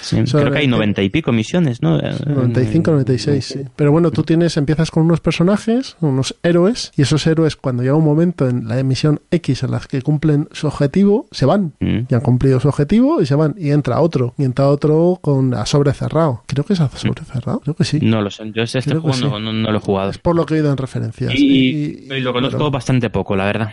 sí, 0.00 0.22
creo 0.24 0.50
que 0.52 0.58
hay 0.58 0.66
noventa 0.68 1.02
y 1.02 1.08
pico 1.10 1.32
misiones, 1.32 1.82
¿no? 1.82 1.98
95, 1.98 2.90
96, 2.90 3.44
sí. 3.44 3.60
Pero 3.76 3.92
bueno, 3.92 4.10
tú 4.10 4.22
tienes, 4.22 4.56
empiezas 4.56 4.90
con 4.90 5.04
unos 5.04 5.20
personajes, 5.20 5.96
unos 6.00 6.36
héroes, 6.42 6.92
y 6.96 7.02
esos 7.02 7.26
héroes 7.26 7.56
cuando 7.56 7.82
llega 7.82 7.94
un 7.94 8.04
momento 8.04 8.48
en 8.48 8.68
la 8.68 8.78
emisión 8.78 9.20
X 9.30 9.62
en 9.62 9.70
las 9.70 9.86
que 9.86 10.02
cumplen 10.02 10.48
su 10.52 10.66
objetivo, 10.66 11.26
se 11.30 11.46
van. 11.46 11.72
Mm. 11.80 11.98
Y 12.08 12.14
han 12.14 12.20
cumplido 12.20 12.60
su 12.60 12.68
objetivo 12.68 13.20
y 13.20 13.26
se 13.26 13.34
van. 13.34 13.54
Y 13.58 13.70
entra 13.70 14.00
otro. 14.00 14.34
Y 14.38 14.44
entra 14.44 14.68
otro 14.68 15.18
con 15.20 15.54
a 15.54 15.66
sobre 15.66 15.90
cerrado. 16.12 16.42
Creo 16.46 16.64
que 16.64 16.72
es 16.74 16.78
sobre 16.78 17.24
cerrado. 17.24 17.60
Creo 17.60 17.74
que 17.74 17.84
sí. 17.84 17.98
No 18.02 18.20
lo 18.22 18.30
sé, 18.30 18.50
yo 18.54 18.62
este 18.62 18.80
Creo 18.82 19.00
juego 19.00 19.16
no, 19.18 19.36
sí. 19.38 19.42
no- 19.44 19.52
no 19.52 19.70
lo 19.72 19.78
he 19.78 19.80
jugado. 19.80 20.10
Es 20.10 20.18
por 20.18 20.36
lo 20.36 20.44
que 20.46 20.54
he 20.54 20.58
oído 20.58 20.70
en 20.70 20.76
referencias. 20.76 21.32
Y, 21.34 22.06
y 22.10 22.20
lo 22.20 22.32
conozco 22.32 22.58
pero- 22.58 22.70
bastante 22.70 23.10
poco, 23.10 23.34
la 23.36 23.44
verdad. 23.46 23.70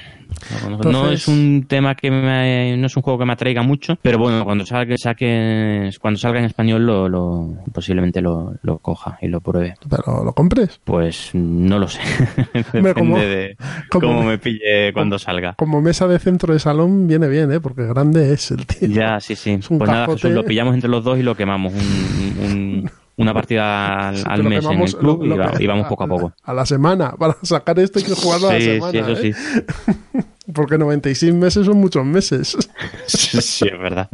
No 0.86 1.10
es 1.12 1.28
un 1.28 1.66
tema 1.68 1.96
que 1.96 2.12
me, 2.12 2.78
no 2.78 2.86
es 2.88 2.96
un 2.96 3.04
juego 3.04 3.20
que 3.20 3.26
me 3.26 3.34
atraiga 3.34 3.62
mucho, 3.64 3.98
pero 4.02 4.18
bueno, 4.20 4.44
cuando 4.46 4.66
salga, 4.66 4.96
saque, 4.98 5.90
cuando 6.00 6.20
salga 6.20 6.40
en 6.40 6.46
español 6.46 6.86
lo, 6.86 7.10
lo- 7.10 7.56
posiblemente 7.74 8.22
lo, 8.22 8.54
lo 8.62 8.78
coja 8.78 9.18
y 9.22 9.28
lo 9.28 9.42
pruebe. 9.42 9.76
Pero 9.90 10.24
lo 10.24 10.34
compres. 10.34 10.80
Pues 10.84 11.32
no 11.34 11.80
lo 11.80 11.88
sé. 11.88 12.00
Depende 12.54 12.94
como- 12.94 13.18
de 13.18 13.58
como- 13.90 14.08
cómo 14.08 14.24
me 14.24 14.38
pille 14.38 14.94
cuando 14.94 15.20
salga. 15.20 15.54
Como 15.58 15.82
mesa 15.82 16.08
de 16.08 16.20
centro 16.20 16.54
de 16.54 16.60
salón 16.60 17.08
viene 17.08 17.28
bien, 17.28 17.52
¿eh? 17.52 17.60
Porque 17.60 17.86
grande 17.86 18.32
es 18.34 18.52
el 18.52 18.66
tío. 18.66 18.88
Ya, 18.90 19.20
sí, 19.20 19.36
sí. 19.36 19.52
Es 19.52 19.70
un 19.70 19.80
Pues 19.80 19.90
nada. 19.90 20.06
Jesús, 20.08 20.32
lo 20.32 20.46
pillamos 20.46 20.74
entre 20.74 20.90
los 20.90 21.04
dos 21.04 21.18
y 21.20 21.24
lo 21.24 21.36
quemamos 21.36 21.74
un- 21.74 22.29
un- 22.38 22.92
una 23.18 23.34
partida 23.34 24.10
al, 24.10 24.16
Sí, 24.18 24.24
al 24.26 24.38
pero 24.38 24.50
mes 24.50 24.66
en 24.66 24.82
el 24.82 24.96
club 24.96 25.20
lo- 25.20 25.26
y, 25.26 25.30
lo 25.30 25.38
va- 25.38 25.52
que- 25.52 25.64
y 25.64 25.68
vamos 25.68 25.88
poco 25.88 26.04
a 26.04 26.08
poco. 26.08 26.34
A 26.44 26.54
la 26.54 26.66
semana. 26.66 27.12
Para 27.20 27.36
sacar 27.42 27.78
esto 27.80 28.00
hay 28.00 28.06
que 28.06 28.14
jugarlo 28.16 28.50
a 28.50 28.54
la 28.54 28.62
semana. 28.62 28.92
sí, 28.92 28.98
eso 28.98 29.12
¿eh? 29.12 29.34
sí. 29.34 30.22
Porque 30.54 30.78
96 30.80 31.32
meses 31.34 31.66
son 31.68 31.78
muchos 31.78 32.04
meses. 32.06 32.58
Sí, 33.08 33.68
es 33.72 33.80
verdad. 33.80 34.10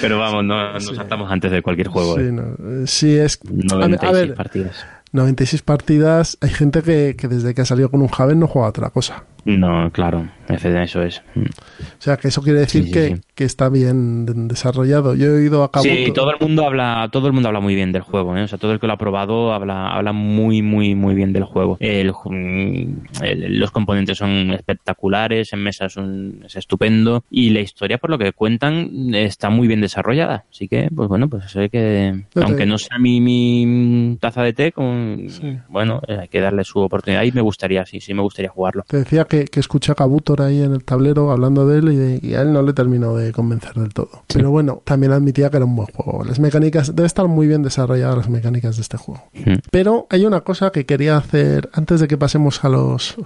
Pero 0.00 0.18
vamos, 0.18 0.44
no 0.44 0.72
nos 0.74 0.86
saltamos 0.96 1.30
antes 1.30 1.50
de 1.50 1.62
cualquier 1.62 1.88
juego. 1.88 2.16
Sí, 2.16 2.22
¿eh? 2.22 2.32
no, 2.32 2.42
eh, 2.82 2.86
sí 2.86 3.16
es. 3.16 3.38
A 3.70 3.76
ver, 3.76 3.88
96 3.90 4.08
a 4.08 4.12
ver, 4.12 4.34
partidas. 4.34 4.86
96 5.12 5.62
partidas. 5.62 6.38
Hay 6.40 6.50
gente 6.50 6.82
que, 6.82 7.16
que 7.18 7.28
desde 7.28 7.54
que 7.54 7.62
ha 7.62 7.64
salido 7.64 7.90
con 7.90 8.02
un 8.02 8.08
Javen 8.08 8.38
no 8.40 8.46
juega 8.46 8.68
otra 8.68 8.90
cosa. 8.90 9.24
No, 9.56 9.90
claro, 9.92 10.28
eso 10.48 11.02
es. 11.02 11.22
Mm. 11.34 11.40
O 11.42 12.00
sea, 12.00 12.16
que 12.18 12.28
eso 12.28 12.42
quiere 12.42 12.60
decir 12.60 12.82
Sí, 12.82 12.88
sí, 12.88 12.92
que, 12.92 13.06
sí. 13.16 13.22
que 13.34 13.44
está 13.44 13.68
bien 13.70 14.26
de- 14.26 14.34
desarrollado. 14.34 15.14
Yo 15.14 15.36
he 15.38 15.44
ido 15.44 15.62
a 15.62 15.70
cabo. 15.72 15.84
Sí, 15.84 16.12
todo 16.14 16.30
el 16.32 16.36
mundo 16.38 16.66
habla, 16.66 17.08
todo 17.10 17.28
el 17.28 17.32
mundo 17.32 17.48
habla 17.48 17.60
muy 17.60 17.74
bien 17.74 17.90
del 17.90 18.02
juego, 18.02 18.36
¿eh? 18.36 18.42
o 18.42 18.48
sea, 18.48 18.58
todo 18.58 18.72
el 18.72 18.78
que 18.80 18.86
lo 18.86 18.92
ha 18.92 18.98
probado 18.98 19.52
habla, 19.54 19.88
habla 19.88 20.12
muy, 20.12 20.60
muy, 20.60 20.94
muy 20.94 21.14
bien 21.14 21.32
del 21.32 21.44
juego. 21.44 21.78
El 21.80 22.12
mm, 22.12 23.22
el- 23.22 23.58
los 23.58 23.70
componentes 23.70 24.18
son 24.18 24.50
espectaculares, 24.52 25.52
en 25.54 25.62
mesa 25.62 25.88
son, 25.88 26.42
es 26.44 26.56
estupendo 26.56 27.24
y 27.30 27.50
la 27.50 27.60
historia, 27.60 27.96
por 27.98 28.10
lo 28.10 28.18
que 28.18 28.32
cuentan, 28.32 29.14
está 29.14 29.48
muy 29.50 29.66
bien 29.66 29.80
desarrollada. 29.80 30.44
Así 30.50 30.68
que, 30.68 30.88
pues 30.94 31.08
bueno, 31.08 31.28
pues 31.28 31.56
hay 31.56 31.70
que, 31.70 32.24
aunque 32.34 32.66
no 32.66 32.76
sea 32.78 32.98
mi, 32.98 33.20
mi 33.20 34.16
taza 34.20 34.42
de 34.42 34.52
té, 34.52 34.72
con- 34.72 35.26
bueno, 35.68 36.00
eh, 36.06 36.18
hay 36.20 36.28
que 36.28 36.40
darle 36.40 36.64
su 36.64 36.80
oportunidad 36.80 37.22
y 37.22 37.32
me 37.32 37.40
gustaría, 37.40 37.86
sí, 37.86 38.00
sí, 38.00 38.12
me 38.14 38.22
gustaría 38.22 38.50
jugarlo. 38.50 38.84
Te 38.86 38.98
decía 38.98 39.24
que, 39.24 39.37
que 39.46 39.60
escuché 39.60 39.92
a 39.92 39.94
Kabutor 39.94 40.42
ahí 40.42 40.62
en 40.62 40.72
el 40.72 40.84
tablero 40.84 41.30
hablando 41.30 41.66
de 41.66 41.78
él 41.78 41.92
y, 41.92 41.96
de- 41.96 42.20
y 42.22 42.34
a 42.34 42.42
él 42.42 42.52
no 42.52 42.62
le 42.62 42.72
terminó 42.72 43.14
de 43.16 43.32
convencer 43.32 43.74
del 43.74 43.92
todo. 43.94 44.10
Pero 44.32 44.50
bueno, 44.50 44.82
también 44.84 45.12
admitía 45.12 45.50
que 45.50 45.56
era 45.58 45.66
un 45.66 45.76
buen 45.76 45.88
juego. 45.94 46.24
Las 46.24 46.38
mecánicas, 46.40 46.94
debe 46.94 47.06
estar 47.06 47.26
muy 47.28 47.46
bien 47.46 47.62
desarrolladas 47.62 48.16
las 48.16 48.28
mecánicas 48.28 48.76
de 48.76 48.82
este 48.82 48.96
juego. 48.96 49.22
Pero 49.70 50.06
hay 50.10 50.26
una 50.26 50.40
cosa 50.42 50.70
que 50.70 50.86
quería 50.86 51.16
hacer 51.16 51.70
antes 51.72 52.00
de 52.00 52.08
que 52.08 52.16
pasemos 52.18 52.64
a 52.64 52.68
los, 52.68 53.16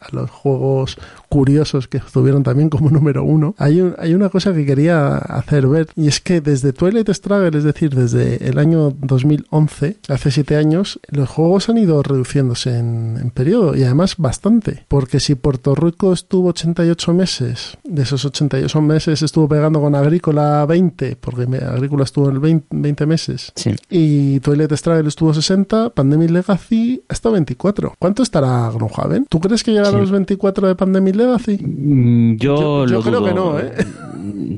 a 0.00 0.14
los 0.14 0.30
juegos 0.30 0.96
curiosos 1.30 1.88
que 1.88 1.96
estuvieron 1.98 2.42
también 2.42 2.68
como 2.68 2.90
número 2.98 3.24
uno. 3.24 3.54
Hay, 3.56 3.80
un- 3.80 3.94
hay 3.98 4.12
una 4.12 4.28
cosa 4.28 4.52
que 4.52 4.66
quería 4.66 5.16
hacer 5.16 5.66
ver 5.66 5.88
y 5.96 6.08
es 6.08 6.20
que 6.20 6.42
desde 6.42 6.74
Twilight 6.74 7.08
Struggle, 7.08 7.56
es 7.56 7.64
decir, 7.64 7.94
desde 7.94 8.46
el 8.46 8.58
año 8.58 8.90
2011, 8.90 9.96
hace 10.08 10.30
siete 10.30 10.56
años, 10.56 11.00
los 11.08 11.28
juegos 11.28 11.68
han 11.68 11.78
ido 11.78 12.02
reduciéndose 12.02 12.76
en, 12.78 13.16
en 13.20 13.30
periodo 13.30 13.76
y 13.76 13.84
además 13.84 14.16
bastante. 14.18 14.84
Porque 14.88 15.20
si 15.20 15.34
Puerto 15.36 15.74
Rico 15.74 16.12
estuvo 16.12 16.48
88 16.48 17.14
meses. 17.14 17.78
De 17.84 18.02
esos 18.02 18.24
88 18.24 18.80
meses 18.82 19.22
estuvo 19.22 19.48
pegando 19.48 19.80
con 19.80 19.94
Agrícola 19.94 20.66
20, 20.66 21.16
porque 21.20 21.42
Agrícola 21.64 22.04
estuvo 22.04 22.28
en 22.30 22.40
20, 22.40 22.66
20 22.70 23.06
meses. 23.06 23.52
Sí. 23.54 23.74
Y 23.88 24.40
Toilet 24.40 24.72
Struggle 24.76 25.08
estuvo 25.08 25.32
60, 25.32 25.90
Pandemic 25.90 26.30
Legacy 26.30 27.02
hasta 27.08 27.30
24. 27.30 27.94
¿Cuánto 27.98 28.22
estará 28.22 28.70
Gloomhaven? 28.70 29.26
¿Tú 29.28 29.40
crees 29.40 29.62
que 29.62 29.70
llegará 29.72 29.90
Sí. 29.90 29.96
a 29.96 30.00
los 30.00 30.10
24 30.10 30.68
de 30.68 30.74
Pandemic 30.74 31.14
Legacy? 31.20 31.58
Mm, 31.62 32.36
Yo, 32.36 32.86
Yo- 32.86 32.86
yo 32.86 32.92
lo 32.96 33.02
creo 33.02 33.20
dudo. 33.20 33.28
que 33.28 33.34
no, 33.34 33.58
¿eh? 33.60 33.86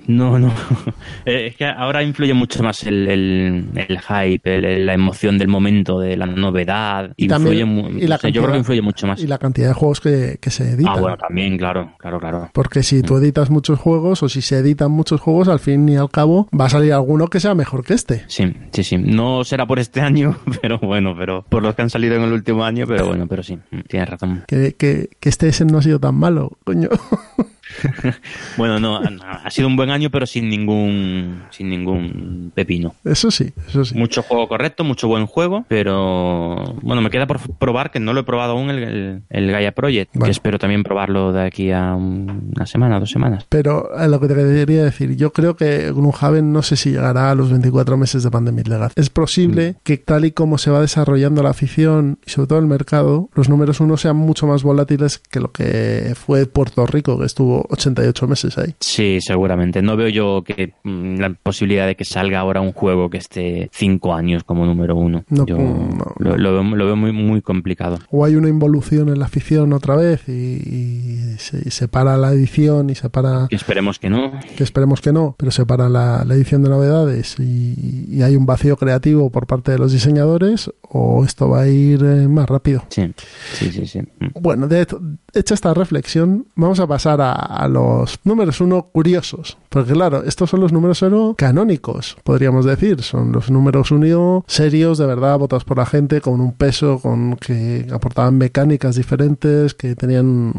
No, 0.09 0.39
no. 0.39 0.53
Eh, 1.25 1.47
Es 1.49 1.57
que 1.57 1.65
ahora 1.67 2.03
influye 2.03 2.35
mucho 2.35 2.63
más 2.65 2.83
el, 2.85 3.07
el, 3.09 3.65
el 3.77 4.01
hype, 4.01 4.57
el- 4.57 4.87
la 4.87 4.95
emoción 4.95 5.39
del 5.39 5.47
momento, 5.49 6.01
de 6.01 6.17
la 6.17 6.27
novedad. 6.27 7.13
Y 7.17 7.25
influye 7.33 7.61
también- 7.61 7.69
mu- 7.69 7.89
y 7.91 8.07
la 8.09 8.17
o 8.17 8.19
sea, 8.19 8.31
yo 8.31 8.43
creo 8.43 8.47
cantidad- 8.47 8.53
que 8.53 8.59
influye 8.59 8.83
mucho 8.83 9.07
más. 9.07 9.21
Y 9.23 9.27
la 9.29 9.39
cantidad 9.39 9.69
de 9.69 9.75
juegos 9.75 10.01
que, 10.01 10.39
que 10.41 10.51
se 10.51 10.71
editan. 10.71 10.95
Ah, 10.97 11.01
bueno, 11.01 11.17
también, 11.17 11.57
claro, 11.59 11.93
claro, 11.99 12.19
claro. 12.19 12.51
Porque 12.53 12.83
si 12.83 13.03
tú 13.03 13.17
editas 13.19 13.51
muchos 13.51 13.79
juegos 13.79 14.23
o 14.25 14.29
si 14.29 14.43
se 14.43 14.59
editan 14.59 14.91
muchos 14.91 15.21
juegos, 15.21 15.47
al 15.49 15.61
fin 15.61 15.89
y 15.89 15.97
al 15.97 16.11
cabo 16.11 16.49
va 16.59 16.65
a 16.67 16.69
salir 16.71 16.93
alguno 16.93 17.29
que 17.29 17.39
sea 17.39 17.55
mejor 17.55 17.85
que 17.85 17.95
este. 17.95 18.25
Sí, 18.27 18.53
sí, 18.73 18.83
sí. 18.83 18.99
No 18.99 19.45
será 19.45 19.67
por 19.67 19.79
este 19.79 20.01
año, 20.01 20.37
pero 20.61 20.79
bueno, 20.81 21.15
pero 21.17 21.45
por 21.49 21.63
los 21.63 21.75
que 21.77 21.83
han 21.83 21.91
salido 21.91 22.17
en 22.17 22.23
el 22.23 22.33
último 22.33 22.65
año, 22.65 22.85
pero 22.89 23.07
bueno, 23.07 23.27
pero 23.29 23.43
sí, 23.45 23.57
mm, 23.71 23.81
tienes 23.89 24.09
razón. 24.09 24.43
Que, 24.49 24.75
que, 24.75 25.09
que 25.21 25.29
este 25.29 25.49
ese 25.49 25.65
no 25.65 25.79
ha 25.79 25.83
sido 25.83 26.01
tan 26.01 26.17
malo, 26.17 26.52
coño. 26.65 26.89
Bueno, 28.57 28.79
no, 28.79 29.01
ha 29.45 29.51
sido 29.51 29.69
un 29.69 29.77
buen 29.77 29.91
año, 29.91 30.11
pero 30.11 30.27
sin 30.27 30.49
ningún, 30.49 31.43
sin 31.51 31.69
ningún 31.71 32.53
pepino. 32.55 32.95
Eso 33.05 33.31
sí, 33.31 33.53
eso 33.69 33.85
sí. 33.85 33.97
Mucho 33.97 34.23
juego 34.23 34.49
correcto, 34.49 34.85
mucho 34.85 35.09
buen 35.09 35.27
juego, 35.27 35.65
pero 35.69 36.75
bueno, 36.83 37.03
me 37.03 37.11
queda 37.11 37.27
por 37.27 37.41
probar, 37.57 37.91
que 37.91 38.01
no 38.01 38.13
lo 38.13 38.21
he 38.21 38.25
probado 38.25 38.53
aún, 38.53 38.71
el, 38.71 38.83
el, 38.83 39.23
el 39.31 39.51
Gaia 39.51 39.73
Project, 39.73 40.11
Bueno. 40.15 40.25
que 40.27 40.31
espero 40.31 40.59
también 40.59 40.83
probarlo 40.83 41.33
de 41.33 41.43
aquí 41.47 41.71
a 41.71 41.95
un- 41.95 42.53
una 42.55 42.67
semana, 42.67 43.01
dos 43.01 43.11
semanas. 43.11 43.47
Pero 43.49 43.89
eh, 43.99 44.09
lo 44.09 44.21
que 44.21 44.29
te 44.29 44.35
quería 44.35 44.85
decir, 44.85 45.17
yo 45.17 45.33
creo 45.33 45.57
que 45.57 45.91
Gloomhaven 45.93 46.53
no 46.53 46.63
sé 46.63 46.77
si 46.77 46.91
llegará 46.91 47.31
a 47.31 47.35
los 47.35 47.51
24 47.51 47.97
meses 47.97 48.23
de 48.23 48.31
Pandemic 48.31 48.69
Legacy. 48.69 48.95
Es 48.97 49.11
posible 49.11 49.77
que 49.83 49.97
tal 49.99 50.25
y 50.25 50.33
como 50.33 50.59
se 50.59 50.71
va 50.71 50.81
desarrollando 50.81 51.43
la 51.43 51.51
afición 51.51 52.19
y 52.27 52.31
sobre 52.31 52.49
todo 52.49 52.59
el 52.59 52.67
mercado, 52.67 53.29
los 53.35 53.49
números 53.49 53.81
uno 53.81 53.97
sean 53.97 54.17
mucho 54.17 54.47
más 54.47 54.63
volátiles 54.63 55.19
que 55.19 55.41
lo 55.41 55.53
que 55.53 56.15
fue 56.17 56.47
Puerto 56.47 56.87
Rico, 56.87 57.19
que 57.19 57.27
estuvo 57.27 57.62
88 57.69 58.27
meses 58.29 58.59
ahí. 58.59 58.75
Sí, 58.81 59.19
seguramente. 59.21 59.83
No 59.83 59.97
veo 59.97 60.09
yo 60.09 60.43
que 60.45 60.75
mm, 60.85 61.17
la 61.17 61.35
posibilidad 61.35 61.87
de 61.87 61.97
que 61.97 62.05
salga 62.05 62.41
ahora 62.41 62.61
un 62.61 62.73
juego 62.73 63.11
que 63.11 63.19
esté 63.19 63.69
cinco 63.73 64.15
años 64.15 64.45
como 64.45 64.67
número 64.67 64.97
uno. 64.97 65.25
No, 65.29 65.47
yo 65.47 65.57
no, 65.59 66.15
lo, 66.19 66.37
lo 66.37 66.53
veo, 66.53 66.63
lo 66.77 66.87
veo 66.87 66.97
muy, 66.97 67.13
muy 67.13 67.43
complicado. 67.43 67.99
O 68.11 68.25
hay 68.25 68.37
una 68.37 68.49
involución 68.49 69.09
en 69.09 69.19
la 69.19 69.27
afición 69.27 69.73
otra 69.73 69.97
vez 69.97 70.29
y, 70.29 70.33
y 70.33 71.35
se, 71.39 71.59
y 71.67 71.71
se 71.71 71.89
para 71.89 72.17
la 72.17 72.33
edición 72.33 72.91
y 72.91 72.95
se 72.95 73.11
para 73.11 73.47
Y 73.51 73.55
esperemos 73.55 73.99
que 73.99 74.11
no. 74.11 74.33
que 74.57 74.65
esperemos 74.65 75.01
que 75.01 75.13
no, 75.13 75.35
pero 75.39 75.51
se 75.51 75.67
para 75.67 75.89
la, 75.89 76.25
la 76.25 76.35
edición 76.35 76.63
de 76.63 76.71
novedades 76.71 77.37
y, 77.39 78.07
y 78.09 78.23
hay 78.23 78.37
un 78.37 78.47
vacío 78.47 78.77
creativo 78.77 79.31
por 79.31 79.47
parte 79.47 79.73
de 79.73 79.79
los 79.79 79.93
diseñadores 79.93 80.71
o 80.95 81.25
esto 81.25 81.49
va 81.49 81.63
a 81.63 81.69
ir 81.69 82.03
eh, 82.05 82.29
más 82.29 82.49
rápido. 82.49 82.85
Sí, 82.89 83.13
sí, 83.55 83.73
sí. 83.73 83.87
sí. 83.87 84.01
Mm. 84.01 84.41
Bueno, 84.41 84.69
de, 84.69 84.87
hecha 85.33 85.55
esta 85.55 85.73
reflexión, 85.73 86.47
vamos 86.55 86.81
a 86.81 86.87
pasar 86.87 87.21
a, 87.21 87.33
a 87.33 87.67
los 87.69 88.19
números 88.25 88.61
uno 88.61 88.83
curiosos. 88.93 89.57
Porque 89.73 89.95
claro, 89.95 90.23
estos 90.25 90.51
son 90.51 90.61
los 90.61 90.71
números 90.71 91.01
uno 91.01 91.35
canónicos, 91.35 92.19
podríamos 92.25 92.67
decir. 92.67 93.03
Son 93.03 93.33
los 93.33 93.51
números 93.51 93.91
uno 93.91 94.45
serios, 94.47 94.99
de 94.99 95.07
verdad, 95.07 95.39
votados 95.39 95.65
por 95.65 95.79
la 95.79 95.87
gente, 95.87 96.21
con 96.21 96.43
un 96.43 96.53
peso, 96.53 96.99
con 97.01 97.37
que 97.37 97.87
aportaban 97.91 98.37
mecánicas 98.37 98.97
diferentes, 98.97 99.73
que 99.73 99.97
tenían, 99.97 100.53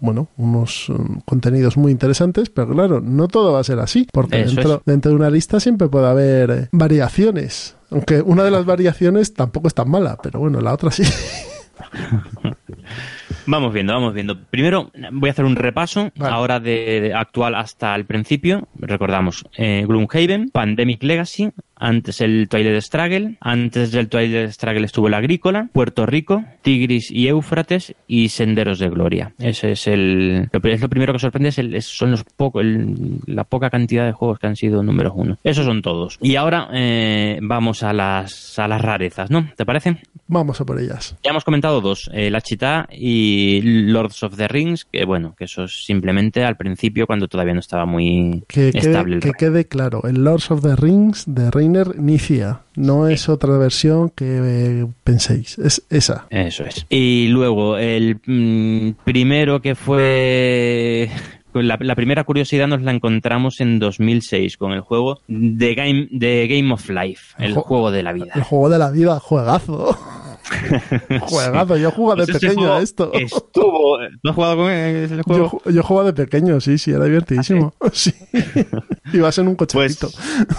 bueno, 0.00 0.26
unos 0.36 0.88
um, 0.88 1.20
contenidos 1.24 1.76
muy 1.76 1.92
interesantes. 1.92 2.50
Pero 2.50 2.72
claro, 2.72 3.00
no 3.00 3.28
todo 3.28 3.52
va 3.52 3.60
a 3.60 3.64
ser 3.64 3.78
así, 3.78 4.08
porque 4.12 4.38
dentro, 4.38 4.82
dentro 4.84 5.12
de 5.12 5.16
una 5.16 5.30
lista 5.30 5.60
siempre 5.60 5.86
puede 5.86 6.08
haber 6.08 6.50
eh, 6.50 6.68
variaciones. 6.72 7.76
Aunque 7.90 8.22
una 8.22 8.42
de 8.42 8.50
las 8.50 8.64
variaciones 8.64 9.34
tampoco 9.34 9.68
es 9.68 9.74
tan 9.74 9.88
mala, 9.88 10.18
pero 10.20 10.40
bueno, 10.40 10.60
la 10.60 10.74
otra 10.74 10.90
sí. 10.90 11.04
Vamos 13.50 13.72
viendo, 13.72 13.94
vamos 13.94 14.12
viendo. 14.12 14.38
Primero 14.38 14.90
voy 15.10 15.30
a 15.30 15.32
hacer 15.32 15.46
un 15.46 15.56
repaso 15.56 16.10
Vale. 16.16 16.34
ahora 16.34 16.60
de, 16.60 17.00
de 17.00 17.14
actual 17.14 17.54
hasta 17.54 17.94
el 17.94 18.04
principio. 18.04 18.68
Recordamos 18.78 19.46
eh, 19.56 19.86
Gloomhaven, 19.88 20.50
Pandemic 20.50 21.02
Legacy, 21.02 21.50
antes 21.78 22.20
el 22.20 22.48
Twilight 22.48 22.80
Struggle, 22.82 23.36
antes 23.40 23.92
del 23.92 24.08
Twilight 24.08 24.50
Struggle 24.50 24.84
estuvo 24.84 25.08
el 25.08 25.14
Agrícola, 25.14 25.68
Puerto 25.72 26.06
Rico, 26.06 26.44
Tigris 26.62 27.10
y 27.10 27.28
Éufrates 27.28 27.94
y 28.06 28.28
Senderos 28.28 28.78
de 28.78 28.88
Gloria. 28.88 29.32
Ese 29.38 29.72
es 29.72 29.86
el 29.86 30.48
lo, 30.52 30.60
pri- 30.60 30.72
es 30.72 30.80
lo 30.80 30.88
primero 30.88 31.12
que 31.12 31.18
sorprende 31.18 31.50
es 31.50 31.58
el- 31.58 31.74
es- 31.74 31.86
son 31.86 32.10
los 32.10 32.24
poco 32.24 32.60
el- 32.60 33.18
la 33.26 33.44
poca 33.44 33.70
cantidad 33.70 34.04
de 34.06 34.12
juegos 34.12 34.38
que 34.38 34.46
han 34.46 34.56
sido 34.56 34.82
números 34.82 35.12
uno. 35.16 35.38
Esos 35.44 35.64
son 35.64 35.82
todos. 35.82 36.18
Y 36.20 36.36
ahora 36.36 36.68
eh, 36.72 37.38
vamos 37.42 37.82
a 37.82 37.92
las 37.92 38.58
a 38.58 38.66
las 38.68 38.80
rarezas, 38.82 39.30
¿no? 39.30 39.48
¿Te 39.56 39.64
parece? 39.64 39.98
Vamos 40.26 40.60
a 40.60 40.64
por 40.66 40.78
ellas. 40.80 41.16
Ya 41.24 41.30
hemos 41.30 41.44
comentado 41.44 41.80
dos, 41.80 42.10
eh, 42.12 42.30
La 42.30 42.40
Chita 42.40 42.86
y 42.92 43.60
Lords 43.62 44.22
of 44.24 44.36
the 44.36 44.48
Rings, 44.48 44.84
que 44.84 45.04
bueno, 45.04 45.34
que 45.38 45.44
eso 45.44 45.64
es 45.64 45.84
simplemente 45.86 46.44
al 46.44 46.56
principio 46.56 47.06
cuando 47.06 47.28
todavía 47.28 47.54
no 47.54 47.60
estaba 47.60 47.86
muy 47.86 48.42
Que 48.48 48.68
estable 48.68 49.18
quede, 49.20 49.30
el 49.30 49.34
que 49.34 49.38
quede 49.38 49.64
claro, 49.66 50.02
el 50.04 50.24
Lords 50.24 50.50
of 50.50 50.62
the 50.62 50.76
Rings 50.76 51.24
de 51.26 51.50
Nicia 51.72 52.60
no 52.76 53.08
es 53.08 53.28
otra 53.28 53.56
versión 53.58 54.10
que 54.10 54.24
eh, 54.82 54.86
penséis, 55.04 55.58
es 55.58 55.82
esa. 55.90 56.26
Eso 56.30 56.64
es. 56.64 56.86
Y 56.88 57.28
luego, 57.28 57.76
el 57.78 58.20
mm, 58.26 59.02
primero 59.04 59.60
que 59.60 59.74
fue... 59.74 61.10
La, 61.54 61.76
la 61.80 61.94
primera 61.96 62.22
curiosidad 62.24 62.68
nos 62.68 62.82
la 62.82 62.92
encontramos 62.92 63.60
en 63.60 63.78
2006 63.80 64.56
con 64.58 64.72
el 64.72 64.80
juego 64.80 65.20
The 65.26 65.74
Game, 65.74 66.08
The 66.16 66.46
Game 66.46 66.72
of 66.72 66.88
Life, 66.88 67.34
el 67.38 67.54
juego 67.54 67.90
de 67.90 68.02
la 68.04 68.10
El 68.10 68.16
vida. 68.22 68.44
juego 68.44 68.68
de 68.68 68.78
la 68.78 68.90
vida, 68.90 69.18
juegazo. 69.18 69.98
juegazo, 71.22 71.76
yo 71.76 71.90
jugaba 71.90 72.24
de 72.24 72.32
Pues 72.32 72.42
pequeño 72.44 72.72
a 72.74 72.80
esto. 72.80 73.10
Estuvo... 73.12 73.98
¿No 74.22 74.30
has 74.30 74.36
jugado 74.36 74.56
con 74.56 74.66
Yo, 74.70 75.22
juego? 75.24 75.50
ju- 75.64 75.72
yo 75.72 75.82
jugaba 75.82 76.12
de 76.12 76.24
pequeño, 76.26 76.60
sí, 76.60 76.78
sí, 76.78 76.92
era 76.92 77.04
divertidísimo. 77.06 77.72
Sí. 77.92 78.12
Ibas 79.12 79.38
en 79.38 79.48
un 79.48 79.56
cochecito. 79.56 80.10
Pues 80.12 80.56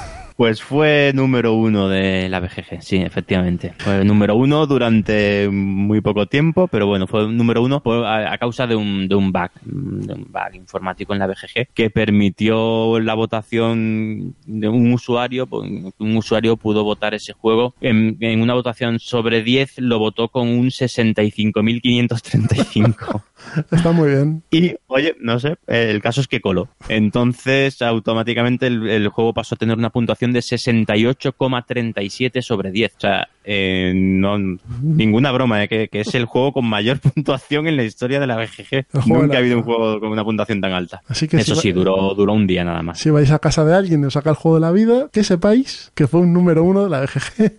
fue 0.62 1.12
número 1.14 1.54
uno 1.54 1.90
de 1.90 2.30
la 2.30 2.40
BGG, 2.40 2.82
sí, 2.82 2.96
efectivamente. 2.98 3.74
Fue 3.78 4.06
número 4.06 4.36
uno 4.36 4.66
durante 4.68 5.50
muy 5.50 6.00
poco 6.00 6.28
tiempo, 6.28 6.70
pero 6.70 6.88
bueno, 6.88 7.08
fue 7.08 7.28
número 7.28 7.62
uno 7.62 7.84
a 8.06 8.38
causa 8.38 8.66
de 8.66 8.76
un, 8.76 9.10
de 9.10 9.16
un 9.16 9.34
bug, 9.34 9.50
de 9.64 10.14
un 10.14 10.32
bug 10.32 10.56
informático 10.56 11.12
en 11.14 11.20
la 11.20 11.28
BGG 11.28 11.68
que 11.74 11.90
permitió 11.90 13.02
la 13.02 13.16
votación 13.16 14.34
de 14.46 14.70
un 14.70 14.94
usuario, 14.94 15.46
pues, 15.46 15.70
un 15.98 16.16
usuario 16.16 16.56
pudo 16.56 16.86
votar 16.86 17.14
ese 17.14 17.34
juego 17.34 17.76
en, 17.82 18.16
en 18.22 18.42
una 18.42 18.54
votación 18.54 19.00
sobre 19.00 19.44
10 19.44 19.80
lo 19.80 20.00
votó 20.00 20.30
con 20.30 20.48
un 20.48 20.68
65.535. 20.68 23.24
Está 23.72 23.92
muy 23.92 24.10
bien. 24.10 24.44
Y, 24.52 24.76
oye, 24.88 25.16
no 25.20 25.40
sé, 25.40 25.56
el 25.68 26.02
caso 26.02 26.22
es 26.22 26.28
que 26.28 26.42
coló. 26.42 26.70
Entonces, 26.90 27.82
automáticamente 27.82 28.68
el, 28.68 28.88
el 28.90 29.08
juego 29.10 29.34
pasó 29.34 29.56
a 29.56 29.58
tener 29.58 29.78
una 29.78 29.90
puntuación 29.92 30.34
de 30.34 30.40
68,37 30.42 32.42
sobre 32.42 32.72
10. 32.72 32.96
O 32.96 33.00
sea, 33.00 33.28
eh, 33.44 33.94
no, 33.96 34.38
ninguna 34.82 35.32
broma, 35.32 35.64
eh, 35.64 35.68
que, 35.68 35.88
que 35.88 36.02
es 36.02 36.14
el 36.16 36.26
juego 36.26 36.54
con 36.54 36.66
mayor 36.66 37.00
puntuación 37.14 37.68
en 37.68 37.78
la 37.78 37.84
historia 37.84 38.20
de 38.20 38.28
la 38.28 38.38
BGG. 38.38 38.86
Nunca 39.08 39.28
la- 39.28 39.36
ha 39.36 39.38
habido 39.38 39.58
un 39.58 39.64
juego 39.64 40.00
con 40.00 40.12
una 40.12 40.24
puntuación 40.24 40.62
tan 40.62 40.74
alta. 40.74 41.02
Así 41.08 41.28
que 41.28 41.38
Eso 41.38 41.56
si, 41.56 41.62
sí, 41.62 41.72
duró, 41.72 42.14
duró 42.16 42.34
un 42.34 42.48
día 42.48 42.64
nada 42.64 42.82
más. 42.82 43.00
si 43.00 43.10
vais 43.10 43.32
a 43.32 43.40
casa 43.40 43.64
de 43.66 43.76
alguien 43.76 44.02
y 44.04 44.06
os 44.06 44.14
saca 44.14 44.30
el 44.32 44.36
juego 44.36 44.56
de 44.56 44.62
la 44.62 44.72
vida, 44.72 45.10
que 45.12 45.24
sepáis 45.24 45.92
que 45.96 46.08
fue 46.08 46.22
un 46.22 46.34
número 46.34 46.64
uno 46.64 46.84
de 46.84 46.90
la 46.90 47.02
BGG. 47.02 47.54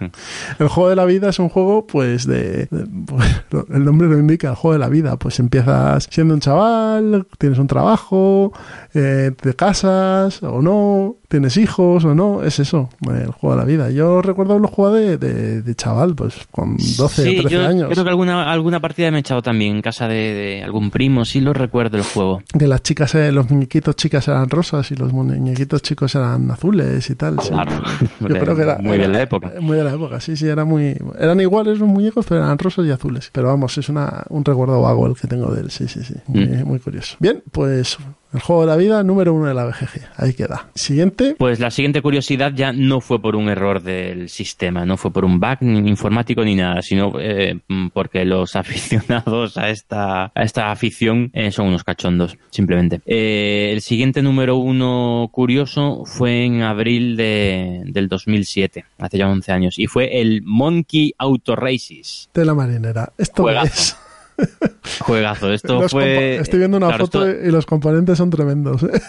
el 0.60 0.68
juego 0.68 0.90
de 0.90 0.96
la 0.96 1.04
vida 1.04 1.28
es 1.30 1.38
un 1.38 1.48
juego, 1.48 1.86
pues, 1.86 2.26
de, 2.26 2.66
de- 2.66 2.86
pues, 3.06 3.42
el 3.72 3.84
nombre 3.84 4.08
lo 4.08 4.18
indica, 4.18 4.50
el 4.50 4.54
juego 4.56 4.72
de 4.74 4.78
la 4.78 4.88
vida. 4.88 5.16
Pues 5.16 5.25
empiezas 5.38 6.08
siendo 6.10 6.34
un 6.34 6.40
chaval, 6.40 7.26
tienes 7.38 7.58
un 7.58 7.66
trabajo, 7.66 8.52
eh, 8.98 9.32
te 9.40 9.54
casas 9.54 10.42
o 10.42 10.62
no, 10.62 11.16
tienes 11.28 11.56
hijos 11.56 12.04
o 12.04 12.14
no, 12.14 12.42
es 12.42 12.58
eso, 12.58 12.88
el 13.08 13.30
juego 13.32 13.54
de 13.56 13.60
la 13.60 13.64
vida. 13.66 13.90
Yo 13.90 14.22
recuerdo 14.22 14.52
haberlo 14.54 14.68
jugado 14.68 14.94
de, 14.96 15.18
de- 15.18 15.62
de 15.62 15.74
chaval, 15.74 16.14
pues 16.14 16.34
con 16.50 16.76
12 16.76 17.22
sí, 17.22 17.38
o 17.38 17.42
13 17.42 17.48
yo 17.54 17.66
años. 17.66 17.88
creo 17.90 18.04
que 18.04 18.10
alguna, 18.10 18.50
alguna 18.50 18.80
partida 18.80 19.10
me 19.10 19.18
he 19.18 19.20
echado 19.20 19.42
también 19.42 19.76
en 19.76 19.82
casa 19.82 20.08
de, 20.08 20.14
de 20.34 20.62
algún 20.62 20.90
primo, 20.90 21.24
sí 21.24 21.40
lo 21.40 21.52
recuerdo 21.52 21.96
el 21.96 22.04
juego. 22.04 22.42
Que 22.58 22.66
las 22.66 22.82
chicas, 22.82 23.14
eh, 23.14 23.32
los 23.32 23.50
muñequitos 23.50 23.96
chicas 23.96 24.26
eran 24.28 24.48
rosas 24.48 24.90
y 24.90 24.96
los 24.96 25.12
muñequitos 25.12 25.82
chicos 25.82 26.14
eran 26.14 26.50
azules 26.50 27.08
y 27.10 27.14
tal. 27.14 27.40
sí. 27.40 27.50
Claro. 27.50 27.72
Yo 28.20 28.28
creo 28.28 28.56
que 28.56 28.62
era 28.62 28.78
Muy 28.78 28.98
de 28.98 29.08
la 29.08 29.22
época. 29.22 29.52
Muy 29.60 29.76
de 29.76 29.84
la 29.84 29.92
época, 29.94 30.20
sí, 30.20 30.36
sí, 30.36 30.46
era 30.48 30.64
muy. 30.64 30.96
Eran 31.18 31.40
iguales 31.40 31.78
los 31.78 31.88
muñecos, 31.88 32.26
pero 32.28 32.42
eran 32.44 32.58
rosas 32.58 32.86
y 32.86 32.90
azules. 32.90 33.30
Pero 33.32 33.48
vamos, 33.48 33.76
es 33.78 33.88
una, 33.88 34.24
un 34.28 34.44
recuerdo 34.44 34.80
vago 34.82 35.06
el 35.06 35.14
que 35.14 35.26
tengo 35.26 35.50
de 35.52 35.62
él, 35.62 35.70
sí, 35.70 35.88
sí, 35.88 36.02
sí. 36.02 36.14
Muy, 36.26 36.46
Mm. 36.46 36.64
muy 36.66 36.78
curioso. 36.78 37.16
Bien, 37.18 37.42
pues 37.52 37.98
El 38.32 38.40
juego 38.40 38.62
de 38.62 38.68
la 38.68 38.76
vida 38.76 39.02
número 39.02 39.32
uno 39.32 39.46
de 39.46 39.54
la 39.54 39.64
BGG. 39.64 40.08
Ahí 40.16 40.34
queda. 40.34 40.68
Siguiente. 40.74 41.36
Pues 41.38 41.60
la 41.60 41.70
siguiente 41.70 42.02
curiosidad 42.02 42.52
ya 42.54 42.72
no 42.72 43.00
fue 43.00 43.20
por 43.20 43.36
un 43.36 43.48
error 43.48 43.82
del 43.82 44.28
sistema, 44.28 44.84
no 44.84 44.96
fue 44.96 45.12
por 45.12 45.24
un 45.24 45.40
bug 45.40 45.58
ni 45.60 45.88
informático 45.88 46.44
ni 46.44 46.54
nada, 46.54 46.82
sino 46.82 47.12
eh, 47.18 47.60
porque 47.92 48.24
los 48.24 48.56
aficionados 48.56 49.56
a 49.56 49.70
esta, 49.70 50.32
a 50.34 50.42
esta 50.42 50.70
afición 50.70 51.30
eh, 51.32 51.50
son 51.52 51.68
unos 51.68 51.84
cachondos, 51.84 52.36
simplemente. 52.50 53.00
Eh, 53.06 53.70
el 53.72 53.80
siguiente 53.80 54.22
número 54.22 54.56
uno 54.56 55.28
curioso 55.32 56.04
fue 56.04 56.44
en 56.44 56.62
abril 56.62 57.16
de, 57.16 57.82
del 57.86 58.08
2007, 58.08 58.84
hace 58.98 59.18
ya 59.18 59.28
11 59.28 59.52
años, 59.52 59.78
y 59.78 59.86
fue 59.86 60.20
el 60.20 60.42
Monkey 60.44 61.14
Auto 61.18 61.56
Races. 61.56 62.28
De 62.34 62.44
la 62.44 62.54
marinera. 62.54 63.12
Esto 63.16 63.44
Juegazo. 63.44 63.68
es. 63.68 64.05
Juegazo, 65.00 65.52
esto 65.52 65.80
Los 65.82 65.92
fue... 65.92 66.36
Estoy 66.36 66.60
viendo 66.60 66.76
una 66.76 66.88
claro, 66.88 67.06
foto 67.06 67.26
esto- 67.26 67.46
y 67.48 67.50
los 67.50 67.66
componentes 67.66 68.18
son 68.18 68.30
tremendos. 68.30 68.82
¿eh? 68.82 68.88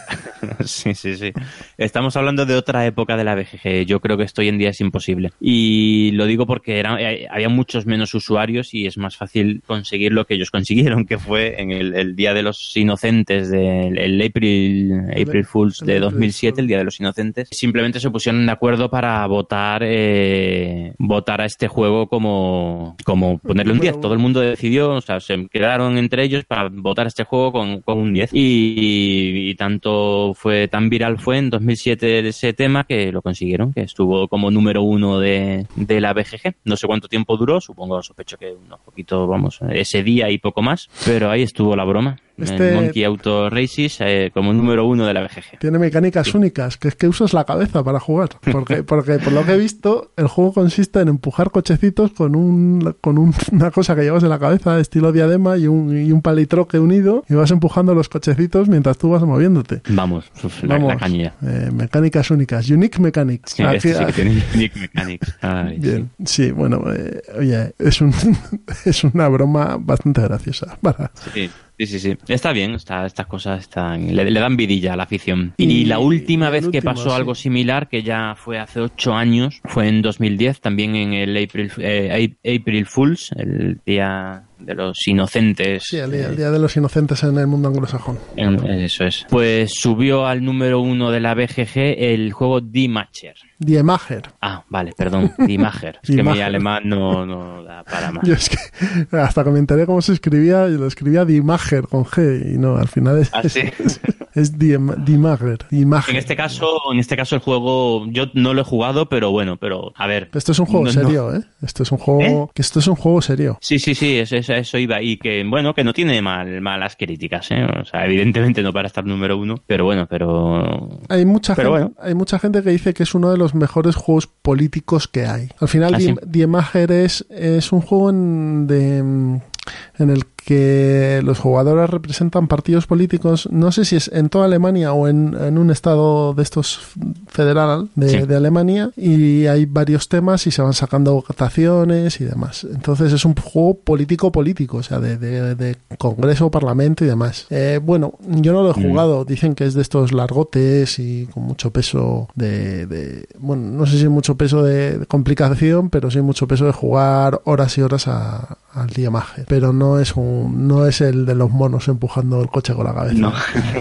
Sí, 0.66 0.94
sí, 0.94 1.16
sí. 1.18 1.32
Estamos 1.78 2.16
hablando 2.16 2.46
de 2.46 2.56
otra 2.56 2.86
época 2.86 3.18
de 3.18 3.24
la 3.24 3.36
BGG. 3.36 3.86
Yo 3.86 4.00
creo 4.00 4.18
que 4.18 4.24
esto 4.24 4.42
hoy 4.42 4.50
en 4.50 4.58
día 4.58 4.70
es 4.70 4.82
imposible. 4.82 5.32
Y 5.40 6.12
lo 6.14 6.26
digo 6.26 6.46
porque 6.46 6.80
era, 6.80 7.00
eh, 7.02 7.28
había 7.30 7.50
muchos 7.50 7.86
menos 7.86 8.14
usuarios 8.14 8.74
y 8.74 8.86
es 8.86 8.98
más 8.98 9.18
fácil 9.18 9.62
conseguir 9.66 10.12
lo 10.14 10.26
que 10.26 10.36
ellos 10.36 10.52
consiguieron, 10.52 11.06
que 11.06 11.18
fue 11.18 11.60
en 11.62 11.72
el, 11.72 11.96
el 11.96 12.16
Día 12.16 12.34
de 12.34 12.44
los 12.44 12.76
Inocentes, 12.78 13.50
del 13.50 13.98
el 13.98 14.22
April, 14.22 14.92
April 15.12 15.46
Fools 15.46 15.80
de 15.80 15.94
April 15.98 16.02
2007, 16.02 16.54
Fool. 16.56 16.60
el 16.62 16.68
Día 16.68 16.78
de 16.80 16.84
los 16.84 17.00
Inocentes. 17.00 17.50
Simplemente 17.52 18.00
se 18.00 18.10
pusieron 18.10 18.46
de 18.46 18.52
acuerdo 18.52 18.90
para 18.90 19.26
votar, 19.28 19.82
eh, 19.86 20.94
votar 20.98 21.42
a 21.42 21.46
este 21.46 21.68
juego 21.68 22.08
como, 22.08 22.96
como 23.04 23.40
ponerle 23.40 23.74
un 23.74 23.80
10. 23.80 24.02
Todo 24.02 24.14
el 24.14 24.20
mundo 24.20 24.40
decidió, 24.40 24.92
o 24.92 25.02
sea, 25.02 25.17
se 25.20 25.48
quedaron 25.50 25.98
entre 25.98 26.24
ellos 26.24 26.46
para 26.46 26.70
votar 26.70 27.08
este 27.08 27.24
juego 27.24 27.52
con, 27.52 27.84
un 27.86 28.14
10. 28.14 28.32
Y, 28.34 29.56
tanto 29.56 30.34
fue, 30.36 30.68
tan 30.68 30.90
viral 30.90 31.20
fue 31.20 31.38
en 31.38 31.50
2007 31.50 32.28
ese 32.28 32.54
tema 32.54 32.84
que 32.84 33.12
lo 33.12 33.22
consiguieron, 33.22 33.74
que 33.74 33.82
estuvo 33.82 34.28
como 34.28 34.52
número 34.52 34.84
uno 34.84 35.20
de, 35.20 35.66
de 35.76 36.02
la 36.02 36.14
BGG. 36.14 36.56
No 36.66 36.76
sé 36.78 36.88
cuánto 36.88 37.08
tiempo 37.08 37.38
duró, 37.38 37.62
supongo, 37.62 38.02
sospecho 38.02 38.38
que 38.38 38.52
unos 38.52 38.80
poquito, 38.82 39.28
vamos, 39.28 39.60
ese 39.72 40.04
día 40.04 40.30
y 40.30 40.38
poco 40.38 40.62
más, 40.62 40.90
pero 41.06 41.30
ahí 41.30 41.44
estuvo 41.44 41.76
la 41.76 41.84
broma. 41.84 42.18
Este- 42.38 42.74
Monkey 42.76 43.04
Auto 43.04 43.50
Races 43.50 43.98
eh, 44.02 44.32
como 44.34 44.54
número 44.54 44.86
uno 44.86 45.06
de 45.06 45.14
la 45.14 45.22
BGG. 45.22 45.60
Tiene 45.60 45.80
mecánicas 45.80 46.34
únicas, 46.36 46.78
que 46.78 46.88
es 46.90 46.96
que 46.96 47.08
usas 47.08 47.34
la 47.34 47.46
cabeza 47.46 47.84
para 47.84 48.00
jugar. 48.00 48.30
Porque, 48.52 48.84
porque 48.84 49.20
por 49.20 49.34
lo 49.34 49.46
que 49.46 49.54
he 49.54 49.58
visto, 49.58 50.12
el 50.18 50.28
juego 50.28 50.54
consiste 50.54 51.00
en 51.02 51.08
empujar 51.08 51.52
cochecitos 51.52 52.12
con, 52.12 52.36
un, 52.36 52.96
con 53.02 53.18
un- 53.18 53.34
una 53.52 53.72
cosa 53.72 53.96
que 53.96 54.04
llevas 54.04 54.24
en 54.24 54.30
la 54.30 54.40
cabeza, 54.40 54.80
estilo 54.80 55.12
diadema, 55.12 55.58
y 55.58 55.68
un, 55.68 55.98
y 55.98 56.12
un 56.12 56.22
palitroque 56.22 56.80
unido, 56.80 57.24
y 57.30 57.34
vas 57.34 57.52
empujando 57.52 57.94
los 57.96 58.10
cochecitos 58.10 58.68
mientras 58.70 58.98
tú 58.98 59.10
vas 59.10 59.24
moviéndote. 59.24 59.82
Vamos, 59.90 60.26
uf, 60.44 60.64
la, 60.64 60.76
Vamos, 60.76 60.90
la 60.94 60.98
caña. 60.98 61.34
eh, 61.42 61.70
mecánicas 61.74 62.30
únicas, 62.32 62.70
unique 62.70 63.00
mechanics. 63.02 63.52
Sí, 63.54 63.64
Aquí- 63.64 63.78
este 63.90 63.94
sí 63.96 64.06
que 64.06 64.14
tiene 64.14 64.44
Nick 64.56 64.76
Mechanics. 64.76 65.36
Ay, 65.42 65.80
Bien, 65.80 66.10
sí, 66.26 66.52
bueno, 66.52 66.84
eh, 66.94 67.22
oye, 67.40 67.74
es, 67.80 68.02
un, 68.02 68.14
es 68.86 69.04
una 69.04 69.28
broma 69.28 69.78
bastante 69.80 70.22
graciosa. 70.22 70.78
Para, 70.82 71.12
Sí, 71.34 71.50
sí, 71.78 71.86
sí, 71.86 72.00
sí. 72.00 72.18
Está 72.28 72.52
bien, 72.54 72.72
está, 72.76 73.06
estas 73.06 73.28
cosas 73.28 73.60
están, 73.62 74.16
le, 74.16 74.30
le 74.30 74.40
dan 74.40 74.58
vidilla 74.58 74.94
a 74.94 74.96
la 74.96 75.04
afición. 75.04 75.54
Y- 75.58 75.66
Y, 75.66 75.86
la 75.86 76.00
última 76.00 76.50
y 76.50 76.52
vez 76.52 76.68
que 76.70 76.82
pasó 76.82 77.10
sí. 77.12 77.16
algo 77.16 77.36
similar, 77.36 77.88
que 77.90 78.02
ya 78.04 78.34
fue 78.36 78.58
hace 78.60 78.80
ocho 78.82 79.14
años, 79.14 79.62
fue 79.66 79.88
en 79.88 80.02
2010, 80.02 80.60
también 80.62 80.96
en 80.96 81.14
el 81.14 81.38
April, 81.44 81.72
eh, 81.78 82.36
April 82.60 82.86
Fools, 82.86 83.32
el 83.38 83.80
día 83.86 84.44
de 84.60 84.74
los 84.74 84.98
inocentes. 85.08 85.84
sí, 85.86 85.98
el 85.98 86.12
día, 86.12 86.22
eh, 86.22 86.30
el 86.30 86.36
día 86.38 86.50
de 86.50 86.58
los 86.58 86.76
inocentes 86.76 87.22
en 87.24 87.38
el 87.38 87.46
mundo 87.46 87.68
anglosajón. 87.68 88.18
en- 88.36 88.58
eso 88.68 89.06
es. 89.06 89.26
Pues 89.30 89.72
subió 89.76 90.26
al 90.26 90.44
número 90.44 90.80
uno 90.82 91.12
de 91.12 91.20
la 91.20 91.36
BGG 91.36 91.96
el 92.00 92.32
juego 92.34 92.60
D-Matcher. 92.62 93.36
Die 93.60 93.82
Mager. 93.82 94.24
Ah, 94.42 94.64
vale, 94.70 94.94
perdón, 94.96 95.32
D-Mager. 95.38 96.00
Es 96.04 96.08
que 96.10 96.12
mi 96.18 96.18
Die-Macher. 96.22 96.44
alemán 96.44 96.84
no, 96.86 97.26
no 97.26 97.64
da 97.64 97.84
para 97.84 98.12
más. 98.12 98.24
Yo 98.28 98.34
es 98.36 98.50
que 98.50 99.18
hasta 99.18 99.42
enteré 99.42 99.86
cómo 99.86 100.02
se 100.02 100.14
escribía, 100.14 100.68
yo 100.70 100.78
lo 100.78 100.88
escribía 100.88 101.26
Die 101.26 101.42
Mager 101.42 101.88
con 101.88 102.06
G 102.06 102.54
y 102.54 102.58
no, 102.58 102.76
al 102.78 102.88
final 102.88 103.18
es, 103.20 103.32
Ah, 103.34 103.42
sí. 103.50 103.62
es, 103.84 104.00
es 104.36 104.58
Die, 104.60 104.78
Die 105.06 105.18
Mager. 105.18 105.60
Die 105.72 105.86
Mager. 105.86 106.12
En 106.14 106.20
este 106.20 106.36
caso, 106.36 106.68
en 106.94 107.00
este 107.00 107.16
caso 107.18 107.36
el 107.36 107.42
juego 107.42 108.06
yo 108.12 108.26
no 108.36 108.54
lo 108.54 108.62
he 108.62 108.64
jugado, 108.64 109.10
pero 109.10 109.32
bueno, 109.32 109.58
pero 109.58 109.92
a 109.96 110.06
ver. 110.06 110.30
Esto 110.34 110.52
es 110.52 110.60
un 110.60 110.66
juego 110.68 110.86
no- 110.86 110.94
no- 110.94 111.02
serio, 111.02 111.36
¿eh? 111.36 111.42
Esto 111.64 111.82
es 111.84 111.92
un 111.92 111.98
juego, 111.98 112.52
que 112.54 112.62
esto 112.62 112.80
es 112.80 112.88
un 112.88 112.96
juego 112.96 113.22
serio. 113.24 113.58
Sí, 113.62 113.80
sí, 113.80 113.96
sí, 113.96 114.20
eso, 114.20 114.36
eso, 114.36 114.78
iba. 114.78 115.02
Y 115.02 115.18
que, 115.18 115.44
bueno, 115.44 115.74
que 115.74 115.84
no 115.84 115.94
tiene 115.94 116.22
mal, 116.22 116.62
malas 116.62 116.96
críticas, 116.96 117.50
¿eh? 117.50 117.64
O 117.82 117.86
sea, 117.86 118.06
evidentemente 118.06 118.62
no 118.62 118.72
para 118.72 118.86
estar 118.88 119.04
número 119.04 119.36
uno, 119.38 119.56
pero 119.66 119.86
bueno, 119.86 120.06
pero... 120.08 121.00
Hay 121.10 121.26
mucha, 121.26 121.56
Pero 121.56 121.76
gente, 121.76 121.94
hay 122.00 122.14
mucha 122.14 122.38
gente 122.38 122.62
que 122.62 122.70
dice 122.70 122.94
que 122.94 123.04
es 123.04 123.16
uno 123.16 123.32
de 123.32 123.38
los 123.38 123.47
mejores 123.54 123.96
juegos 123.96 124.28
políticos 124.28 125.08
que 125.08 125.26
hay. 125.26 125.50
Al 125.60 125.68
final, 125.68 125.96
¿Ah, 125.96 125.98
Die, 125.98 126.08
sí? 126.08 126.16
Die 126.26 126.48
Mager 126.48 126.92
es, 126.92 127.26
es 127.30 127.72
un 127.72 127.82
juego 127.82 128.10
en, 128.10 128.68
de, 128.68 128.98
en 128.98 130.10
el 130.10 130.26
que 130.48 131.20
los 131.26 131.40
jugadores 131.40 131.90
representan 131.90 132.48
partidos 132.48 132.88
políticos, 132.88 133.50
no 133.52 133.74
sé 133.74 133.84
si 133.84 133.98
es 133.98 134.10
en 134.14 134.30
toda 134.30 134.46
Alemania 134.46 134.94
o 134.94 135.10
en, 135.10 135.36
en 135.38 135.58
un 135.58 135.72
estado 135.72 136.34
de 136.34 136.42
estos 136.42 136.80
federal 137.28 137.90
de, 137.96 138.08
Sí. 138.10 138.18
de 138.26 138.36
Alemania, 138.38 138.92
y 138.96 139.46
hay 139.48 139.66
varios 139.66 140.08
temas 140.08 140.48
y 140.48 140.52
se 140.52 140.62
van 140.62 140.74
sacando 140.74 141.16
votaciones 141.16 142.22
y 142.22 142.24
demás. 142.24 142.66
Entonces 142.74 143.12
es 143.12 143.26
un 143.26 143.36
juego 143.36 143.78
político-político, 143.80 144.78
o 144.78 144.84
sea, 144.84 145.00
de, 145.00 145.18
de- 145.18 145.56
de 145.56 145.76
Congreso, 145.98 146.50
Parlamento 146.50 147.04
y 147.04 147.08
demás. 147.08 147.46
Eh, 147.50 147.82
bueno, 147.84 148.14
yo 148.26 148.54
no 148.54 148.64
lo 148.64 148.72
he 148.72 148.80
Mm. 148.80 148.90
jugado, 148.90 149.26
dicen 149.26 149.54
que 149.54 149.66
es 149.66 149.74
de 149.74 149.82
estos 149.82 150.14
largotes 150.14 150.98
y 151.00 151.26
con 151.34 151.44
mucho 151.44 151.72
peso 151.72 152.30
de, 152.36 153.28
bueno, 153.38 153.64
no 153.72 153.86
sé 153.86 153.98
si 154.00 154.08
mucho 154.08 154.36
peso 154.38 154.64
de, 154.64 155.00
de 155.00 155.06
complicación, 155.08 155.90
pero 155.90 156.10
sí 156.10 156.22
mucho 156.22 156.48
peso 156.48 156.66
de 156.66 156.72
jugar 156.72 157.42
horas 157.44 157.78
y 157.78 157.82
horas 157.82 158.08
a- 158.08 158.58
al 158.74 158.88
día 158.92 159.10
maje. 159.10 159.44
Pero 159.48 159.74
no 159.74 160.00
es 160.00 160.16
un, 160.16 160.37
no 160.50 160.86
es 160.88 161.02
el 161.02 161.26
de 161.26 161.36
los 161.36 161.50
monos 161.50 161.88
empujando 161.88 162.42
el 162.42 162.48
coche 162.48 162.74
con 162.74 162.86
la 162.86 162.94
cabeza. 162.94 163.08
No, 163.18 163.34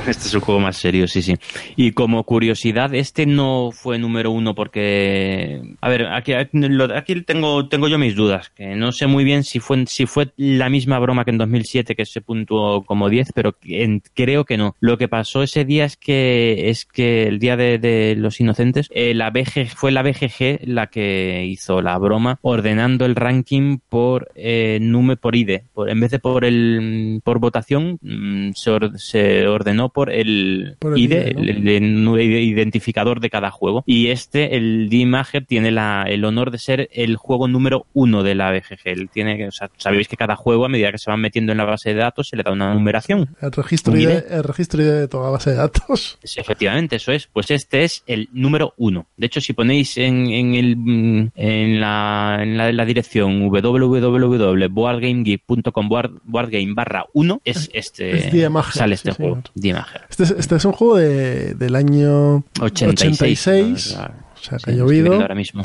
este 0.07 0.29
es 0.29 0.35
un 0.35 0.41
juego 0.41 0.61
más 0.61 0.77
serio, 0.77 1.07
sí, 1.07 1.21
sí. 1.21 1.35
Y 1.77 1.93
como 1.93 2.25
curiosidad, 2.25 2.95
este 2.95 3.27
no 3.27 3.71
fue 3.73 3.99
número 3.99 4.31
uno 4.31 4.55
porque... 4.55 5.75
A 5.81 5.89
ver, 5.89 6.07
aquí, 6.07 6.33
aquí 6.33 7.21
tengo, 7.27 7.69
tengo 7.69 7.89
yo 7.89 7.99
mis 7.99 8.17
dudas, 8.17 8.51
que 8.51 8.77
no 8.77 8.93
sé 8.93 9.07
muy 9.07 9.25
bien 9.25 9.45
si 9.45 9.61
fue, 9.61 9.85
si 9.87 10.07
fue 10.07 10.33
la 10.37 10.71
misma 10.71 10.99
broma 10.99 11.25
que 11.25 11.33
en 11.33 11.39
2007 11.39 11.95
que 11.95 12.07
se 12.07 12.21
puntuó 12.21 12.85
como 12.85 13.09
10, 13.09 13.33
pero 13.35 13.57
creo 14.15 14.45
que 14.45 14.57
no. 14.57 14.75
Lo 14.81 14.97
que 14.97 15.09
pasó 15.09 15.43
ese 15.43 15.65
día 15.65 15.85
es 15.85 15.97
que, 15.97 16.71
es 16.71 16.87
que 16.87 17.29
el 17.29 17.39
día 17.39 17.57
de, 17.57 18.15
los 18.17 18.41
inocentes, 18.41 18.89
eh, 18.91 19.15
la 19.15 19.31
BG, 19.31 19.69
fue 19.75 19.93
la 19.93 20.03
BGG 20.03 20.61
la 20.67 20.87
que 20.87 21.45
hizo 21.47 21.83
la 21.83 21.99
broma 21.99 22.39
ordenando 22.43 23.05
el 23.05 23.17
ranking 23.17 23.79
por 23.89 24.29
eh, 24.35 24.79
número 24.81 25.21
por 25.21 25.37
ID. 25.37 25.61
En 25.87 26.01
vez 26.01 26.11
de 26.11 26.19
por 26.19 26.45
el 26.47 27.21
por 27.25 27.39
votación, 27.39 27.99
mm, 28.03 28.51
se, 28.55 28.71
or- 28.71 28.99
se 28.99 29.47
ordenó 29.47 29.89
por 29.91 30.11
el, 30.11 30.77
Por 30.79 30.95
el 30.95 30.99
ID, 31.01 31.13
ID, 31.13 31.35
¿no? 31.37 31.43
el, 31.43 31.69
el 31.69 32.05
nu- 32.05 32.19
identificador 32.19 33.21
de 33.21 33.31
cada 33.31 33.51
juego. 33.51 33.85
Y 33.87 34.09
este, 34.09 34.57
el 34.57 34.89
D-Mager, 34.89 35.45
tiene 35.47 35.71
la, 35.71 36.05
el 36.09 36.25
honor 36.25 36.51
de 36.51 36.59
ser 36.59 36.89
el 36.93 37.17
juego 37.17 37.49
número 37.49 37.87
uno 37.93 38.23
de 38.23 38.35
la 38.35 38.53
BGG. 38.53 39.09
Tiene, 39.13 39.49
o 39.49 39.53
sea, 39.53 39.71
sabéis 39.77 40.09
que 40.09 40.17
cada 40.17 40.37
juego, 40.37 40.65
a 40.65 40.69
medida 40.69 40.91
que 40.93 40.99
se 40.99 41.11
van 41.11 41.21
metiendo 41.21 41.53
en 41.53 41.59
la 41.59 41.65
base 41.65 41.91
de 41.91 41.97
datos, 42.01 42.29
se 42.29 42.37
le 42.37 42.43
da 42.43 42.53
una 42.53 42.73
numeración. 42.75 43.29
El 43.41 43.53
registro, 43.53 43.97
ID, 43.97 44.09
el 44.31 44.45
registro 44.45 44.83
ID 44.83 44.87
de 44.91 45.09
toda 45.09 45.31
base 45.31 45.51
de 45.51 45.57
datos. 45.57 46.19
Sí, 46.23 46.41
Efectivamente, 46.41 46.97
eso 46.97 47.13
es. 47.13 47.29
Pues 47.33 47.51
este 47.51 47.85
es 47.85 48.03
el 48.07 48.29
número 48.33 48.75
uno. 48.77 49.07
De 49.17 49.27
hecho, 49.27 49.41
si 49.41 49.53
ponéis 49.53 49.97
en, 49.99 50.29
en, 50.31 50.55
el, 50.55 50.73
en, 51.35 51.81
la, 51.81 52.39
en 52.41 52.57
la, 52.57 52.73
la 52.73 52.85
dirección 52.85 53.49
www.boardgamegeek.com 53.49 55.89
boardgame 56.27 56.75
barra 56.75 57.07
1 57.15 57.41
es 57.45 57.71
este 57.73 58.29
Es 58.29 58.75
sale 58.75 58.97
sí, 58.97 59.09
este 59.09 59.13
juego. 59.13 59.43
Die 59.55 59.73
Macher. 59.73 60.03
Este 60.11 60.25
es, 60.25 60.31
este 60.33 60.57
es 60.57 60.65
un 60.65 60.73
juego 60.73 60.97
de, 60.97 61.55
del 61.55 61.75
año 61.77 62.45
86. 62.61 63.21
86, 63.21 63.97
¿no? 63.97 64.03
o 64.03 64.39
sea, 64.49 64.59
que 64.59 64.65
Sí, 64.65 64.71
ha 64.71 64.75
llovido. 64.75 65.15
ahora 65.15 65.35
mismo. 65.35 65.65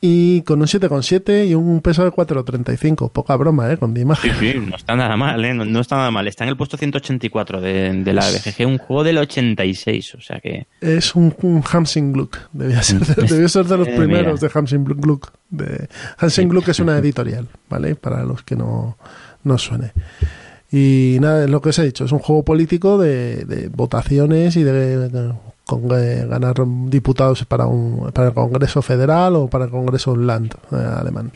Y 0.00 0.42
con 0.42 0.60
un 0.60 0.66
7,7 0.66 1.46
y 1.48 1.54
un 1.54 1.80
peso 1.82 2.02
de 2.04 2.10
4,35. 2.10 3.12
Poca 3.12 3.36
broma, 3.36 3.70
¿eh? 3.70 3.76
Con 3.76 3.94
Sí, 3.94 4.00
imagen. 4.00 4.32
sí, 4.40 4.54
no 4.58 4.76
está 4.76 4.96
nada 4.96 5.16
mal, 5.16 5.44
¿eh? 5.44 5.54
No, 5.54 5.64
no 5.64 5.80
está 5.80 5.96
nada 5.96 6.10
mal. 6.10 6.26
Está 6.26 6.44
en 6.44 6.50
el 6.50 6.56
puesto 6.56 6.76
184 6.76 7.60
de, 7.60 7.92
de 8.02 8.12
la 8.12 8.22
BGG, 8.28 8.66
un 8.66 8.78
juego 8.78 9.04
del 9.04 9.18
86, 9.18 10.14
o 10.14 10.20
sea 10.20 10.40
que... 10.40 10.66
Es 10.80 11.14
un, 11.14 11.34
un 11.42 11.62
Hamsing 11.70 12.12
Gluck. 12.12 12.38
Debía 12.52 12.82
ser 12.82 13.00
debió 13.28 13.48
ser 13.48 13.66
de 13.66 13.76
los 13.76 13.88
Eh, 13.88 13.94
primeros 13.96 14.40
mira. 14.40 14.48
de 14.48 14.58
Hamsing 14.58 14.84
Gluck. 14.84 15.32
De, 15.50 15.88
Hamsing 16.18 16.48
Gluck 16.48 16.68
es 16.68 16.80
una 16.80 16.98
editorial, 16.98 17.46
¿vale? 17.68 17.94
Para 17.94 18.24
los 18.24 18.42
que 18.42 18.56
no, 18.56 18.96
no 19.44 19.58
suene. 19.58 19.92
Y 20.70 21.16
nada, 21.20 21.44
es 21.44 21.50
lo 21.50 21.60
que 21.60 21.70
os 21.70 21.78
he 21.78 21.84
dicho. 21.84 22.04
Es 22.04 22.12
un 22.12 22.18
juego 22.18 22.44
político 22.44 22.98
de, 22.98 23.70
votaciones 23.74 24.56
y 24.56 24.62
de 24.62 24.72
con, 25.68 25.82
eh, 25.92 26.24
ganar 26.26 26.54
diputados 26.86 27.44
para, 27.44 27.66
un, 27.66 28.10
para 28.12 28.28
el 28.28 28.34
Congreso 28.34 28.80
Federal 28.80 29.36
o 29.36 29.48
para 29.48 29.66
el 29.66 29.70
Congreso 29.70 30.16
Land 30.16 30.54
eh, 30.72 30.76
alemán. 30.76 31.30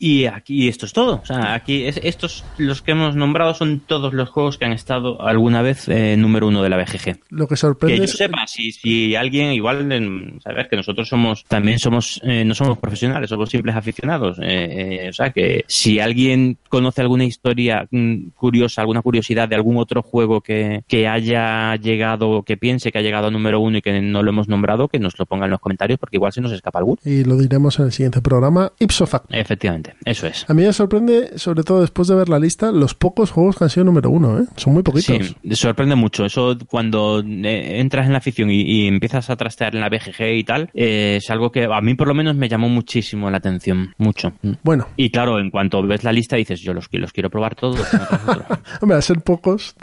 Y 0.00 0.24
aquí 0.24 0.66
esto 0.66 0.84
es 0.84 0.92
todo. 0.92 1.20
O 1.22 1.24
sea, 1.24 1.54
aquí 1.54 1.84
es- 1.84 2.00
estos, 2.02 2.44
los 2.58 2.82
que 2.82 2.90
hemos 2.90 3.14
nombrado, 3.14 3.54
son 3.54 3.78
todos 3.86 4.12
los 4.14 4.30
juegos 4.30 4.58
que 4.58 4.64
han 4.64 4.72
estado 4.72 5.22
alguna 5.22 5.62
vez 5.62 5.88
eh, 5.88 6.16
número 6.18 6.48
uno 6.48 6.60
de 6.62 6.70
la 6.70 6.76
BGG. 6.76 7.20
Lo 7.30 7.46
que 7.46 7.50
Que 7.54 7.56
sorprende 7.56 7.98
yo 7.98 8.04
es- 8.04 8.10
sepa, 8.16 8.46
si, 8.48 8.72
si 8.72 9.14
alguien, 9.14 9.52
igual, 9.52 9.92
en- 9.92 10.40
sabes 10.42 10.66
que 10.68 10.74
nosotros 10.76 11.08
somos, 11.08 11.44
también 11.44 11.78
somos, 11.78 12.20
eh, 12.24 12.44
no 12.44 12.54
somos 12.54 12.78
profesionales, 12.78 13.30
somos 13.30 13.48
simples 13.48 13.76
aficionados. 13.76 14.38
eh, 14.40 15.04
eh, 15.04 15.08
o 15.08 15.12
sea, 15.12 15.30
que 15.30 15.64
si 15.68 16.00
alguien 16.00 16.58
conoce 16.68 17.00
alguna 17.00 17.24
historia 17.24 17.86
mm, 17.92 18.30
curiosa, 18.34 18.80
alguna 18.80 19.02
curiosidad 19.02 19.48
de 19.48 19.54
algún 19.54 19.76
otro 19.76 20.02
juego 20.02 20.40
que, 20.40 20.82
que 20.88 21.06
haya 21.06 21.76
llegado, 21.76 22.42
que 22.42 22.56
piense 22.56 22.90
que 22.90 22.98
ha 22.98 23.02
llegado 23.02 23.28
a 23.28 23.30
número 23.30 23.60
uno 23.60 23.67
y 23.76 23.82
que 23.82 24.00
no 24.00 24.22
lo 24.22 24.30
hemos 24.30 24.48
nombrado, 24.48 24.88
que 24.88 24.98
nos 24.98 25.18
lo 25.18 25.26
ponga 25.26 25.44
en 25.46 25.50
los 25.50 25.60
comentarios, 25.60 25.98
porque 25.98 26.16
igual 26.16 26.32
se 26.32 26.40
nos 26.40 26.52
escapa 26.52 26.78
alguno. 26.78 26.98
y 27.04 27.24
lo 27.24 27.36
diremos 27.36 27.78
en 27.78 27.86
el 27.86 27.92
siguiente 27.92 28.20
programa, 28.20 28.72
ipso 28.78 29.06
facto. 29.06 29.34
Efectivamente, 29.34 29.94
eso 30.04 30.26
es. 30.26 30.48
A 30.48 30.54
mí 30.54 30.62
me 30.62 30.72
sorprende, 30.72 31.38
sobre 31.38 31.62
todo 31.62 31.80
después 31.80 32.08
de 32.08 32.14
ver 32.14 32.28
la 32.28 32.38
lista, 32.38 32.72
los 32.72 32.94
pocos 32.94 33.30
juegos 33.30 33.56
que 33.56 33.64
han 33.64 33.70
sido 33.70 33.84
número 33.84 34.10
uno, 34.10 34.40
¿eh? 34.40 34.44
Son 34.56 34.72
muy 34.72 34.82
poquitos. 34.82 35.16
Sí, 35.16 35.54
sorprende 35.54 35.94
mucho. 35.94 36.24
Eso 36.24 36.56
cuando 36.68 37.20
eh, 37.20 37.80
entras 37.80 38.06
en 38.06 38.12
la 38.12 38.18
afición 38.18 38.50
y, 38.50 38.62
y 38.62 38.86
empiezas 38.86 39.30
a 39.30 39.36
trastear 39.36 39.74
en 39.74 39.80
la 39.80 39.88
BGG 39.88 40.36
y 40.36 40.44
tal, 40.44 40.70
eh, 40.74 41.16
es 41.16 41.30
algo 41.30 41.50
que 41.50 41.64
a 41.64 41.80
mí 41.80 41.94
por 41.94 42.08
lo 42.08 42.14
menos 42.14 42.36
me 42.36 42.48
llamó 42.48 42.68
muchísimo 42.68 43.30
la 43.30 43.38
atención. 43.38 43.94
Mucho. 43.98 44.32
Mm. 44.42 44.52
Bueno, 44.62 44.86
Y 44.96 45.10
claro, 45.10 45.38
en 45.38 45.50
cuanto 45.50 45.82
ves 45.82 46.04
la 46.04 46.12
lista 46.12 46.36
dices, 46.36 46.60
yo 46.60 46.72
los, 46.74 46.88
los 46.92 47.12
quiero 47.12 47.30
probar 47.30 47.54
todos. 47.54 47.80
hombre, 48.80 48.98
a 48.98 49.02
ser 49.02 49.20
pocos, 49.20 49.74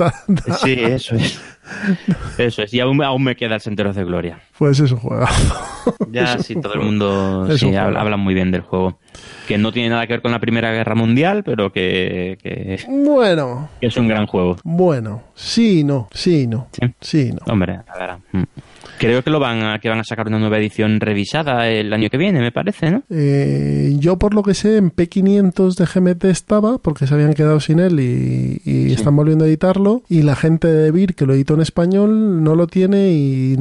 sí, 0.64 0.74
eso 0.74 1.16
es. 1.16 1.40
Eso 2.38 2.62
es. 2.64 2.74
Y 2.74 2.80
aún, 2.80 3.02
aún 3.04 3.24
me 3.24 3.36
queda 3.36 3.56
el 3.56 3.62
Sendero 3.62 3.92
de 3.94 4.04
Gloria. 4.04 4.40
pues 4.58 4.80
es 4.80 4.92
un 4.92 5.00
juegazo. 5.00 5.64
Ya 6.12 6.38
sí, 6.40 6.56
todo 6.56 6.74
el 6.74 6.80
juego. 6.80 6.86
mundo 6.86 7.48
sí, 7.58 7.66
juego. 7.66 7.80
habla, 7.80 8.02
habla 8.02 8.18
muy 8.18 8.34
bien 8.34 8.52
del 8.52 8.62
juego. 8.62 9.00
Que 9.48 9.58
no 9.58 9.72
tiene 9.72 9.90
nada 9.90 10.08
que 10.08 10.14
ver 10.14 10.22
con 10.22 10.32
la 10.32 10.40
Primera 10.40 10.72
Guerra 10.72 10.96
Mundial, 10.96 11.44
pero 11.44 11.72
que, 11.72 12.38
que- 12.42 12.80
Bueno, 12.88 13.70
que 13.80 13.88
es 13.88 13.98
un 13.98 14.08
gran 14.08 14.26
juego. 14.28 14.58
bueno, 14.64 15.22
sí, 15.36 15.80
y 15.80 15.84
no, 15.84 16.08
sí, 16.12 16.42
y 16.44 16.48
no, 16.48 16.68
Sí. 16.72 16.82
sí, 17.02 17.30
y 17.30 17.32
no. 17.34 17.40
Hombre, 17.52 17.80
a 17.88 17.98
ver. 17.98 18.48
Creo 18.98 19.24
que 19.24 19.30
lo 19.30 19.40
van 19.40 19.62
a, 19.64 19.80
que 19.80 19.90
van 19.90 20.00
a 20.00 20.04
sacar 20.04 20.28
una 20.28 20.40
nueva 20.40 20.58
edición 20.58 21.00
revisada 21.00 21.68
el 21.70 21.92
año 21.94 22.10
que 22.10 22.18
viene, 22.18 22.40
me 22.40 22.52
parece, 22.52 22.92
¿no? 22.92 23.04
Eh, 23.10 23.94
yo 24.00 24.18
por 24.18 24.34
lo 24.34 24.42
que 24.44 24.54
sé 24.54 24.78
en 24.78 24.92
P500 24.92 25.76
de 25.76 25.86
GMT 25.86 26.26
estaba 26.26 26.78
porque 26.78 27.06
se 27.08 27.14
habían 27.14 27.34
quedado 27.34 27.60
sin 27.60 27.80
él 27.80 28.00
y, 28.00 28.62
y 28.64 28.86
Sí. 28.90 28.94
están 28.94 29.16
volviendo 29.16 29.44
a 29.46 29.48
editarlo 29.48 30.04
y 30.10 30.22
la 30.22 30.36
gente 30.36 30.68
de 30.68 30.92
Vir 30.92 31.16
que 31.16 31.26
lo 31.26 31.34
editó 31.34 31.56
en 31.56 31.62
español 31.62 32.44
no 32.44 32.56
lo 32.56 32.68
tiene 32.68 33.10
y 33.12 33.58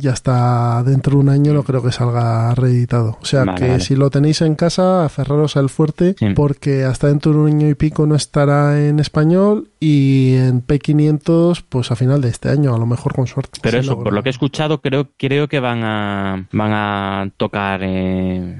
ya 0.00 0.12
está 0.12 0.82
dentro 0.84 1.12
de 1.12 1.18
un 1.18 1.28
año 1.28 1.52
no 1.54 1.62
creo 1.62 1.82
que 1.82 1.92
salga 1.92 2.54
reeditado 2.54 3.18
o 3.20 3.24
sea 3.24 3.44
Vale, 3.44 3.58
que 3.58 3.68
vale. 3.68 3.80
si 3.80 3.96
lo 3.96 4.10
tenéis 4.10 4.40
en 4.42 4.54
casa 4.54 5.04
aferraros 5.04 5.56
al 5.56 5.68
fuerte 5.70 6.14
Sí. 6.18 6.26
porque 6.34 6.84
hasta 6.84 7.08
dentro 7.08 7.32
de 7.32 7.38
un 7.38 7.46
año 7.48 7.68
y 7.68 7.74
pico 7.74 8.06
no 8.06 8.14
estará 8.14 8.86
en 8.86 9.00
español 9.00 9.68
y 9.80 10.34
en 10.36 10.62
P500 10.66 11.64
pues 11.68 11.90
a 11.90 11.96
final 11.96 12.20
de 12.20 12.28
este 12.28 12.48
año 12.48 12.74
a 12.74 12.78
lo 12.78 12.86
mejor 12.86 13.14
con 13.14 13.26
suerte 13.26 13.58
Pero 13.62 13.78
Sí, 13.80 13.86
eso, 13.86 13.98
por 14.02 14.12
lo 14.12 14.22
que 14.22 14.28
he 14.28 14.32
escuchado, 14.44 14.80
creo, 14.80 15.08
creo 15.16 15.48
que 15.48 15.60
van 15.60 15.82
a 15.82 16.46
van 16.52 16.72
a 16.72 17.30
tocar. 17.36 17.80
Eh, 17.82 18.58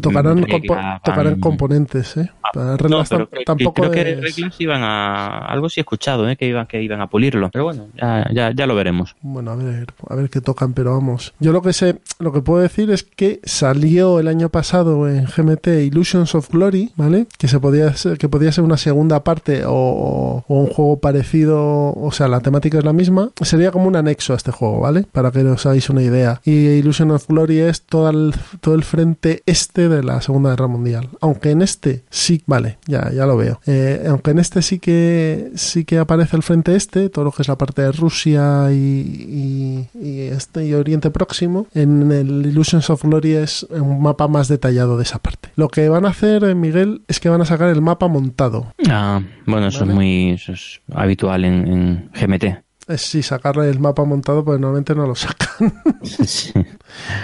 tocarán, 0.00 0.38
regla, 0.42 0.58
compo- 0.58 0.74
van- 0.74 1.00
tocarán 1.02 1.40
componentes 1.40 2.16
¿eh? 2.16 2.30
Para 2.52 2.76
reglas 2.76 3.10
No, 3.10 3.16
pero 3.16 3.24
tam- 3.24 3.30
creo, 3.30 3.44
tampoco 3.44 3.82
creo 3.82 3.90
que 3.92 4.04
reglas 4.20 4.60
iban 4.60 4.82
a. 4.82 5.38
Algo 5.46 5.68
sí 5.68 5.80
he 5.80 5.82
escuchado, 5.82 6.28
¿eh? 6.28 6.36
Que 6.36 6.46
iban, 6.46 6.66
que 6.66 6.82
iban 6.82 7.00
a 7.00 7.06
pulirlo. 7.08 7.50
Pero 7.50 7.64
bueno, 7.64 7.86
ya, 8.00 8.28
ya, 8.32 8.50
ya 8.52 8.66
lo 8.66 8.74
veremos. 8.74 9.16
Bueno, 9.22 9.52
a 9.52 9.56
ver, 9.56 9.86
a 10.08 10.14
ver 10.14 10.28
qué 10.28 10.40
tocan, 10.40 10.72
pero 10.74 10.92
vamos. 10.92 11.32
Yo 11.40 11.52
lo 11.52 11.62
que 11.62 11.72
sé, 11.72 11.98
lo 12.18 12.32
que 12.32 12.42
puedo 12.42 12.60
decir 12.62 12.90
es 12.90 13.04
que 13.04 13.40
salió 13.44 14.20
el 14.20 14.28
año 14.28 14.48
pasado 14.50 15.08
en 15.08 15.24
GMT 15.24 15.66
Illusions 15.84 16.34
of 16.34 16.50
Glory, 16.50 16.92
¿vale? 16.96 17.26
Que 17.38 17.48
se 17.48 17.58
podía 17.58 17.94
ser, 17.94 18.18
que 18.18 18.28
podía 18.28 18.52
ser 18.52 18.64
una 18.64 18.76
segunda 18.76 19.24
parte 19.24 19.64
o, 19.66 20.44
o 20.46 20.54
un 20.60 20.66
juego 20.66 20.98
parecido, 21.00 21.94
o 21.94 22.10
sea, 22.12 22.28
la 22.28 22.40
temática 22.40 22.78
es 22.78 22.84
la 22.84 22.92
misma. 22.92 23.30
Sería 23.40 23.70
como 23.70 23.86
un 23.86 23.96
anexo 23.96 24.34
a 24.34 24.36
este 24.36 24.50
juego, 24.52 24.80
¿vale? 24.80 25.06
Para 25.12 25.30
que 25.30 25.40
os 25.40 25.66
hagáis 25.66 25.90
una 25.90 26.02
idea. 26.02 26.40
Y 26.44 26.68
Illusion 26.68 27.10
of 27.10 27.26
Glory 27.28 27.60
es 27.60 27.82
todo 27.82 28.10
el, 28.10 28.34
todo 28.60 28.74
el 28.74 28.82
frente 28.82 29.42
este 29.46 29.88
de 29.88 30.02
la 30.02 30.20
Segunda 30.20 30.50
Guerra 30.50 30.68
Mundial. 30.68 31.08
Aunque 31.20 31.50
en 31.50 31.62
este 31.62 32.04
sí, 32.10 32.42
vale, 32.46 32.78
ya, 32.86 33.10
ya 33.12 33.26
lo 33.26 33.36
veo. 33.36 33.60
Eh, 33.66 34.04
aunque 34.08 34.30
en 34.32 34.38
este 34.38 34.62
sí 34.62 34.78
que 34.78 35.50
sí 35.54 35.84
que 35.84 35.98
aparece 35.98 36.36
el 36.36 36.42
frente 36.42 36.74
este, 36.74 37.08
todo 37.08 37.26
lo 37.26 37.32
que 37.32 37.42
es 37.42 37.48
la 37.48 37.56
parte 37.56 37.82
de 37.82 37.92
Rusia 37.92 38.68
y, 38.72 39.88
y, 39.94 39.98
y 40.00 40.20
este 40.28 40.66
y 40.66 40.74
Oriente 40.74 41.10
Próximo, 41.10 41.66
en 41.74 42.10
el 42.10 42.46
Illusions 42.46 42.90
of 42.90 43.02
Glory 43.02 43.34
es 43.34 43.64
un 43.70 44.02
mapa 44.02 44.28
más 44.28 44.48
detallado 44.48 44.96
de 44.96 45.04
esa 45.04 45.18
parte. 45.18 45.50
Lo 45.56 45.68
que 45.68 45.88
van 45.88 46.06
a 46.06 46.08
hacer, 46.10 46.44
eh, 46.44 46.54
Miguel, 46.54 47.02
es 47.08 47.20
que 47.20 47.28
van 47.28 47.40
a 47.40 47.44
sacar 47.44 47.68
el 47.68 47.82
mapa 47.82 48.08
montado. 48.08 48.72
Ah, 48.88 49.20
bueno, 49.46 49.68
eso 49.68 49.84
es 49.84 49.90
muy 49.90 50.30
eso 50.30 50.52
es 50.52 50.80
habitual 50.92 51.44
en, 51.44 51.66
en 51.66 52.10
GMT. 52.14 52.62
Es 52.88 53.02
sí, 53.02 53.22
sacarle 53.22 53.68
el 53.70 53.78
mapa 53.78 54.04
montado, 54.04 54.44
pues 54.44 54.58
normalmente 54.58 54.94
no 54.94 55.06
lo 55.06 55.14
sacan. 55.14 55.72
Sí. 56.02 56.52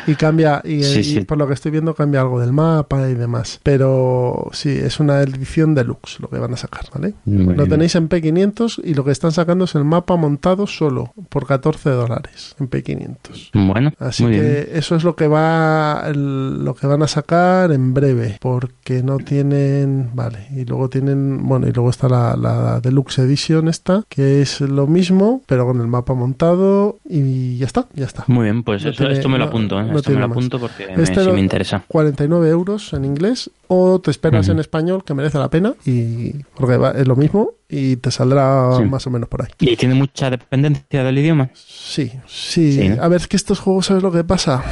y 0.07 0.15
cambia, 0.15 0.63
y, 0.65 0.83
Sí, 0.83 1.01
y 1.01 1.05
sí. 1.05 1.21
por 1.23 1.37
lo 1.37 1.47
que 1.49 1.55
estoy 1.55 1.71
viendo, 1.73 1.95
cambia 1.95 2.21
algo 2.21 2.41
del 2.41 2.53
mapa 2.53 3.09
y 3.09 3.15
demás. 3.15 3.61
Pero 3.63 4.49
sí, 4.53 4.71
es 4.71 5.01
una 5.01 5.21
edición 5.21 5.75
deluxe 5.75 6.21
lo 6.21 6.29
que 6.31 6.39
van 6.39 6.55
a 6.55 6.57
sacar, 6.57 6.87
¿vale? 6.95 7.15
Muy 7.25 7.55
Lo 7.55 7.67
tenéis 7.67 7.95
en 7.97 8.09
P500 8.09 8.81
y 8.85 8.95
lo 8.95 9.05
que 9.05 9.11
están 9.11 9.33
sacando 9.33 9.65
es 9.65 9.75
el 9.75 9.85
mapa 9.85 10.17
montado 10.17 10.67
solo 10.67 11.13
por 11.29 11.47
14 11.47 11.91
dólares 11.91 12.55
en 12.61 12.71
P500. 12.71 13.51
Bueno, 13.67 13.93
Así 13.99 14.23
muy 14.23 14.33
que 14.33 14.41
bien. 14.41 14.69
eso 14.75 14.95
es 14.97 15.05
lo 15.05 15.17
que 15.17 15.29
va 15.29 16.03
el- 16.07 16.65
lo 16.65 16.75
que 16.75 16.87
van 16.87 17.03
a 17.03 17.09
sacar 17.09 17.73
en 17.73 17.93
breve 17.95 18.39
porque 18.41 19.03
no 19.03 19.19
tienen 19.19 20.11
vale 20.15 20.47
y 20.55 20.65
luego 20.65 20.89
tienen 20.89 21.47
bueno 21.47 21.67
y 21.69 21.73
luego 21.73 21.91
está 21.91 22.09
la, 22.09 22.37
la 22.37 22.81
deluxe 22.81 23.19
edition 23.19 23.69
esta 23.69 24.05
que 24.09 24.41
es 24.43 24.61
lo 24.61 24.87
mismo 24.87 25.43
pero 25.49 25.65
con 25.65 25.81
el 25.81 25.87
mapa 25.87 26.13
montado 26.13 26.99
y 27.09 27.57
ya 27.57 27.65
está 27.65 27.87
ya 27.95 28.05
está 28.05 28.23
Muy 28.27 28.45
bien, 28.45 28.63
pues 28.63 28.85
No 28.85 28.91
eso- 28.91 28.99
tiene- 28.99 29.15
esto 29.15 29.31
me 29.31 29.39
lo 29.39 29.45
apunto, 29.47 29.81
¿eh? 29.81 29.85
no 29.85 29.97
esto 29.97 30.11
me 30.11 30.21
lo 30.21 30.29
más. 30.29 30.37
apunto 30.37 30.61
porque 30.61 30.87
me, 30.95 31.03
Este 31.03 31.21
sí 31.21 31.27
lo- 31.27 31.33
me 31.33 31.41
interesa. 31.41 31.85
49 31.89 32.51
euros 32.51 32.93
en 32.93 33.07
inglés 33.07 33.51
o 33.67 33.99
te 33.99 34.11
esperas 34.11 34.49
en 34.51 34.59
español 34.59 35.03
que 35.05 35.15
merece 35.15 35.39
la 35.39 35.49
pena 35.49 35.73
y 35.87 36.35
porque 36.55 36.77
va- 36.77 36.91
es 36.91 37.09
lo 37.09 37.17
mismo 37.17 37.53
y 37.67 37.97
te 37.97 38.11
saldrá 38.11 38.77
Sí. 38.77 38.85
más 38.85 39.07
o 39.07 39.11
menos 39.11 39.29
por 39.29 39.41
ahí 39.43 39.49
¿Y 39.61 39.77
tiene 39.77 39.95
mucha 39.95 40.29
dependencia 40.31 41.03
del 41.03 41.17
idioma? 41.19 41.49
Sí, 41.55 42.13
sí. 42.27 42.73
Sí, 42.73 42.89
¿no? 42.91 43.03
A 43.03 43.09
ver, 43.09 43.21
es 43.23 43.27
que 43.27 43.37
estos 43.37 43.59
juegos, 43.59 43.87
¿sabes 43.87 44.03
lo 44.03 44.13
que 44.13 44.25
pasa? 44.25 44.63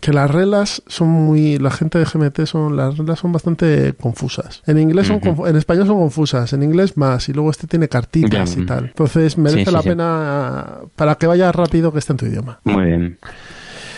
Que 0.00 0.12
las 0.12 0.30
reglas 0.30 0.82
son 0.86 1.08
muy. 1.08 1.58
La 1.58 1.70
gente 1.70 1.98
de 1.98 2.04
GMT 2.04 2.46
son. 2.46 2.76
Las 2.76 2.96
reglas 2.96 3.18
son 3.18 3.32
bastante 3.32 3.92
confusas. 4.00 4.62
En 4.66 4.78
inglés 4.78 5.06
son. 5.08 5.20
Confu- 5.20 5.48
En 5.48 5.56
español 5.56 5.86
son 5.86 5.98
confusas. 5.98 6.52
En 6.52 6.62
inglés 6.62 6.96
más. 6.96 7.28
Y 7.28 7.32
luego 7.32 7.50
este 7.50 7.66
tiene 7.66 7.88
cartitas 7.88 8.56
y 8.56 8.64
tal. 8.66 8.86
Entonces 8.86 9.36
merece 9.36 9.60
Sí, 9.60 9.66
sí, 9.66 9.72
la 9.72 9.82
sí. 9.82 9.88
pena. 9.90 10.66
Para 10.96 11.14
que 11.16 11.26
vaya 11.26 11.52
rápido 11.52 11.92
que 11.92 11.98
esté 11.98 12.12
en 12.12 12.16
tu 12.16 12.26
idioma. 12.26 12.60
Muy 12.64 12.84
bien. 12.86 13.18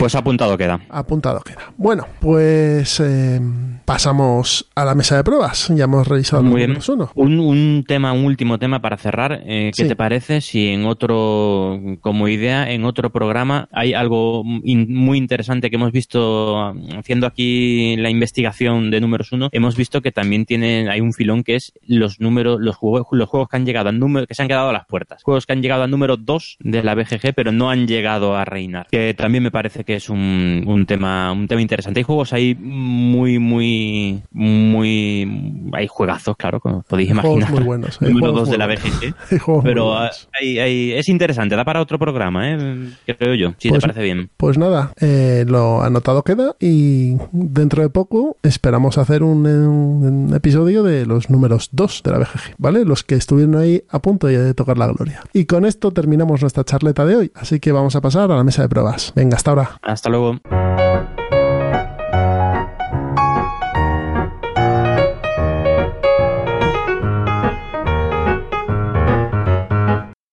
Pues 0.02 0.16
apuntado 0.16 0.58
queda. 0.58 0.80
Apuntado 0.88 1.38
queda. 1.42 1.72
Bueno, 1.76 2.08
pues. 2.18 2.98
eh, 2.98 3.40
pasamos 3.84 4.68
a 4.74 4.84
la 4.84 4.96
mesa 4.96 5.16
de 5.16 5.22
pruebas. 5.22 5.68
Ya 5.76 5.84
hemos 5.84 6.08
revisado 6.08 6.42
Muy 6.42 6.56
bien. 6.56 6.76
uno. 6.88 7.10
Un, 7.14 7.38
un 7.38 7.84
tema, 7.86 8.12
un 8.12 8.24
último 8.24 8.58
tema 8.58 8.80
para 8.82 8.96
cerrar. 8.96 9.42
Eh, 9.46 9.70
¿Qué 9.76 9.82
Sí. 9.84 9.88
te 9.88 9.94
parece 9.94 10.40
si 10.40 10.68
en 10.70 10.86
otro, 10.86 11.80
como 12.00 12.26
idea, 12.26 12.70
en 12.72 12.84
otro 12.84 13.10
programa 13.10 13.68
hay 13.70 13.94
algo 13.94 14.42
in- 14.64 14.92
muy 14.92 15.18
interesante 15.18 15.70
que 15.70 15.76
hemos 15.76 15.92
visto 15.92 16.72
mm, 16.74 16.98
haciendo 16.98 17.28
aquí 17.28 17.94
la 17.96 18.10
investigación 18.10 18.90
de 18.90 19.00
números 19.00 19.30
uno? 19.30 19.50
Hemos 19.52 19.76
visto 19.76 20.00
que 20.02 20.10
también 20.10 20.46
tienen, 20.46 20.88
hay 20.88 21.00
un 21.00 21.12
filón 21.12 21.44
que 21.44 21.54
es 21.54 21.72
los 21.86 22.18
números, 22.20 22.58
los 22.60 22.74
juegos, 22.74 23.06
los 23.12 23.28
juegos 23.28 23.48
que 23.48 23.56
han 23.56 23.66
llegado 23.66 23.88
al 23.88 23.98
número, 24.00 24.26
que 24.26 24.34
se 24.34 24.42
han 24.42 24.48
quedado 24.48 24.70
a 24.70 24.72
las 24.72 24.86
puertas. 24.86 25.22
Juegos 25.22 25.46
que 25.46 25.52
han 25.52 25.62
llegado 25.62 25.84
al 25.84 25.90
número 25.92 26.16
2 26.16 26.56
de 26.60 26.82
la 26.82 26.96
BGG, 26.96 27.34
pero 27.36 27.52
no 27.52 27.70
han 27.70 27.86
llegado 27.86 28.36
a 28.36 28.44
reinar. 28.44 28.88
Que 28.90 29.14
también 29.14 29.44
me 29.44 29.50
parece 29.52 29.84
que 29.84 29.91
es 29.96 30.08
un, 30.08 30.64
un 30.66 30.86
tema, 30.86 31.32
un 31.32 31.46
tema 31.48 31.60
interesante. 31.62 32.00
Hay 32.00 32.04
juegos 32.04 32.32
ahí 32.32 32.54
muy, 32.54 33.38
muy, 33.38 34.22
muy, 34.30 35.70
hay 35.72 35.86
juegazos, 35.86 36.36
claro, 36.36 36.60
como 36.60 36.82
podéis 36.82 37.10
Hay 37.10 37.16
juegos 37.18 37.36
imaginar. 37.38 37.60
muy 37.60 37.66
buenos, 37.66 37.98
hay 38.00 38.08
Número 38.08 38.32
juegos 38.32 38.48
2 38.48 38.50
de 38.50 38.58
la. 38.58 38.66
BGG. 38.66 39.62
Pero 39.62 39.96
hay- 39.98 40.58
hay- 40.58 40.92
es 40.92 41.08
interesante, 41.08 41.56
da 41.56 41.64
para 41.64 41.80
otro 41.80 41.98
programa, 41.98 42.50
¿eh? 42.50 42.90
creo 43.18 43.34
yo, 43.34 43.54
si 43.58 43.68
Pues- 43.68 43.80
te 43.80 43.88
parece 43.88 44.02
bien. 44.02 44.30
Pues 44.36 44.58
nada, 44.58 44.92
eh, 45.00 45.44
lo 45.46 45.82
anotado 45.82 46.22
queda 46.22 46.56
y 46.60 47.16
dentro 47.32 47.82
de 47.82 47.90
poco 47.90 48.36
esperamos 48.42 48.98
hacer 48.98 49.22
un, 49.22 49.46
un- 49.46 50.26
un 50.28 50.34
episodio 50.34 50.82
de 50.82 51.06
los 51.06 51.30
números 51.30 51.68
2 51.72 52.02
de 52.04 52.10
la 52.10 52.18
BGG, 52.18 52.54
¿vale? 52.58 52.84
Los 52.84 53.04
que 53.04 53.14
estuvieron 53.14 53.56
ahí 53.56 53.82
a 53.90 54.00
punto 54.00 54.26
de 54.26 54.54
tocar 54.54 54.78
la 54.78 54.86
gloria. 54.88 55.20
Y 55.32 55.44
con 55.44 55.64
esto 55.64 55.90
terminamos 55.92 56.40
nuestra 56.40 56.64
charleta 56.64 57.04
de 57.04 57.16
hoy, 57.16 57.32
así 57.34 57.60
que 57.60 57.72
vamos 57.72 57.96
a 57.96 58.00
pasar 58.00 58.30
a 58.30 58.36
la 58.36 58.44
mesa 58.44 58.62
de 58.62 58.68
pruebas. 58.68 59.12
Venga, 59.14 59.36
hasta 59.36 59.50
ahora. 59.50 59.70
Hasta 59.82 60.08
luego. 60.08 60.38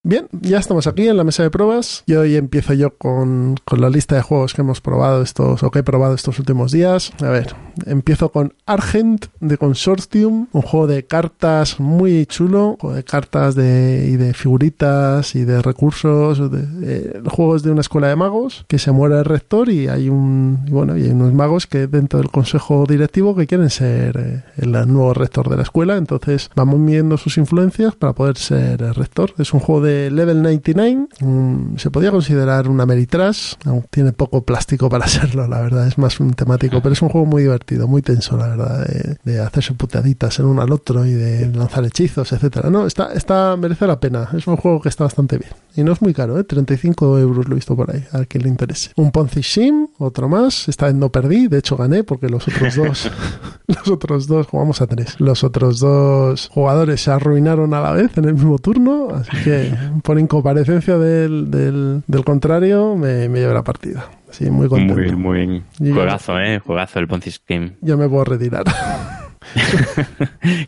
Bien, 0.09 0.27
ya 0.41 0.57
estamos 0.57 0.87
aquí 0.87 1.07
en 1.07 1.17
la 1.17 1.23
mesa 1.23 1.43
de 1.43 1.51
pruebas 1.51 2.01
y 2.07 2.15
hoy 2.15 2.35
empiezo 2.35 2.73
yo 2.73 2.97
con, 2.97 3.57
con 3.63 3.79
la 3.79 3.91
lista 3.91 4.15
de 4.15 4.23
juegos 4.23 4.55
que 4.55 4.61
hemos 4.61 4.81
probado 4.81 5.21
estos 5.21 5.61
o 5.61 5.69
que 5.69 5.79
he 5.79 5.83
probado 5.83 6.15
estos 6.15 6.39
últimos 6.39 6.71
días. 6.71 7.11
A 7.21 7.29
ver, 7.29 7.53
empiezo 7.85 8.29
con 8.29 8.55
Argent 8.65 9.27
de 9.39 9.59
Consortium, 9.59 10.47
un 10.51 10.61
juego 10.63 10.87
de 10.87 11.05
cartas 11.05 11.79
muy 11.79 12.25
chulo, 12.25 12.75
juego 12.81 12.95
de 12.95 13.03
cartas 13.03 13.53
de, 13.53 14.09
y 14.11 14.17
de 14.17 14.33
figuritas 14.33 15.35
y 15.35 15.45
de 15.45 15.61
recursos. 15.61 16.39
De, 16.51 16.65
eh, 16.81 17.11
el 17.23 17.29
juego 17.29 17.55
es 17.55 17.61
de 17.61 17.69
una 17.69 17.81
escuela 17.81 18.07
de 18.07 18.15
magos 18.15 18.65
que 18.67 18.79
se 18.79 18.91
muere 18.91 19.19
el 19.19 19.25
rector 19.25 19.69
y 19.69 19.89
hay 19.89 20.09
un 20.09 20.65
bueno 20.71 20.97
y 20.97 21.03
hay 21.03 21.11
unos 21.11 21.35
magos 21.35 21.67
que 21.67 21.85
dentro 21.85 22.17
del 22.17 22.31
consejo 22.31 22.87
directivo 22.89 23.35
que 23.35 23.45
quieren 23.45 23.69
ser 23.69 24.17
eh, 24.17 24.43
el 24.57 24.71
nuevo 24.71 25.13
rector 25.13 25.49
de 25.49 25.57
la 25.57 25.61
escuela. 25.61 25.97
Entonces 25.97 26.49
vamos 26.55 26.79
midiendo 26.79 27.15
sus 27.17 27.37
influencias 27.37 27.93
para 27.93 28.13
poder 28.13 28.37
ser 28.37 28.81
el 28.81 28.95
rector. 28.95 29.35
Es 29.37 29.53
un 29.53 29.59
juego 29.59 29.81
de 29.81 29.98
level 30.11 30.41
99. 30.41 31.07
mm, 31.19 31.77
se 31.77 31.91
podía 31.91 32.11
considerar 32.11 32.67
una 32.67 32.85
Meritrash, 32.85 33.55
aunque 33.65 33.87
tiene 33.89 34.13
poco 34.13 34.43
plástico 34.43 34.89
para 34.89 35.07
serlo, 35.09 35.47
la 35.47 35.61
verdad. 35.61 35.87
Es 35.87 35.97
más 35.97 36.19
un 36.19 36.33
temático, 36.33 36.81
pero 36.81 36.93
es 36.93 37.01
un 37.01 37.09
juego 37.09 37.25
muy 37.25 37.43
divertido, 37.43 37.87
muy 37.87 38.01
tenso, 38.01 38.37
la 38.37 38.47
verdad. 38.47 38.87
De, 39.23 39.39
hacerse 39.39 39.73
puteaditas 39.73 40.37
el 40.39 40.45
uno 40.45 40.61
al 40.61 40.71
otro 40.71 41.05
y 41.05 41.13
de 41.13 41.47
lanzar 41.47 41.85
hechizos, 41.85 42.31
etcétera. 42.31 42.69
No, 42.69 42.85
está, 42.85 43.13
está, 43.13 43.55
merece 43.57 43.87
la 43.87 43.99
pena. 43.99 44.29
Es 44.35 44.47
un 44.47 44.57
juego 44.57 44.81
que 44.81 44.89
está 44.89 45.05
bastante 45.05 45.37
bien. 45.37 45.51
Y 45.75 45.83
no 45.83 45.93
es 45.93 46.01
muy 46.01 46.13
caro, 46.13 46.39
¿eh? 46.39 46.43
35 46.43 47.19
euros 47.19 47.47
lo 47.47 47.53
he 47.53 47.55
visto 47.55 47.75
por 47.75 47.93
ahí, 47.93 48.03
al 48.11 48.27
que 48.27 48.39
le 48.39 48.49
interese. 48.49 48.91
Un 48.95 49.11
Ponzi 49.11 49.43
Sim, 49.43 49.87
otro 49.97 50.27
más. 50.27 50.67
Esta 50.67 50.87
vez 50.87 50.95
no 50.95 51.09
perdí, 51.09 51.47
de 51.47 51.59
hecho 51.59 51.77
gané 51.77 52.03
porque 52.03 52.27
los 52.27 52.47
otros 52.47 52.75
dos, 52.75 53.11
los 53.67 53.87
otros 53.87 54.27
dos, 54.27 54.47
jugamos 54.47 54.81
a 54.81 54.87
tres. 54.87 55.19
Los 55.19 55.43
otros 55.43 55.79
dos 55.79 56.49
jugadores 56.51 57.01
se 57.01 57.11
arruinaron 57.11 57.73
a 57.73 57.81
la 57.81 57.91
vez 57.91 58.17
en 58.17 58.25
el 58.25 58.33
mismo 58.33 58.57
turno, 58.59 59.09
así 59.13 59.43
que 59.43 59.73
por 60.03 60.19
incomparecencia 60.19 60.97
del, 60.97 61.51
del, 61.51 62.03
del 62.07 62.23
contrario 62.23 62.95
me, 62.95 63.27
me 63.29 63.41
la 63.41 63.63
partida. 63.63 64.05
Sí, 64.31 64.49
muy 64.49 64.67
contento. 64.67 64.95
Muy, 64.95 65.15
muy 65.15 65.37
bien. 65.39 65.63
Y- 65.79 65.91
Juegazo, 65.91 66.39
¿eh? 66.39 66.59
Juegazo 66.59 66.99
el 66.99 67.07
Ponzi 67.07 67.31
Scheme. 67.31 67.73
Ya 67.81 67.95
me 67.97 68.07
puedo 68.07 68.23
retirar. 68.25 68.63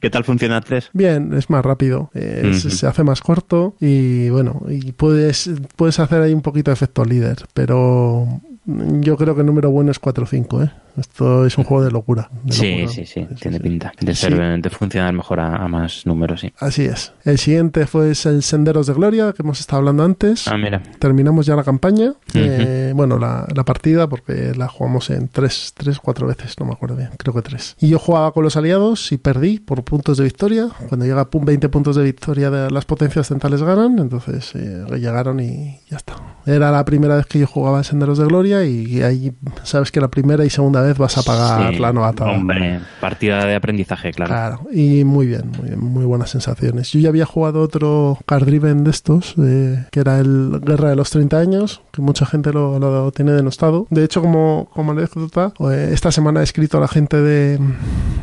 ¿Qué 0.02 0.10
tal 0.10 0.24
funciona 0.24 0.62
3? 0.62 0.90
Bien, 0.94 1.34
es 1.34 1.50
más 1.50 1.64
rápido, 1.64 2.10
eh, 2.14 2.54
se 2.56 2.88
hace 2.88 3.04
más 3.04 3.22
corto 3.22 3.76
y 3.80 4.30
bueno, 4.30 4.62
y 4.70 4.92
puedes, 4.94 5.50
puedes 5.76 6.00
hacer 6.00 6.22
ahí 6.22 6.34
un 6.34 6.42
poquito 6.42 6.72
de 6.72 6.74
efecto 6.74 7.04
líder, 7.06 7.38
pero 7.54 8.28
yo 8.66 9.18
creo 9.18 9.36
que 9.36 9.42
el 9.42 9.48
número 9.48 9.70
bueno 9.72 9.92
es 9.92 10.00
4 10.00 10.24
o 10.24 10.28
5, 10.28 10.64
¿eh? 10.64 10.72
Esto 10.98 11.46
es 11.46 11.58
un 11.58 11.64
juego 11.64 11.84
de 11.84 11.92
locura. 11.92 12.30
de 12.44 12.54
Sí, 12.54 12.72
locura. 12.82 12.94
sí, 12.94 13.06
sí, 13.06 13.28
tiene 13.40 13.60
pinta 13.60 13.92
de, 14.00 14.14
Sí. 14.16 14.28
ser, 14.28 14.62
de 14.62 14.70
funcionar 14.70 15.14
mejor 15.14 15.40
a, 15.40 15.56
a 15.58 15.68
más 15.68 16.06
números, 16.06 16.42
sí. 16.42 16.54
Así 16.60 16.84
es. 16.86 17.14
El 17.24 17.38
siguiente 17.38 17.86
fue 17.88 18.10
el 18.10 18.16
Senderos 18.44 18.88
de 18.88 18.94
Gloria, 18.94 19.34
que 19.34 19.42
hemos 19.44 19.60
estado 19.60 19.80
hablando 19.80 20.04
antes. 20.04 20.48
Ah, 20.48 20.58
mira. 20.58 20.82
Terminamos 21.00 21.46
ya 21.46 21.56
la 21.56 21.64
campaña. 21.64 22.14
Eh, 22.34 22.94
bueno, 22.96 23.18
la, 23.18 23.48
la 23.56 23.64
partida, 23.64 24.08
porque 24.10 24.54
la 24.56 24.68
jugamos 24.68 25.10
en 25.10 25.28
tres, 25.28 25.74
tres, 25.76 26.00
cuatro 26.00 26.28
veces, 26.28 26.56
no 26.60 26.66
me 26.66 26.74
acuerdo 26.74 26.96
bien, 26.96 27.10
creo 27.18 27.34
que 27.34 27.42
tres. 27.42 27.76
Y 27.80 27.90
yo 27.90 28.00
jugaba 28.00 28.32
con 28.32 28.44
los 28.44 28.58
aliados 28.58 29.12
y 29.12 29.18
perdí 29.18 29.60
por 29.60 29.84
puntos 29.84 30.18
de 30.18 30.24
victoria. 30.26 30.68
Cuando 30.90 31.06
llega 31.06 31.22
a 31.22 31.30
pun- 31.30 31.46
20 31.46 31.70
puntos 31.70 31.96
de 31.96 32.04
victoria, 32.04 32.50
de 32.50 32.70
las 32.72 32.86
potencias 32.86 33.28
centrales 33.28 33.62
ganan. 33.64 34.00
Entonces 34.00 34.52
eh, 34.56 34.86
llegaron 34.98 35.40
y 35.40 35.80
ya 35.90 35.98
está. 35.98 36.16
Era 36.46 36.72
la 36.72 36.84
primera 36.86 37.16
vez 37.16 37.26
que 37.28 37.40
yo 37.40 37.48
jugaba 37.48 37.78
en 37.80 37.84
Senderos 37.84 38.18
de 38.18 38.26
Gloria 38.26 38.64
y 38.66 39.02
ahí 39.04 39.32
sabes 39.64 39.92
que 39.92 40.02
la 40.02 40.10
primera 40.10 40.44
y 40.46 40.50
segunda 40.50 40.81
vez 40.82 40.98
vas 40.98 41.18
a 41.18 41.24
pagar 41.24 41.74
Sí, 41.74 41.80
la 41.80 41.94
novatada. 41.94 42.32
Hombre, 42.32 42.80
partida 43.00 43.46
de 43.46 43.56
aprendizaje, 43.56 44.12
claro. 44.12 44.30
Claro, 44.30 44.60
y 44.72 45.04
muy 45.04 45.28
bien, 45.28 45.52
muy 45.58 45.68
bien, 45.70 45.80
muy 45.80 46.06
buenas 46.06 46.30
sensaciones. 46.30 46.92
Yo 46.92 47.00
ya 47.00 47.10
había 47.10 47.26
jugado 47.26 47.62
otro 47.62 48.18
card 48.26 48.46
driven 48.46 48.84
de 48.84 48.92
estos, 48.92 49.36
eh, 49.42 49.86
que 49.92 50.00
era 50.00 50.20
el 50.20 50.60
Guerra 50.66 50.90
de 50.90 50.96
los 50.96 51.10
30 51.10 51.38
años, 51.38 51.82
que 51.92 52.02
mucha 52.02 52.26
gente 52.26 52.52
lo, 52.54 52.80
lo 52.80 53.12
tiene 53.12 53.32
denostado. 53.32 53.88
De 53.90 54.04
hecho, 54.04 54.22
como, 54.22 54.70
como 54.74 54.92
anécdota, 54.92 55.54
eh, 55.72 55.90
esta 55.94 56.12
semana 56.12 56.42
he 56.42 56.44
escrito 56.44 56.78
a 56.78 56.82
la 56.82 56.88
gente 56.88 57.18
de, 57.18 57.58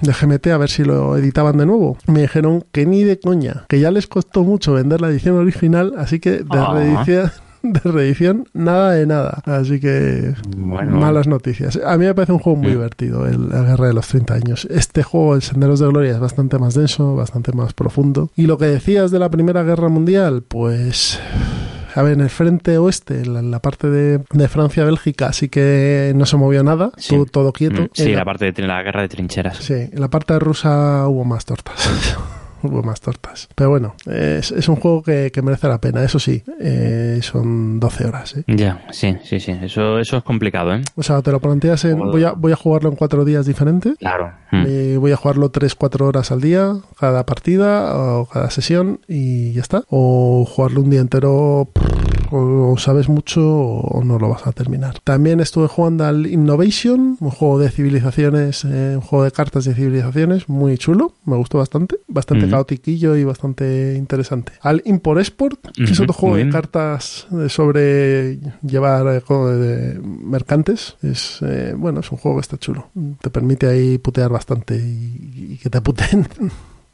de 0.02 0.12
GMT 0.12 0.47
a 0.48 0.59
ver 0.59 0.70
si 0.70 0.85
lo 0.85 1.16
editaban 1.16 1.56
de 1.59 1.66
nuevo. 1.66 1.97
Me 2.06 2.22
dijeron 2.22 2.64
que 2.72 2.86
ni 2.86 3.05
de 3.05 3.18
coña, 3.20 3.64
que 3.68 3.80
ya 3.80 3.90
les 3.90 4.06
costó 4.06 4.44
mucho 4.44 4.72
vender 4.74 5.01
la 5.01 5.09
edición 5.09 5.36
original, 5.36 5.94
así 5.98 6.20
que 6.20 6.30
de 6.30 6.44
Ah. 6.51 6.72
reedición... 6.74 7.30
De 7.85 7.90
reedición, 7.90 8.47
nada 8.55 8.93
de 8.93 9.07
nada. 9.07 9.43
Así 9.45 9.81
que 9.81 10.35
Bueno, 10.57 10.99
malas 10.99 11.27
noticias. 11.27 11.78
A 11.85 11.97
mí 11.97 12.07
me 12.07 12.15
parece 12.15 12.32
un 12.32 12.39
juego 12.39 12.59
muy 12.59 12.69
Mm. 12.69 12.73
divertido, 12.73 13.27
el, 13.27 13.49
la 13.49 13.62
Guerra 13.62 13.86
de 13.89 13.95
los 13.95 14.07
30 14.09 14.35
años. 14.35 14.66
Este 14.70 15.03
juego, 15.03 15.35
el 15.35 15.43
Senderos 15.43 15.81
de 15.81 15.86
Gloria, 15.89 16.12
es 16.12 16.20
bastante 16.20 16.59
más 16.59 16.74
denso, 16.74 17.15
bastante 17.16 17.53
más 17.53 17.73
profundo. 17.74 18.31
Y 18.36 18.47
lo 18.47 18.59
que 18.59 18.66
decías 18.66 19.11
de 19.11 19.19
la 19.19 19.31
Primera 19.31 19.62
Guerra 19.62 19.89
Mundial, 19.89 20.43
pues... 20.47 21.20
A 21.95 22.03
ver, 22.03 22.12
en 22.12 22.20
el 22.20 22.31
frente 22.31 22.78
oeste, 22.78 23.23
en 23.23 23.35
la, 23.35 23.40
en 23.40 23.51
la 23.51 23.61
parte 23.61 23.89
de, 23.90 24.20
de 24.32 24.49
Francia-Bélgica, 24.49 25.32
sí 25.32 25.49
que 25.49 26.12
no 26.15 26.27
se 26.27 26.36
movió 26.36 26.62
nada, 26.62 26.93
Sí. 26.97 27.15
estuvo 27.15 27.27
todo 27.27 27.53
quieto. 27.53 27.82
Mm, 27.82 27.89
Sí, 27.93 28.11
En 28.11 28.16
la 28.16 28.24
parte 28.24 28.53
de 28.53 28.62
la 28.66 28.82
guerra 28.82 29.01
de 29.03 29.09
trincheras. 29.09 29.57
Sí, 29.57 29.73
en 29.74 30.01
la 30.01 30.09
parte 30.09 30.39
rusa 30.39 31.09
hubo 31.09 31.24
más 31.24 31.45
tortas. 31.45 31.74
hubo 32.62 32.82
más 32.82 33.01
tortas. 33.01 33.48
Pero 33.55 33.70
bueno, 33.70 33.94
es, 34.06 34.51
es 34.52 34.68
un 34.68 34.76
juego 34.76 35.02
que, 35.02 35.30
que 35.32 35.43
merece 35.43 35.68
la 35.68 35.80
pena. 35.80 36.02
Eso 36.02 36.18
sí, 36.18 36.43
eh, 36.60 37.18
son 37.22 37.80
12 37.80 38.06
horas. 38.06 38.36
¿eh? 38.36 38.44
Ya, 38.47 38.86
sí, 38.90 39.16
sí, 39.24 39.40
sí. 39.40 39.52
Eso, 39.62 39.98
eso 39.98 40.16
es 40.16 40.22
complicado, 40.22 40.74
¿eh? 40.74 40.82
O 40.97 41.02
sea, 41.02 41.22
te 41.22 41.30
lo 41.30 41.40
planteas 41.40 41.85
en... 41.85 41.98
Voy 41.98 42.24
a, 42.24 42.32
voy 42.32 42.52
a 42.52 42.56
jugarlo 42.56 42.90
en 42.90 42.97
cuatro 42.97 43.24
días 43.24 43.47
diferentes. 43.47 43.97
Claro. 43.98 44.32
Mm. 44.51 44.64
Eh, 44.66 44.97
voy 44.98 45.12
a 45.12 45.16
jugarlo 45.16 45.52
3-4 45.52 46.01
horas 46.02 46.32
al 46.32 46.40
día, 46.40 46.74
cada 46.98 47.24
partida 47.26 47.97
o 47.97 48.26
cada 48.26 48.51
sesión 48.51 49.01
y 49.09 49.52
ya 49.52 49.60
está. 49.60 49.82
O 49.89 50.44
jugarlo 50.47 50.82
un 50.82 50.90
día 50.90 51.01
entero, 51.01 51.68
o, 52.30 52.72
o 52.72 52.78
sabes 52.78 53.09
mucho 53.09 53.42
o 53.46 54.05
no 54.05 54.18
lo 54.18 54.28
vas 54.28 54.46
a 54.46 54.52
terminar. 54.52 55.00
También 55.00 55.40
estuve 55.40 55.68
jugando 55.68 56.05
al 56.05 56.26
Innovation, 56.26 57.16
un 57.20 57.30
juego 57.30 57.59
de 57.59 57.70
civilizaciones, 57.70 58.64
eh, 58.64 58.92
un 58.94 59.00
juego 59.00 59.24
de 59.24 59.32
cartas 59.32 59.64
de 59.64 59.74
civilizaciones 59.74 60.48
muy 60.48 60.78
chulo, 60.78 61.14
me 61.24 61.36
gustó 61.36 61.59
bastante, 61.59 61.96
bastante 62.06 62.48
caotiquillo 62.48 63.16
y 63.16 63.24
bastante 63.24 63.94
interesante. 63.96 64.52
Al 64.60 64.82
Import 64.84 65.20
Export, 65.20 65.72
que 65.72 65.84
es 65.84 66.00
otro 66.00 66.12
juego 66.12 66.36
de 66.36 66.48
cartas 66.48 67.26
eh, 67.32 67.48
sobre 67.48 68.38
llevar 68.62 69.06
eh, 69.06 69.22
de 69.34 70.00
mercantes. 70.00 70.96
Es 71.02 71.38
eh, 71.42 71.74
bueno, 71.76 72.00
es 72.00 72.10
un 72.10 72.18
juego 72.18 72.38
que 72.38 72.42
está 72.42 72.59
chulo. 72.59 72.90
Te 73.20 73.30
permite 73.30 73.66
ahí 73.66 73.98
putear 73.98 74.30
bastante 74.30 74.76
y, 74.76 75.52
y 75.52 75.59
que 75.59 75.70
te 75.70 75.80
puten. 75.80 76.26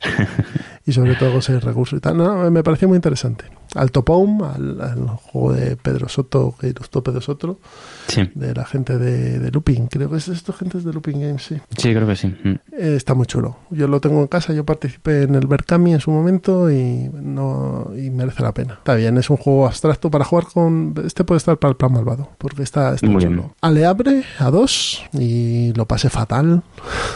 y 0.87 0.93
sobre 0.93 1.15
todo 1.15 1.33
conseguir 1.33 1.65
recursos 1.65 1.99
y 1.99 2.01
tal. 2.01 2.17
No, 2.17 2.51
me 2.51 2.63
pareció 2.63 2.89
muy 2.89 2.97
interesante. 2.97 3.45
Al 3.75 3.91
Topom, 3.91 4.43
al, 4.43 4.81
al 4.81 5.07
juego 5.09 5.53
de 5.53 5.77
Pedro 5.77 6.09
Soto, 6.09 6.55
que 6.59 6.69
ilustró 6.69 7.03
Pedro 7.03 7.21
Soto, 7.21 7.59
Sí, 8.07 8.31
de 8.35 8.55
la 8.55 8.65
gente 8.65 8.99
de, 8.99 9.39
de 9.39 9.51
Looping. 9.51 9.87
Creo 9.89 10.11
que 10.11 10.17
es 10.19 10.29
esto 10.29 10.53
gente 10.53 10.79
de 10.79 10.93
Looping 10.93 11.21
Games, 11.21 11.43
sí. 11.43 11.57
sí, 11.77 11.93
creo 11.95 12.07
que 12.07 12.17
sí. 12.17 12.29
Mm. 12.29 12.51
Eh, 12.73 12.95
está 12.97 13.15
muy 13.15 13.27
chulo. 13.27 13.57
Yo 13.71 13.89
lo 13.89 14.01
tengo 14.01 14.21
en 14.21 14.27
casa, 14.27 14.53
yo 14.53 14.65
participé 14.65 15.23
en 15.23 15.35
el 15.35 15.47
Berkami 15.47 15.95
en 15.95 16.01
su 16.01 16.11
momento 16.11 16.71
y 16.71 17.11
no 17.15 17.91
y 17.97 18.11
merece 18.11 18.43
la 18.43 18.53
pena. 18.53 18.75
Está 18.75 18.95
bien, 18.95 19.17
es 19.19 19.31
un 19.31 19.37
juego 19.39 19.67
abstracto 19.67 20.11
para 20.11 20.25
jugar 20.25 20.47
con... 20.53 20.95
Este 21.05 21.25
puede 21.25 21.39
estar 21.39 21.57
para 21.57 21.71
el 21.71 21.77
plan 21.77 21.93
malvado, 21.93 22.31
porque 22.39 22.63
está, 22.63 22.95
está 22.95 23.07
Muy 23.07 23.23
chulo. 23.23 23.43
bien. 23.43 23.53
Aleabre 23.61 24.23
a 24.39 24.51
dos 24.51 25.03
y 25.13 25.73
lo 25.75 25.87
pasé 25.87 26.11
fatal. 26.11 26.63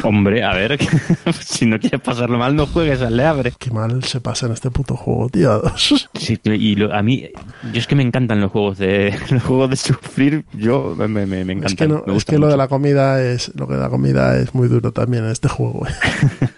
Hombre, 0.02 0.42
a 0.42 0.54
ver, 0.54 0.78
si 1.40 1.66
no 1.66 1.78
quieres 1.78 2.00
pasarlo 2.00 2.38
mal, 2.38 2.56
no 2.56 2.66
juegues 2.66 3.02
al 3.02 3.16
Leabre. 3.16 3.52
Qué 3.58 3.70
mal 3.70 4.02
se 4.04 4.20
pasa 4.20 4.46
en 4.46 4.52
este 4.52 4.70
puto 4.70 4.96
juego, 4.96 5.28
tío. 5.28 5.52
a 5.52 5.58
dos. 5.58 6.08
Sí, 6.14 6.36
y 6.54 6.74
lo- 6.76 6.94
a 6.94 7.02
mí, 7.02 7.28
yo 7.72 7.78
es 7.78 7.86
que 7.86 7.94
me 7.94 8.02
encantan 8.02 8.40
los 8.40 8.50
juegos 8.50 8.78
de 8.78 9.14
los 9.30 9.42
juegos 9.42 9.70
de 9.70 9.76
sufrir. 9.76 10.44
Yo 10.54 10.94
me, 10.96 11.08
me, 11.08 11.26
me 11.26 11.40
encantan. 11.52 11.66
Es 11.66 11.74
que, 11.74 11.88
no- 11.88 11.94
me 12.06 12.12
es 12.12 12.14
gustan 12.14 12.36
que 12.36 12.40
lo 12.40 12.48
de 12.48 12.56
la 12.56 12.68
comida 12.68 13.22
es 13.22 13.52
lo 13.56 13.66
que 13.66 13.74
de 13.74 13.80
la 13.80 13.88
comida 13.90 14.36
es 14.38 14.54
muy 14.54 14.68
duro 14.68 14.92
también 14.92 15.24
en 15.24 15.30
este 15.30 15.48
juego. 15.48 15.86
eh. 15.86 15.90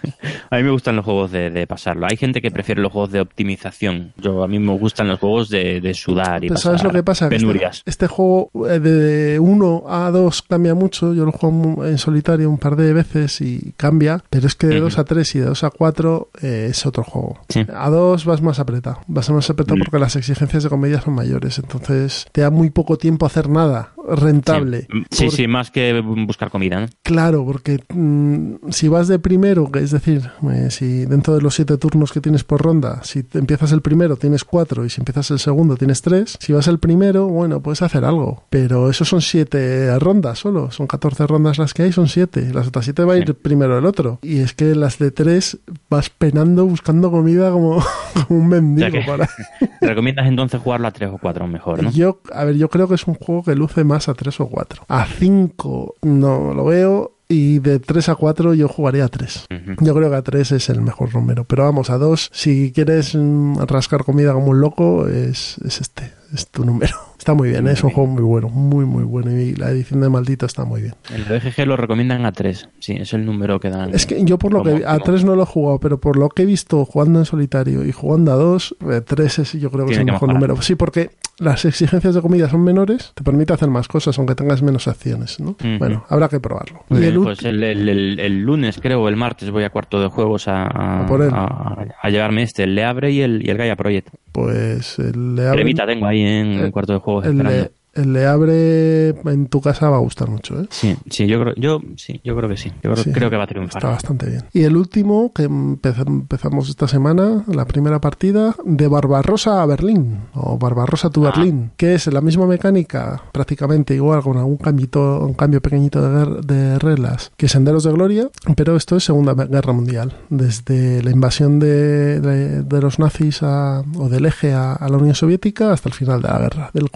A 0.51 0.57
mí 0.57 0.63
me 0.63 0.71
gustan 0.71 0.97
los 0.97 1.05
juegos 1.05 1.31
de, 1.31 1.49
de 1.49 1.65
pasarlo. 1.65 2.05
Hay 2.09 2.17
gente 2.17 2.41
que 2.41 2.51
prefiere 2.51 2.81
los 2.81 2.91
juegos 2.91 3.11
de 3.11 3.21
optimización. 3.21 4.11
Yo 4.17 4.43
a 4.43 4.47
mí 4.49 4.59
me 4.59 4.77
gustan 4.77 5.07
los 5.07 5.17
juegos 5.17 5.47
de, 5.49 5.79
de 5.79 5.93
sudar 5.93 6.43
y 6.43 6.49
pasar 6.49 6.63
¿sabes 6.77 6.83
lo 6.83 6.91
que 6.91 7.03
pasa? 7.03 7.29
Que 7.29 7.35
este, 7.35 7.47
penurias. 7.47 7.83
este 7.85 8.07
juego 8.07 8.51
eh, 8.69 8.79
de 8.79 9.39
1 9.39 9.83
a 9.87 10.11
2 10.11 10.41
cambia 10.43 10.75
mucho. 10.75 11.13
Yo 11.13 11.23
lo 11.25 11.31
juego 11.31 11.85
en 11.85 11.97
solitario 11.97 12.49
un 12.49 12.57
par 12.57 12.75
de 12.75 12.91
veces 12.91 13.39
y 13.39 13.73
cambia. 13.77 14.21
Pero 14.29 14.45
es 14.47 14.55
que 14.55 14.67
de 14.67 14.75
Ujú. 14.75 14.83
2 14.85 14.99
a 14.99 15.03
3 15.05 15.35
y 15.35 15.39
de 15.39 15.45
2 15.45 15.63
a 15.63 15.69
4 15.69 16.29
eh, 16.41 16.67
es 16.69 16.85
otro 16.85 17.03
juego. 17.03 17.39
Sí. 17.47 17.65
A 17.73 17.89
2 17.89 18.25
vas 18.25 18.41
más 18.41 18.59
apretado. 18.59 18.99
Vas 19.07 19.29
más 19.29 19.49
apretado. 19.49 19.80
Porque 19.83 19.99
las 19.99 20.15
exigencias 20.15 20.63
de 20.63 20.69
comedia 20.69 21.01
son 21.01 21.13
mayores. 21.15 21.59
Entonces 21.59 22.25
te 22.31 22.41
da 22.41 22.49
muy 22.49 22.69
poco 22.69 22.97
tiempo 22.97 23.25
a 23.25 23.27
hacer 23.27 23.49
nada. 23.49 23.93
rentable. 24.15 24.87
Sí, 25.11 25.25
Por- 25.25 25.33
sí, 25.33 25.47
más 25.47 25.69
que 25.71 26.01
buscar 26.01 26.49
comida, 26.49 26.79
¿no? 26.81 26.87
Claro, 27.03 27.45
porque 27.45 27.83
mm, 27.93 28.69
si 28.71 28.87
vas 28.87 29.07
de 29.07 29.19
primero, 29.19 29.69
es 29.75 29.91
decir, 29.91 30.29
eh, 30.51 30.67
si 30.71 31.05
dentro 31.05 31.35
de 31.35 31.41
los 31.41 31.53
siete 31.55 31.77
turnos 31.77 32.11
que 32.11 32.19
tienes 32.19 32.43
por 32.43 32.61
ronda, 32.61 33.01
si 33.03 33.21
te 33.23 33.37
empiezas 33.39 33.71
el 33.71 33.81
primero 33.81 34.17
tienes 34.17 34.43
cuatro 34.43 34.85
y 34.85 34.89
si 34.89 34.99
empiezas 35.01 35.29
el 35.31 35.39
segundo 35.39 35.77
tienes 35.77 36.01
tres, 36.01 36.35
si 36.41 36.51
vas 36.51 36.67
el 36.67 36.79
primero, 36.79 37.27
bueno, 37.27 37.61
puedes 37.61 37.81
hacer 37.83 38.03
algo. 38.03 38.43
Pero 38.49 38.89
eso 38.89 39.05
son 39.05 39.21
siete 39.21 39.97
rondas 39.99 40.39
solo, 40.39 40.71
son 40.71 40.87
14 40.87 41.27
rondas 41.27 41.57
las 41.59 41.73
que 41.73 41.83
hay, 41.83 41.91
son 41.91 42.07
siete. 42.07 42.51
Las 42.53 42.67
otras 42.67 42.85
siete 42.85 43.03
va 43.03 43.13
a 43.13 43.17
ir 43.17 43.27
Sí. 43.27 43.33
primero 43.33 43.77
el 43.77 43.85
otro. 43.85 44.17
Y 44.23 44.39
es 44.39 44.53
que 44.53 44.73
las 44.75 44.97
de 44.97 45.11
tres 45.11 45.59
vas 45.89 46.09
penando 46.09 46.65
buscando 46.65 47.11
comida 47.11 47.51
como, 47.51 47.83
como 48.27 48.39
un 48.41 48.47
mendigo. 48.49 48.87
O 48.87 48.91
sea 48.91 49.01
que- 49.01 49.07
para... 49.07 49.29
¿Te 49.79 49.87
recomiendas 49.87 50.27
entonces 50.27 50.61
jugarlo 50.61 50.87
a 50.87 50.91
3 50.91 51.11
o 51.13 51.17
4 51.17 51.47
mejor, 51.47 51.83
no? 51.83 51.91
Yo, 51.91 52.21
a 52.33 52.43
ver, 52.43 52.55
yo 52.55 52.69
creo 52.69 52.87
que 52.87 52.95
es 52.95 53.07
un 53.07 53.15
juego 53.15 53.43
que 53.43 53.55
luce 53.55 53.83
más 53.83 54.09
a 54.09 54.13
3 54.13 54.39
o 54.41 54.47
4. 54.47 54.85
A 54.87 55.05
5 55.05 55.95
no 56.03 56.53
lo 56.53 56.65
veo 56.65 57.13
y 57.27 57.59
de 57.59 57.79
3 57.79 58.09
a 58.09 58.15
4 58.15 58.53
yo 58.53 58.67
jugaría 58.67 59.05
a 59.05 59.07
3. 59.07 59.47
Ujú. 59.49 59.85
Yo 59.85 59.95
creo 59.95 60.09
que 60.09 60.15
a 60.17 60.21
3 60.21 60.51
es 60.51 60.69
el 60.69 60.81
mejor 60.81 61.13
número. 61.15 61.45
Pero 61.45 61.63
vamos, 61.63 61.89
a 61.89 61.97
2, 61.97 62.29
si 62.33 62.71
quieres 62.73 63.15
mm, 63.15 63.59
rascar 63.61 64.03
comida 64.03 64.33
como 64.33 64.47
un 64.47 64.59
loco, 64.59 65.07
es, 65.07 65.57
es 65.65 65.81
este, 65.81 66.11
es 66.33 66.47
tu 66.47 66.65
número. 66.65 66.95
Está 67.21 67.35
muy 67.35 67.49
bien, 67.49 67.67
¿eh? 67.67 67.73
es 67.73 67.83
un 67.83 67.91
juego 67.91 68.09
muy 68.09 68.23
bueno, 68.23 68.49
muy 68.49 68.83
muy 68.83 69.03
bueno. 69.03 69.29
Y 69.29 69.53
la 69.53 69.69
edición 69.69 70.01
de 70.01 70.09
Maldito 70.09 70.47
está 70.47 70.65
muy 70.65 70.81
bien. 70.81 70.95
En 71.13 71.17
el 71.17 71.25
BGG 71.25 71.67
lo 71.67 71.77
recomiendan 71.77 72.25
a 72.25 72.31
3. 72.31 72.69
Sí, 72.79 72.93
es 72.93 73.13
el 73.13 73.27
número 73.27 73.59
que 73.59 73.69
dan. 73.69 73.93
Es 73.93 74.07
que 74.07 74.25
yo 74.25 74.39
por 74.39 74.51
lo 74.51 74.63
como 74.63 74.75
que 74.75 74.85
a 74.87 74.95
óptimo. 74.95 75.05
3 75.17 75.25
no 75.25 75.35
lo 75.35 75.43
he 75.43 75.45
jugado, 75.45 75.79
pero 75.79 76.01
por 76.01 76.17
lo 76.17 76.29
que 76.29 76.41
he 76.41 76.45
visto 76.47 76.83
jugando 76.83 77.19
en 77.19 77.25
solitario 77.25 77.85
y 77.85 77.91
jugando 77.91 78.31
a 78.31 78.35
2, 78.37 78.77
3 79.05 79.37
es 79.37 79.53
yo 79.53 79.69
creo 79.69 79.85
que 79.85 79.91
es 79.91 79.99
el 79.99 80.05
que 80.05 80.13
mejor 80.13 80.29
mejorar. 80.29 80.49
número. 80.49 80.61
Sí, 80.63 80.73
porque 80.73 81.11
las 81.41 81.65
exigencias 81.65 82.13
de 82.15 82.21
comida 82.21 82.47
son 82.49 82.63
menores, 82.63 83.11
te 83.15 83.23
permite 83.23 83.51
hacer 83.53 83.69
más 83.69 83.87
cosas 83.87 84.17
aunque 84.17 84.35
tengas 84.35 84.61
menos 84.61 84.87
acciones, 84.87 85.39
¿no? 85.39 85.55
Bueno, 85.79 86.05
habrá 86.07 86.29
que 86.29 86.39
probarlo. 86.39 86.83
Y 86.89 87.03
el, 87.03 87.15
pues 87.19 87.43
el, 87.43 87.63
el- 87.63 87.89
el- 87.89 88.19
el 88.19 88.41
lunes, 88.43 88.79
creo, 88.81 89.01
o 89.01 89.09
el 89.09 89.15
martes, 89.15 89.49
voy 89.51 89.63
a 89.63 89.69
cuarto 89.71 89.99
de 89.99 90.07
juegos 90.07 90.47
a, 90.47 90.63
a, 90.67 91.03
A 91.03 91.07
por 91.07 91.21
él. 91.21 91.31
a- 91.33 91.85
a 92.01 92.09
llevarme 92.09 92.43
este, 92.43 92.63
el 92.63 92.75
Le 92.75 92.83
Abre 92.85 93.11
y 93.11 93.21
el, 93.21 93.45
y 93.45 93.49
el 93.49 93.57
Gaia 93.57 93.75
Project. 93.75 94.09
pues 94.31 94.99
el 94.99 95.35
le 95.35 95.47
abre, 95.47 95.57
Cremita 95.57 95.85
tengo 95.85 96.05
ahí 96.05 96.21
en 96.21 96.47
el- 96.53 96.65
el 96.65 96.71
cuarto 96.71 96.93
de 96.93 96.99
juegos 96.99 97.25
el 97.25 97.31
esperando. 97.31 97.63
le, 97.63 97.71
el 97.93 98.13
le 98.13 98.25
abre 98.25 99.09
en 99.09 99.47
tu 99.47 99.61
casa 99.61 99.89
va 99.89 99.97
a 99.97 99.99
gustar 99.99 100.29
mucho, 100.29 100.59
¿eh? 100.61 100.67
Sí, 100.69 100.95
sí, 101.09 101.27
yo 101.27 101.39
creo, 101.41 101.53
yo, 101.55 101.81
sí, 101.97 102.21
yo 102.23 102.35
creo 102.35 102.49
que 102.49 102.57
sí. 102.57 102.69
Yo 102.83 102.91
creo, 102.91 103.03
Sí. 103.03 103.11
creo 103.11 103.29
que 103.29 103.37
va 103.37 103.43
a 103.43 103.47
triunfar. 103.47 103.77
Está 103.81 103.89
bastante 103.89 104.25
bien. 104.27 104.43
Y 104.53 104.63
el 104.63 104.75
último, 104.77 105.31
que 105.33 105.49
empez- 105.49 106.05
empezamos 106.07 106.69
esta 106.69 106.87
semana, 106.87 107.43
la 107.47 107.65
primera 107.65 107.99
partida, 108.01 108.55
de 108.65 108.87
Barbarosa 108.87 109.61
a 109.61 109.65
Berlín, 109.65 110.19
o 110.33 110.57
Barbarosa 110.57 111.09
to 111.09 111.25
Ah. 111.25 111.31
Berlín, 111.35 111.71
que 111.77 111.93
es 111.95 112.07
la 112.07 112.21
misma 112.21 112.45
mecánica, 112.47 113.23
prácticamente 113.31 113.93
igual, 113.95 114.21
con 114.21 114.37
algún 114.37 114.57
cambito, 114.57 115.25
un 115.25 115.33
cambio 115.33 115.61
pequeñito 115.61 116.01
de, 116.01 116.41
de 116.41 116.79
reglas 116.79 117.31
que 117.37 117.47
Senderos 117.49 117.83
de 117.83 117.91
Gloria, 117.91 118.29
pero 118.55 118.75
esto 118.75 118.95
es 118.97 119.03
Segunda 119.03 119.33
Guerra 119.33 119.73
Mundial. 119.73 120.17
Desde 120.29 121.03
la 121.03 121.11
invasión 121.11 121.59
de, 121.59 122.19
de- 122.19 122.63
de 122.63 122.81
los 122.81 122.99
nazis 122.99 123.43
a- 123.43 123.83
o 123.97 124.09
del 124.09 124.25
eje 124.25 124.53
a, 124.53 124.73
a 124.73 124.89
la 124.89 124.97
Unión 124.97 125.15
Soviética 125.15 125.71
hasta 125.73 125.89
el 125.89 125.95
final 125.95 126.21
de 126.21 126.27
la 126.29 126.39
guerra, 126.39 126.71
del 126.73 126.89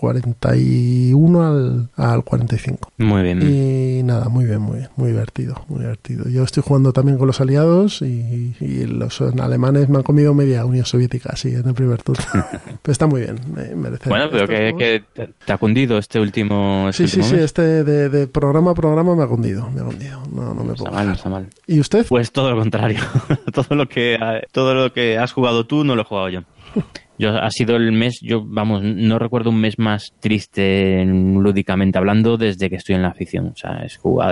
41 0.85 1.43
al, 1.43 1.89
al 1.95 2.23
45. 2.23 2.91
Muy 2.97 3.23
bien. 3.23 3.41
Y 3.41 4.03
nada, 4.03 4.29
muy 4.29 4.45
bien, 4.45 4.61
muy 4.61 4.77
bien, 4.77 4.89
muy 4.95 5.09
divertido, 5.11 5.55
muy 5.67 5.79
divertido. 5.81 6.27
Yo 6.29 6.43
estoy 6.43 6.63
jugando 6.65 6.93
también 6.93 7.17
con 7.17 7.27
los 7.27 7.41
aliados 7.41 8.01
y, 8.01 8.55
y 8.59 8.85
los 8.85 9.21
alemanes 9.21 9.89
me 9.89 9.97
han 9.97 10.03
comido 10.03 10.33
media 10.33 10.65
Unión 10.65 10.85
Soviética, 10.85 11.31
así, 11.33 11.49
en 11.53 11.67
el 11.67 11.73
primer 11.73 12.01
turno. 12.01 12.23
pero 12.81 12.91
está 12.91 13.07
muy 13.07 13.21
bien, 13.21 13.39
me- 13.53 13.75
merece. 13.75 14.09
Bueno, 14.09 14.27
pero 14.31 14.47
que, 14.47 14.73
que 14.77 15.03
te- 15.45 15.51
ha 15.53 15.57
cundido 15.57 15.97
este 15.97 16.19
último. 16.19 16.89
Sí, 16.93 17.03
este 17.05 17.15
sí, 17.15 17.19
último 17.21 17.29
sí, 17.29 17.35
mes. 17.35 17.43
este 17.45 17.83
de, 17.83 18.09
de 18.09 18.27
programa 18.27 18.71
a 18.71 18.75
programa 18.75 19.15
me 19.15 19.23
ha 19.23 19.27
hundido, 19.27 19.69
me 19.71 19.81
ha 19.81 19.85
hundido. 19.85 20.21
No, 20.33 20.53
no 20.53 20.63
me 20.63 20.73
Está 20.73 20.83
puedo. 20.85 20.91
mal, 20.95 21.07
no 21.07 21.13
quejar. 21.13 21.15
está 21.15 21.29
mal. 21.29 21.47
¿Y 21.67 21.79
usted? 21.79 22.05
Pues 22.07 22.31
todo 22.31 22.51
lo 22.51 22.57
contrario. 22.57 22.99
todo 23.53 23.75
lo 23.75 23.87
que 23.87 24.17
todo 24.51 24.73
lo 24.73 24.93
que 24.93 25.17
has 25.17 25.31
jugado 25.33 25.65
tú 25.65 25.83
no 25.83 25.95
lo 25.95 26.01
he 26.01 26.05
jugado 26.05 26.29
yo. 26.29 26.41
Yo 27.17 27.29
ha 27.37 27.49
sido 27.49 27.75
el 27.75 27.91
mes, 27.91 28.19
yo 28.21 28.43
vamos, 28.45 28.81
no 28.83 29.17
recuerdo 29.19 29.49
un 29.49 29.59
mes 29.61 29.79
más 29.79 30.13
triste 30.19 31.01
en- 31.01 31.41
lúdicamente 31.41 31.97
hablando 31.97 32.37
desde 32.37 32.69
que 32.69 32.75
estoy 32.75 32.95
en 32.95 33.01
la 33.03 33.09
afición. 33.09 33.47
O 33.47 33.55
sea, 33.55 33.85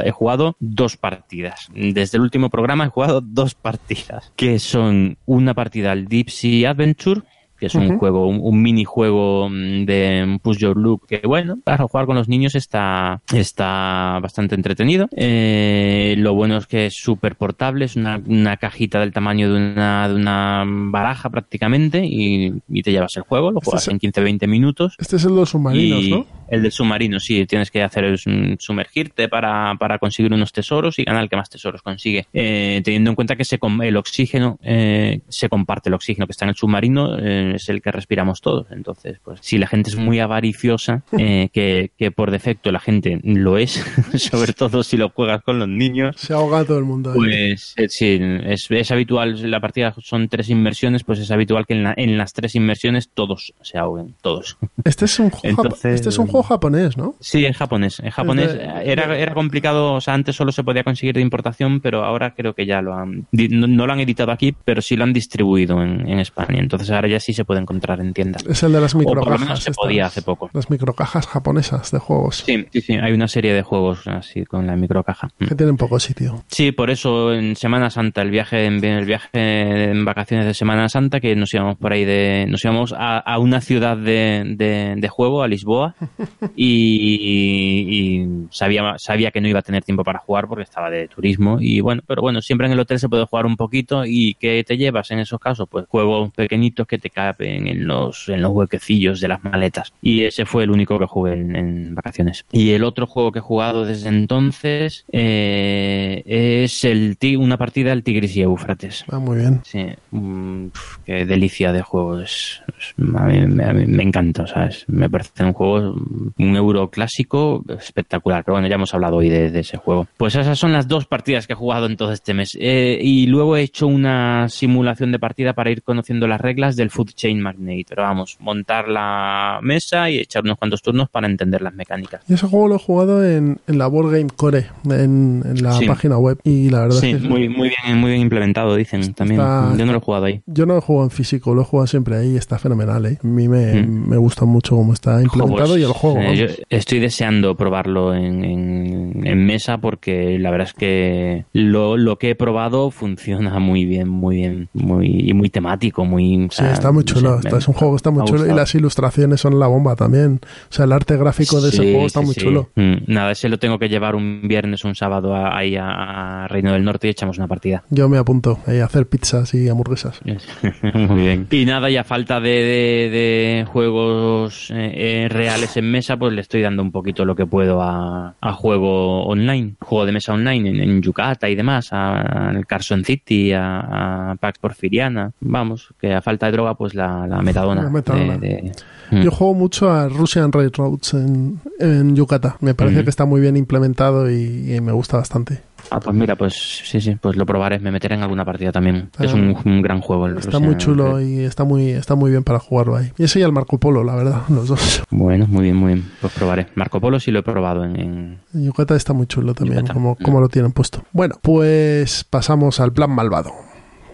he 0.06 0.12
jugado 0.12 0.56
dos 0.60 0.98
partidas. 0.98 1.70
Desde 1.74 2.18
el 2.18 2.24
último 2.24 2.50
programa 2.50 2.86
he 2.86 2.90
jugado 2.90 3.22
dos 3.22 3.56
partidas, 3.56 4.32
que 4.36 4.60
son 4.60 5.18
una 5.26 5.54
partida 5.54 5.92
al 5.92 6.06
Deep 6.08 6.30
Sea 6.30 6.72
Adventure, 6.72 7.22
que 7.64 7.68
es 7.68 7.76
un 7.76 7.98
juego, 7.98 8.28
un, 8.28 8.42
un 8.44 8.62
minijuego 8.62 9.48
mm, 9.50 9.86
de 9.86 10.38
Push 10.42 10.58
Your 10.58 10.78
Look, 10.78 11.08
que 11.08 11.22
bueno, 11.26 11.60
para 11.64 11.88
jugar 11.88 12.06
con 12.06 12.18
los 12.18 12.28
niños 12.28 12.56
está, 12.56 13.22
está 13.34 14.20
bastante 14.22 14.56
entretenido. 14.56 15.08
Eh, 15.16 16.16
lo 16.18 16.34
bueno 16.34 16.58
es 16.58 16.68
que 16.68 16.88
es 16.88 16.96
súper 16.96 17.38
portable, 17.38 17.86
es 17.86 17.96
una, 17.96 18.22
una 18.26 18.58
cajita 18.58 19.00
del 19.00 19.14
tamaño 19.14 19.54
de 19.54 19.72
una, 19.72 20.10
de 20.10 20.16
una 20.16 20.66
baraja 20.68 21.30
prácticamente 21.30 22.06
y, 22.06 22.52
y 22.68 22.84
te 22.84 22.92
llevas 22.92 23.16
el 23.16 23.24
juego, 23.24 23.52
lo 23.52 23.60
Este 23.60 23.70
juegas 23.70 23.88
en 23.88 24.00
15-20 24.00 24.48
minutos. 24.50 24.96
Este 25.00 25.16
es 25.16 25.24
el 25.24 25.30
de 25.30 25.36
los 25.38 25.50
submarinos, 25.52 26.10
¿no? 26.10 26.26
el 26.54 26.62
del 26.62 26.72
submarino, 26.72 27.20
sí, 27.20 27.46
tienes 27.46 27.72
que 27.72 27.82
hacer 27.82 28.04
es, 28.06 28.28
mm, 28.28 28.56
sumergirte 28.60 29.28
para, 29.28 29.76
para 29.80 29.98
conseguir 29.98 30.34
unos 30.34 30.52
tesoros 30.52 31.00
y 31.00 31.04
ganar 31.04 31.24
el 31.24 31.30
que 31.30 31.36
más 31.36 31.50
tesoros 31.50 31.82
consigue. 31.82 32.28
Eh, 32.34 32.82
teniendo 32.84 33.10
en 33.10 33.16
cuenta 33.16 33.36
que 33.36 33.46
se, 33.46 33.58
el 33.82 33.98
oxígeno 33.98 34.60
eh, 34.62 35.22
se 35.30 35.50
comparte, 35.50 35.90
el 35.90 35.96
oxígeno 35.96 36.28
que 36.28 36.32
está 36.32 36.46
en 36.46 36.50
el 36.50 36.56
submarino 36.56 37.18
eh, 37.18 37.53
es 37.54 37.70
el 37.70 37.82
que 37.82 37.92
respiramos 37.92 38.42
todos. 38.42 38.68
Entonces, 38.72 39.20
pues 39.24 39.40
si 39.42 39.58
la 39.58 39.68
gente 39.68 39.90
es 39.90 39.96
muy 39.96 40.20
avariciosa, 40.20 41.04
eh, 41.18 41.50
que, 41.54 41.92
que 41.98 42.12
por 42.12 42.32
defecto 42.32 42.72
la 42.72 42.80
gente 42.80 43.20
lo 43.24 43.58
es, 43.58 43.72
sobre 44.18 44.54
todo 44.54 44.84
si 44.84 44.98
lo 44.98 45.10
juegas 45.10 45.42
con 45.44 45.60
los 45.60 45.68
niños, 45.68 46.16
Se 46.18 46.34
ahoga 46.34 46.64
todo 46.66 46.78
el 46.80 46.86
mundo. 46.86 47.12
ahí. 47.12 47.18
pues 47.18 47.74
eh, 47.78 47.90
sí, 47.90 48.20
es, 48.46 48.70
es 48.70 48.92
habitual, 48.92 49.50
la 49.50 49.60
partida 49.60 49.94
son 50.02 50.28
tres 50.30 50.50
inmersiones, 50.50 51.04
pues 51.04 51.20
es 51.20 51.32
habitual 51.32 51.66
que 51.66 51.74
en, 51.74 51.84
la- 51.84 51.94
en 51.98 52.18
las 52.18 52.34
tres 52.34 52.56
inmersiones 52.56 53.10
todos 53.14 53.54
se 53.62 53.78
ahoguen, 53.78 54.16
todos. 54.22 54.58
Este 54.84 55.06
es 55.06 55.20
un 55.20 55.30
juego, 55.30 55.64
Entonces- 55.64 55.96
este 55.96 56.10
es 56.10 56.18
un 56.18 56.28
juego 56.28 56.44
japonés, 56.44 56.98
¿no? 56.98 57.16
Sí, 57.20 57.46
en 57.46 57.54
japonés. 57.54 58.00
En 58.00 58.10
japonés 58.10 58.48
Es 58.52 58.58
de- 58.58 58.92
era, 58.92 59.18
era 59.18 59.34
complicado, 59.34 59.94
o 59.94 60.02
sea, 60.02 60.14
antes 60.14 60.36
solo 60.36 60.52
se 60.52 60.64
podía 60.64 60.84
conseguir 60.84 61.16
de 61.16 61.22
importación, 61.22 61.80
pero 61.80 62.04
ahora 62.04 62.34
creo 62.36 62.54
que 62.54 62.66
ya 62.66 62.82
lo 62.82 62.94
han... 62.94 63.28
No, 63.32 63.68
no 63.68 63.88
lo 63.88 63.94
han 63.94 64.00
editado 64.00 64.32
aquí, 64.32 64.54
pero 64.66 64.82
sí 64.82 64.96
lo 64.96 65.04
han 65.04 65.14
distribuido 65.14 65.82
en, 65.82 66.08
en 66.08 66.20
España. 66.20 66.60
Entonces 66.60 66.90
ahora 66.92 67.08
ya 67.08 67.20
sí 67.20 67.34
se 67.34 67.43
puede 67.46 67.62
encontrar 67.62 68.00
en 68.00 68.14
tiendas. 68.14 68.46
Es 68.48 68.64
el 68.64 68.72
de 68.74 68.82
las 68.82 68.94
O 68.96 69.00
por 69.00 69.16
lo 69.16 69.22
microcajas. 69.22 69.40
menos 69.42 69.64
se 69.64 69.70
estas. 69.72 69.84
podía 69.84 70.06
hace 70.06 70.22
poco. 70.22 70.50
Las 70.54 70.70
microcajas 70.70 71.28
japonesas 71.28 71.92
de 71.92 72.00
juegos. 72.00 72.44
Sí, 72.46 72.66
sí, 72.72 72.82
sí, 72.82 72.94
hay 72.94 73.14
una 73.14 73.28
serie 73.28 73.54
de 73.54 73.62
juegos 73.62 74.08
así 74.08 74.46
con 74.46 74.68
la 74.68 74.76
microcaja. 74.76 75.30
Mm. 75.40 75.46
Que 75.48 75.56
tienen 75.56 75.78
poco 75.78 76.00
sitio. 76.00 76.44
Sí, 76.48 76.72
por 76.72 76.90
eso 76.90 77.34
en 77.34 77.56
Semana 77.56 77.90
Santa, 77.90 78.22
el 78.22 78.32
viaje 78.32 78.66
en 78.66 78.84
el 78.84 79.06
viaje 79.06 79.30
en 79.34 80.06
vacaciones 80.06 80.46
de 80.46 80.54
Semana 80.54 80.90
Santa, 80.90 81.20
que 81.20 81.36
nos 81.36 81.54
íbamos 81.54 81.78
por 81.78 81.94
ahí 81.94 82.06
de, 82.06 82.46
nos 82.50 82.64
íbamos 82.64 82.94
a, 82.98 83.18
a 83.20 83.40
una 83.40 83.62
ciudad 83.62 83.98
de, 83.98 84.44
de, 84.58 84.96
de 84.98 85.10
juego, 85.10 85.44
a 85.44 85.48
Lisboa, 85.48 85.96
y, 86.56 88.22
y 88.24 88.28
sabía, 88.52 88.96
sabía 88.98 89.32
que 89.32 89.42
no 89.42 89.48
iba 89.48 89.60
a 89.60 89.64
tener 89.64 89.84
tiempo 89.84 90.04
para 90.04 90.20
jugar 90.20 90.48
porque 90.48 90.64
estaba 90.64 90.90
de 90.90 91.08
turismo, 91.08 91.58
y 91.60 91.82
bueno, 91.82 92.02
pero 92.08 92.22
bueno, 92.22 92.42
siempre 92.42 92.68
en 92.68 92.74
el 92.74 92.80
hotel 92.80 93.00
se 93.00 93.10
puede 93.10 93.26
jugar 93.26 93.46
un 93.46 93.56
poquito, 93.58 94.04
y 94.06 94.36
¿qué 94.36 94.64
te 94.66 94.78
llevas 94.78 95.12
en 95.12 95.20
esos 95.20 95.40
casos? 95.40 95.68
Pues 95.70 95.86
juegos 95.88 96.32
pequeñitos 96.32 96.88
que 96.88 96.98
te 96.98 97.10
en 97.40 97.88
los, 97.88 98.30
en 98.30 98.42
los 98.42 98.52
huequecillos 98.52 99.20
de 99.20 99.28
las 99.28 99.44
maletas, 99.44 99.94
y 100.02 100.24
ese 100.24 100.46
fue 100.46 100.64
el 100.64 100.72
único 100.72 101.00
que 101.00 101.06
jugué 101.06 101.34
en, 101.34 101.56
en 101.56 101.96
vacaciones. 101.96 102.46
Y 102.52 102.72
el 102.72 102.84
otro 102.84 103.08
juego 103.08 103.32
que 103.32 103.40
he 103.40 103.42
jugado 103.42 103.86
desde 103.86 104.10
entonces 104.10 105.06
eh, 105.12 106.24
es 106.26 106.84
el 106.84 107.18
una 107.38 107.58
partida 107.58 107.92
del 107.92 108.04
Tigris 108.04 108.36
y 108.36 108.42
Éufrates. 108.42 109.06
Va 109.12 109.20
muy 109.20 109.38
bien. 109.38 109.62
Sí, 109.64 109.86
mm, 110.12 110.68
qué 111.06 111.26
delicia 111.26 111.72
de 111.72 111.82
juego. 111.82 112.20
Es, 112.20 112.62
es- 112.78 112.94
a 113.16 113.24
mí, 113.26 113.40
me- 113.48 113.64
a 113.64 113.74
mí 113.74 113.86
me 113.86 114.04
encanta, 114.04 114.46
¿sabes? 114.48 114.86
Me 114.88 115.10
parece 115.10 115.44
un 115.44 115.54
juego, 115.54 115.96
un 116.38 116.56
euro 116.56 116.90
clásico 116.90 117.64
espectacular. 117.80 118.44
Pero 118.44 118.56
bueno, 118.56 118.68
ya 118.68 118.76
hemos 118.76 118.94
hablado 118.94 119.18
hoy 119.18 119.30
de, 119.30 119.52
de 119.52 119.60
ese 119.62 119.78
juego. 119.78 120.08
Pues 120.18 120.36
esas 120.36 120.58
son 120.60 120.74
las 120.74 120.88
dos 120.88 121.06
partidas 121.06 121.48
que 121.48 121.54
he 121.54 121.56
jugado 121.56 121.86
en 121.86 121.98
todo 121.98 122.12
este 122.12 122.34
mes. 122.34 122.58
Eh, 122.60 123.00
y 123.02 123.28
luego 123.28 123.56
he 123.58 123.62
hecho 123.62 123.88
una 123.88 124.48
simulación 124.50 125.12
de 125.12 125.20
partida 125.20 125.54
para 125.54 125.72
ir 125.72 125.84
conociendo 125.84 126.28
las 126.28 126.42
reglas 126.42 126.76
del 126.76 126.90
Food 126.90 127.12
Chain 127.16 127.40
Magnate. 127.42 127.86
Pero 127.90 128.04
vamos, 128.04 128.38
montar 128.40 128.88
la 128.90 129.60
mesa 129.62 130.10
y 130.10 130.20
echar 130.20 130.44
unos 130.44 130.58
cuantos 130.58 130.82
turnos 130.82 131.10
para 131.10 131.28
entender 131.28 131.62
las 131.62 131.74
mecánicas. 131.74 132.22
Y 132.30 132.34
ese 132.34 132.48
juego 132.48 132.68
lo 132.68 132.76
he 132.76 132.80
jugado 132.80 133.26
en, 133.26 133.60
en 133.68 133.78
la 133.78 133.88
Board 133.88 134.12
Game 134.12 134.30
Core, 134.36 134.68
en, 134.86 135.42
en 135.46 135.64
la 135.64 135.74
Sí. 135.74 135.86
página 135.88 136.18
web. 136.18 136.40
Y 136.44 136.70
la 136.70 136.82
verdad 136.82 136.98
Sí, 136.98 137.12
es 137.12 137.22
que 137.22 137.28
muy, 137.28 137.50
muy 137.50 137.70
bien, 137.86 137.98
muy 137.98 138.12
bien 138.12 138.22
implementado, 138.22 138.76
dicen 138.76 139.14
también. 139.14 139.42
Está- 139.42 139.76
Yo 139.78 139.86
no 139.86 139.92
lo 139.92 139.98
he 139.98 140.02
jugado 140.02 140.26
ahí. 140.26 140.42
yo 140.46 140.66
no 140.66 140.78
he 140.78 140.82
jugado 140.82 140.93
en 141.02 141.10
físico, 141.10 141.56
lo 141.56 141.64
jugado 141.64 141.88
siempre 141.88 142.18
ahí. 142.18 142.36
Está 142.38 142.60
fenomenal, 142.60 143.06
¿eh? 143.08 143.18
A 143.24 143.26
mí 143.26 143.48
me, 143.48 143.82
Mm. 143.82 144.10
me 144.10 144.18
gusta 144.18 144.46
mucho 144.46 144.76
cómo 144.76 144.94
está 144.94 145.22
implementado 145.24 145.70
Pues, 145.70 145.80
y 145.80 145.84
el 145.84 145.92
juego. 145.94 146.20
eh, 146.20 146.36
yo 146.36 146.46
estoy 146.70 147.00
deseando 147.00 147.56
probarlo 147.56 148.14
en, 148.14 148.44
en- 148.44 149.26
en 149.26 149.46
mesa 149.46 149.80
porque 149.80 150.38
la 150.38 150.52
verdad 150.52 150.68
es 150.68 150.74
que 150.74 151.46
lo, 151.54 151.98
lo 151.98 152.18
que 152.18 152.32
he 152.32 152.36
probado 152.36 152.92
funciona 152.92 153.58
muy 153.60 153.86
bien, 153.86 154.10
muy 154.10 154.36
bien, 154.36 154.70
muy 154.74 155.30
y 155.30 155.34
muy 155.34 155.50
temático, 155.50 156.06
muy. 156.06 156.48
Sí, 156.52 156.64
está 156.66 156.92
muy 156.92 157.04
chulo, 157.06 157.42
sé, 157.42 157.50
me- 157.52 157.58
es 157.58 157.68
un 157.68 157.74
juego 157.74 157.94
que 157.94 157.98
está 157.98 158.12
muy 158.12 158.26
chulo 158.26 158.46
y 158.46 158.54
las 158.54 158.76
ilustraciones 158.76 159.40
son 159.42 159.58
la 159.60 159.68
bomba 159.68 159.96
también. 159.96 160.42
O 160.70 160.74
sea, 160.74 160.86
el 160.86 160.92
arte 160.92 161.16
gráfico 161.18 161.62
de 161.62 161.70
ese 161.70 161.82
Sí, 161.84 161.92
juego 161.92 162.06
está 162.08 162.20
sí, 162.20 162.26
muy 162.26 162.36
sí. 162.36 162.42
chulo. 162.42 162.70
Mm, 162.76 162.94
Nada, 163.08 163.32
ese 163.32 163.48
lo 163.50 163.58
tengo 163.60 163.80
que 163.80 163.88
llevar 163.90 164.16
un 164.16 164.42
viernes 164.48 164.84
o 164.84 164.88
un 164.90 164.96
sábado 164.96 165.34
a- 165.36 165.58
ahí 165.58 165.76
a, 165.78 166.44
a 166.44 166.48
Reino 166.50 166.74
del 166.74 166.84
Norte 166.84 167.08
y 167.08 167.12
echamos 167.12 167.38
una 167.38 167.48
partida. 167.48 167.84
Yo 167.90 168.10
me 168.10 168.18
apunto 168.18 168.60
ahí 168.68 168.80
a 168.80 168.86
hacer 168.86 169.08
pizzas 169.08 169.54
y 169.54 169.70
hamburguesas. 169.70 170.20
Muy 170.94 171.22
bien. 171.22 171.48
Y 171.50 171.66
nada, 171.66 171.90
y 171.90 171.98
a 171.98 172.04
falta 172.04 172.40
de, 172.40 172.50
de- 172.50 173.10
de 173.10 173.66
juegos 173.72 174.70
eh, 174.72 175.24
eh, 175.26 175.30
reales 175.30 175.78
en 175.78 175.90
mesa, 175.90 176.18
pues 176.18 176.34
le 176.34 176.42
estoy 176.42 176.62
dando 176.62 176.84
un 176.84 176.92
poquito 176.92 177.26
lo 177.26 177.36
que 177.36 177.46
puedo 177.46 177.82
a, 177.82 178.36
a 178.40 178.54
juego 178.54 179.24
online, 179.26 179.76
juego 179.80 180.06
de 180.06 180.12
mesa 180.12 180.34
online 180.34 180.70
en, 180.70 180.80
en 180.82 181.02
Yucata 181.02 181.50
y 181.50 181.56
demás, 181.56 181.94
a- 181.94 182.50
al 182.50 182.66
Carson 182.68 183.04
City, 183.06 183.54
a, 183.54 184.32
a 184.32 184.36
Pax 184.36 184.60
Porfiriana. 184.60 185.32
Vamos, 185.40 185.94
que 186.00 186.14
a 186.14 186.22
falta 186.22 186.48
de 186.48 186.52
droga, 186.52 186.76
pues 186.76 186.94
la, 186.96 187.26
la 187.28 187.42
metadona. 187.42 187.84
La 187.84 187.90
metadona. 187.90 188.38
de- 188.38 188.48
de- 188.48 188.72
Mm. 189.12 189.22
Yo 189.22 189.32
juego 189.32 189.54
mucho 189.54 189.92
a 189.92 190.08
Russian 190.10 190.52
Railroads 190.52 191.14
en, 191.14 191.60
en 191.80 192.16
Yucata. 192.16 192.56
Me 192.62 192.74
parece 192.74 193.04
que 193.04 193.10
está 193.12 193.26
muy 193.26 193.42
bien 193.42 193.58
implementado 193.58 194.32
y, 194.32 194.74
y 194.74 194.82
me 194.82 194.92
gusta 194.94 195.18
bastante. 195.18 195.60
Ah, 195.92 196.00
pues 196.00 196.16
mira, 196.16 196.36
pues 196.36 196.54
sí, 196.86 197.00
sí, 197.02 197.16
pues 197.22 197.36
lo 197.36 197.46
probaré, 197.46 197.80
me 197.80 197.92
meteré 197.92 198.16
en 198.16 198.24
alguna 198.24 198.44
partida 198.46 198.72
también. 198.72 199.10
Ah. 199.18 199.26
es 199.26 199.34
un, 199.34 199.56
un 199.66 199.82
gran 199.82 200.02
juego. 200.02 200.28
el 200.28 200.38
Está 200.38 200.60
muy 200.60 200.76
chulo 200.78 201.22
y 201.22 201.40
está 201.40 201.64
muy, 201.64 201.90
está 201.92 202.16
muy 202.16 202.32
bien 202.32 202.44
para 202.44 202.60
jugarlo 202.60 202.96
ahí. 202.96 203.12
Y 203.18 203.24
ese 203.26 203.40
y 203.40 203.44
el 203.44 203.52
Marco 203.52 203.78
Polo, 203.80 204.04
la 204.04 204.16
verdad, 204.16 204.42
los 204.50 204.68
dos. 204.68 205.04
Bueno, 205.12 205.46
muy 205.48 205.64
bien, 205.64 205.76
muy 205.76 205.94
bien. 205.94 206.12
Pues 206.22 206.34
probaré. 206.34 206.68
Marco 206.76 207.00
Polo 207.00 207.20
sí 207.20 207.32
lo 207.32 207.40
he 207.40 207.44
probado 207.44 207.84
en, 207.84 208.00
en- 208.00 208.40
En 208.54 208.66
Yucata 208.66 208.96
está 208.96 209.14
muy 209.14 209.28
chulo 209.28 209.54
también, 209.54 209.80
Yucata. 209.82 209.94
como, 209.94 210.16
como 210.16 210.40
lo 210.42 210.50
tienen 210.50 210.72
puesto. 210.72 211.04
Bueno, 211.12 211.36
pues 211.42 212.24
pasamos 212.24 212.80
al 212.80 212.94
plan 212.94 213.12
malvado. 213.12 213.52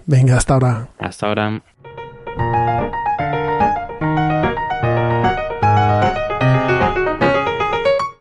Venga, 0.06 0.38
hasta 0.38 0.56
ahora. 0.56 0.90
hasta 1.00 1.28
ahora. 1.28 1.62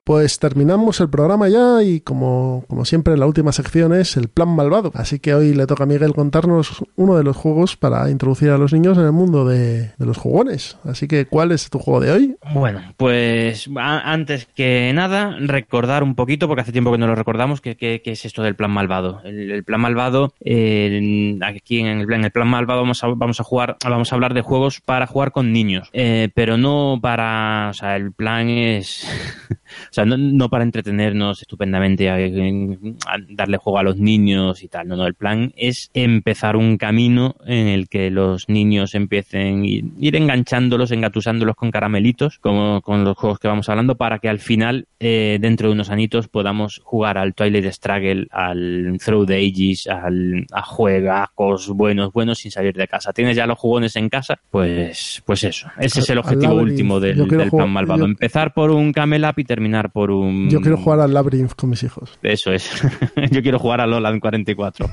Pues 0.08 0.38
terminamos 0.38 1.02
el 1.02 1.10
programa 1.10 1.50
ya 1.50 1.82
y 1.82 2.00
como, 2.00 2.64
como 2.66 2.86
siempre 2.86 3.14
la 3.18 3.26
última 3.26 3.52
sección 3.52 3.92
es 3.92 4.16
el 4.16 4.28
plan 4.28 4.48
malvado. 4.48 4.90
Así 4.94 5.18
que 5.18 5.34
hoy 5.34 5.52
le 5.52 5.66
toca 5.66 5.84
a 5.84 5.86
Miguel 5.86 6.14
contarnos 6.14 6.82
uno 6.96 7.14
de 7.18 7.24
los 7.24 7.36
juegos 7.36 7.76
para 7.76 8.08
introducir 8.08 8.48
a 8.48 8.56
los 8.56 8.72
niños 8.72 8.96
en 8.96 9.04
el 9.04 9.12
mundo 9.12 9.44
de, 9.44 9.90
los 9.98 10.16
jugones. 10.16 10.78
Así 10.84 11.08
que, 11.08 11.26
¿cuál 11.26 11.52
es 11.52 11.68
tu 11.68 11.78
juego 11.78 12.00
de 12.00 12.12
hoy? 12.12 12.36
Bueno, 12.54 12.80
pues 12.96 13.68
antes 13.76 14.46
que 14.54 14.90
nada, 14.94 15.36
recordar 15.40 16.02
un 16.02 16.14
poquito, 16.14 16.48
porque 16.48 16.62
hace 16.62 16.72
tiempo 16.72 16.90
que 16.90 16.96
no 16.96 17.06
lo 17.06 17.14
recordamos, 17.14 17.60
que, 17.60 17.76
que- 17.76 18.00
es 18.02 18.24
esto 18.24 18.42
del 18.42 18.56
plan 18.56 18.70
malvado. 18.70 19.20
El, 19.24 19.62
plan 19.62 19.82
malvado, 19.82 20.32
eh, 20.40 21.38
aquí 21.42 21.80
en 21.80 21.86
el, 21.86 22.10
en 22.10 22.24
el 22.24 22.30
plan 22.30 22.48
malvado 22.48 22.80
vamos 22.80 23.04
a, 23.04 23.08
vamos 23.08 23.40
a 23.40 23.44
jugar, 23.44 23.76
vamos 23.84 24.10
a 24.10 24.14
hablar 24.14 24.32
de 24.32 24.40
juegos 24.40 24.80
para 24.80 25.06
jugar 25.06 25.32
con 25.32 25.52
niños, 25.52 25.90
eh, 25.92 26.30
pero 26.34 26.56
no 26.56 26.98
para, 27.02 27.68
o 27.72 27.74
sea, 27.74 27.96
el 27.96 28.12
plan 28.12 28.48
es, 28.48 29.06
sea, 29.98 30.04
no, 30.04 30.16
no 30.16 30.48
para 30.48 30.64
entretenernos 30.64 31.42
estupendamente, 31.42 32.08
a, 32.10 32.16
a 32.16 33.16
darle 33.30 33.56
juego 33.56 33.78
a 33.78 33.82
los 33.82 33.98
niños 33.98 34.62
y 34.62 34.68
tal, 34.68 34.88
no, 34.88 34.96
no, 34.96 35.06
el 35.06 35.14
plan 35.14 35.52
es 35.56 35.90
empezar 35.94 36.56
un 36.56 36.76
camino 36.76 37.36
en 37.46 37.68
el 37.68 37.88
que 37.88 38.10
los 38.10 38.48
niños 38.48 38.94
empiecen 38.94 39.62
a 39.62 39.66
ir, 39.66 40.16
enganchándolos, 40.16 40.90
engatusándolos 40.90 41.56
con 41.56 41.70
caramelitos, 41.70 42.38
como 42.38 42.80
con 42.82 43.04
los 43.04 43.16
juegos 43.16 43.38
que 43.38 43.48
vamos 43.48 43.68
hablando, 43.68 43.96
para 43.96 44.18
que 44.18 44.28
al 44.28 44.38
final, 44.38 44.86
eh, 45.00 45.38
dentro 45.40 45.68
de 45.68 45.74
unos 45.74 45.90
añitos, 45.90 46.28
podamos 46.28 46.80
jugar 46.84 47.18
al 47.18 47.34
Twilight 47.34 47.72
Struggle, 47.72 48.26
al 48.30 48.98
Through 49.04 49.26
the 49.26 49.36
Ages, 49.36 49.86
al, 49.86 50.46
a 50.52 50.62
juegacos 50.62 51.68
buenos, 51.68 52.12
buenos 52.12 52.38
sin 52.38 52.50
salir 52.50 52.74
de 52.74 52.88
casa. 52.88 53.12
¿Tienes 53.12 53.36
ya 53.36 53.46
los 53.46 53.58
jugones 53.58 53.96
en 53.96 54.08
casa? 54.08 54.38
Pues, 54.50 55.22
pues 55.26 55.44
eso. 55.44 55.68
Ese 55.78 56.00
es 56.00 56.10
el 56.10 56.18
objetivo 56.18 56.54
último 56.54 57.00
del, 57.00 57.26
plan 57.26 57.70
malvado. 57.70 58.04
Empezar 58.04 58.52
por 58.54 58.70
un 58.70 58.92
Camel 58.92 59.24
Up 59.24 59.34
y 59.38 59.44
terminar 59.44 59.87
por 59.88 60.10
un... 60.10 60.48
Yo 60.50 60.60
quiero 60.60 60.76
jugar 60.76 61.00
al 61.00 61.12
Labyrinth 61.14 61.52
con 61.54 61.70
mis 61.70 61.82
hijos. 61.82 62.18
Eso 62.22 62.52
es. 62.52 62.82
Yo 63.30 63.42
quiero 63.42 63.58
jugar 63.58 63.80
a 63.80 63.86
Lola 63.86 64.10
en 64.10 64.20
44. 64.20 64.86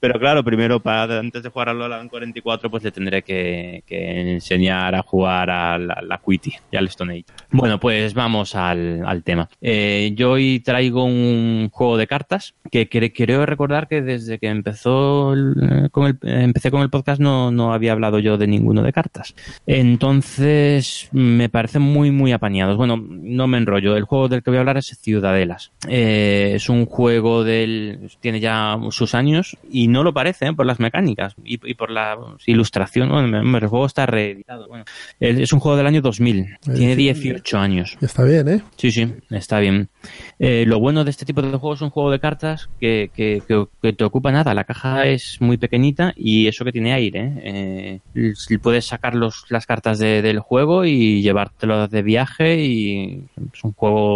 Pero 0.00 0.18
claro, 0.18 0.44
primero, 0.44 0.80
para, 0.80 1.18
antes 1.18 1.42
de 1.42 1.48
jugar 1.50 1.68
a 1.70 1.74
Lola 1.74 2.00
en 2.00 2.08
44, 2.08 2.70
pues 2.70 2.84
le 2.84 2.92
tendré 2.92 3.22
que, 3.22 3.82
que 3.86 4.32
enseñar 4.34 4.94
a 4.94 5.02
jugar 5.02 5.50
a 5.50 5.78
la, 5.78 6.02
la 6.06 6.18
Quitty 6.24 6.52
y 6.70 6.76
al 6.76 6.86
Stone 6.86 7.12
Age. 7.14 7.24
Bueno, 7.50 7.78
pues 7.80 8.14
vamos 8.14 8.54
al, 8.54 9.02
al 9.06 9.22
tema. 9.22 9.48
Eh, 9.60 10.12
yo 10.14 10.32
hoy 10.32 10.60
traigo 10.60 11.04
un 11.04 11.68
juego 11.72 11.96
de 11.96 12.06
cartas 12.06 12.54
que 12.70 12.88
cre- 12.88 13.12
creo 13.14 13.46
recordar 13.46 13.88
que 13.88 14.02
desde 14.02 14.38
que 14.38 14.48
empezó 14.48 15.32
el- 15.32 15.88
con 15.90 16.06
el, 16.06 16.18
empecé 16.22 16.70
con 16.70 16.82
el 16.82 16.90
podcast 16.90 17.20
no, 17.20 17.50
no 17.50 17.72
había 17.72 17.92
hablado 17.92 18.18
yo 18.18 18.36
de 18.38 18.46
ninguno 18.46 18.82
de 18.82 18.92
cartas. 18.92 19.34
Entonces, 19.66 21.08
me 21.12 21.48
parecen 21.48 21.82
muy, 21.82 22.10
muy 22.10 22.32
apañados. 22.32 22.76
Bueno, 22.76 22.96
no 23.08 23.46
me 23.46 23.58
enrollo. 23.58 23.96
El 23.96 24.04
juego 24.04 24.25
del 24.28 24.42
que 24.42 24.50
voy 24.50 24.56
a 24.58 24.60
hablar 24.60 24.76
es 24.76 24.86
Ciudadelas. 25.00 25.72
Eh, 25.88 26.52
es 26.54 26.68
un 26.68 26.86
juego 26.86 27.44
del. 27.44 28.10
tiene 28.20 28.40
ya 28.40 28.78
sus 28.90 29.14
años 29.14 29.56
y 29.70 29.88
no 29.88 30.02
lo 30.02 30.12
parece 30.14 30.46
¿eh? 30.46 30.52
por 30.52 30.66
las 30.66 30.80
mecánicas 30.80 31.34
y, 31.44 31.54
y 31.68 31.74
por 31.74 31.90
la 31.90 32.16
ilustración. 32.46 33.08
Bueno, 33.08 33.40
el 33.58 33.66
juego 33.68 33.86
está 33.86 34.06
reeditado. 34.06 34.68
Bueno, 34.68 34.84
es 35.20 35.52
un 35.52 35.60
juego 35.60 35.76
del 35.76 35.86
año 35.86 36.00
2000. 36.02 36.58
Tiene 36.62 36.96
decir, 36.96 37.32
18 37.34 37.58
años. 37.58 37.96
Está 38.00 38.24
bien, 38.24 38.48
¿eh? 38.48 38.62
Sí, 38.76 38.90
sí, 38.90 39.12
está 39.30 39.58
bien. 39.60 39.88
Eh, 40.38 40.64
lo 40.66 40.78
bueno 40.78 41.04
de 41.04 41.10
este 41.10 41.24
tipo 41.24 41.42
de 41.42 41.48
juegos 41.56 41.78
es 41.78 41.82
un 41.82 41.90
juego 41.90 42.10
de 42.10 42.20
cartas 42.20 42.68
que, 42.80 43.10
que, 43.14 43.42
que- 43.46 43.66
que 43.82 43.92
te 43.92 44.04
ocupa 44.04 44.30
nada. 44.32 44.54
La 44.54 44.64
caja 44.64 45.06
es 45.06 45.38
muy 45.40 45.56
pequeñita 45.56 46.12
y 46.16 46.46
eso 46.46 46.64
que 46.64 46.72
tiene 46.72 46.92
aire. 46.92 47.32
¿eh? 47.38 48.00
Eh, 48.14 48.58
puedes 48.62 48.86
sacar 48.86 49.14
los, 49.14 49.44
las 49.50 49.66
cartas 49.66 49.98
de- 49.98 50.22
del 50.22 50.40
juego 50.40 50.84
y 50.84 51.22
llevártelo 51.22 51.88
de 51.88 52.02
viaje 52.02 52.62
y 52.64 53.24
es 53.52 53.64
un 53.64 53.72
juego 53.72 54.15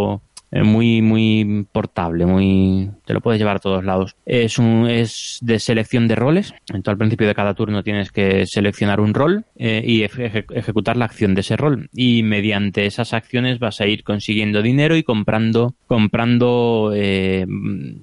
eh, 0.51 0.63
muy 0.63 1.03
muy 1.03 1.67
portable, 1.73 2.27
muy 2.27 2.91
te 3.11 3.15
lo 3.15 3.21
puedes 3.21 3.41
llevar 3.41 3.57
a 3.57 3.59
todos 3.59 3.85
lados. 3.85 4.15
Es 4.25 4.57
un 4.57 4.87
es 4.89 5.39
de 5.43 5.59
selección 5.59 6.07
de 6.07 6.15
roles. 6.15 6.55
Entonces 6.69 6.93
al 6.93 6.99
principio 6.99 7.27
de 7.27 7.35
cada 7.35 7.55
turno 7.55 7.83
tienes 7.83 8.13
que 8.13 8.47
seleccionar 8.47 9.01
un 9.01 9.15
rol 9.15 9.47
eh, 9.57 9.83
y 9.85 10.03
eje- 10.05 10.45
ejecutar 10.55 10.97
la 10.97 11.07
acción 11.07 11.35
de 11.35 11.41
ese 11.41 11.57
rol. 11.57 11.89
Y 11.93 12.23
mediante 12.23 12.87
esas 12.87 13.13
acciones 13.13 13.59
vas 13.59 13.81
a 13.81 13.89
ir 13.89 14.05
consiguiendo 14.05 14.63
dinero 14.63 14.95
y 14.97 15.03
comprando 15.03 15.75
comprando 15.89 16.93
eh, 16.95 17.45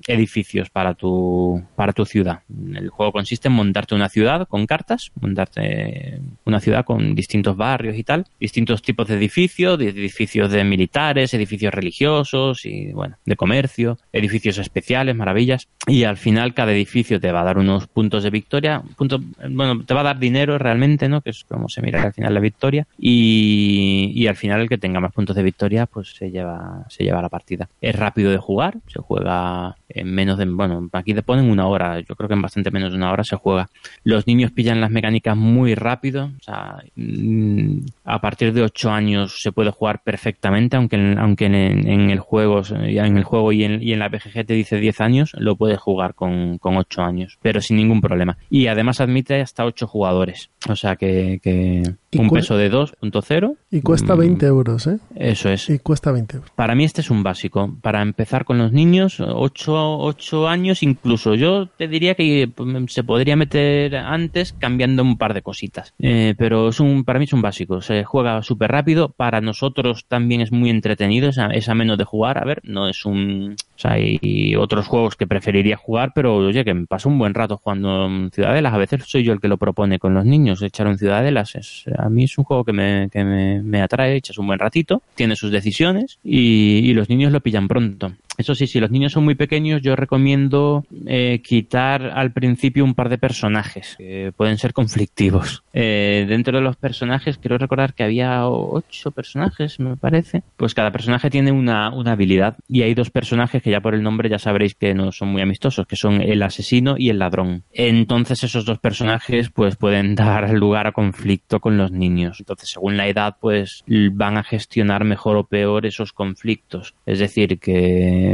edificios 0.07 0.69
para 0.69 0.93
tu 0.93 1.63
para 1.77 1.93
tu 1.93 2.03
ciudad. 2.03 2.41
El 2.75 2.89
juego 2.89 3.13
consiste 3.13 3.47
en 3.47 3.53
montarte 3.53 3.95
una 3.95 4.09
ciudad 4.09 4.45
con 4.49 4.65
cartas, 4.65 5.11
montarte 5.21 6.19
una 6.43 6.59
ciudad 6.59 6.83
con 6.83 7.15
distintos 7.15 7.55
barrios 7.55 7.97
y 7.97 8.03
tal, 8.03 8.25
distintos 8.41 8.81
tipos 8.81 9.07
de 9.07 9.15
edificios, 9.15 9.79
edificios 9.79 10.51
de 10.51 10.65
militares, 10.65 11.33
edificios 11.33 11.73
religiosos 11.73 12.65
y 12.65 12.91
bueno, 12.91 13.15
de 13.25 13.37
comercio, 13.37 13.97
edificios 14.11 14.57
especiales, 14.57 14.96
maravillas. 15.15 15.67
Y 15.87 16.03
al 16.03 16.17
final 16.17 16.53
cada 16.53 16.73
edificio 16.73 17.19
te 17.19 17.31
va 17.31 17.41
a 17.41 17.45
dar 17.45 17.57
unos 17.57 17.87
puntos 17.87 18.23
de 18.23 18.29
victoria, 18.29 18.81
puntos, 18.97 19.21
bueno, 19.49 19.83
te 19.85 19.93
va 19.93 20.01
a 20.01 20.03
dar 20.03 20.19
dinero 20.19 20.57
realmente, 20.57 21.07
¿no? 21.07 21.21
Que 21.21 21.29
es 21.29 21.43
como 21.45 21.69
se 21.69 21.81
mira 21.81 22.03
al 22.03 22.13
final 22.13 22.33
la 22.33 22.39
victoria. 22.39 22.87
Y, 22.97 24.11
y 24.13 24.27
al 24.27 24.35
final 24.35 24.61
el 24.61 24.69
que 24.69 24.77
tenga 24.77 24.99
más 24.99 25.13
puntos 25.13 25.35
de 25.35 25.43
victoria, 25.43 25.85
pues 25.85 26.15
se 26.15 26.31
lleva, 26.31 26.85
se 26.89 27.03
lleva 27.03 27.21
la 27.21 27.29
partida. 27.29 27.69
Es 27.81 27.95
rápido 27.95 28.31
de 28.31 28.37
jugar, 28.37 28.77
se 28.87 28.99
juega 28.99 29.75
en 29.89 30.13
menos 30.13 30.37
de, 30.37 30.45
bueno, 30.45 30.89
aquí 30.91 31.13
te 31.13 31.23
ponen 31.23 31.49
una 31.49 31.67
hora, 31.67 31.99
yo 31.99 32.15
creo 32.15 32.27
que 32.27 32.33
en 32.33 32.41
bastante 32.41 32.71
menos 32.71 32.91
de 32.91 32.97
una 32.97 33.11
hora 33.11 33.23
se 33.23 33.35
juega. 33.35 33.69
Los 34.03 34.27
niños 34.27 34.51
pillan 34.51 34.81
las 34.81 34.91
mecánicas 34.91 35.35
muy 35.35 35.75
rápido, 35.75 36.31
o 36.39 36.43
sea, 36.43 36.83
mm, 36.95 37.79
a 38.05 38.21
partir 38.21 38.53
de 38.53 38.63
8 38.63 38.91
años 38.91 39.41
se 39.41 39.51
puede 39.51 39.71
jugar 39.71 40.01
perfectamente, 40.03 40.77
aunque 40.77 40.97
aunque 41.17 41.45
en, 41.45 42.09
el 42.09 42.19
juego, 42.19 42.61
en 42.69 43.17
el 43.17 43.23
juego 43.23 43.51
y 43.51 43.63
en, 43.63 43.81
y 43.81 43.93
en 43.93 43.99
la 43.99 44.09
BGG 44.09 44.45
te 44.45 44.53
dice 44.53 44.77
10 44.87 45.01
años, 45.01 45.31
lo 45.37 45.57
puedes 45.57 45.79
jugar 45.79 46.15
con, 46.15 46.57
con 46.59 46.77
8 46.77 47.01
años, 47.01 47.37
pero 47.41 47.59
sin 47.61 47.75
ningún 47.77 47.99
problema. 47.99 48.37
Y 48.49 48.67
además 48.67 49.01
admite 49.01 49.41
hasta 49.41 49.65
8 49.65 49.85
jugadores, 49.85 50.49
o 50.69 50.75
sea 50.75 50.95
que, 50.95 51.39
que 51.43 51.83
¿Y 52.06 52.06
un 52.15 52.29
peso 52.29 52.55
de 52.57 52.71
2.0. 52.71 53.55
Y 53.71 53.81
cuesta 53.81 54.15
mm, 54.15 54.19
20 54.19 54.45
euros, 54.45 54.87
¿eh? 54.87 54.97
Eso 55.15 55.49
es. 55.49 55.69
Y 55.69 55.79
cuesta 55.79 56.11
20 56.11 56.37
euros. 56.37 56.51
Para 56.55 56.73
mí 56.75 56.83
este 56.85 57.01
es 57.01 57.09
un 57.11 57.23
básico. 57.23 57.75
Para 57.81 58.01
empezar 58.01 58.45
con 58.45 58.57
los 58.57 58.71
niños, 58.71 59.19
8, 59.19 60.47
años 60.47 60.83
incluso. 60.83 61.35
Yo 61.35 61.67
te 61.67 61.87
diría 61.87 62.15
que 62.15 62.49
pues, 62.53 62.93
se 62.93 63.03
podría 63.03 63.35
meter 63.35 63.95
antes 63.95 64.53
cambiando 64.53 65.03
un 65.03 65.17
par 65.17 65.33
de 65.33 65.41
cositas. 65.41 65.93
Eh, 65.99 66.35
pero 66.37 66.69
es 66.69 66.79
un, 66.79 67.03
para 67.03 67.19
mí 67.19 67.25
es 67.25 67.33
un 67.33 67.41
básico. 67.41 67.81
Se 67.81 68.03
juega 68.03 68.41
súper 68.43 68.71
rápido. 68.71 69.09
Para 69.09 69.41
nosotros 69.41 70.05
también 70.07 70.41
es 70.41 70.51
muy 70.51 70.69
entretenido. 70.69 71.29
Es, 71.29 71.37
a- 71.37 71.47
es 71.47 71.69
ameno 71.69 71.97
de 71.97 72.03
jugar. 72.05 72.37
A 72.37 72.45
ver, 72.45 72.61
no 72.63 72.87
es 72.87 73.05
un... 73.05 73.55
O 73.75 73.79
sea, 73.79 73.91
hay 73.93 74.55
otros 74.55 74.87
juegos 74.87 75.15
que 75.15 75.27
preferiría 75.27 75.77
jugar, 75.77 76.11
pero 76.15 76.35
oye, 76.37 76.65
que 76.65 76.73
me 76.73 76.87
paso 76.87 77.09
un 77.09 77.19
buen 77.19 77.33
rato 77.35 77.57
jugando 77.57 78.05
en 78.07 78.31
Ciudadelas. 78.31 78.73
A 78.73 78.77
veces 78.77 79.03
soy 79.05 79.23
yo 79.23 79.33
el 79.33 79.39
que 79.39 79.47
lo 79.47 79.57
propone 79.57 79.99
con 79.99 80.13
los 80.15 80.25
niños, 80.25 80.61
echar 80.63 80.87
un 80.87 80.97
Ciudadelas. 80.97 81.55
Es, 81.55 81.85
a 81.97 82.06
mí 82.09 82.25
es 82.25 82.37
un 82.37 82.43
juego 82.43 82.63
que 82.63 82.73
me, 82.73 83.09
que 83.11 83.23
me, 83.23 83.61
me 83.61 83.81
atrae, 83.81 84.15
echas 84.15 84.37
un 84.37 84.47
buen 84.47 84.59
ratito, 84.59 85.01
tiene 85.15 85.35
sus 85.35 85.51
decisiones 85.51 86.19
y, 86.23 86.79
y 86.83 86.93
los 86.93 87.09
niños 87.09 87.31
lo 87.31 87.41
pillan 87.41 87.67
pronto. 87.67 88.13
Eso 88.37 88.53
sí, 88.53 88.67
si 88.67 88.79
los 88.79 88.91
niños 88.91 89.13
son 89.13 89.25
muy 89.25 89.33
pequeños, 89.33 89.81
yo 89.81 89.95
recomiendo 89.95 90.85
eh, 91.07 91.41
quitar 91.43 92.03
al 92.03 92.31
principio 92.31 92.83
un 92.83 92.93
par 92.93 93.09
de 93.09 93.17
personajes 93.17 93.95
que 93.97 94.31
pueden 94.35 94.57
ser 94.59 94.73
conflictivos. 94.73 95.63
Eh, 95.73 96.25
dentro 96.29 96.57
de 96.57 96.63
los 96.63 96.75
personajes, 96.75 97.39
quiero 97.39 97.57
recordar 97.57 97.95
que 97.95 98.03
había 98.03 98.47
ocho 98.47 99.09
personajes, 99.09 99.79
me 99.79 99.97
parece. 99.97 100.43
Pues 100.55 100.75
cada 100.75 100.91
personaje 100.91 101.31
tiene 101.31 101.51
una, 101.51 101.89
una 101.89 102.11
habilidad 102.11 102.57
y 102.67 102.83
hay 102.83 102.93
dos 102.93 103.09
personajes 103.09 103.63
que 103.63 103.71
ya 103.71 103.81
por 103.81 103.95
el 103.95 104.03
nombre 104.03 104.29
ya 104.29 104.37
sabréis 104.37 104.75
que 104.75 104.93
no 104.93 105.11
son 105.11 105.29
muy 105.29 105.41
amistosos, 105.41 105.87
que 105.87 105.95
son 105.95 106.21
el 106.21 106.43
asesino 106.43 106.95
y 106.95 107.09
el 107.09 107.19
ladrón. 107.19 107.63
Entonces 107.73 108.43
esos 108.43 108.65
dos 108.65 108.77
personajes 108.77 109.49
pues 109.49 109.77
pueden 109.77 110.13
dar 110.13 110.51
lugar 110.51 110.85
a 110.85 110.91
conflicto 110.91 111.59
con 111.59 111.77
los 111.77 111.91
niños. 111.91 112.39
Entonces 112.39 112.69
según 112.69 112.97
la 112.97 113.07
edad 113.07 113.37
pues 113.41 113.83
van 114.11 114.37
a 114.37 114.43
gestionar 114.43 115.05
mejor 115.05 115.37
o 115.37 115.45
peor 115.45 115.87
esos 115.87 116.13
conflictos. 116.13 116.93
Es 117.07 117.17
decir, 117.17 117.59
que 117.59 118.26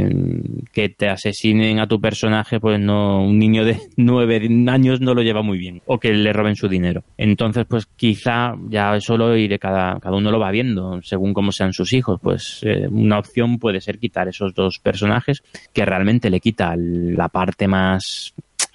que 0.72 0.88
te 0.88 1.08
asesinen 1.08 1.78
a 1.78 1.86
tu 1.86 2.00
personaje, 2.00 2.60
pues 2.60 2.80
no, 2.80 3.22
un 3.22 3.38
niño 3.38 3.64
de 3.64 3.78
nueve 3.96 4.48
años 4.68 5.00
no 5.00 5.14
lo 5.14 5.22
lleva 5.22 5.42
muy 5.42 5.58
bien, 5.58 5.82
o 5.86 5.98
que 5.98 6.12
le 6.12 6.32
roben 6.32 6.56
su 6.56 6.68
dinero. 6.68 7.04
Entonces, 7.16 7.66
pues 7.68 7.86
quizá 7.86 8.54
ya 8.68 8.96
eso 8.96 9.16
lo 9.16 9.36
iré, 9.36 9.58
cada, 9.58 9.98
cada 10.00 10.16
uno 10.16 10.30
lo 10.30 10.38
va 10.38 10.50
viendo, 10.50 11.00
según 11.02 11.32
cómo 11.32 11.52
sean 11.52 11.72
sus 11.72 11.92
hijos, 11.92 12.20
pues 12.22 12.60
eh, 12.62 12.86
una 12.90 13.18
opción 13.18 13.58
puede 13.58 13.80
ser 13.80 13.98
quitar 13.98 14.28
esos 14.28 14.54
dos 14.54 14.78
personajes, 14.78 15.42
que 15.72 15.84
realmente 15.84 16.30
le 16.30 16.40
quita 16.40 16.74
la 16.76 17.28
parte 17.28 17.68
más 17.68 18.34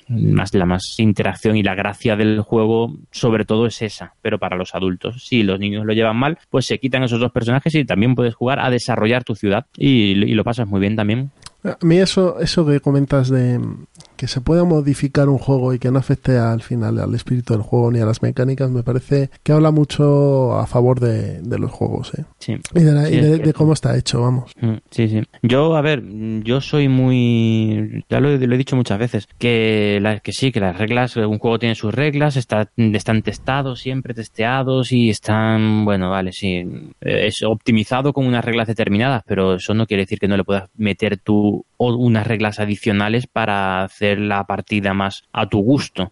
más 0.10 0.54
la 0.54 0.66
más 0.66 0.96
interacción 1.00 1.56
y 1.56 1.64
la 1.64 1.76
gracia 1.76 2.16
del 2.16 2.42
juego 2.42 2.96
sobre 3.12 3.46
todo 3.46 3.66
es 3.68 3.82
esa, 3.82 4.14
pero 4.22 4.40
para 4.40 4.58
los 4.58 4.76
adultos. 4.76 5.26
Si 5.26 5.44
los 5.44 5.60
niños 5.60 5.86
lo 5.86 5.94
llevan 5.94 6.18
mal, 6.18 6.38
pues 6.50 6.66
se 6.66 6.80
quitan 6.80 7.04
esos 7.04 7.20
dos 7.20 7.32
personajes 7.32 7.74
y 7.76 7.86
también 7.86 8.16
puedes 8.16 8.36
jugar 8.36 8.60
a 8.60 8.70
desarrollar 8.70 9.24
tu 9.24 9.36
ciudad 9.36 9.66
y, 9.78 10.12
y 10.12 10.34
lo 10.34 10.44
pasas 10.44 10.68
muy 10.68 10.80
bien 10.80 10.96
también. 10.96 11.32
A 11.64 11.78
mí 11.82 11.98
eso, 11.98 12.40
eso 12.40 12.66
que 12.66 12.80
comentas 12.80 13.30
de 13.30 13.60
que 14.20 14.28
se 14.28 14.42
pueda 14.42 14.66
modificar 14.66 15.30
un 15.30 15.38
juego 15.38 15.74
y 15.74 15.80
que 15.80 15.92
no 15.92 16.00
afecte 16.00 16.38
al 16.38 16.62
final 16.62 17.00
al 17.00 17.16
espíritu 17.16 17.54
del 17.54 17.62
juego 17.62 17.90
ni 17.90 18.00
a 18.02 18.06
las 18.06 18.22
mecánicas, 18.22 18.70
me 18.70 18.84
parece 18.84 19.30
que 19.44 19.54
habla 19.54 19.72
mucho 19.72 20.60
a 20.60 20.68
favor 20.68 21.00
de, 21.00 21.40
los 21.58 21.72
juegos. 21.72 22.12
¿eh? 22.20 22.26
Sí. 22.38 22.58
Y, 22.76 22.82
de, 22.82 23.54
cómo 23.54 23.72
está 23.72 23.96
hecho, 23.96 24.20
vamos. 24.20 24.52
Mm, 24.60 24.74
sí, 24.92 25.08
sí. 25.08 25.24
Yo, 25.42 25.78
a 25.78 25.82
ver, 25.82 26.04
yo 26.44 26.60
soy 26.60 26.90
muy... 26.90 28.04
Ya 28.10 28.20
lo, 28.20 28.30
he 28.30 28.58
dicho 28.58 28.76
muchas 28.76 29.00
veces, 29.00 29.26
que, 29.38 30.00
la, 30.02 30.20
que 30.20 30.34
sí, 30.34 30.52
que 30.52 30.60
las 30.60 30.78
reglas, 30.78 31.16
un 31.16 31.40
juego 31.40 31.58
tiene 31.58 31.76
sus 31.76 31.94
reglas, 31.94 32.36
está, 32.36 32.70
están 32.76 33.22
testados, 33.22 33.80
siempre 33.80 34.14
testeados 34.14 34.92
y 34.92 35.10
están, 35.10 35.86
bueno, 35.86 36.10
vale, 36.10 36.34
sí, 36.34 36.66
es 37.00 37.42
optimizado 37.44 38.12
con 38.12 38.26
unas 38.26 38.44
reglas 38.44 38.68
determinadas, 38.68 39.24
pero 39.26 39.54
eso 39.54 39.74
no 39.74 39.88
quiere 39.88 40.04
decir 40.04 40.20
que 40.20 40.28
no 40.28 40.36
le 40.36 40.44
puedas 40.44 40.70
meter 40.76 41.18
tú 41.20 41.66
unas 41.80 42.28
reglas 42.28 42.60
adicionales 42.60 43.28
para 43.28 43.84
hacer 43.84 44.20
la 44.20 44.46
partida 44.46 44.94
más 44.94 45.24
a 45.32 45.48
tu 45.48 45.60
gusto 45.60 46.12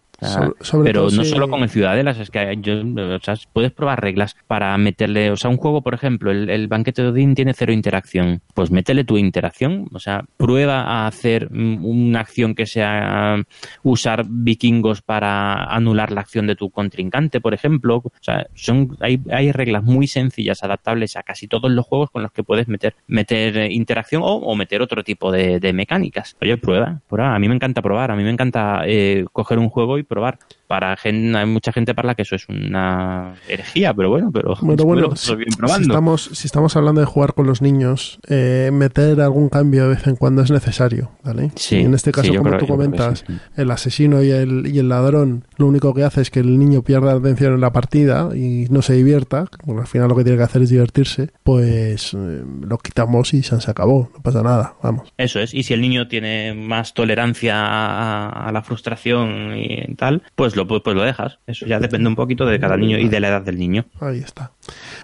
pero 0.83 1.09
no 1.09 1.23
solo 1.23 1.49
con 1.49 1.61
el 1.63 1.69
Ciudadelas, 1.69 2.19
es 2.19 2.31
que 2.31 2.57
yo, 2.61 2.81
o 2.81 3.19
sea, 3.19 3.35
puedes 3.53 3.71
probar 3.71 4.01
reglas 4.01 4.35
para 4.47 4.77
meterle, 4.77 5.31
o 5.31 5.37
sea, 5.37 5.49
un 5.49 5.57
juego, 5.57 5.81
por 5.81 5.93
ejemplo, 5.93 6.31
el, 6.31 6.67
banquete 6.67 7.03
de 7.03 7.09
Odín 7.09 7.35
tiene 7.35 7.53
cero 7.53 7.71
interacción, 7.71 8.41
pues 8.53 8.71
métele 8.71 9.03
tu 9.03 9.17
interacción, 9.17 9.87
o 9.93 9.99
sea, 9.99 10.25
prueba 10.37 10.81
a 10.81 11.07
hacer 11.07 11.49
una 11.51 12.19
acción 12.19 12.55
que 12.55 12.65
sea 12.65 13.37
usar 13.83 14.25
vikingos 14.27 15.01
para 15.01 15.63
anular 15.65 16.11
la 16.11 16.21
acción 16.21 16.47
de 16.47 16.55
tu 16.55 16.69
contrincante, 16.69 17.39
por 17.39 17.53
ejemplo, 17.53 17.97
o 17.97 18.11
sea, 18.21 18.47
son, 18.53 18.97
hay, 18.99 19.21
hay 19.31 19.51
reglas 19.51 19.83
muy 19.83 20.07
sencillas, 20.07 20.63
adaptables 20.63 21.15
a 21.15 21.23
casi 21.23 21.47
todos 21.47 21.71
los 21.71 21.85
juegos 21.85 22.09
con 22.11 22.23
los 22.23 22.31
que 22.31 22.43
puedes 22.43 22.67
meter, 22.67 22.95
meter 23.07 23.57
eh, 23.57 23.71
interacción 23.71 24.21
o, 24.25 24.55
meter 24.55 24.81
otro 24.81 25.03
tipo 25.03 25.31
de, 25.31 25.73
mecánicas. 25.73 26.35
Oye, 26.41 26.57
prueba, 26.57 27.01
prueba, 27.07 27.35
a 27.35 27.39
mí 27.39 27.47
me 27.47 27.55
encanta 27.55 27.81
probar, 27.81 28.11
a 28.11 28.15
mí 28.15 28.23
me 28.23 28.31
encanta 28.31 28.81
eh, 28.85 29.25
coger 29.31 29.59
un 29.59 29.69
juego 29.69 29.97
y 29.97 30.03
probar 30.07 30.39
para 30.67 30.97
gente, 30.97 31.37
hay 31.37 31.45
mucha 31.45 31.71
gente 31.71 31.95
para 31.95 32.07
la 32.07 32.15
que 32.15 32.23
eso 32.23 32.35
es 32.35 32.47
una 32.49 33.35
herejía, 33.47 33.93
pero 33.93 34.09
bueno, 34.09 34.31
pero 34.33 34.55
bueno, 34.61 35.15
si, 35.15 35.33
estamos, 35.79 36.29
si 36.33 36.47
estamos 36.47 36.75
hablando 36.75 36.99
de 36.99 37.07
jugar 37.07 37.33
con 37.33 37.47
los 37.47 37.61
niños, 37.61 38.19
eh, 38.27 38.69
meter 38.73 39.21
algún 39.21 39.47
cambio 39.49 39.83
de 39.83 39.95
vez 39.95 40.07
en 40.07 40.17
cuando 40.17 40.41
es 40.41 40.51
necesario, 40.51 41.11
¿vale? 41.23 41.51
Sí, 41.55 41.77
en 41.77 41.93
este 41.93 42.11
caso, 42.11 42.33
como 42.35 42.57
tú 42.57 42.67
comentas, 42.67 43.23
el 43.55 43.71
asesino 43.71 44.21
y 44.21 44.31
el, 44.31 44.67
y 44.67 44.79
el 44.79 44.89
ladrón, 44.89 45.45
lo 45.55 45.67
único 45.67 45.93
que 45.93 46.03
hace 46.03 46.21
es 46.21 46.29
que 46.29 46.41
el 46.41 46.59
niño 46.59 46.81
pierda 46.81 47.13
atención 47.13 47.53
en 47.53 47.61
la 47.61 47.71
partida 47.71 48.29
y 48.35 48.67
no 48.69 48.81
se 48.81 48.93
divierta, 48.93 49.45
porque 49.65 49.81
al 49.81 49.87
final 49.87 50.09
lo 50.09 50.15
que 50.17 50.23
tiene 50.23 50.37
que 50.37 50.43
hacer 50.43 50.61
es 50.61 50.69
divertirse, 50.69 51.29
pues 51.43 52.13
eh, 52.13 52.43
lo 52.61 52.77
quitamos 52.77 53.33
y 53.33 53.41
se, 53.41 53.55
acabó, 53.69 54.11
no 54.13 54.21
pasa 54.21 54.43
nada, 54.43 54.75
vamos. 54.83 55.13
Eso 55.17 55.39
es, 55.39 55.53
y 55.53 55.63
si 55.63 55.73
el 55.73 55.81
niño 55.81 56.09
tiene 56.09 56.53
más 56.53 56.93
tolerancia 56.93 57.65
a, 57.65 58.47
a 58.47 58.51
la 58.51 58.61
frustración 58.61 59.57
y 59.57 59.77
tal, 59.97 60.23
pues 60.35 60.55
lo, 60.55 60.67
pues, 60.67 60.81
lo 60.85 61.03
dejas. 61.03 61.39
Eso 61.47 61.65
ya 61.65 61.79
depende 61.79 62.07
un 62.07 62.15
poquito 62.15 62.45
de 62.45 62.59
cada 62.59 62.77
niño 62.77 62.97
y 62.97 63.09
de 63.09 63.19
la 63.19 63.27
edad 63.27 63.41
del 63.41 63.57
niño. 63.57 63.85
Ahí 63.99 64.19
está. 64.19 64.53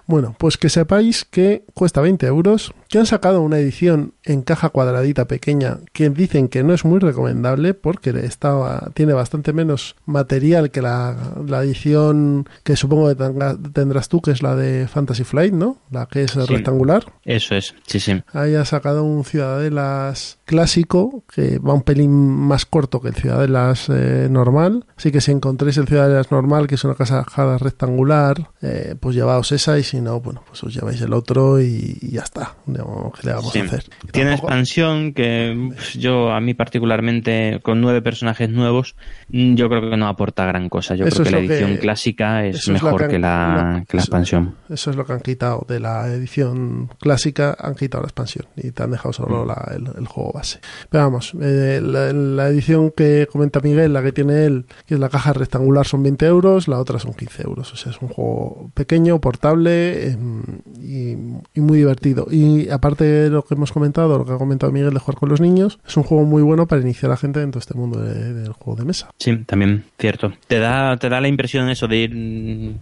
Bueno, 0.06 0.34
pues 0.38 0.56
que 0.56 0.68
sepáis 0.68 1.24
que 1.24 1.64
cuesta 1.74 2.00
20 2.00 2.26
euros, 2.26 2.72
que 2.88 2.98
han 2.98 3.06
sacado 3.06 3.40
una 3.40 3.58
edición 3.58 4.14
en 4.22 4.42
caja 4.42 4.68
cuadradita 4.68 5.26
pequeña 5.26 5.78
que 5.92 6.10
dicen 6.10 6.48
que 6.48 6.62
no 6.62 6.74
es 6.74 6.84
muy 6.84 6.98
recomendable 6.98 7.74
porque 7.74 8.10
está, 8.10 8.90
tiene 8.94 9.12
bastante 9.12 9.52
menos 9.52 9.96
material 10.06 10.70
que 10.70 10.82
la, 10.82 11.16
edición 11.62 12.48
que 12.62 12.76
supongo 12.76 13.08
que 13.08 13.24
tendrás 13.72 14.08
tú, 14.08 14.20
que 14.20 14.30
es 14.30 14.42
la 14.42 14.56
de 14.56 14.86
Fantasy 14.88 15.24
Flight, 15.24 15.54
¿no? 15.54 15.78
La 15.90 16.06
que 16.06 16.22
es 16.22 16.34
rectangular. 16.34 17.12
Eso 17.24 17.54
es, 17.54 17.74
sí, 17.86 18.00
sí. 18.00 18.22
Ahí 18.32 18.54
ha 18.54 18.64
sacado 18.64 19.04
un 19.04 19.24
Ciudadelas 19.24 20.38
clásico 20.44 21.24
que 21.32 21.58
va 21.58 21.74
un 21.74 21.82
pelín 21.82 22.12
más 22.12 22.66
corto 22.66 23.00
que 23.00 23.08
el 23.08 23.14
Ciudadelas 23.14 23.88
eh, 23.88 24.28
normal. 24.30 24.86
Así 24.96 25.10
que 25.10 25.20
si 25.20 25.32
encontréis 25.32 25.76
el 25.78 25.86
Ciudadelas 25.86 26.30
normal, 26.30 26.66
que 26.66 26.74
es 26.74 26.84
una 26.84 26.94
caja 26.94 27.24
rectangular, 27.58 28.50
eh, 28.62 28.94
pues 28.98 29.16
llevaos 29.16 29.52
esa 29.54 29.78
y 29.78 29.82
si 29.82 30.00
no, 30.00 30.20
bueno, 30.20 30.42
pues 30.46 30.62
os 30.64 30.74
lleváis 30.74 31.00
el 31.00 31.12
otro 31.12 31.60
y, 31.60 31.98
ya 32.02 32.22
está. 32.22 32.54
¿Qué 32.66 33.26
le 33.26 33.32
vamos 33.32 33.56
a 33.56 33.60
hacer? 33.62 33.84
Tiene 34.12 34.32
expansión 34.32 35.12
que 35.12 35.70
pues, 35.74 35.94
yo, 35.94 36.32
a 36.32 36.40
mí 36.40 36.54
particularmente, 36.54 37.60
con 37.62 37.80
nueve 37.80 38.02
personajes 38.02 38.50
nuevos, 38.50 38.96
mm, 39.28 39.54
yo 39.54 39.68
creo 39.68 39.90
que 39.90 39.96
no 39.96 40.08
aporta 40.08 40.44
gran 40.46 40.68
cosa. 40.68 40.94
Yo 40.94 41.06
creo 41.06 41.24
que 41.24 41.30
la 41.30 41.38
edición 41.38 41.76
clásica 41.76 42.46
es 42.46 42.68
mejor 42.68 43.08
que, 43.08 43.18
la, 43.18 43.84
expansión. 43.92 44.56
Eso 44.68 44.90
es 44.90 44.96
lo 44.96 45.06
que 45.06 45.12
han 45.12 45.20
quitado 45.20 45.64
de 45.68 45.80
la 45.80 46.08
edición 46.08 46.90
clásica, 46.98 47.56
han 47.58 47.74
quitado 47.74 48.02
la 48.02 48.08
expansión 48.08 48.46
y 48.56 48.70
te 48.70 48.82
han 48.82 48.90
dejado 48.90 49.12
solo 49.12 49.44
mm. 49.44 49.98
el, 49.98 50.06
juego 50.06 50.32
base. 50.32 50.60
Pero 50.90 51.04
vamos, 51.04 51.32
eh, 51.40 51.80
la, 51.82 52.48
edición 52.48 52.90
que 52.90 53.28
comenta 53.30 53.60
Miguel, 53.60 53.92
la 53.92 54.02
que 54.02 54.12
tiene 54.12 54.44
él, 54.44 54.66
que 54.86 54.94
es 54.94 55.00
la 55.00 55.08
caja 55.08 55.32
rectangular, 55.32 55.86
son 55.86 56.02
20 56.02 56.26
euros, 56.26 56.68
la 56.68 56.78
otra 56.78 56.98
son 56.98 57.14
15 57.14 57.42
euros. 57.42 57.72
O 57.72 57.76
sea, 57.76 57.92
es 57.92 58.00
un 58.00 58.08
juego 58.08 58.70
pequeño, 58.74 59.20
portable 59.20 59.43
em, 59.52 60.42
y, 60.80 61.60
muy 61.60 61.78
divertido. 61.78 62.26
Y 62.30 62.68
aparte 62.70 63.04
de 63.04 63.30
lo 63.30 63.42
que 63.42 63.54
hemos 63.54 63.72
comentado, 63.72 64.18
lo 64.18 64.24
que 64.24 64.32
ha 64.32 64.38
comentado 64.38 64.72
Miguel 64.72 64.92
de 64.94 65.00
jugar 65.00 65.18
con 65.18 65.28
los 65.28 65.40
niños, 65.40 65.78
es 65.86 65.96
un 65.96 66.02
juego 66.02 66.24
muy 66.24 66.42
bueno 66.42 66.66
para 66.66 66.82
iniciar 66.82 67.12
a 67.12 67.16
gente 67.16 67.40
dentro 67.40 67.58
de 67.58 67.62
este 67.62 67.74
mundo 67.74 68.00
del 68.00 68.52
juego 68.52 68.78
de 68.78 68.84
mesa. 68.86 69.10
Sí, 69.18 69.36
también, 69.46 69.84
cierto. 69.98 70.32
Te 70.46 70.58
da, 70.58 70.96
te 70.96 71.08
da 71.08 71.20
la 71.20 71.28
impresión 71.28 71.68
eso 71.68 71.88
de 71.88 71.96
ir 71.96 72.76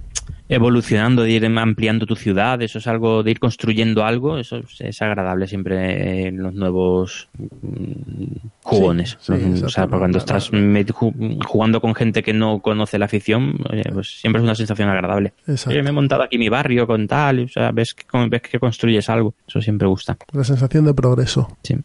evolucionando, 0.52 1.22
de 1.22 1.30
ir 1.30 1.46
ampliando 1.46 2.06
tu 2.06 2.14
ciudad, 2.14 2.60
eso 2.60 2.78
es 2.78 2.86
algo, 2.86 3.22
de 3.22 3.30
ir 3.30 3.40
construyendo 3.40 4.04
algo, 4.04 4.38
eso 4.38 4.60
es, 4.78 5.02
agradable 5.02 5.46
siempre 5.46 6.28
en 6.28 6.42
los 6.42 6.52
nuevos 6.52 7.28
mm, 7.38 8.48
jugones. 8.62 9.18
o 9.64 9.68
sea, 9.68 9.86
cuando 9.86 10.18
estás 10.18 10.50
jugando 11.46 11.80
con 11.80 11.94
gente 11.94 12.22
que 12.22 12.34
no 12.34 12.60
conoce 12.60 12.98
la 12.98 13.06
afición, 13.06 13.58
pues 13.92 14.20
siempre 14.20 14.40
es 14.40 14.44
una 14.44 14.54
sensación 14.54 14.88
agradable. 14.88 15.32
me 15.46 15.78
he 15.78 15.92
montado 15.92 16.22
aquí 16.22 16.36
mi 16.36 16.48
barrio 16.48 16.86
con 16.86 17.08
tal, 17.08 17.44
o 17.44 17.48
sea, 17.48 17.72
ves 17.72 17.94
que, 17.94 18.04
ves 18.28 18.42
que 18.42 18.58
construyes 18.58 19.08
algo, 19.08 19.34
eso 19.48 19.60
siempre 19.62 19.88
gusta. 19.88 20.16
La 20.32 20.44
sensación 20.44 20.84
de 20.84 20.94
progreso. 20.94 21.56
Sí. 21.62 21.76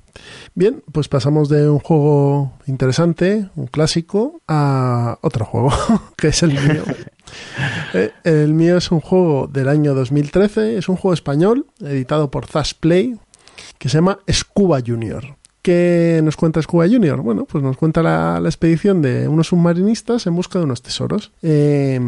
Bien, 0.56 0.84
pues 0.92 1.08
pasamos 1.08 1.48
de 1.48 1.70
un 1.70 1.80
juego 1.80 2.54
interesante, 2.68 3.48
un 3.56 3.68
clásico, 3.68 4.42
a 4.48 5.18
otro 5.22 5.46
juego, 5.46 5.72
que 6.18 6.30
es 6.30 6.44
el 6.44 6.50
mío. 6.50 6.84
Eh, 7.94 8.12
el 8.24 8.54
mío 8.54 8.78
es 8.78 8.92
un 8.92 9.00
juego 9.00 9.48
del 9.48 9.70
año 9.70 9.94
2013, 9.94 10.78
es 10.78 10.90
un 10.90 10.96
juego 10.96 11.14
español, 11.14 11.66
editado 11.82 12.30
por 12.30 12.46
Zash 12.46 12.74
Play, 12.80 13.18
que 13.78 13.90
se 13.90 13.98
llama 13.98 14.20
Scuba 14.32 14.80
Junior. 14.86 15.38
¿Qué 15.62 16.22
nos 16.24 16.38
cuenta 16.38 16.62
Scuba 16.62 16.88
Junior? 16.88 17.22
Bueno, 17.22 17.46
pues 17.46 17.64
nos 17.64 17.76
cuenta 17.76 18.02
la, 18.02 18.40
expedición 18.46 19.02
de 19.02 19.28
unos 19.28 19.48
submarinistas 19.48 20.26
en 20.26 20.36
busca 20.36 20.60
de 20.60 20.66
unos 20.66 20.82
tesoros. 20.82 21.32
Eh, 21.42 22.00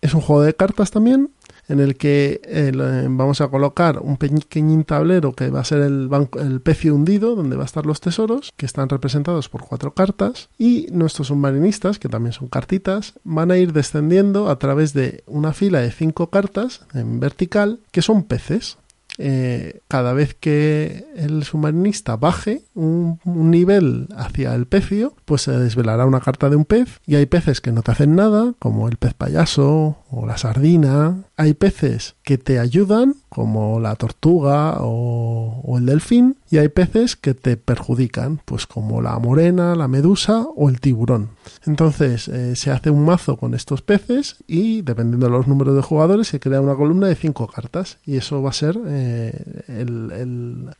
es 0.00 0.14
un 0.14 0.20
juego 0.20 0.42
de 0.42 0.54
cartas 0.54 0.90
también, 0.90 1.30
en 1.68 1.80
el 1.80 1.96
que 1.96 2.40
eh, 2.44 2.72
vamos 3.08 3.40
a 3.40 3.48
colocar 3.48 3.98
un 4.00 4.16
pequeñín 4.16 4.84
tablero 4.84 5.32
que 5.32 5.50
va 5.50 5.60
a 5.60 5.64
ser 5.64 5.82
el, 5.82 6.08
banco, 6.08 6.40
el 6.40 6.60
pecio 6.60 6.94
hundido, 6.94 7.34
donde 7.36 7.56
va 7.56 7.62
a 7.62 7.66
estar 7.66 7.84
los 7.86 8.00
tesoros, 8.00 8.52
que 8.56 8.66
están 8.66 8.88
representados 8.88 9.48
por 9.48 9.64
cuatro 9.64 9.92
cartas, 9.94 10.48
y 10.58 10.86
nuestros 10.90 11.28
submarinistas, 11.28 11.98
que 11.98 12.08
también 12.08 12.32
son 12.32 12.48
cartitas, 12.48 13.14
van 13.24 13.50
a 13.50 13.58
ir 13.58 13.72
descendiendo 13.72 14.48
a 14.48 14.58
través 14.58 14.94
de 14.94 15.22
una 15.26 15.52
fila 15.52 15.80
de 15.80 15.90
cinco 15.90 16.30
cartas 16.30 16.82
en 16.94 17.20
vertical, 17.20 17.80
que 17.90 18.02
son 18.02 18.24
peces. 18.24 18.78
eh, 19.18 19.80
cada 19.88 20.12
vez 20.12 20.34
que 20.34 21.04
el 21.16 21.42
submarinista 21.42 22.16
baje 22.16 22.62
un, 22.74 23.18
un 23.24 23.50
nivel 23.50 24.08
hacia 24.16 24.54
el 24.54 24.66
pecio, 24.66 25.14
pues 25.24 25.42
se 25.42 25.52
desvelará 25.58 26.06
una 26.06 26.20
carta 26.20 26.48
de 26.48 26.56
un 26.56 26.64
pez 26.64 27.00
y 27.04 27.16
hay 27.16 27.26
peces 27.26 27.60
que 27.60 27.72
no 27.72 27.82
te 27.82 27.90
hacen 27.90 28.14
nada, 28.14 28.54
como 28.60 28.88
el 28.88 28.96
pez 28.96 29.14
payaso 29.14 29.98
o 30.10 30.24
la 30.26 30.38
sardina. 30.38 31.24
Hay 31.40 31.54
peces 31.54 32.16
que 32.24 32.36
te 32.36 32.58
ayudan, 32.58 33.14
como 33.28 33.78
la 33.78 33.94
tortuga 33.94 34.78
o, 34.80 35.76
el 35.78 35.86
delfín, 35.86 36.36
y 36.50 36.58
hay 36.58 36.68
peces 36.68 37.14
que 37.14 37.32
te 37.32 37.56
perjudican, 37.56 38.40
pues 38.44 38.66
como 38.66 39.00
la 39.00 39.16
morena, 39.20 39.76
la 39.76 39.86
medusa 39.86 40.42
o 40.56 40.68
el 40.68 40.80
tiburón. 40.80 41.30
Entonces 41.64 42.26
eh, 42.26 42.56
se 42.56 42.72
hace 42.72 42.90
un 42.90 43.04
mazo 43.04 43.36
con 43.36 43.54
estos 43.54 43.82
peces 43.82 44.42
y 44.48 44.82
dependiendo 44.82 45.26
de 45.26 45.32
los 45.32 45.46
números 45.46 45.76
de 45.76 45.82
jugadores 45.82 46.26
se 46.26 46.40
crea 46.40 46.60
una 46.60 46.74
columna 46.74 47.06
de 47.06 47.14
cinco 47.14 47.46
cartas 47.46 47.98
y 48.04 48.16
eso 48.16 48.42
va 48.42 48.50
a 48.50 48.54
ser 48.54 48.76
eh, 48.86 49.62
el, 49.68 50.74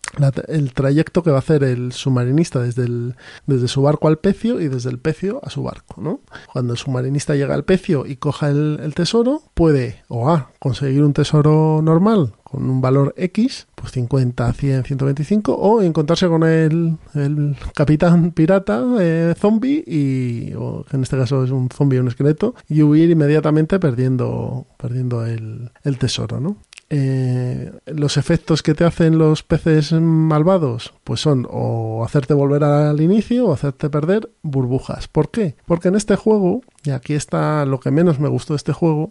trayecto 0.75 1.23
que 1.23 1.31
va 1.31 1.37
a 1.37 1.39
hacer 1.39 1.63
el 1.63 1.93
submarinista 1.93 2.61
desde, 2.61 2.83
el, 2.83 3.15
desde 3.47 3.69
su 3.69 3.83
barco 3.83 4.09
al 4.09 4.19
pecio 4.19 4.61
y 4.61 4.67
desde 4.67 4.91
el 4.91 4.99
pecio 4.99 5.41
a 5.45 5.51
su 5.51 5.63
barco. 5.63 6.03
¿no? 6.03 6.21
Cuando 6.53 6.73
el 6.73 6.79
submarinista 6.79 7.37
llega 7.37 7.55
al 7.55 7.65
pecio 7.65 8.07
y 8.07 8.17
coja 8.17 8.51
el 8.51 8.93
tesoro, 8.97 9.43
puede 9.55 10.03
o 10.09 10.29
A, 10.31 10.48
conseguir 10.59 11.03
un 11.03 11.13
tesoro 11.13 11.81
normal 11.83 12.35
con 12.43 12.69
un 12.69 12.81
valor 12.81 13.15
X, 13.17 13.67
pues 13.75 13.93
50, 13.93 14.53
100, 14.53 14.85
125, 14.85 15.55
o 15.55 15.83
encontrarse 15.83 16.29
con 16.29 16.45
el, 16.45 16.97
el 17.15 17.57
capitán 17.75 18.31
pirata 18.31 18.83
eh, 19.01 19.35
zombie, 19.39 19.85
y, 19.87 20.55
o 20.55 20.85
en 20.91 21.03
este 21.03 21.19
caso 21.19 21.45
es 21.45 21.51
un 21.51 21.69
zombie 21.69 21.99
o 21.99 22.03
un 22.03 22.09
esqueleto, 22.09 22.55
y 22.69 22.83
huir 22.83 23.11
inmediatamente 23.11 23.79
perdiendo, 23.79 24.67
perdiendo 24.79 25.27
el, 25.27 25.71
el 25.85 25.99
tesoro, 25.99 26.41
¿no? 26.41 26.57
Eh, 26.91 27.71
los 27.85 28.17
efectos 28.17 28.63
que 28.63 28.73
te 28.73 28.85
hacen 28.85 29.19
los 29.19 29.43
peces 29.43 29.93
malvados 29.93 30.95
pues 31.05 31.21
son 31.21 31.47
o 31.51 32.03
hacerte 32.03 32.33
volver 32.33 32.65
al 32.65 32.99
inicio 33.03 33.47
o 33.47 33.53
hacerte 33.53 33.91
perder 33.91 34.31
burbujas. 34.43 35.07
¿Por 35.07 35.31
qué? 35.31 35.55
Porque 35.67 35.89
en 35.89 35.97
este 35.97 36.17
juego, 36.17 36.63
y 36.85 36.91
aquí 36.91 37.13
está 37.13 37.67
lo 37.67 37.79
que 37.79 37.91
menos 37.91 38.21
me 38.21 38.29
gustó 38.29 38.55
de 38.55 38.59
este 38.59 38.73
juego, 38.73 39.11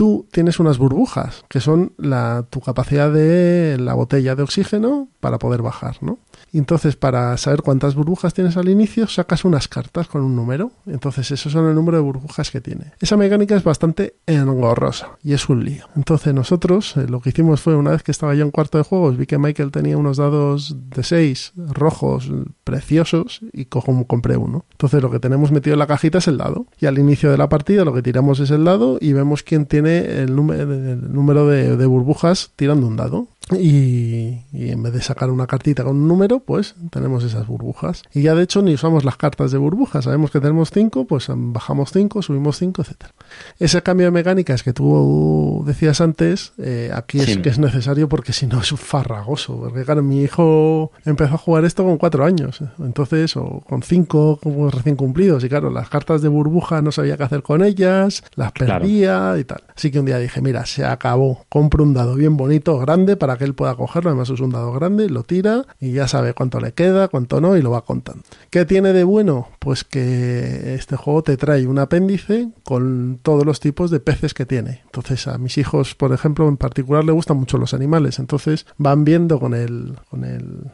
tú 0.00 0.26
tienes 0.32 0.58
unas 0.58 0.78
burbujas, 0.78 1.44
que 1.50 1.60
son 1.60 1.92
la, 1.98 2.46
tu 2.48 2.62
capacidad 2.62 3.12
de 3.12 3.76
la 3.78 3.92
botella 3.92 4.34
de 4.34 4.42
oxígeno 4.42 5.08
para 5.20 5.38
poder 5.38 5.60
bajar, 5.60 5.98
¿no? 6.00 6.18
Y 6.52 6.58
entonces, 6.58 6.96
para 6.96 7.36
saber 7.36 7.62
cuántas 7.62 7.94
burbujas 7.94 8.34
tienes 8.34 8.56
al 8.56 8.68
inicio, 8.68 9.06
sacas 9.06 9.44
unas 9.44 9.68
cartas 9.68 10.08
con 10.08 10.22
un 10.22 10.34
número. 10.34 10.72
Entonces, 10.86 11.30
esos 11.30 11.52
son 11.52 11.68
el 11.68 11.74
número 11.74 11.96
de 11.98 12.02
burbujas 12.02 12.50
que 12.50 12.60
tiene. 12.60 12.92
Esa 13.00 13.16
mecánica 13.16 13.54
es 13.56 13.62
bastante 13.62 14.14
engorrosa 14.26 15.10
y 15.22 15.32
es 15.32 15.48
un 15.48 15.64
lío. 15.64 15.84
Entonces, 15.96 16.34
nosotros 16.34 16.96
eh, 16.96 17.06
lo 17.08 17.20
que 17.20 17.30
hicimos 17.30 17.60
fue, 17.60 17.76
una 17.76 17.92
vez 17.92 18.02
que 18.02 18.10
estaba 18.10 18.34
ya 18.34 18.42
en 18.42 18.50
cuarto 18.50 18.78
de 18.78 18.84
juegos, 18.84 19.16
vi 19.16 19.26
que 19.26 19.38
Michael 19.38 19.70
tenía 19.70 19.96
unos 19.96 20.16
dados 20.16 20.76
de 20.90 21.02
6 21.04 21.52
rojos 21.68 22.30
preciosos 22.64 23.40
y 23.52 23.66
cojo, 23.66 24.04
compré 24.06 24.36
uno. 24.36 24.64
Entonces, 24.72 25.02
lo 25.02 25.10
que 25.10 25.20
tenemos 25.20 25.52
metido 25.52 25.74
en 25.74 25.78
la 25.80 25.86
cajita 25.86 26.18
es 26.18 26.28
el 26.28 26.38
dado. 26.38 26.66
Y 26.80 26.86
al 26.86 26.98
inicio 26.98 27.30
de 27.30 27.38
la 27.38 27.48
partida, 27.48 27.84
lo 27.84 27.92
que 27.92 28.02
tiramos 28.02 28.40
es 28.40 28.50
el 28.50 28.64
dado 28.64 28.98
y 29.00 29.12
vemos 29.12 29.42
quién 29.42 29.66
tiene 29.66 29.98
el, 30.22 30.34
número- 30.34 31.46
de 31.46 31.86
burbujas 31.86 32.50
tirando 32.56 32.86
un 32.86 32.96
dado. 32.96 33.28
Y, 33.58 34.42
y 34.52 34.70
en 34.70 34.82
vez 34.82 34.92
de 34.92 35.02
sacar 35.02 35.30
una 35.30 35.46
cartita 35.46 35.84
con 35.84 35.96
un 35.96 36.08
número, 36.08 36.40
pues 36.40 36.74
tenemos 36.90 37.24
esas 37.24 37.46
burbujas. 37.46 38.02
Y 38.12 38.22
ya 38.22 38.34
de 38.34 38.42
hecho 38.42 38.62
ni 38.62 38.74
usamos 38.74 39.04
las 39.04 39.16
cartas 39.16 39.50
de 39.52 39.58
burbujas. 39.58 40.04
Sabemos 40.04 40.30
que 40.30 40.40
tenemos 40.40 40.70
5, 40.70 41.06
pues 41.06 41.26
bajamos 41.28 41.90
5, 41.92 42.22
subimos 42.22 42.58
5, 42.58 42.82
etcétera. 42.82 43.12
Ese 43.58 43.82
cambio 43.82 44.06
de 44.06 44.10
mecánicas 44.12 44.62
que 44.62 44.72
tú 44.72 45.62
decías 45.66 46.00
antes, 46.00 46.52
eh, 46.58 46.90
aquí 46.94 47.18
es 47.20 47.26
Sí. 47.26 47.42
que 47.42 47.48
es 47.48 47.58
necesario 47.58 48.08
porque 48.08 48.32
si 48.32 48.46
no 48.46 48.60
es 48.60 48.72
un 48.72 48.78
farragoso. 48.78 49.56
Porque 49.58 49.84
claro, 49.84 50.02
mi 50.02 50.22
hijo 50.22 50.90
empezó 51.04 51.34
a 51.34 51.38
jugar 51.38 51.64
esto 51.64 51.84
con 51.84 51.96
4 51.98 52.24
años. 52.24 52.60
Entonces, 52.78 53.36
o 53.36 53.62
con 53.68 53.82
5 53.82 54.38
como 54.42 54.70
recién 54.70 54.96
cumplidos. 54.96 55.44
Y 55.44 55.48
claro, 55.48 55.70
las 55.70 55.88
cartas 55.88 56.22
de 56.22 56.28
burbuja 56.28 56.82
no 56.82 56.92
sabía 56.92 57.16
qué 57.16 57.22
hacer 57.24 57.42
con 57.42 57.62
ellas, 57.62 58.22
las 58.34 58.52
Claro. 58.52 58.80
perdía 58.80 59.36
y 59.38 59.44
tal. 59.44 59.62
Así 59.80 59.90
que 59.90 59.98
un 59.98 60.04
día 60.04 60.18
dije, 60.18 60.42
mira, 60.42 60.66
se 60.66 60.84
acabó. 60.84 61.46
Compro 61.48 61.82
un 61.84 61.94
dado 61.94 62.14
bien 62.14 62.36
bonito, 62.36 62.76
grande, 62.76 63.16
para 63.16 63.38
que 63.38 63.44
él 63.44 63.54
pueda 63.54 63.74
cogerlo. 63.76 64.10
Además 64.10 64.28
es 64.28 64.40
un 64.40 64.50
dado 64.50 64.72
grande, 64.72 65.08
lo 65.08 65.22
tira 65.22 65.64
y 65.80 65.92
ya 65.92 66.06
sabe 66.06 66.34
cuánto 66.34 66.60
le 66.60 66.72
queda, 66.72 67.08
cuánto 67.08 67.40
no, 67.40 67.56
y 67.56 67.62
lo 67.62 67.70
va 67.70 67.86
contando. 67.86 68.22
¿Qué 68.50 68.66
tiene 68.66 68.92
de 68.92 69.04
bueno? 69.04 69.48
Pues 69.58 69.84
que 69.84 70.74
este 70.74 70.96
juego 70.96 71.22
te 71.22 71.38
trae 71.38 71.66
un 71.66 71.78
apéndice 71.78 72.50
con 72.62 73.20
todos 73.22 73.46
los 73.46 73.58
tipos 73.58 73.90
de 73.90 74.00
peces 74.00 74.34
que 74.34 74.44
tiene. 74.44 74.82
Entonces 74.84 75.26
a 75.26 75.38
mis 75.38 75.56
hijos, 75.56 75.94
por 75.94 76.12
ejemplo, 76.12 76.46
en 76.46 76.58
particular 76.58 77.02
le 77.02 77.12
gustan 77.12 77.38
mucho 77.38 77.56
los 77.56 77.72
animales. 77.72 78.18
Entonces 78.18 78.66
van 78.76 79.04
viendo 79.04 79.40
con 79.40 79.54
el, 79.54 79.94
con 80.10 80.24
el, 80.24 80.70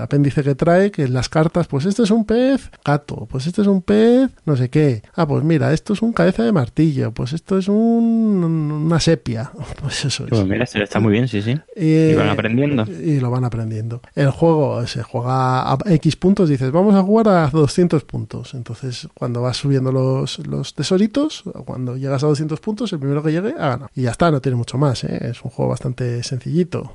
apéndice 0.00 0.42
que 0.42 0.56
trae, 0.56 0.90
que 0.90 1.04
en 1.04 1.14
las 1.14 1.28
cartas, 1.28 1.68
pues 1.68 1.84
este 1.84 2.02
es 2.02 2.10
un 2.10 2.24
pez 2.24 2.72
gato, 2.84 3.28
pues 3.30 3.46
este 3.46 3.62
es 3.62 3.68
un 3.68 3.82
pez 3.82 4.32
no 4.44 4.56
sé 4.56 4.68
qué. 4.68 5.02
Ah, 5.14 5.28
pues 5.28 5.44
mira, 5.44 5.72
esto 5.72 5.92
es 5.92 6.02
un 6.02 6.12
cabeza 6.12 6.42
de 6.42 6.50
martillo, 6.50 7.12
pues 7.12 7.32
esto 7.32 7.56
es 7.56 7.68
un, 7.68 8.42
una 8.50 9.00
sepia. 9.00 9.50
Pues 9.80 10.04
eso 10.04 10.24
es. 10.24 10.30
Pues 10.30 10.44
mira, 10.44 10.64
este 10.64 10.82
está 10.82 10.98
muy 10.98 11.12
bien, 11.12 11.28
sí, 11.28 11.40
sí. 11.40 11.56
Y, 11.76 12.10
Y 12.10 12.14
van 12.14 12.28
aprendiendo. 12.28 12.84
Y 12.84 13.20
lo 13.20 13.30
van 13.30 13.44
aprendiendo. 13.44 14.00
El 14.14 14.30
juego 14.30 14.84
se 14.86 15.02
juega 15.02 15.72
a 15.72 15.78
X 15.86 16.16
puntos, 16.16 16.48
dices, 16.48 16.72
vamos 16.72 16.94
a 16.94 17.02
jugar 17.02 17.28
a 17.28 17.48
200 17.48 18.02
puntos. 18.04 18.54
Entonces, 18.54 19.08
cuando 19.14 19.42
vas 19.42 19.56
subiendo 19.56 19.92
los, 19.92 20.44
los 20.46 20.74
tesoritos, 20.74 21.44
cuando 21.64 21.96
llegas 21.96 22.24
a 22.24 22.26
200 22.26 22.58
puntos, 22.60 22.92
el 22.92 22.98
primero 22.98 23.22
que 23.22 23.32
llegue 23.32 23.54
ha 23.58 23.68
ganado. 23.68 23.90
Y 23.94 24.02
ya 24.02 24.10
está, 24.10 24.30
no 24.30 24.40
tiene 24.40 24.56
mucho 24.56 24.78
más, 24.78 25.04
¿eh? 25.04 25.30
es 25.30 25.42
un 25.42 25.50
juego 25.50 25.70
bastante 25.70 26.22
sencillito. 26.22 26.94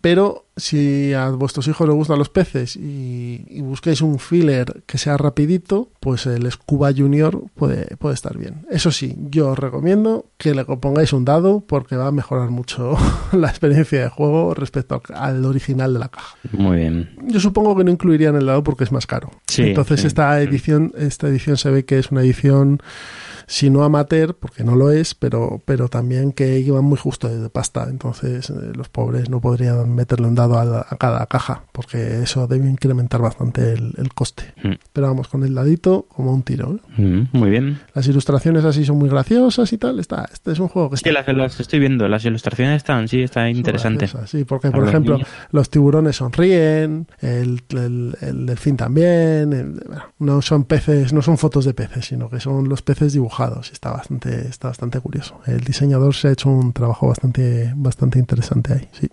Pero 0.00 0.46
si 0.56 1.12
a 1.12 1.30
vuestros 1.30 1.66
hijos 1.68 1.86
les 1.86 1.96
gustan 1.96 2.18
los 2.18 2.28
peces 2.28 2.76
y, 2.76 3.44
y 3.48 3.60
busquáis 3.60 4.00
un 4.00 4.18
filler 4.18 4.82
que 4.86 4.98
sea 4.98 5.16
rapidito, 5.16 5.88
pues 6.00 6.26
el 6.26 6.50
Scuba 6.50 6.92
Junior 6.96 7.42
puede, 7.54 7.96
puede 7.96 8.14
estar 8.14 8.36
bien. 8.36 8.66
Eso 8.70 8.90
sí, 8.90 9.16
yo 9.30 9.50
os 9.50 9.58
recomiendo 9.58 10.26
que 10.44 10.54
le 10.54 10.66
pongáis 10.66 11.14
un 11.14 11.24
dado 11.24 11.64
porque 11.66 11.96
va 11.96 12.08
a 12.08 12.12
mejorar 12.12 12.50
mucho 12.50 12.98
la 13.32 13.48
experiencia 13.48 14.02
de 14.02 14.08
juego 14.10 14.52
respecto 14.52 15.00
al, 15.08 15.16
al 15.16 15.44
original 15.46 15.94
de 15.94 15.98
la 15.98 16.10
caja. 16.10 16.36
Muy 16.52 16.76
bien. 16.76 17.16
Yo 17.22 17.40
supongo 17.40 17.74
que 17.74 17.82
no 17.82 17.90
incluirían 17.90 18.36
el 18.36 18.44
dado 18.44 18.62
porque 18.62 18.84
es 18.84 18.92
más 18.92 19.06
caro. 19.06 19.30
Sí, 19.46 19.62
Entonces 19.62 20.02
sí. 20.02 20.06
esta 20.06 20.38
edición, 20.42 20.92
esta 20.98 21.28
edición 21.28 21.56
se 21.56 21.70
ve 21.70 21.86
que 21.86 21.98
es 21.98 22.10
una 22.10 22.20
edición 22.20 22.82
si 23.46 23.70
no 23.70 23.84
amateur, 23.84 24.34
porque 24.34 24.64
no 24.64 24.74
lo 24.76 24.90
es, 24.90 25.14
pero, 25.14 25.60
pero 25.64 25.88
también 25.88 26.32
que 26.32 26.58
iban 26.60 26.84
muy 26.84 26.98
justo 26.98 27.28
de 27.28 27.48
pasta. 27.50 27.86
Entonces 27.90 28.50
eh, 28.50 28.54
los 28.74 28.88
pobres 28.88 29.28
no 29.30 29.40
podrían 29.40 29.94
meterle 29.94 30.26
un 30.28 30.34
dado 30.34 30.58
a, 30.58 30.86
a 30.88 30.96
cada 30.96 31.26
caja, 31.26 31.64
porque 31.72 32.22
eso 32.22 32.46
debe 32.46 32.68
incrementar 32.68 33.20
bastante 33.20 33.72
el, 33.72 33.92
el 33.98 34.12
coste. 34.14 34.54
Mm. 34.62 34.72
Pero 34.92 35.06
vamos, 35.08 35.28
con 35.28 35.44
el 35.44 35.54
dadito 35.54 36.06
como 36.08 36.32
un 36.32 36.42
tiro. 36.42 36.78
¿eh? 36.98 37.02
Mm, 37.02 37.28
muy 37.38 37.50
bien. 37.50 37.80
Las 37.94 38.06
ilustraciones 38.08 38.64
así 38.64 38.84
son 38.84 38.98
muy 38.98 39.08
graciosas 39.08 39.72
y 39.72 39.78
tal. 39.78 39.98
Está, 40.00 40.28
este 40.32 40.52
es 40.52 40.58
un 40.58 40.68
juego 40.68 40.90
que 40.90 40.96
Sí, 40.96 41.08
está 41.08 41.32
las, 41.32 41.36
las 41.36 41.60
estoy 41.60 41.78
viendo, 41.80 42.08
las 42.08 42.24
ilustraciones 42.24 42.76
están, 42.78 43.08
sí, 43.08 43.22
está 43.22 43.48
interesante. 43.50 44.08
Sí, 44.26 44.44
porque 44.44 44.70
por 44.70 44.88
ejemplo 44.88 45.14
niños. 45.14 45.28
los 45.50 45.70
tiburones 45.70 46.16
sonríen, 46.16 47.06
el, 47.20 47.62
el, 47.70 48.16
el 48.20 48.46
delfín 48.46 48.76
también. 48.76 49.52
el- 49.52 49.82
no 50.18 50.40
son 50.42 50.64
peces, 50.64 51.12
no 51.12 51.20
son 51.22 51.36
fotos 51.38 51.64
de 51.64 51.74
peces, 51.74 52.06
sino 52.06 52.28
que 52.30 52.40
son 52.40 52.68
los 52.68 52.82
peces 52.82 53.12
dibujados. 53.12 53.33
Está 53.72 53.90
bastante, 53.92 54.48
está 54.48 54.68
bastante 54.68 55.00
curioso. 55.00 55.40
El 55.46 55.60
diseñador 55.60 56.14
se 56.14 56.28
ha 56.28 56.32
hecho 56.32 56.50
un 56.50 56.72
trabajo 56.72 57.08
bastante, 57.08 57.72
bastante 57.76 58.18
interesante 58.18 58.72
ahí. 58.74 58.88
Sí. 58.92 59.08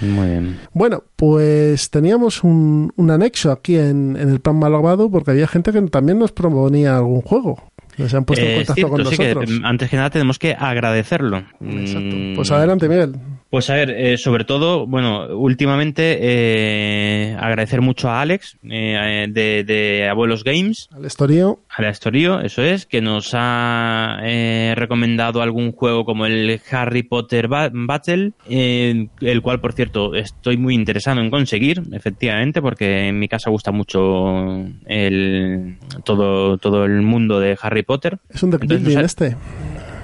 Muy 0.00 0.28
bien. 0.28 0.58
Bueno, 0.74 1.02
pues 1.16 1.88
teníamos 1.90 2.44
un, 2.44 2.92
un 2.96 3.10
anexo 3.10 3.50
aquí 3.50 3.76
en, 3.76 4.16
en 4.18 4.28
el 4.28 4.40
plan 4.40 4.56
malvado 4.58 5.10
porque 5.10 5.30
había 5.30 5.46
gente 5.48 5.72
que 5.72 5.80
también 5.82 6.18
nos 6.18 6.32
proponía 6.32 6.96
algún 6.98 7.22
juego. 7.22 7.72
Se 8.06 8.14
han 8.14 8.26
puesto 8.26 8.44
en 8.44 8.50
Eh, 8.50 8.56
contacto 8.56 8.74
cierto, 8.74 8.90
con 8.92 8.98
que, 9.04 9.32
nosotros. 9.32 9.60
antes 9.64 9.88
que 9.88 9.96
nada 9.96 10.10
tenemos 10.10 10.38
que 10.38 10.52
agradecerlo. 10.52 11.38
Exacto. 11.38 12.14
Mm, 12.14 12.34
Pues 12.36 12.50
adelante, 12.50 12.88
Miguel. 12.90 13.16
Pues 13.48 13.70
a 13.70 13.74
ver, 13.74 13.90
eh, 13.90 14.18
sobre 14.18 14.44
todo, 14.44 14.86
bueno, 14.88 15.28
últimamente 15.38 16.18
eh, 16.20 17.36
agradecer 17.38 17.80
mucho 17.80 18.08
a 18.10 18.20
Alex 18.20 18.58
eh, 18.68 19.26
de, 19.30 19.62
de 19.64 20.08
Abuelos 20.08 20.42
Games, 20.42 20.88
Al 20.92 21.04
Estorío. 21.04 21.60
a 21.68 21.80
la 21.82 21.90
Estorío, 21.90 22.40
eso 22.40 22.62
es, 22.62 22.86
que 22.86 23.00
nos 23.00 23.30
ha 23.34 24.18
eh, 24.24 24.74
recomendado 24.76 25.42
algún 25.42 25.70
juego 25.72 26.04
como 26.04 26.26
el 26.26 26.60
Harry 26.72 27.04
Potter 27.04 27.46
Ba- 27.46 27.70
Battle, 27.72 28.32
el 28.48 29.42
cual, 29.42 29.60
por 29.60 29.72
cierto, 29.74 30.14
estoy 30.16 30.56
muy 30.56 30.74
interesado 30.74 31.20
en 31.20 31.30
conseguir, 31.30 31.82
efectivamente, 31.92 32.60
porque 32.60 33.08
en 33.08 33.18
mi 33.20 33.28
casa 33.28 33.48
gusta 33.50 33.70
mucho 33.70 34.64
el, 34.86 35.76
todo, 36.04 36.58
todo 36.58 36.84
el 36.84 37.00
mundo 37.02 37.38
de 37.38 37.56
Harry 37.62 37.84
Potter. 37.84 38.18
Es 38.28 38.42
un 38.42 38.50
deck 38.50 38.62
Entonces, 38.62 38.84
building 38.86 38.96
o 38.96 39.00
sea, 39.00 39.06
este. 39.06 39.36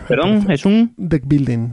Perdón, 0.07 0.51
es 0.51 0.65
un... 0.65 0.95
Deck 0.97 1.25
building. 1.27 1.71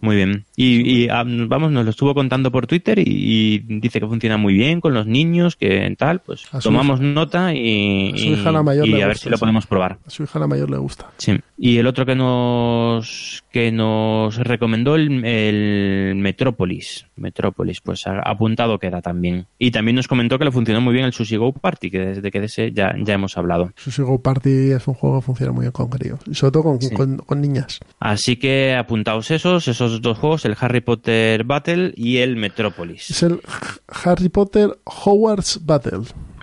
Muy 0.00 0.16
bien. 0.16 0.44
Y, 0.56 1.04
y, 1.04 1.08
ah, 1.08 1.24
vamos, 1.26 1.72
nos 1.72 1.84
lo 1.84 1.90
estuvo 1.90 2.14
contando 2.14 2.50
por 2.50 2.66
Twitter 2.66 2.98
y, 2.98 3.04
y 3.06 3.58
dice 3.80 4.00
que 4.00 4.06
funciona 4.06 4.36
muy 4.36 4.54
bien 4.54 4.80
con 4.80 4.94
los 4.94 5.06
niños, 5.06 5.56
que 5.56 5.94
tal, 5.98 6.20
pues 6.20 6.44
A 6.52 6.60
tomamos 6.60 7.00
nota 7.00 7.54
y, 7.54 8.12
a 8.12 8.16
su 8.16 8.26
hija 8.26 8.52
la 8.52 8.62
mayor 8.62 8.86
y 8.86 8.92
le 8.92 9.02
a 9.02 9.06
ver 9.06 9.16
gusta, 9.16 9.24
si 9.24 9.30
lo 9.30 9.38
podemos 9.38 9.66
probar. 9.66 9.98
A 10.06 10.10
su 10.10 10.22
hija 10.24 10.38
la 10.38 10.46
mayor 10.46 10.70
le 10.70 10.78
gusta. 10.78 11.10
Sí. 11.16 11.38
Y 11.56 11.78
el 11.78 11.86
otro 11.86 12.06
que 12.06 12.14
nos 12.14 13.42
que 13.50 13.72
nos 13.72 14.36
recomendó 14.36 14.94
el, 14.94 15.24
el 15.24 16.14
Metrópolis. 16.16 17.06
Metrópolis, 17.16 17.80
pues 17.80 18.06
ha- 18.06 18.20
apuntado 18.20 18.78
queda 18.78 19.00
también. 19.02 19.46
Y 19.58 19.70
también 19.72 19.96
nos 19.96 20.06
comentó 20.06 20.38
que 20.38 20.44
le 20.44 20.52
funcionó 20.52 20.80
muy 20.80 20.92
bien 20.92 21.04
el 21.06 21.12
Sushi 21.12 21.36
Go 21.36 21.52
Party, 21.52 21.90
que 21.90 21.98
desde 21.98 22.30
que 22.30 22.40
de 22.40 22.46
ese 22.46 22.72
ya, 22.72 22.94
ya 23.02 23.14
hemos 23.14 23.36
hablado. 23.36 23.72
Sushi 23.76 24.02
Go 24.02 24.22
Party 24.22 24.70
es 24.72 24.86
un 24.86 24.94
juego 24.94 25.18
que 25.20 25.26
funciona 25.26 25.52
muy 25.52 25.62
bien 25.62 25.72
con 25.72 25.88
críos. 25.88 26.20
Sobre 26.32 26.52
todo 26.52 26.62
con, 26.62 26.80
Sí. 26.80 26.94
con, 26.94 27.16
con 27.18 27.40
niñas. 27.40 27.80
Así 27.98 28.36
que 28.36 28.74
apuntaos 28.76 29.30
esos, 29.32 29.66
esos 29.66 29.87
dos 30.00 30.18
juegos, 30.18 30.44
el 30.44 30.56
Harry 30.60 30.80
Potter 30.80 31.44
Battle 31.44 31.92
y 31.96 32.18
el 32.18 32.36
Metrópolis. 32.36 33.10
Es 33.10 33.22
el 33.22 33.40
Harry 34.04 34.28
Potter 34.28 34.78
Hogwarts 34.84 35.60
Battle. 35.64 36.00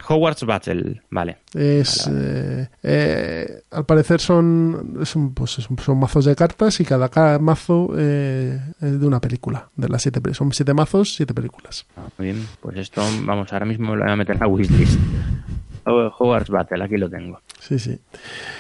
Hogwarts 0.08 0.44
Battle, 0.46 1.02
vale. 1.10 1.38
Es, 1.56 2.08
eh, 2.14 2.68
eh, 2.84 3.62
al 3.72 3.86
parecer 3.88 4.20
son, 4.20 5.00
pues 5.34 5.58
son 5.84 5.98
mazos 6.00 6.26
de 6.26 6.36
cartas 6.36 6.80
y 6.80 6.86
cada, 6.86 7.10
ca- 7.10 7.40
mazo 7.40 7.90
eh, 7.98 8.60
es 8.82 9.00
de 9.00 9.08
una 9.08 9.20
película. 9.20 9.68
De 9.76 9.90
las 9.90 10.04
siete, 10.04 10.22
son 10.36 10.52
siete 10.54 10.76
mazos, 10.76 11.16
siete 11.16 11.34
películas. 11.34 11.88
Ah, 11.98 12.04
Muy 12.20 12.28
bien, 12.34 12.48
pues 12.62 12.78
esto, 12.78 13.02
vamos, 13.24 13.52
ahora 13.52 13.66
mismo 13.66 13.96
lo 13.96 14.04
voy 14.04 14.12
a 14.14 14.16
meter 14.16 14.36
en 14.36 14.42
la 14.42 14.48
wishlist. 14.48 15.00
Hogwarts 15.86 16.50
Battle, 16.50 16.84
aquí 16.84 16.98
lo 16.98 17.10
tengo. 17.10 17.40
Sí, 17.60 17.80
sí. 17.80 17.98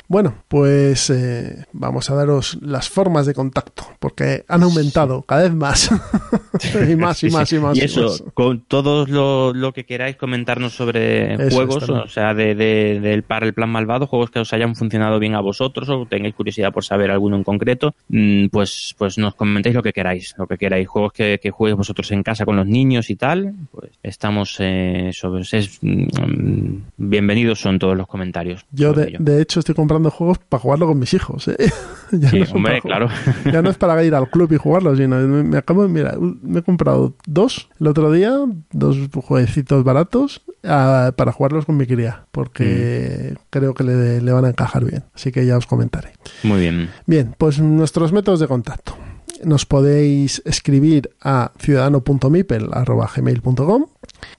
Bueno, 0.07 0.35
pues 0.47 1.09
eh, 1.09 1.65
vamos 1.73 2.09
a 2.09 2.15
daros 2.15 2.57
las 2.61 2.89
formas 2.89 3.25
de 3.25 3.33
contacto, 3.33 3.83
porque 3.99 4.45
han 4.47 4.63
aumentado 4.63 5.21
cada 5.23 5.43
vez 5.43 5.53
más. 5.53 5.91
y 6.89 6.95
más, 6.95 7.23
y 7.23 7.29
más, 7.29 7.51
y 7.53 7.59
más. 7.59 7.77
Y 7.77 7.81
y 7.81 7.83
eso, 7.83 8.01
más. 8.03 8.23
con 8.33 8.61
todo 8.61 9.05
lo, 9.05 9.53
lo 9.53 9.73
que 9.73 9.85
queráis 9.85 10.15
comentarnos 10.15 10.73
sobre 10.73 11.33
Eso 11.47 11.55
juegos, 11.55 11.89
o 11.89 12.07
sea, 12.07 12.33
de, 12.33 12.55
de- 12.55 12.99
del 12.99 13.23
para 13.23 13.45
el 13.45 13.53
plan 13.53 13.69
malvado, 13.69 14.07
juegos 14.07 14.31
que 14.31 14.39
os 14.39 14.53
hayan 14.53 14.75
funcionado 14.75 15.19
bien 15.19 15.35
a 15.35 15.41
vosotros 15.41 15.89
o 15.89 16.05
tengáis 16.05 16.35
curiosidad 16.35 16.71
por 16.71 16.83
saber 16.83 17.11
alguno 17.11 17.35
en 17.35 17.43
concreto, 17.43 17.93
mm, 18.09 18.47
pues, 18.47 18.95
pues 18.97 19.17
nos 19.17 19.35
comentéis 19.35 19.75
lo 19.75 19.83
que 19.83 19.93
queráis, 19.93 20.33
lo 20.37 20.47
que 20.47 20.57
queráis, 20.57 20.87
juegos 20.87 21.13
que, 21.13 21.39
que 21.41 21.51
jueguéis 21.51 21.77
vosotros 21.77 22.11
en 22.11 22.23
casa 22.23 22.45
con 22.45 22.55
los 22.55 22.65
niños 22.67 23.09
y 23.09 23.15
tal, 23.15 23.53
pues 23.71 23.91
estamos 24.03 24.55
eh, 24.59 25.11
sobre 25.13 25.41
es, 25.51 25.79
mm, 25.81 26.77
bienvenidos 27.15 27.61
son 27.61 27.79
todos 27.79 27.95
los 27.95 28.07
comentarios. 28.07 28.65
Yo, 28.71 28.91
de, 28.91 29.41
hecho, 29.41 29.59
estoy 29.61 29.73
comprando 29.73 30.11
juegos 30.11 30.37
para 30.37 30.59
jugarlo 30.61 30.87
con 30.87 30.99
mis 30.99 31.13
hijos. 31.13 31.47
¿eh? 31.47 31.55
Ya 32.11 32.29
Sí, 32.29 32.39
no 32.41 32.45
hombre, 32.51 32.81
claro. 32.81 33.07
Ya 33.51 33.61
no 33.63 33.69
es 33.71 33.77
para 33.77 34.01
ir 34.03 34.13
al 34.13 34.29
club 34.29 34.51
y 34.53 34.57
jugarlo, 34.57 34.95
sino 34.95 35.15
me, 35.17 35.43
me 35.43 35.57
acabo 35.57 35.81
de 35.83 35.89
mira, 35.89 36.15
me 36.19 36.59
he 36.59 36.61
comprado 36.61 37.15
dos 37.25 37.67
el 37.79 37.87
otro 37.87 38.11
día, 38.11 38.31
dos 38.71 38.97
jueguecitos 39.11 39.83
baratos 39.83 40.41
ah, 40.63 41.13
para 41.17 41.31
jugarlos 41.31 41.65
con 41.65 41.77
mi 41.77 41.87
cría, 41.87 42.25
porque 42.31 43.33
Mm. 43.33 43.37
creo 43.49 43.73
que 43.73 43.83
le, 43.83 44.21
le 44.21 44.31
van 44.31 44.45
a 44.45 44.49
encajar 44.49 44.83
bien. 44.85 45.03
Así 45.15 45.31
que 45.31 45.45
ya 45.45 45.57
os 45.57 45.65
comentaré. 45.65 46.09
Muy 46.43 46.59
bien. 46.59 46.89
Bien, 47.07 47.33
pues 47.37 47.59
nuestros 47.59 48.11
métodos 48.11 48.39
de 48.39 48.47
contacto. 48.47 48.95
Nos 49.45 49.65
podéis 49.65 50.41
escribir 50.45 51.09
a 51.21 51.51
ciudadano.mipel.gmail.com 51.59 53.85